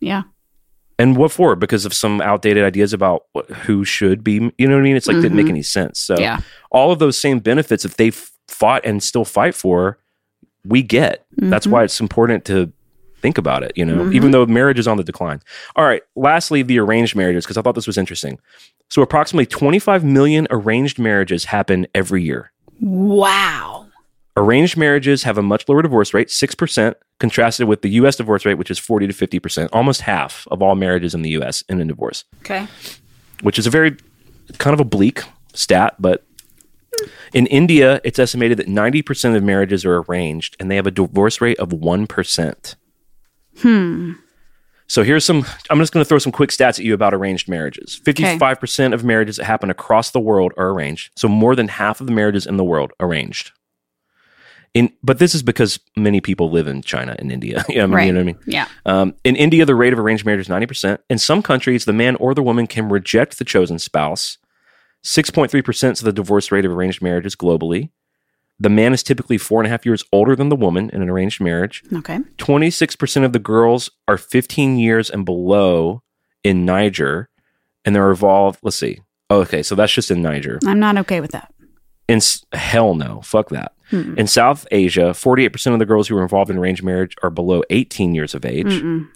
Yeah. 0.01 0.23
and 0.99 1.17
what 1.17 1.33
for 1.33 1.57
because 1.57 1.85
of 1.85 1.93
some 1.95 2.21
outdated 2.21 2.63
ideas 2.65 2.93
about 2.93 3.25
what, 3.33 3.51
who 3.51 3.85
should 3.85 4.23
be 4.23 4.35
you 4.59 4.69
know 4.69 4.75
what 4.75 4.81
i 4.81 4.83
mean 4.83 4.97
it's 4.97 5.07
like 5.09 5.17
didn't 5.21 5.37
make 5.37 5.49
any 5.49 5.63
sense 5.63 5.99
so 6.01 6.17
Yeah. 6.19 6.41
all 6.71 6.93
of 6.93 6.99
those 6.99 7.19
same 7.19 7.39
benefits 7.41 7.85
if 7.85 7.97
they 7.97 8.09
f- 8.09 8.31
fought 8.49 8.85
and 8.85 9.03
still 9.03 9.25
fight 9.25 9.55
for 9.55 9.99
we 10.67 10.83
get 10.83 11.25
that's 11.37 11.67
Mhm. 11.67 11.71
why 11.71 11.85
it's 11.85 12.01
important 12.01 12.45
to 12.47 12.73
think 13.21 13.39
about 13.39 13.63
it 13.63 13.73
you 13.75 13.85
know 13.85 14.05
Mhm. 14.05 14.15
even 14.15 14.31
though 14.31 14.45
marriage 14.47 14.79
is 14.79 14.87
on 14.89 14.97
the 14.97 15.05
decline 15.05 15.41
all 15.77 15.85
right 15.85 16.03
lastly 16.17 16.63
the 16.63 16.79
arranged 16.79 17.17
marriages 17.17 17.45
because 17.45 17.57
i 17.57 17.63
thought 17.63 17.75
this 17.75 17.87
was 17.87 17.97
interesting 17.99 18.39
so 18.91 19.01
approximately 19.03 19.47
25 19.47 20.05
million 20.05 20.47
arranged 20.51 20.99
marriages 20.99 21.47
happen 21.47 21.87
every 21.95 22.23
year 22.23 22.51
Wow. 22.81 23.87
arranged 24.37 24.77
marriages 24.77 25.23
have 25.23 25.39
a 25.39 25.43
much 25.43 25.69
lower 25.69 25.81
divorce 25.83 26.13
rate 26.13 26.29
6% 26.31 26.97
contrasted 27.21 27.67
with 27.69 27.83
the 27.83 27.89
us 27.91 28.17
divorce 28.17 28.45
rate 28.45 28.55
which 28.59 28.71
is 28.71 28.79
40 28.79 29.07
to 29.07 29.13
50% 29.13 29.69
almost 29.73 30.03
half 30.03 30.47
of 30.51 30.61
all 30.63 30.75
marriages 30.75 31.15
in 31.15 31.23
the 31.23 31.31
us 31.31 31.63
end 31.69 31.81
in 31.81 31.87
divorce 31.89 32.25
Okay. 32.43 32.67
which 33.43 33.59
is 33.59 33.67
a 33.67 33.71
very 33.71 33.97
kind 34.59 34.75
of 34.75 34.81
a 34.81 34.85
bleak 34.85 35.23
stat, 35.55 35.95
but 35.99 36.25
in 37.33 37.47
India, 37.47 38.01
it's 38.05 38.19
estimated 38.19 38.59
that 38.59 38.69
90% 38.69 39.37
of 39.37 39.43
marriages 39.43 39.85
are 39.85 40.03
arranged 40.03 40.57
and 40.59 40.71
they 40.71 40.77
have 40.77 40.87
a 40.87 40.91
divorce 40.91 41.41
rate 41.41 41.59
of 41.59 41.71
1%. 41.71 42.75
Hmm. 43.59 44.13
So 44.87 45.03
here's 45.03 45.25
some, 45.25 45.45
I'm 45.71 45.79
just 45.79 45.93
going 45.93 46.05
to 46.05 46.09
throw 46.09 46.19
some 46.19 46.33
quick 46.33 46.51
stats 46.51 46.79
at 46.79 46.81
you 46.81 46.95
about 46.95 47.15
arranged 47.15 47.49
marriages. 47.49 48.01
55% 48.05 48.93
of 48.93 49.03
marriages 49.03 49.37
that 49.37 49.45
happen 49.45 49.71
across 49.71 50.11
the 50.11 50.21
world 50.21 50.53
are 50.57 50.71
arranged. 50.71 51.11
So 51.17 51.27
more 51.27 51.57
than 51.57 51.69
half 51.69 52.01
of 52.01 52.07
the 52.07 52.13
marriages 52.13 52.47
in 52.47 52.59
the 52.59 52.65
world 52.65 52.93
arranged. 53.01 53.53
In, 54.75 54.93
but 55.03 55.19
this 55.21 55.35
is 55.35 55.43
because 55.43 55.79
many 55.97 56.21
people 56.21 56.51
live 56.51 56.67
in 56.67 56.83
China 56.83 57.15
and 57.19 57.31
India. 57.31 57.65
yeah, 57.69 57.85
I 57.85 57.87
mean, 57.87 57.95
Right. 57.95 58.07
You 58.07 58.13
know 58.13 58.19
what 58.19 58.23
I 58.23 58.27
mean? 58.27 58.39
Yeah. 58.47 58.69
Um, 58.85 59.15
in 59.25 59.37
India, 59.37 59.65
the 59.65 59.75
rate 59.75 59.93
of 59.93 59.99
arranged 59.99 60.27
marriage 60.27 60.41
is 60.41 60.49
90%. 60.49 60.99
In 61.09 61.19
some 61.19 61.43
countries, 61.43 61.85
the 61.85 61.93
man 61.93 62.17
or 62.17 62.35
the 62.35 62.43
woman 62.43 62.67
can 62.67 62.89
reject 62.89 63.39
the 63.39 63.45
chosen 63.45 63.79
spouse. 63.79 64.37
6.3% 65.05 65.93
is 65.93 66.01
the 66.01 66.13
divorce 66.13 66.51
rate 66.51 66.65
of 66.65 66.73
arranged 66.73 67.03
marriages 67.03 67.37
globally. 67.37 67.91
The 68.59 68.71
man 68.71 68.93
is 68.93 69.03
typically 69.03 69.37
four 69.37 69.61
and 69.61 69.67
a 69.67 69.71
half 69.71 69.85
years 69.85 70.05
older 70.13 70.35
than 70.37 70.49
the 70.49 70.57
woman 70.57 70.89
in 70.91 71.03
an 71.03 71.11
arranged 71.11 71.41
marriage. 71.41 71.83
Okay. 71.93 72.21
26% 72.39 73.25
of 73.25 73.33
the 73.33 73.39
girls 73.39 73.91
are 74.09 74.17
15 74.17 74.79
years 74.79 75.11
and 75.11 75.25
below 75.25 76.03
in 76.43 76.65
Niger, 76.65 77.29
and 77.85 77.95
they're 77.95 78.11
involved. 78.11 78.61
Let's 78.63 78.77
see. 78.77 79.01
Oh, 79.29 79.41
okay, 79.41 79.63
so 79.63 79.75
that's 79.75 79.93
just 79.93 80.11
in 80.11 80.23
Niger. 80.23 80.59
I'm 80.67 80.79
not 80.79 80.97
okay 80.99 81.21
with 81.21 81.33
that. 81.33 81.53
In 82.07 82.21
hell 82.53 82.95
no, 82.95 83.23
fuck 83.23 83.49
that. 83.49 83.73
Mm-mm. 83.91 84.17
In 84.17 84.27
South 84.27 84.67
Asia, 84.71 85.11
48% 85.11 85.73
of 85.73 85.79
the 85.79 85.87
girls 85.87 86.09
who 86.09 86.17
are 86.17 86.23
involved 86.23 86.51
in 86.51 86.59
arranged 86.59 86.83
marriage 86.83 87.15
are 87.23 87.31
below 87.31 87.63
18 87.71 88.15
years 88.15 88.35
of 88.35 88.45
age. 88.45 88.67
Mm-mm. 88.67 89.09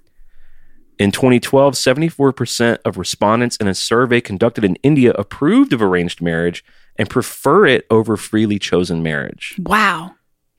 In 0.99 1.13
2012, 1.13 1.75
74% 1.75 2.79
of 2.85 2.99
respondents 2.99 3.57
in 3.57 3.69
a 3.69 3.75
survey 3.75 4.21
conducted 4.21 4.65
in 4.65 4.75
India 4.77 5.13
approved 5.13 5.73
of 5.73 5.81
arranged 5.81 6.21
marriage 6.21 6.65
and 6.97 7.09
prefer 7.09 7.67
it 7.67 7.87
over 7.89 8.17
freely 8.17 8.59
chosen 8.59 9.03
marriage. 9.03 9.55
Wow. 9.61 10.17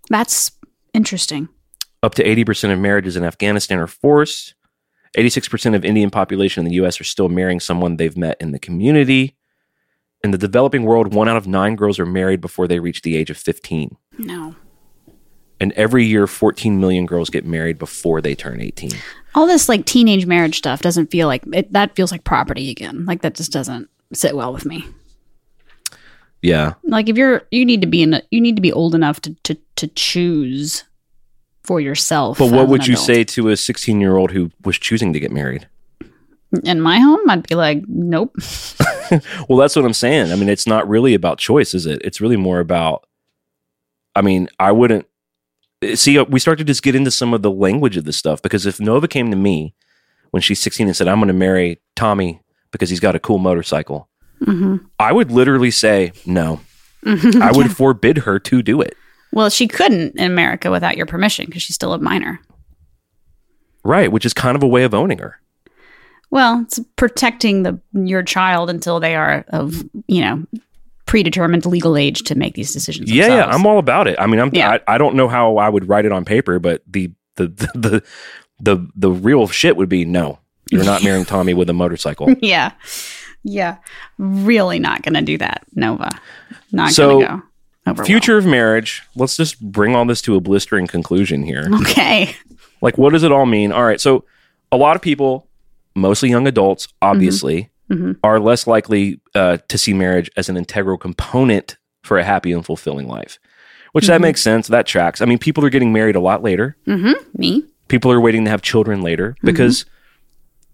That's 0.10 0.52
interesting. 0.94 1.50
Up 2.02 2.16
to 2.16 2.24
80% 2.24 2.72
of 2.72 2.80
marriages 2.80 3.18
in 3.18 3.26
Afghanistan 3.26 3.80
are 3.80 3.88
forced. 3.88 4.56
86% 5.18 5.76
of 5.76 5.84
Indian 5.84 6.10
population 6.10 6.66
in 6.66 6.70
the 6.70 6.86
US 6.86 7.02
are 7.02 7.06
still 7.06 7.28
marrying 7.28 7.60
someone 7.60 7.98
they've 7.98 8.16
met 8.16 8.38
in 8.40 8.52
the 8.52 8.60
community. 8.60 9.36
In 10.24 10.32
the 10.32 10.38
developing 10.38 10.84
world, 10.84 11.14
one 11.14 11.28
out 11.28 11.38
of 11.38 11.48
nine 11.48 11.76
girls 11.76 12.00
are 12.00 12.06
married 12.06 12.40
before 12.40 12.68
they 12.68 12.80
reach 12.80 13.02
the 13.02 13.18
age 13.18 13.30
of 13.30 13.38
15. 13.38 13.98
No. 14.18 14.56
And 15.60 15.74
every 15.74 16.06
year, 16.06 16.26
14 16.26 16.80
million 16.80 17.06
girls 17.06 17.30
get 17.30 17.46
married 17.46 17.78
before 17.78 18.22
they 18.22 18.34
turn 18.34 18.62
18. 18.62 18.92
All 19.36 19.46
this 19.46 19.68
like 19.68 19.86
teenage 19.86 20.26
marriage 20.26 20.58
stuff 20.58 20.82
doesn't 20.82 21.12
feel 21.12 21.28
like 21.28 21.44
it, 21.54 21.72
that 21.74 21.96
feels 21.96 22.12
like 22.12 22.24
property 22.24 22.72
again. 22.72 23.06
Like 23.06 23.22
that 23.22 23.36
just 23.36 23.52
doesn't 23.52 23.90
sit 24.14 24.36
well 24.36 24.54
with 24.54 24.66
me. 24.66 24.86
Yeah. 26.42 26.74
Like 26.84 27.10
if 27.10 27.18
you're 27.18 27.44
you 27.52 27.66
need 27.66 27.82
to 27.82 27.88
be 27.88 28.02
in 28.02 28.14
a, 28.14 28.22
you 28.32 28.40
need 28.40 28.56
to 28.56 28.62
be 28.62 28.72
old 28.72 28.96
enough 28.96 29.20
to 29.22 29.36
to 29.44 29.58
to 29.76 29.88
choose 29.90 30.86
for 31.64 31.82
yourself. 31.82 32.40
But 32.40 32.52
what 32.52 32.70
would 32.70 32.88
you 32.88 32.94
adult. 32.94 33.06
say 33.06 33.24
to 33.26 33.50
a 33.50 33.58
16 33.58 34.00
year 34.00 34.16
old 34.16 34.32
who 34.32 34.52
was 34.64 34.80
choosing 34.80 35.14
to 35.14 35.20
get 35.20 35.32
married? 35.32 35.68
In 36.64 36.82
my 36.82 37.00
home, 37.00 37.30
I'd 37.30 37.48
be 37.48 37.54
like, 37.54 37.84
nope. 37.88 38.36
Well, 39.50 39.58
that's 39.58 39.76
what 39.76 39.86
I'm 39.86 39.94
saying. 39.94 40.32
I 40.32 40.36
mean, 40.36 40.50
it's 40.50 40.68
not 40.68 40.88
really 40.88 41.14
about 41.14 41.40
choice, 41.40 41.74
is 41.74 41.86
it? 41.86 42.02
It's 42.04 42.22
really 42.22 42.38
more 42.38 42.60
about. 42.60 43.06
I 44.16 44.22
mean, 44.22 44.50
I 44.60 44.72
wouldn't 44.72 45.08
see. 45.96 46.20
We 46.20 46.40
start 46.40 46.58
to 46.60 46.64
just 46.64 46.84
get 46.84 46.96
into 46.96 47.12
some 47.12 47.34
of 47.34 47.42
the 47.42 47.52
language 47.52 47.98
of 47.98 48.06
this 48.06 48.18
stuff 48.18 48.42
because 48.42 48.66
if 48.66 48.80
Nova 48.80 49.08
came 49.08 49.30
to 49.32 49.38
me 49.38 49.74
when 50.32 50.42
she's 50.42 50.60
16 50.60 50.88
and 50.88 50.96
said, 50.96 51.08
"I'm 51.08 51.20
going 51.20 51.28
to 51.28 51.34
marry 51.34 51.80
Tommy 51.96 52.42
because 52.72 52.90
he's 52.90 53.00
got 53.00 53.16
a 53.16 53.20
cool 53.20 53.38
motorcycle," 53.38 54.10
hmm 54.44 54.78
I 55.00 55.12
would 55.12 55.32
literally 55.32 55.72
say 55.72 56.12
no. 56.26 56.62
I 57.06 57.52
would 57.54 57.76
forbid 57.76 58.20
her 58.20 58.40
to 58.40 58.62
do 58.62 58.82
it. 58.82 58.96
Well, 59.32 59.50
she 59.50 59.68
couldn't 59.68 60.18
in 60.18 60.26
America 60.26 60.72
without 60.72 60.98
your 60.98 61.06
permission 61.06 61.46
because 61.46 61.62
she's 61.62 61.76
still 61.76 61.94
a 61.94 62.00
minor. 62.00 62.40
Right, 63.84 64.12
which 64.12 64.26
is 64.26 64.34
kind 64.34 64.56
of 64.56 64.64
a 64.64 64.68
way 64.68 64.84
of 64.84 64.94
owning 64.94 65.20
her. 65.20 65.40
Well, 66.32 66.62
it's 66.62 66.80
protecting 66.96 67.64
the 67.64 67.80
your 67.94 68.22
child 68.24 68.70
until 68.70 69.00
they 69.00 69.16
are 69.16 69.46
of 69.50 69.84
you 70.08 70.22
know 70.22 70.46
predetermined 71.10 71.66
legal 71.66 71.98
age 71.98 72.22
to 72.24 72.36
make 72.36 72.54
these 72.54 72.72
decisions. 72.72 73.12
Yeah, 73.12 73.28
yeah. 73.28 73.46
I'm 73.46 73.66
all 73.66 73.80
about 73.80 74.08
it. 74.08 74.16
I 74.20 74.28
mean, 74.28 74.40
I'm 74.40 74.52
Yeah. 74.54 74.78
I, 74.88 74.96
I 74.96 74.98
don't 75.00 75.16
know 75.16 75.28
how 75.28 75.58
I 75.58 75.68
would 75.68 75.90
write 75.90 76.06
it 76.06 76.12
on 76.12 76.24
paper, 76.24 76.60
but 76.60 76.84
the 76.88 77.12
the 77.36 77.48
the 77.48 77.68
the 77.76 78.04
the, 78.62 78.88
the 78.96 79.12
real 79.12 79.48
shit 79.48 79.76
would 79.78 79.90
be 79.90 80.06
no. 80.06 80.40
You're 80.70 80.84
not 80.84 81.04
marrying 81.04 81.26
Tommy 81.34 81.54
with 81.56 81.70
a 81.70 81.74
motorcycle. 81.74 82.30
yeah, 82.42 82.74
yeah. 83.44 83.78
Really 84.20 84.78
not 84.78 85.02
going 85.02 85.16
to 85.16 85.22
do 85.22 85.38
that, 85.40 85.64
Nova. 85.74 86.10
Not 86.72 86.92
So, 86.92 87.10
going 87.10 87.26
to 87.26 87.28
go. 87.38 87.42
over 87.92 88.06
Future 88.06 88.38
of 88.38 88.46
marriage. 88.46 89.02
Let's 89.16 89.36
just 89.36 89.60
bring 89.62 89.96
all 89.96 90.06
this 90.06 90.22
to 90.24 90.36
a 90.36 90.40
blistering 90.42 90.86
conclusion 90.88 91.42
here. 91.44 91.68
Okay. 91.82 92.36
Like, 92.82 92.98
what 93.00 93.14
does 93.14 93.24
it 93.24 93.32
all 93.32 93.46
mean? 93.48 93.72
All 93.72 93.84
right, 93.84 94.00
so 94.00 94.26
a 94.72 94.78
lot 94.78 94.96
of 94.96 95.02
people, 95.02 95.48
mostly 95.96 96.30
young 96.30 96.46
adults, 96.48 96.88
obviously, 97.02 97.64
mm-hmm. 97.64 97.72
Mhm. 97.90 98.18
are 98.24 98.40
less 98.40 98.68
likely 98.68 99.20
uh, 99.36 99.58
to 99.68 99.78
see 99.78 99.94
marriage 99.94 100.30
as 100.38 100.48
an 100.50 100.58
integral 100.58 100.98
component 100.98 101.78
for 102.04 102.18
a 102.18 102.24
happy 102.24 102.52
and 102.52 102.66
fulfilling 102.66 103.08
life. 103.08 103.40
Which 103.94 104.06
that 104.08 104.20
Mhm. 104.20 104.24
makes 104.24 104.42
sense. 104.42 104.68
That 104.68 104.86
tracks. 104.86 105.22
I 105.22 105.26
mean, 105.26 105.40
people 105.40 105.66
are 105.66 105.70
getting 105.72 105.92
married 105.92 106.16
a 106.16 106.20
lot 106.20 106.44
later. 106.44 106.76
hmm 106.86 107.14
Me. 107.36 107.64
people 107.88 108.12
are 108.12 108.22
waiting 108.22 108.44
to 108.46 108.52
have 108.52 108.62
children 108.62 109.02
later 109.02 109.36
because 109.44 109.86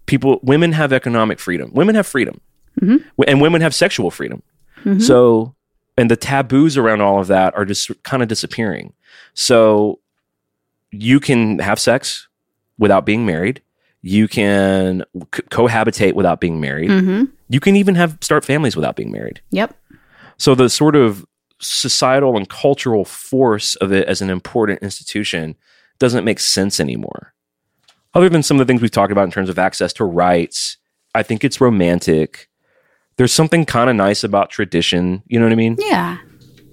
people 0.04 0.38
women 0.42 0.72
have 0.72 0.92
economic 0.92 1.38
freedom 1.40 1.70
women 1.72 1.94
have 1.94 2.06
freedom 2.06 2.40
Mhm. 2.80 3.02
And 3.26 3.40
women 3.40 3.62
have 3.62 3.74
sexual 3.74 4.10
freedom 4.10 4.42
Mhm. 4.84 5.00
so 5.00 5.54
and 5.96 6.10
the 6.10 6.16
taboos 6.16 6.76
around 6.76 7.00
all 7.00 7.18
of 7.18 7.26
that 7.28 7.56
are 7.56 7.64
just 7.64 7.90
kind 8.02 8.22
of 8.22 8.28
disappearing 8.28 8.92
so 9.32 9.98
you 10.92 11.18
can 11.20 11.58
have 11.60 11.78
sex 11.78 12.28
without 12.78 13.06
being 13.06 13.24
married 13.24 13.62
you 14.06 14.28
can 14.28 15.02
co- 15.32 15.42
cohabitate 15.66 16.14
without 16.14 16.40
being 16.40 16.60
married 16.60 16.90
hmm 16.90 17.24
you 17.48 17.60
can 17.60 17.76
even 17.76 17.94
have 17.94 18.16
start 18.20 18.44
families 18.44 18.74
without 18.76 18.96
being 18.96 19.10
married 19.12 19.40
Yep. 19.50 19.74
so 20.36 20.54
the 20.54 20.68
sort 20.68 20.96
of 20.96 21.24
societal 21.60 22.36
and 22.36 22.48
cultural 22.48 23.04
force 23.04 23.74
of 23.76 23.90
it 23.92 24.06
as 24.08 24.20
an 24.22 24.30
important 24.30 24.82
institution 24.82 25.56
doesn't 25.98 26.24
make 26.24 26.38
sense 26.38 26.78
anymore. 26.80 27.32
Other 28.12 28.28
than 28.28 28.42
some 28.42 28.58
of 28.60 28.66
the 28.66 28.70
things 28.70 28.82
we've 28.82 28.90
talked 28.90 29.10
about 29.12 29.24
in 29.24 29.30
terms 29.30 29.48
of 29.48 29.58
access 29.58 29.92
to 29.94 30.04
rights, 30.04 30.76
I 31.14 31.22
think 31.22 31.44
it's 31.44 31.58
romantic. 31.60 32.48
There's 33.16 33.32
something 33.32 33.64
kind 33.64 33.88
of 33.88 33.96
nice 33.96 34.22
about 34.22 34.50
tradition. 34.50 35.22
You 35.28 35.38
know 35.40 35.46
what 35.46 35.52
I 35.52 35.56
mean? 35.56 35.76
Yeah. 35.78 36.18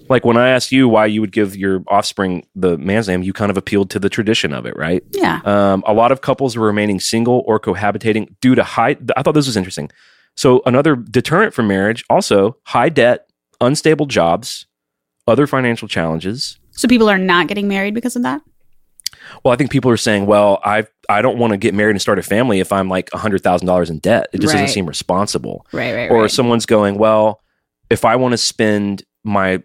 Like 0.08 0.24
when 0.24 0.36
I 0.36 0.48
asked 0.50 0.70
you 0.72 0.88
why 0.88 1.06
you 1.06 1.20
would 1.20 1.32
give 1.32 1.56
your 1.56 1.82
offspring 1.88 2.46
the 2.54 2.76
man's 2.78 3.08
name, 3.08 3.22
you 3.22 3.32
kind 3.32 3.50
of 3.50 3.56
appealed 3.56 3.90
to 3.90 3.98
the 3.98 4.08
tradition 4.10 4.52
of 4.52 4.66
it, 4.66 4.76
right? 4.76 5.02
Yeah. 5.12 5.40
Um, 5.44 5.82
a 5.86 5.94
lot 5.94 6.12
of 6.12 6.20
couples 6.20 6.56
are 6.56 6.60
remaining 6.60 7.00
single 7.00 7.42
or 7.46 7.58
cohabitating 7.58 8.34
due 8.40 8.54
to 8.54 8.62
high. 8.62 8.96
I 9.16 9.22
thought 9.22 9.32
this 9.32 9.46
was 9.46 9.56
interesting. 9.56 9.90
So 10.36 10.62
another 10.66 10.96
deterrent 10.96 11.54
for 11.54 11.62
marriage, 11.62 12.04
also 12.10 12.56
high 12.64 12.88
debt, 12.88 13.28
unstable 13.60 14.06
jobs, 14.06 14.66
other 15.26 15.46
financial 15.46 15.88
challenges. 15.88 16.58
So 16.72 16.88
people 16.88 17.08
are 17.08 17.18
not 17.18 17.46
getting 17.46 17.68
married 17.68 17.94
because 17.94 18.16
of 18.16 18.22
that. 18.22 18.42
Well, 19.44 19.54
I 19.54 19.56
think 19.56 19.70
people 19.70 19.90
are 19.90 19.96
saying, 19.96 20.26
well, 20.26 20.60
I 20.64 20.84
I 21.08 21.22
don't 21.22 21.38
want 21.38 21.52
to 21.52 21.56
get 21.56 21.72
married 21.72 21.92
and 21.92 22.02
start 22.02 22.18
a 22.18 22.22
family 22.22 22.60
if 22.60 22.72
I'm 22.72 22.88
like 22.88 23.10
hundred 23.12 23.42
thousand 23.42 23.66
dollars 23.68 23.88
in 23.90 24.00
debt. 24.00 24.26
It 24.32 24.40
just 24.40 24.52
Right. 24.52 24.60
doesn't 24.60 24.74
seem 24.74 24.86
responsible. 24.86 25.66
Right. 25.72 25.94
Right. 25.94 26.10
Or 26.10 26.28
someone's 26.28 26.66
going, 26.66 26.98
well, 26.98 27.40
if 27.90 28.04
I 28.04 28.16
want 28.16 28.32
to 28.32 28.38
spend 28.38 29.04
my 29.22 29.62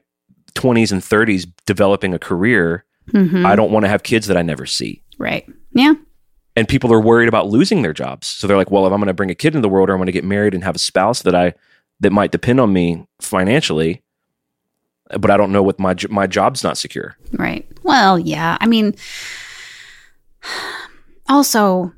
twenties 0.54 0.92
and 0.92 1.04
thirties 1.04 1.46
developing 1.66 2.14
a 2.14 2.20
career, 2.20 2.86
hmm 3.12 3.46
I 3.46 3.56
don't 3.56 3.72
want 3.72 3.86
to 3.86 3.90
have 3.90 4.04
kids 4.04 4.28
that 4.28 4.38
I 4.38 4.42
never 4.42 4.66
see. 4.66 5.02
Right. 5.18 5.46
Yeah. 5.74 5.94
and 6.56 6.68
people 6.68 6.92
are 6.94 7.00
worried 7.02 7.28
about 7.30 7.48
losing 7.48 7.82
their 7.84 7.94
jobs. 7.94 8.28
So 8.28 8.48
they're 8.48 8.58
like, 8.58 8.72
well, 8.72 8.86
if 8.88 8.92
I'm 8.94 9.00
going 9.00 9.08
to 9.08 9.14
bring 9.14 9.30
a 9.32 9.36
kid 9.36 9.56
into 9.56 9.62
the 9.62 9.70
world 9.70 9.90
or 9.90 9.94
I'm 9.94 10.00
going 10.00 10.08
to 10.08 10.12
get 10.12 10.24
married 10.24 10.54
and 10.54 10.64
have 10.64 10.76
a 10.76 10.80
spouse 10.80 11.22
that 11.24 11.36
I 11.36 11.54
that 12.02 12.12
might 12.12 12.32
depend 12.32 12.60
on 12.60 12.72
me 12.74 13.06
financially, 13.22 14.02
but 15.20 15.30
I 15.32 15.38
don't 15.38 15.52
know 15.52 15.64
what 15.64 15.80
my 15.80 15.96
my 16.10 16.28
job's 16.28 16.64
not 16.64 16.78
secure. 16.78 17.16
Right. 17.34 17.68
Well, 17.84 18.18
yeah. 18.20 18.58
I 18.62 18.68
mean, 18.68 18.96
also, 21.30 21.94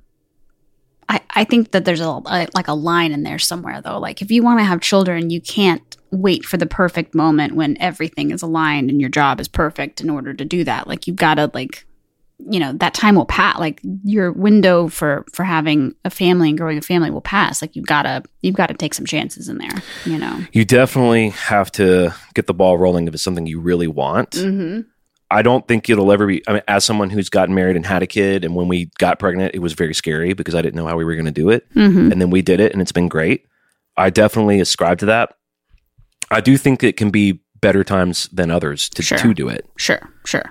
I 1.10 1.22
I 1.32 1.43
think 1.43 1.72
that 1.72 1.86
there's 1.86 2.02
a, 2.02 2.10
a 2.26 2.47
like 2.54 2.68
a 2.68 2.74
line 2.74 3.12
in 3.12 3.24
there 3.24 3.39
somewhere 3.39 3.82
though. 3.82 3.99
Like 3.99 4.22
if 4.22 4.32
you 4.32 4.43
want 4.43 4.60
to 4.60 4.64
have 4.66 4.82
children, 4.82 5.30
you 5.30 5.41
can't 5.41 5.91
wait 6.12 6.45
for 6.45 6.57
the 6.57 6.66
perfect 6.66 7.16
moment 7.16 7.55
when 7.55 7.78
everything 7.80 8.32
is 8.32 8.41
aligned 8.41 8.89
and 8.89 8.99
your 8.99 9.09
job 9.09 9.39
is 9.39 9.47
perfect 9.47 10.01
in 10.01 10.09
order 10.09 10.34
to 10.34 10.45
do 10.45 10.64
that. 10.64 10.88
Like 10.88 11.07
you've 11.07 11.16
got 11.16 11.36
to 11.36 11.49
like 11.53 11.86
you 12.49 12.59
know 12.59 12.74
that 12.74 12.95
time 12.95 13.16
will 13.16 13.26
pass 13.26 13.59
like 13.59 13.80
your 14.03 14.32
window 14.32 14.88
for 14.88 15.24
for 15.32 15.43
having 15.43 15.93
a 16.05 16.09
family 16.09 16.49
and 16.49 16.57
growing 16.57 16.78
a 16.78 16.82
family 16.82 17.12
will 17.12 17.22
pass 17.22 17.62
like 17.62 17.76
you've 17.76 17.86
got 17.86 18.01
to 18.01 18.24
you've 18.41 18.55
got 18.55 18.66
to 18.68 18.74
take 18.74 18.95
some 18.95 19.05
chances 19.05 19.47
in 19.47 19.59
there 19.59 19.70
you 20.05 20.18
know 20.18 20.39
You 20.51 20.66
definitely 20.66 21.30
have 21.30 21.72
to 21.74 22.16
get 22.34 22.47
the 22.47 22.53
ball 22.55 22.80
rolling 22.80 23.07
if 23.07 23.14
it's 23.14 23.22
something 23.22 23.45
you 23.45 23.59
really 23.59 23.88
want. 23.88 24.32
mm-hmm. 24.32 24.82
I 25.30 25.43
don't 25.43 25.66
think 25.66 25.89
it'll 25.89 26.12
ever 26.12 26.28
be. 26.28 26.43
I 26.45 26.53
mean, 26.53 26.62
as 26.68 26.84
someone 26.84 27.09
who's 27.09 27.30
gotten 27.30 27.55
married 27.55 27.78
and 27.78 27.86
had 27.86 28.03
a 28.03 28.07
kid, 28.07 28.43
and 28.43 28.53
when 28.53 28.68
we 28.68 28.91
got 28.99 29.18
pregnant, 29.18 29.55
it 29.55 29.59
was 29.59 29.72
very 29.72 29.93
scary 29.93 30.34
because 30.34 30.55
I 30.55 30.62
didn't 30.62 30.76
know 30.76 30.88
how 30.88 30.97
we 30.97 31.05
were 31.05 31.16
going 31.16 31.24
to 31.26 31.32
do 31.32 31.49
it. 31.49 31.74
Mm-hmm. 31.74 32.12
and 32.12 32.22
then 32.22 32.32
we 32.32 32.41
did 32.41 32.59
it 32.59 32.74
and 32.74 32.82
it's 32.82 32.91
been 32.91 33.07
great. 33.07 33.45
I 33.95 34.09
definitely 34.09 34.59
ascribe 34.59 34.97
to 34.99 35.05
that. 35.05 35.36
I 36.32 36.42
do 36.42 36.58
think 36.58 36.84
it 36.84 36.98
can 36.98 37.10
be 37.12 37.40
better 37.62 37.84
times 37.84 38.28
than 38.34 38.50
others 38.50 38.90
to, 38.90 39.04
Sure. 39.04 39.18
to 39.20 39.34
do 39.34 39.48
it, 39.50 39.66
sure 39.78 40.00
sure 40.26 40.46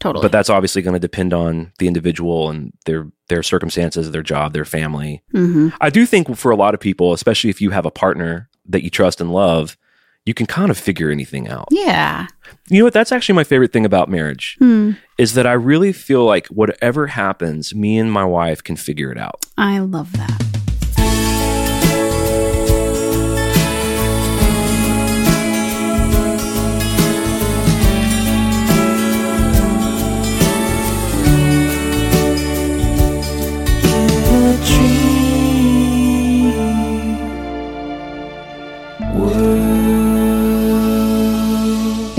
totally 0.00 0.22
but 0.22 0.32
that's 0.32 0.48
obviously 0.50 0.80
going 0.82 0.94
to 0.94 1.00
depend 1.00 1.32
on 1.34 1.72
the 1.78 1.86
individual 1.86 2.48
and 2.50 2.72
their 2.86 3.06
their 3.28 3.42
circumstances, 3.42 4.10
their 4.10 4.22
job, 4.22 4.52
their 4.52 4.64
family. 4.64 5.22
mm-hmm. 5.34 5.68
I 5.80 5.90
do 5.90 6.06
think 6.06 6.34
for 6.36 6.50
a 6.52 6.56
lot 6.56 6.74
of 6.74 6.80
people, 6.80 7.12
especially 7.12 7.50
if 7.50 7.60
you 7.60 7.70
have 7.70 7.84
a 7.86 7.90
partner 7.90 8.48
that 8.68 8.84
you 8.84 8.90
trust 8.90 9.20
and 9.20 9.32
love, 9.32 9.76
you 10.24 10.32
can 10.34 10.46
kind 10.46 10.70
of 10.70 10.78
figure 10.78 11.10
anything 11.10 11.48
out. 11.48 11.68
yeah 11.70 12.26
You 12.70 12.78
know 12.78 12.84
what? 12.84 12.92
That's 12.94 13.12
actually 13.12 13.34
my 13.36 13.44
favorite 13.44 13.72
thing 13.72 13.84
about 13.84 14.08
marriage 14.08 14.56
Hmm. 14.60 14.92
is 15.18 15.34
that 15.34 15.46
I 15.46 15.52
really 15.52 15.92
feel 15.92 16.24
like 16.24 16.46
whatever 16.48 17.08
happens, 17.08 17.74
me 17.74 17.98
and 17.98 18.10
my 18.12 18.24
wife 18.24 18.62
can 18.62 18.76
figure 18.76 19.10
it 19.12 19.18
out. 19.18 19.44
I 19.58 19.78
love 19.80 20.12
that. 20.12 20.42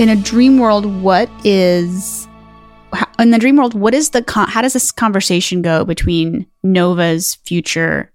In 0.08 0.18
a 0.18 0.22
dream 0.22 0.58
world, 0.58 0.86
what 1.02 1.28
is 1.44 2.26
how- 2.94 3.06
in 3.18 3.28
the 3.30 3.38
dream 3.38 3.56
world? 3.56 3.74
What 3.74 3.92
is 3.92 4.08
the 4.08 4.22
con- 4.22 4.48
how 4.48 4.62
does 4.62 4.72
this 4.72 4.90
conversation 4.90 5.60
go 5.60 5.84
between 5.84 6.46
Nova's 6.62 7.34
future 7.44 8.10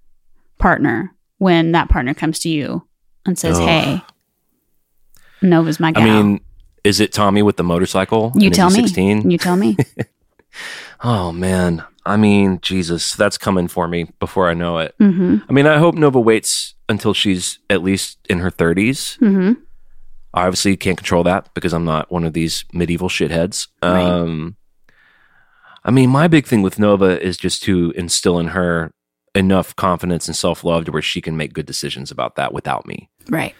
partner 0.57 1.13
when 1.37 1.71
that 1.73 1.89
partner 1.89 2.15
comes 2.15 2.39
to 2.39 2.49
you 2.49 2.81
and 3.27 3.37
says, 3.37 3.59
Ugh. 3.59 3.67
"Hey, 3.67 4.01
Nova's 5.43 5.79
my 5.79 5.91
gal." 5.91 6.01
I 6.01 6.05
mean, 6.23 6.39
is 6.83 6.99
it 6.99 7.13
Tommy 7.13 7.43
with 7.43 7.57
the 7.57 7.63
motorcycle? 7.63 8.31
you 8.35 8.49
tell 8.49 8.71
me. 8.71 8.75
16? 8.81 9.29
You 9.29 9.37
tell 9.37 9.55
me. 9.55 9.77
Oh 11.03 11.31
man. 11.31 11.83
I 12.07 12.15
mean, 12.17 12.59
Jesus, 12.61 13.13
that's 13.13 13.37
coming 13.37 13.67
for 13.67 13.87
me 13.87 14.07
before 14.19 14.49
I 14.49 14.53
know 14.55 14.77
it. 14.79 14.95
hmm 14.99 15.37
I 15.47 15.53
mean, 15.53 15.67
I 15.67 15.77
hope 15.77 15.93
Nova 15.95 16.19
waits 16.19 16.73
until 16.89 17.13
she's 17.13 17.59
at 17.69 17.83
least 17.83 18.17
in 18.29 18.39
her 18.39 18.49
30s. 18.49 19.17
hmm 19.19 19.53
I 20.33 20.45
obviously 20.47 20.75
can't 20.77 20.97
control 20.97 21.23
that 21.23 21.53
because 21.53 21.73
I'm 21.73 21.85
not 21.85 22.11
one 22.11 22.23
of 22.23 22.33
these 22.33 22.65
medieval 22.73 23.09
shitheads. 23.09 23.67
Right. 23.83 24.01
Um, 24.03 24.55
I 25.83 25.91
mean, 25.91 26.09
my 26.09 26.27
big 26.27 26.47
thing 26.47 26.61
with 26.61 26.79
Nova 26.79 27.21
is 27.21 27.37
just 27.37 27.61
to 27.63 27.91
instill 27.95 28.39
in 28.39 28.47
her 28.47 28.93
enough 29.35 29.75
confidence 29.75 30.27
and 30.27 30.35
self 30.35 30.63
love 30.63 30.85
to 30.85 30.91
where 30.91 31.01
she 31.01 31.21
can 31.21 31.37
make 31.37 31.53
good 31.53 31.65
decisions 31.65 32.09
about 32.11 32.35
that 32.35 32.53
without 32.53 32.85
me. 32.87 33.09
Right. 33.29 33.53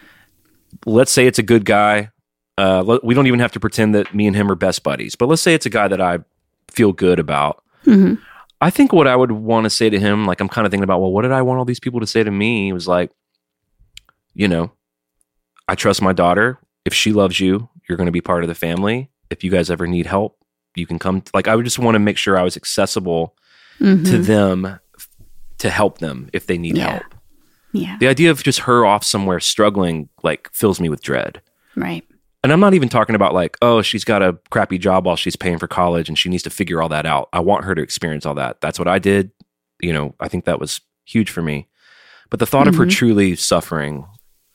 Let's 0.86 1.12
say 1.12 1.26
it's 1.26 1.38
a 1.38 1.42
good 1.44 1.64
guy. 1.64 2.10
Uh, 2.56 2.98
we 3.02 3.14
don't 3.14 3.26
even 3.26 3.40
have 3.40 3.52
to 3.52 3.60
pretend 3.60 3.94
that 3.94 4.14
me 4.14 4.26
and 4.26 4.34
him 4.36 4.50
are 4.50 4.54
best 4.54 4.82
buddies, 4.82 5.16
but 5.16 5.28
let's 5.28 5.42
say 5.42 5.54
it's 5.54 5.66
a 5.66 5.70
guy 5.70 5.88
that 5.88 6.00
I 6.00 6.18
feel 6.68 6.92
good 6.92 7.18
about. 7.18 7.62
hmm 7.84 8.14
I 8.60 8.70
think 8.70 8.94
what 8.94 9.06
I 9.06 9.14
would 9.14 9.32
want 9.32 9.64
to 9.64 9.70
say 9.70 9.90
to 9.90 9.98
him, 10.00 10.24
like 10.24 10.40
I'm 10.40 10.48
kind 10.48 10.66
of 10.66 10.70
thinking 10.70 10.84
about, 10.84 11.00
well, 11.00 11.12
what 11.12 11.22
did 11.22 11.32
I 11.32 11.42
want 11.42 11.58
all 11.58 11.66
these 11.66 11.80
people 11.80 12.00
to 12.00 12.06
say 12.06 12.22
to 12.22 12.30
me? 12.30 12.70
It 12.70 12.72
was 12.72 12.88
like, 12.88 13.10
you 14.32 14.48
know, 14.48 14.72
I 15.68 15.74
trust 15.74 16.00
my 16.00 16.14
daughter. 16.14 16.58
If 16.84 16.92
she 16.94 17.12
loves 17.12 17.40
you, 17.40 17.68
you're 17.88 17.96
going 17.96 18.06
to 18.06 18.12
be 18.12 18.20
part 18.20 18.44
of 18.44 18.48
the 18.48 18.54
family. 18.54 19.10
If 19.30 19.42
you 19.42 19.50
guys 19.50 19.70
ever 19.70 19.86
need 19.86 20.06
help, 20.06 20.38
you 20.74 20.86
can 20.86 20.98
come. 20.98 21.22
Like 21.32 21.48
I 21.48 21.56
would 21.56 21.64
just 21.64 21.78
want 21.78 21.94
to 21.94 21.98
make 21.98 22.16
sure 22.18 22.36
I 22.38 22.42
was 22.42 22.56
accessible 22.56 23.34
to 23.78 23.84
Mhm. 23.84 24.26
them 24.26 24.78
to 25.58 25.70
help 25.70 25.98
them 25.98 26.28
if 26.32 26.46
they 26.46 26.58
need 26.58 26.76
Yeah. 26.76 26.90
help. 26.90 27.14
Yeah. 27.72 27.96
The 27.98 28.06
idea 28.08 28.30
of 28.30 28.42
just 28.42 28.60
her 28.60 28.84
off 28.84 29.02
somewhere 29.04 29.40
struggling 29.40 30.08
like 30.22 30.48
fills 30.52 30.78
me 30.80 30.88
with 30.88 31.02
dread. 31.02 31.40
Right. 31.74 32.04
And 32.42 32.52
I'm 32.52 32.60
not 32.60 32.74
even 32.74 32.88
talking 32.88 33.16
about 33.16 33.32
like, 33.34 33.56
oh, 33.62 33.80
she's 33.82 34.04
got 34.04 34.22
a 34.22 34.38
crappy 34.50 34.78
job 34.78 35.06
while 35.06 35.16
she's 35.16 35.34
paying 35.36 35.58
for 35.58 35.66
college 35.66 36.08
and 36.08 36.18
she 36.18 36.28
needs 36.28 36.42
to 36.42 36.50
figure 36.50 36.82
all 36.82 36.90
that 36.90 37.06
out. 37.06 37.28
I 37.32 37.40
want 37.40 37.64
her 37.64 37.74
to 37.74 37.82
experience 37.82 38.26
all 38.26 38.34
that. 38.34 38.60
That's 38.60 38.78
what 38.78 38.86
I 38.88 38.98
did. 38.98 39.30
You 39.80 39.92
know, 39.92 40.14
I 40.20 40.28
think 40.28 40.44
that 40.44 40.60
was 40.60 40.80
huge 41.04 41.30
for 41.30 41.40
me. 41.42 41.68
But 42.30 42.40
the 42.40 42.46
thought 42.46 42.68
of 42.68 42.76
her 42.76 42.86
Mhm. 42.86 42.90
truly 42.90 43.36
suffering, 43.36 44.04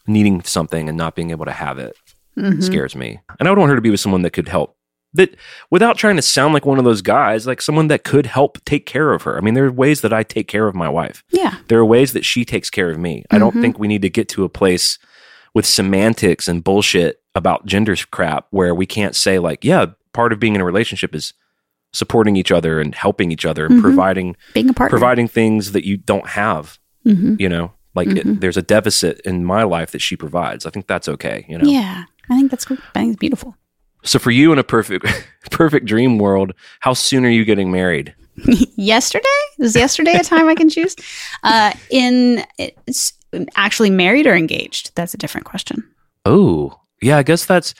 needing 0.08 0.44
something 0.44 0.88
and 0.88 0.98
not 0.98 1.16
being 1.16 1.32
able 1.32 1.46
to 1.46 1.52
have 1.52 1.78
it 1.80 1.96
Mhm. 2.38 2.64
scares 2.64 2.96
me. 2.96 3.20
And 3.40 3.48
I 3.48 3.52
would 3.52 3.60
want 3.60 3.70
her 3.70 3.76
to 3.76 3.82
be 3.82 3.90
with 3.90 4.00
someone 4.00 4.22
that 4.24 4.32
could 4.34 4.48
help. 4.48 4.76
That 5.14 5.36
without 5.72 5.98
trying 5.98 6.18
to 6.18 6.22
sound 6.22 6.54
like 6.54 6.66
one 6.68 6.78
of 6.78 6.86
those 6.86 7.02
guys, 7.02 7.48
like 7.48 7.62
someone 7.62 7.88
that 7.88 8.04
could 8.04 8.28
help 8.28 8.64
take 8.66 8.86
care 8.86 9.12
of 9.12 9.24
her. 9.24 9.38
I 9.38 9.42
mean, 9.42 9.56
there 9.56 9.66
are 9.66 9.72
ways 9.72 10.02
that 10.02 10.14
I 10.14 10.22
take 10.24 10.48
care 10.48 10.68
of 10.68 10.76
my 10.76 10.88
wife. 10.88 11.24
Yeah. 11.32 11.56
There 11.68 11.80
are 11.80 11.86
ways 11.86 12.14
that 12.14 12.24
she 12.26 12.46
takes 12.46 12.70
care 12.70 12.92
of 12.92 13.00
me. 13.00 13.26
I 13.32 13.40
don't 13.40 13.56
Mhm. 13.56 13.62
think 13.62 13.80
we 13.80 13.88
need 13.88 14.04
to 14.04 14.10
get 14.10 14.30
to 14.30 14.44
a 14.44 14.50
place 14.50 15.00
with 15.56 15.66
semantics 15.66 16.48
and 16.48 16.64
bullshit 16.64 17.22
about 17.34 17.66
gender 17.66 17.96
crap 18.12 18.46
where 18.52 18.76
we 18.76 18.86
can't 18.86 19.16
say 19.16 19.40
like, 19.40 19.64
yeah, 19.66 19.88
part 20.14 20.32
of 20.32 20.40
being 20.40 20.54
in 20.54 20.62
a 20.62 20.66
relationship 20.66 21.16
is 21.16 21.34
supporting 21.92 22.36
each 22.36 22.52
other 22.52 22.80
and 22.80 22.94
helping 22.94 23.32
each 23.32 23.46
other 23.46 23.66
and 23.66 23.80
Mhm. 23.80 23.82
providing 23.82 24.36
Being 24.54 24.70
a 24.70 24.74
partner. 24.74 24.92
providing 24.96 25.28
things 25.28 25.72
that 25.72 25.86
you 25.86 25.98
don't 25.98 26.28
have, 26.28 26.78
hmm 27.04 27.36
you 27.40 27.50
know? 27.50 27.72
Like 27.96 28.10
it, 28.10 28.28
Mhm. 28.28 28.40
there's 28.42 28.58
a 28.58 28.62
deficit 28.62 29.20
in 29.26 29.44
my 29.44 29.64
life 29.64 29.90
that 29.92 30.02
she 30.02 30.16
provides. 30.16 30.68
I 30.68 30.70
think 30.70 30.86
that's 30.86 31.10
okay, 31.10 31.46
you 31.50 31.58
know. 31.58 31.68
Yeah. 31.68 32.04
I 32.30 32.36
think 32.38 32.52
that's 32.52 32.66
cool. 32.66 32.78
I 32.96 33.00
think 33.00 33.14
it's 33.14 33.20
beautiful. 33.20 33.56
So 34.04 34.20
for 34.20 34.32
you 34.32 34.52
in 34.54 34.60
a 34.60 34.64
perfect 34.64 35.06
perfect 35.52 35.86
dream 35.86 36.18
world, 36.18 36.54
how 36.80 36.94
soon 36.94 37.26
are 37.26 37.30
you 37.30 37.46
getting 37.46 37.72
married? 37.72 38.16
yesterday 38.78 39.26
is 39.58 39.76
yesterday 39.76 40.14
a 40.14 40.24
time 40.24 40.48
I 40.48 40.56
can 40.56 40.70
choose? 40.70 40.96
Uh, 41.42 41.72
in 41.90 42.44
it's 42.58 43.14
actually 43.56 43.90
married 43.90 44.28
or 44.28 44.36
engaged? 44.36 44.92
That's 44.96 45.14
a 45.14 45.18
different 45.18 45.46
question. 45.46 45.88
Oh, 46.26 46.82
yeah, 47.02 47.18
I 47.18 47.24
guess 47.24 47.46
that's 47.46 47.74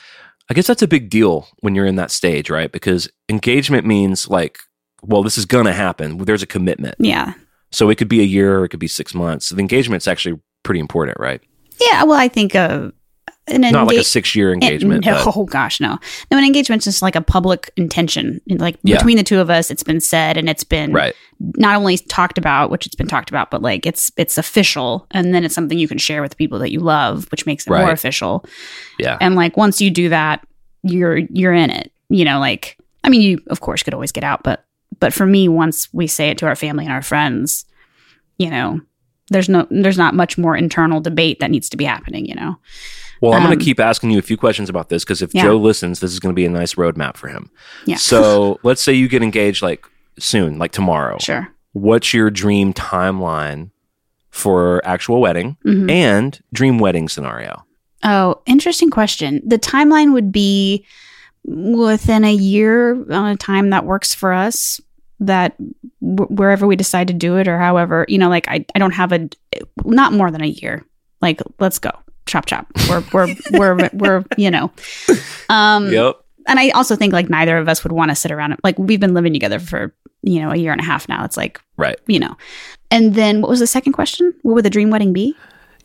I 0.48 0.54
guess 0.54 0.66
that's 0.66 0.82
a 0.82 0.88
big 0.88 1.10
deal 1.10 1.46
when 1.60 1.74
you're 1.74 1.86
in 1.86 1.96
that 1.96 2.10
stage, 2.10 2.48
right? 2.48 2.72
Because 2.72 3.08
engagement 3.28 3.86
means 3.86 4.28
like, 4.28 4.60
well, 5.02 5.22
this 5.22 5.36
is 5.36 5.44
gonna 5.44 5.74
happen. 5.74 6.18
There's 6.18 6.42
a 6.42 6.46
commitment. 6.46 6.94
Yeah. 6.98 7.34
So 7.70 7.90
it 7.90 7.96
could 7.96 8.08
be 8.08 8.20
a 8.20 8.24
year 8.24 8.60
or 8.60 8.64
it 8.64 8.70
could 8.70 8.80
be 8.80 8.88
six 8.88 9.14
months. 9.14 9.50
The 9.50 9.60
engagement's 9.60 10.08
actually 10.08 10.40
pretty 10.62 10.80
important, 10.80 11.20
right? 11.20 11.40
Yeah. 11.80 12.04
Well, 12.04 12.18
I 12.18 12.28
think 12.28 12.54
uh, 12.54 12.90
an 13.50 13.60
Not 13.60 13.86
like 13.86 13.98
a 13.98 14.04
six 14.04 14.34
year 14.34 14.52
engagement. 14.52 15.04
No, 15.04 15.22
oh 15.36 15.44
gosh, 15.44 15.80
no. 15.80 15.98
No, 16.30 16.38
an 16.38 16.44
engagement's 16.44 16.84
just 16.84 17.02
like 17.02 17.16
a 17.16 17.20
public 17.20 17.70
intention. 17.76 18.40
Like 18.48 18.78
Yeah. 18.82 18.96
between 18.96 19.16
the 19.16 19.22
two 19.22 19.40
of 19.40 19.50
us, 19.50 19.70
it's 19.70 19.82
been 19.82 20.00
said 20.00 20.36
and 20.36 20.48
it's 20.48 20.64
been 20.64 20.92
right. 20.92 21.14
not 21.38 21.76
only 21.76 21.98
talked 21.98 22.38
about, 22.38 22.70
which 22.70 22.86
it's 22.86 22.94
been 22.94 23.06
talked 23.08 23.30
about, 23.30 23.50
but 23.50 23.62
like 23.62 23.86
it's 23.86 24.10
it's 24.16 24.38
official, 24.38 25.06
and 25.10 25.34
then 25.34 25.44
it's 25.44 25.54
something 25.54 25.78
you 25.78 25.88
can 25.88 25.98
share 25.98 26.22
with 26.22 26.30
the 26.30 26.36
people 26.36 26.58
that 26.60 26.70
you 26.72 26.80
love, 26.80 27.26
which 27.30 27.46
makes 27.46 27.66
it 27.66 27.70
more 27.70 27.90
official. 27.90 28.44
Yeah. 28.98 29.18
And 29.20 29.34
like 29.36 29.56
once 29.56 29.80
you 29.80 29.90
do 29.90 30.08
that, 30.10 30.46
you're 30.82 31.18
you're 31.18 31.54
in 31.54 31.70
it. 31.70 31.92
You 32.08 32.24
know, 32.24 32.38
like 32.40 32.76
I 33.04 33.08
mean, 33.08 33.20
you 33.20 33.40
of 33.48 33.60
course 33.60 33.82
could 33.82 33.94
always 33.94 34.12
get 34.12 34.24
out, 34.24 34.42
but 34.42 34.64
but 34.98 35.12
for 35.12 35.26
me, 35.26 35.48
once 35.48 35.88
we 35.92 36.06
say 36.06 36.28
it 36.30 36.38
to 36.38 36.46
our 36.46 36.56
family 36.56 36.84
and 36.84 36.92
our 36.92 37.02
friends, 37.02 37.64
you 38.38 38.50
know, 38.50 38.80
there's 39.30 39.48
no 39.48 39.66
there's 39.70 39.96
not 39.98 40.14
much 40.14 40.36
more 40.36 40.56
internal 40.56 41.00
debate 41.00 41.38
that 41.40 41.50
needs 41.50 41.68
to 41.70 41.76
be 41.76 41.84
happening. 41.84 42.26
You 42.26 42.34
know, 42.34 42.56
Well, 43.20 43.32
I'm 43.34 43.42
Um, 43.42 43.46
going 43.48 43.58
to 43.58 43.64
keep 43.64 43.78
asking 43.80 44.10
you 44.10 44.18
a 44.18 44.22
few 44.22 44.36
questions 44.36 44.68
about 44.70 44.88
this 44.88 45.04
because 45.04 45.20
if 45.22 45.34
Yeah. 45.34 45.42
Joe 45.44 45.56
listens, 45.58 46.00
this 46.00 46.12
is 46.12 46.20
going 46.20 46.32
to 46.32 46.36
be 46.36 46.46
a 46.46 46.50
nice 46.50 46.74
roadmap 46.74 47.16
for 47.16 47.28
him. 47.28 47.50
Yeah. 47.86 47.96
So 47.96 48.58
let's 48.64 48.82
say 48.82 48.92
you 48.94 49.08
get 49.08 49.22
engaged 49.22 49.62
like 49.62 49.84
soon, 50.18 50.58
like 50.58 50.72
tomorrow. 50.72 51.18
sure. 51.18 51.48
What's 51.72 52.12
your 52.14 52.30
dream 52.30 52.72
timeline 52.72 53.70
for 54.30 54.80
actual 54.84 55.20
wedding 55.20 55.56
Mhm. 55.66 55.90
and 55.90 56.40
dream 56.52 56.78
wedding 56.78 57.08
scenario? 57.08 57.64
Oh, 58.02 58.40
interesting 58.46 58.90
question. 58.90 59.42
The 59.46 59.58
timeline 59.58 60.12
would 60.14 60.32
be 60.32 60.84
within 61.44 62.24
a 62.24 62.32
year 62.32 62.92
on 63.12 63.26
a 63.26 63.36
time 63.36 63.70
that 63.70 63.84
works 63.84 64.14
for 64.14 64.32
us. 64.32 64.80
That 65.22 65.54
w- 66.00 66.34
wherever 66.34 66.66
we 66.66 66.76
decide 66.76 67.08
to 67.08 67.14
do 67.14 67.36
it, 67.36 67.46
or 67.46 67.58
however, 67.58 68.06
you 68.08 68.16
know, 68.16 68.30
like 68.30 68.48
I, 68.48 68.64
I 68.74 68.78
don't 68.78 68.94
have 68.94 69.12
a 69.12 69.28
not 69.84 70.12
more 70.14 70.30
than 70.30 70.42
a 70.42 70.46
year. 70.46 70.82
Like, 71.20 71.42
let's 71.58 71.78
go, 71.78 71.90
chop 72.30 72.46
chop. 72.46 72.66
We're 72.88 73.04
we're 73.12 73.34
we're 73.52 73.90
we're 73.92 74.24
you 74.36 74.50
know, 74.50 74.70
um, 75.48 75.92
yep. 75.92 76.16
and 76.48 76.58
I 76.58 76.70
also 76.70 76.96
think 76.96 77.12
like 77.12 77.28
neither 77.28 77.58
of 77.58 77.68
us 77.68 77.82
would 77.84 77.92
want 77.92 78.10
to 78.10 78.14
sit 78.14 78.30
around. 78.30 78.56
Like 78.64 78.78
we've 78.78 79.00
been 79.00 79.14
living 79.14 79.32
together 79.32 79.58
for 79.58 79.94
you 80.22 80.40
know 80.40 80.50
a 80.50 80.56
year 80.56 80.72
and 80.72 80.80
a 80.80 80.84
half 80.84 81.08
now. 81.08 81.24
It's 81.24 81.36
like 81.36 81.60
Right. 81.76 81.98
you 82.06 82.18
know, 82.18 82.36
and 82.90 83.14
then 83.14 83.40
what 83.40 83.50
was 83.50 83.60
the 83.60 83.66
second 83.66 83.92
question? 83.92 84.32
What 84.42 84.54
would 84.54 84.64
the 84.64 84.70
dream 84.70 84.90
wedding 84.90 85.12
be? 85.12 85.34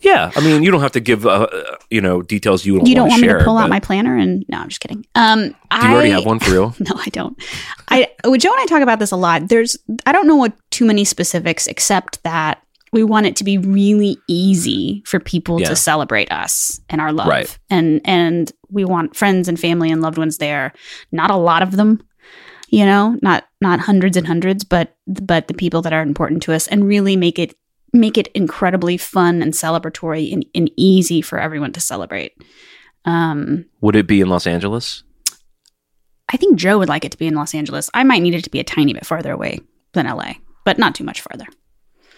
Yeah. 0.02 0.32
I 0.36 0.42
mean, 0.42 0.62
you 0.62 0.72
don't 0.72 0.82
have 0.82 0.92
to 0.92 1.00
give, 1.00 1.26
uh, 1.26 1.48
you 1.90 2.02
know, 2.02 2.22
details 2.22 2.66
you 2.66 2.78
don't 2.78 2.86
you 2.88 2.96
don't 2.96 3.08
want 3.08 3.22
want 3.22 3.34
me 3.34 3.40
to 3.40 3.44
pull 3.44 3.58
out 3.58 3.70
my 3.70 3.80
planner 3.80 4.16
and 4.16 4.46
no 4.50 4.58
i'm 4.60 4.68
just 4.68 4.82
kidding 4.82 5.06
um 5.16 5.40
Do 5.42 5.48
you 5.48 5.56
I, 5.72 5.94
already 5.94 6.10
have 6.12 6.26
one 6.26 6.40
for 6.40 6.52
real? 6.52 6.76
no 6.80 6.92
i 6.98 7.10
don't 7.10 7.36
i 7.88 8.08
joe 8.24 8.52
and 8.52 8.60
i 8.60 8.66
talk 8.68 8.82
about 8.82 9.00
this 9.00 9.12
a 9.12 9.16
lot 9.16 9.48
there's 9.48 9.78
i 10.06 10.12
don't 10.12 10.28
know 10.28 10.36
what 10.36 10.54
too 10.70 10.86
many 10.86 11.06
specifics 11.06 11.66
except 11.66 12.22
that 12.24 12.62
we 12.96 13.04
want 13.04 13.26
it 13.28 13.36
to 13.36 13.44
be 13.44 13.58
really 13.60 14.18
easy 14.28 15.04
for 15.06 15.20
people 15.20 15.60
Yeah. 15.60 15.68
to 15.70 15.76
celebrate 15.76 16.32
us 16.32 16.80
and 16.90 17.00
our 17.02 17.12
love 17.14 17.28
Right. 17.28 17.60
and 17.70 18.02
and 18.06 18.52
we 18.70 18.86
want 18.86 19.16
friends 19.16 19.48
and 19.48 19.60
family 19.60 19.92
and 19.92 20.02
loved 20.02 20.18
ones 20.18 20.38
there 20.40 20.72
not 21.12 21.30
a 21.30 21.36
lot 21.36 21.62
of 21.62 21.72
them 21.76 22.02
you 22.70 22.86
know 22.86 23.18
not 23.22 23.44
not 23.62 23.80
hundreds 23.82 24.18
and 24.18 24.26
hundreds 24.26 24.64
but 24.64 24.96
but 25.06 25.48
the 25.48 25.54
people 25.54 25.82
that 25.84 25.94
are 25.94 26.02
important 26.02 26.42
to 26.44 26.54
us 26.54 26.68
and 26.68 26.88
really 26.88 27.16
make 27.16 27.38
it 27.38 27.54
make 27.94 28.18
it 28.18 28.28
incredibly 28.34 28.98
fun 28.98 29.42
and 29.42 29.54
celebratory 29.54 30.34
and, 30.34 30.46
and 30.56 30.72
easy 30.76 31.22
for 31.22 31.38
everyone 31.40 31.72
to 31.74 31.80
celebrate 31.80 32.32
um 33.06 33.66
Would 33.82 33.96
it 33.96 34.08
be 34.08 34.22
in 34.22 34.30
Los 34.30 34.48
Angeles? 34.48 35.04
I 36.34 36.38
think 36.38 36.58
Joe 36.58 36.80
would 36.80 36.90
like 36.90 37.06
it 37.06 37.12
to 37.12 37.18
be 37.20 37.28
in 37.28 37.36
Los 37.36 37.54
Angeles. 37.54 37.90
I 37.94 38.04
might 38.04 38.22
need 38.24 38.34
it 38.34 38.44
to 38.46 38.50
be 38.50 38.60
a 38.60 38.64
tiny 38.64 38.94
bit 38.94 39.06
farther 39.06 39.32
away 39.32 39.60
than 39.94 40.08
LA, 40.08 40.34
but 40.64 40.78
not 40.80 40.96
too 40.96 41.04
much 41.04 41.22
farther. 41.22 41.46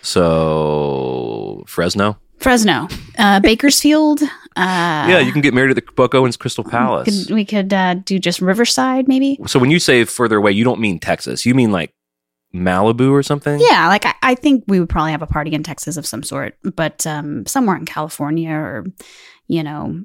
So 0.02 1.64
Fresno? 1.68 2.20
Fresno, 2.40 2.88
uh, 3.18 3.40
Bakersfield. 3.40 4.22
Uh, 4.22 5.06
yeah, 5.10 5.20
you 5.20 5.32
can 5.32 5.42
get 5.42 5.54
married 5.54 5.72
at 5.72 5.76
the 5.76 5.92
Buck 5.94 6.14
Owens 6.14 6.38
Crystal 6.38 6.64
Palace. 6.64 7.26
Could, 7.28 7.34
we 7.34 7.46
could 7.46 7.74
uh, 7.74 7.96
do 7.96 8.20
just 8.20 8.42
Riverside, 8.42 9.08
maybe. 9.08 9.40
so 9.48 9.60
when 9.60 9.72
you 9.72 9.80
say 9.80 10.04
further 10.04 10.38
away, 10.38 10.52
you 10.52 10.64
don't 10.64 10.80
mean 10.80 11.00
Texas. 11.00 11.46
You 11.46 11.56
mean 11.56 11.72
like 11.72 11.94
Malibu 12.54 13.12
or 13.12 13.24
something? 13.24 13.60
Yeah, 13.60 13.88
like 13.88 14.06
I, 14.06 14.14
I 14.24 14.36
think 14.36 14.64
we 14.68 14.80
would 14.80 14.90
probably 14.90 15.12
have 15.12 15.22
a 15.22 15.28
party 15.28 15.54
in 15.54 15.64
Texas 15.64 15.98
of 15.98 16.06
some 16.06 16.24
sort, 16.24 16.58
but 16.64 17.06
um, 17.06 17.46
somewhere 17.46 17.76
in 17.76 17.86
California 17.86 18.52
or 18.52 18.86
you 19.48 19.64
know 19.64 20.04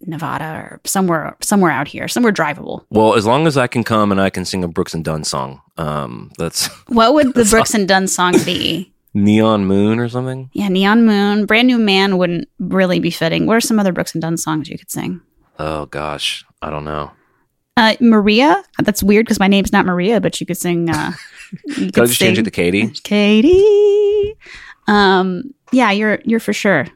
Nevada 0.00 0.68
or 0.70 0.80
somewhere 0.84 1.36
somewhere 1.40 1.70
out 1.70 1.88
here, 1.88 2.08
somewhere 2.08 2.32
drivable. 2.32 2.84
Well, 2.90 3.14
as 3.14 3.26
long 3.26 3.46
as 3.46 3.56
I 3.56 3.66
can 3.66 3.84
come 3.84 4.10
and 4.10 4.20
I 4.20 4.30
can 4.30 4.44
sing 4.44 4.64
a 4.64 4.68
Brooks 4.68 4.94
and 4.94 5.04
Dunn 5.04 5.24
song, 5.24 5.60
um, 5.76 6.32
that's 6.38 6.66
What 6.88 7.14
would 7.14 7.34
the 7.34 7.44
Brooks 7.44 7.74
and 7.74 7.86
Dunn 7.86 8.06
song 8.08 8.32
be? 8.44 8.90
Neon 9.14 9.64
Moon 9.66 9.98
or 10.00 10.08
something. 10.08 10.50
Yeah, 10.52 10.68
Neon 10.68 11.06
Moon, 11.06 11.46
Brand 11.46 11.68
New 11.68 11.78
Man 11.78 12.18
wouldn't 12.18 12.48
really 12.58 12.98
be 13.00 13.10
fitting. 13.10 13.46
What 13.46 13.56
are 13.56 13.60
some 13.60 13.78
other 13.78 13.92
Brooks 13.92 14.12
and 14.14 14.20
Dunn 14.22 14.36
songs 14.36 14.68
you 14.68 14.76
could 14.76 14.90
sing? 14.90 15.20
Oh 15.58 15.86
gosh, 15.86 16.44
I 16.60 16.70
don't 16.70 16.84
know. 16.84 17.12
Uh, 17.76 17.94
Maria. 18.00 18.62
That's 18.82 19.02
weird 19.02 19.26
because 19.26 19.40
my 19.40 19.48
name's 19.48 19.72
not 19.72 19.86
Maria, 19.86 20.20
but 20.20 20.40
you 20.40 20.46
could 20.46 20.58
sing. 20.58 20.90
Uh, 20.90 21.12
you 21.76 21.90
Could 21.92 22.04
I 22.04 22.06
just 22.06 22.18
change 22.18 22.38
it 22.38 22.42
to 22.44 22.50
Katie? 22.50 22.88
Katie. 23.02 24.34
Um, 24.86 25.54
yeah, 25.72 25.90
you're 25.90 26.18
you're 26.24 26.40
for 26.40 26.52
sure. 26.52 26.86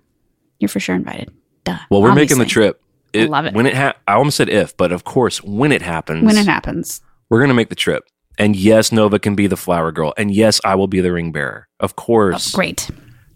You're 0.59 0.69
for 0.69 0.81
sure 0.81 0.95
invited. 0.97 1.31
Duh. 1.65 1.79
Well, 1.91 2.03
we're 2.03 2.15
making 2.15 2.39
the 2.39 2.43
Obviously. 2.45 2.63
trip. 2.63 2.83
I 3.15 3.25
love 3.25 3.47
it. 3.47 3.55
When 3.55 3.67
it 3.67 3.75
ha- 3.75 3.95
I 4.07 4.15
almost 4.15 4.37
said 4.37 4.49
if, 4.49 4.77
but 4.77 4.93
of 4.93 5.05
course, 5.05 5.43
when 5.43 5.73
it 5.73 5.83
happens, 5.83 6.25
when 6.25 6.37
it 6.37 6.47
happens. 6.47 7.01
we're 7.31 7.41
gonna 7.41 7.55
make 7.55 7.71
the 7.71 7.75
trip. 7.75 8.05
And 8.39 8.55
yes, 8.55 8.93
Nova 8.93 9.19
can 9.19 9.35
be 9.35 9.47
the 9.49 9.57
flower 9.57 9.91
girl. 9.93 10.15
And 10.17 10.31
yes, 10.33 10.61
I 10.65 10.75
will 10.77 10.87
be 10.87 11.01
the 11.01 11.13
ring 11.13 11.33
bearer. 11.33 11.67
Of 11.81 11.93
Oh, 11.99 12.03
course. 12.03 12.53
great. 12.53 12.89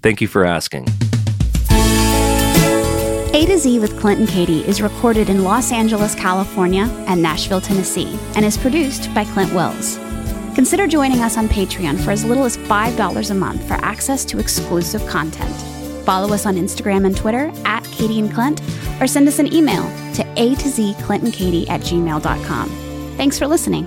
Thank 0.03 0.21
you 0.21 0.29
for 0.29 0.45
asking. 0.45 0.87
A 3.35 3.47
to 3.47 3.59
Z 3.59 3.79
with 3.81 3.99
Clint 3.99 4.21
and 4.21 4.29
Katie 4.29 4.61
is 4.61 4.81
recorded 4.83 5.29
in 5.31 5.43
Los 5.43 5.73
Angeles, 5.73 6.15
California, 6.15 6.85
and 7.09 7.21
Nashville, 7.23 7.61
Tennessee, 7.63 8.19
and 8.37 8.45
is 8.45 8.57
produced 8.59 9.13
by 9.15 9.25
Clint 9.25 9.53
Wells. 9.55 9.99
Consider 10.55 10.87
joining 10.87 11.21
us 11.21 11.39
on 11.39 11.49
Patreon 11.49 11.99
for 12.05 12.11
as 12.11 12.25
little 12.25 12.45
as 12.45 12.59
$5 12.59 13.31
a 13.31 13.35
month 13.35 13.67
for 13.67 13.75
access 13.75 14.25
to 14.27 14.39
exclusive 14.39 15.05
content. 15.09 15.55
Follow 16.05 16.35
us 16.35 16.45
on 16.47 16.57
Instagram 16.57 17.07
and 17.07 17.17
Twitter 17.17 17.51
at 17.65 17.83
Katie 17.85 18.19
and 18.19 18.31
Clint, 18.33 18.61
or 19.01 19.07
send 19.07 19.27
us 19.29 19.39
an 19.39 19.53
email 19.53 19.83
to 20.15 20.25
A 20.37 20.55
to 20.57 20.69
Z 20.69 20.95
Clint 21.01 21.25
and 21.25 21.33
Katie 21.33 21.67
at 21.69 21.81
gmail.com. 21.81 22.69
Thanks 23.17 23.39
for 23.39 23.47
listening. 23.47 23.87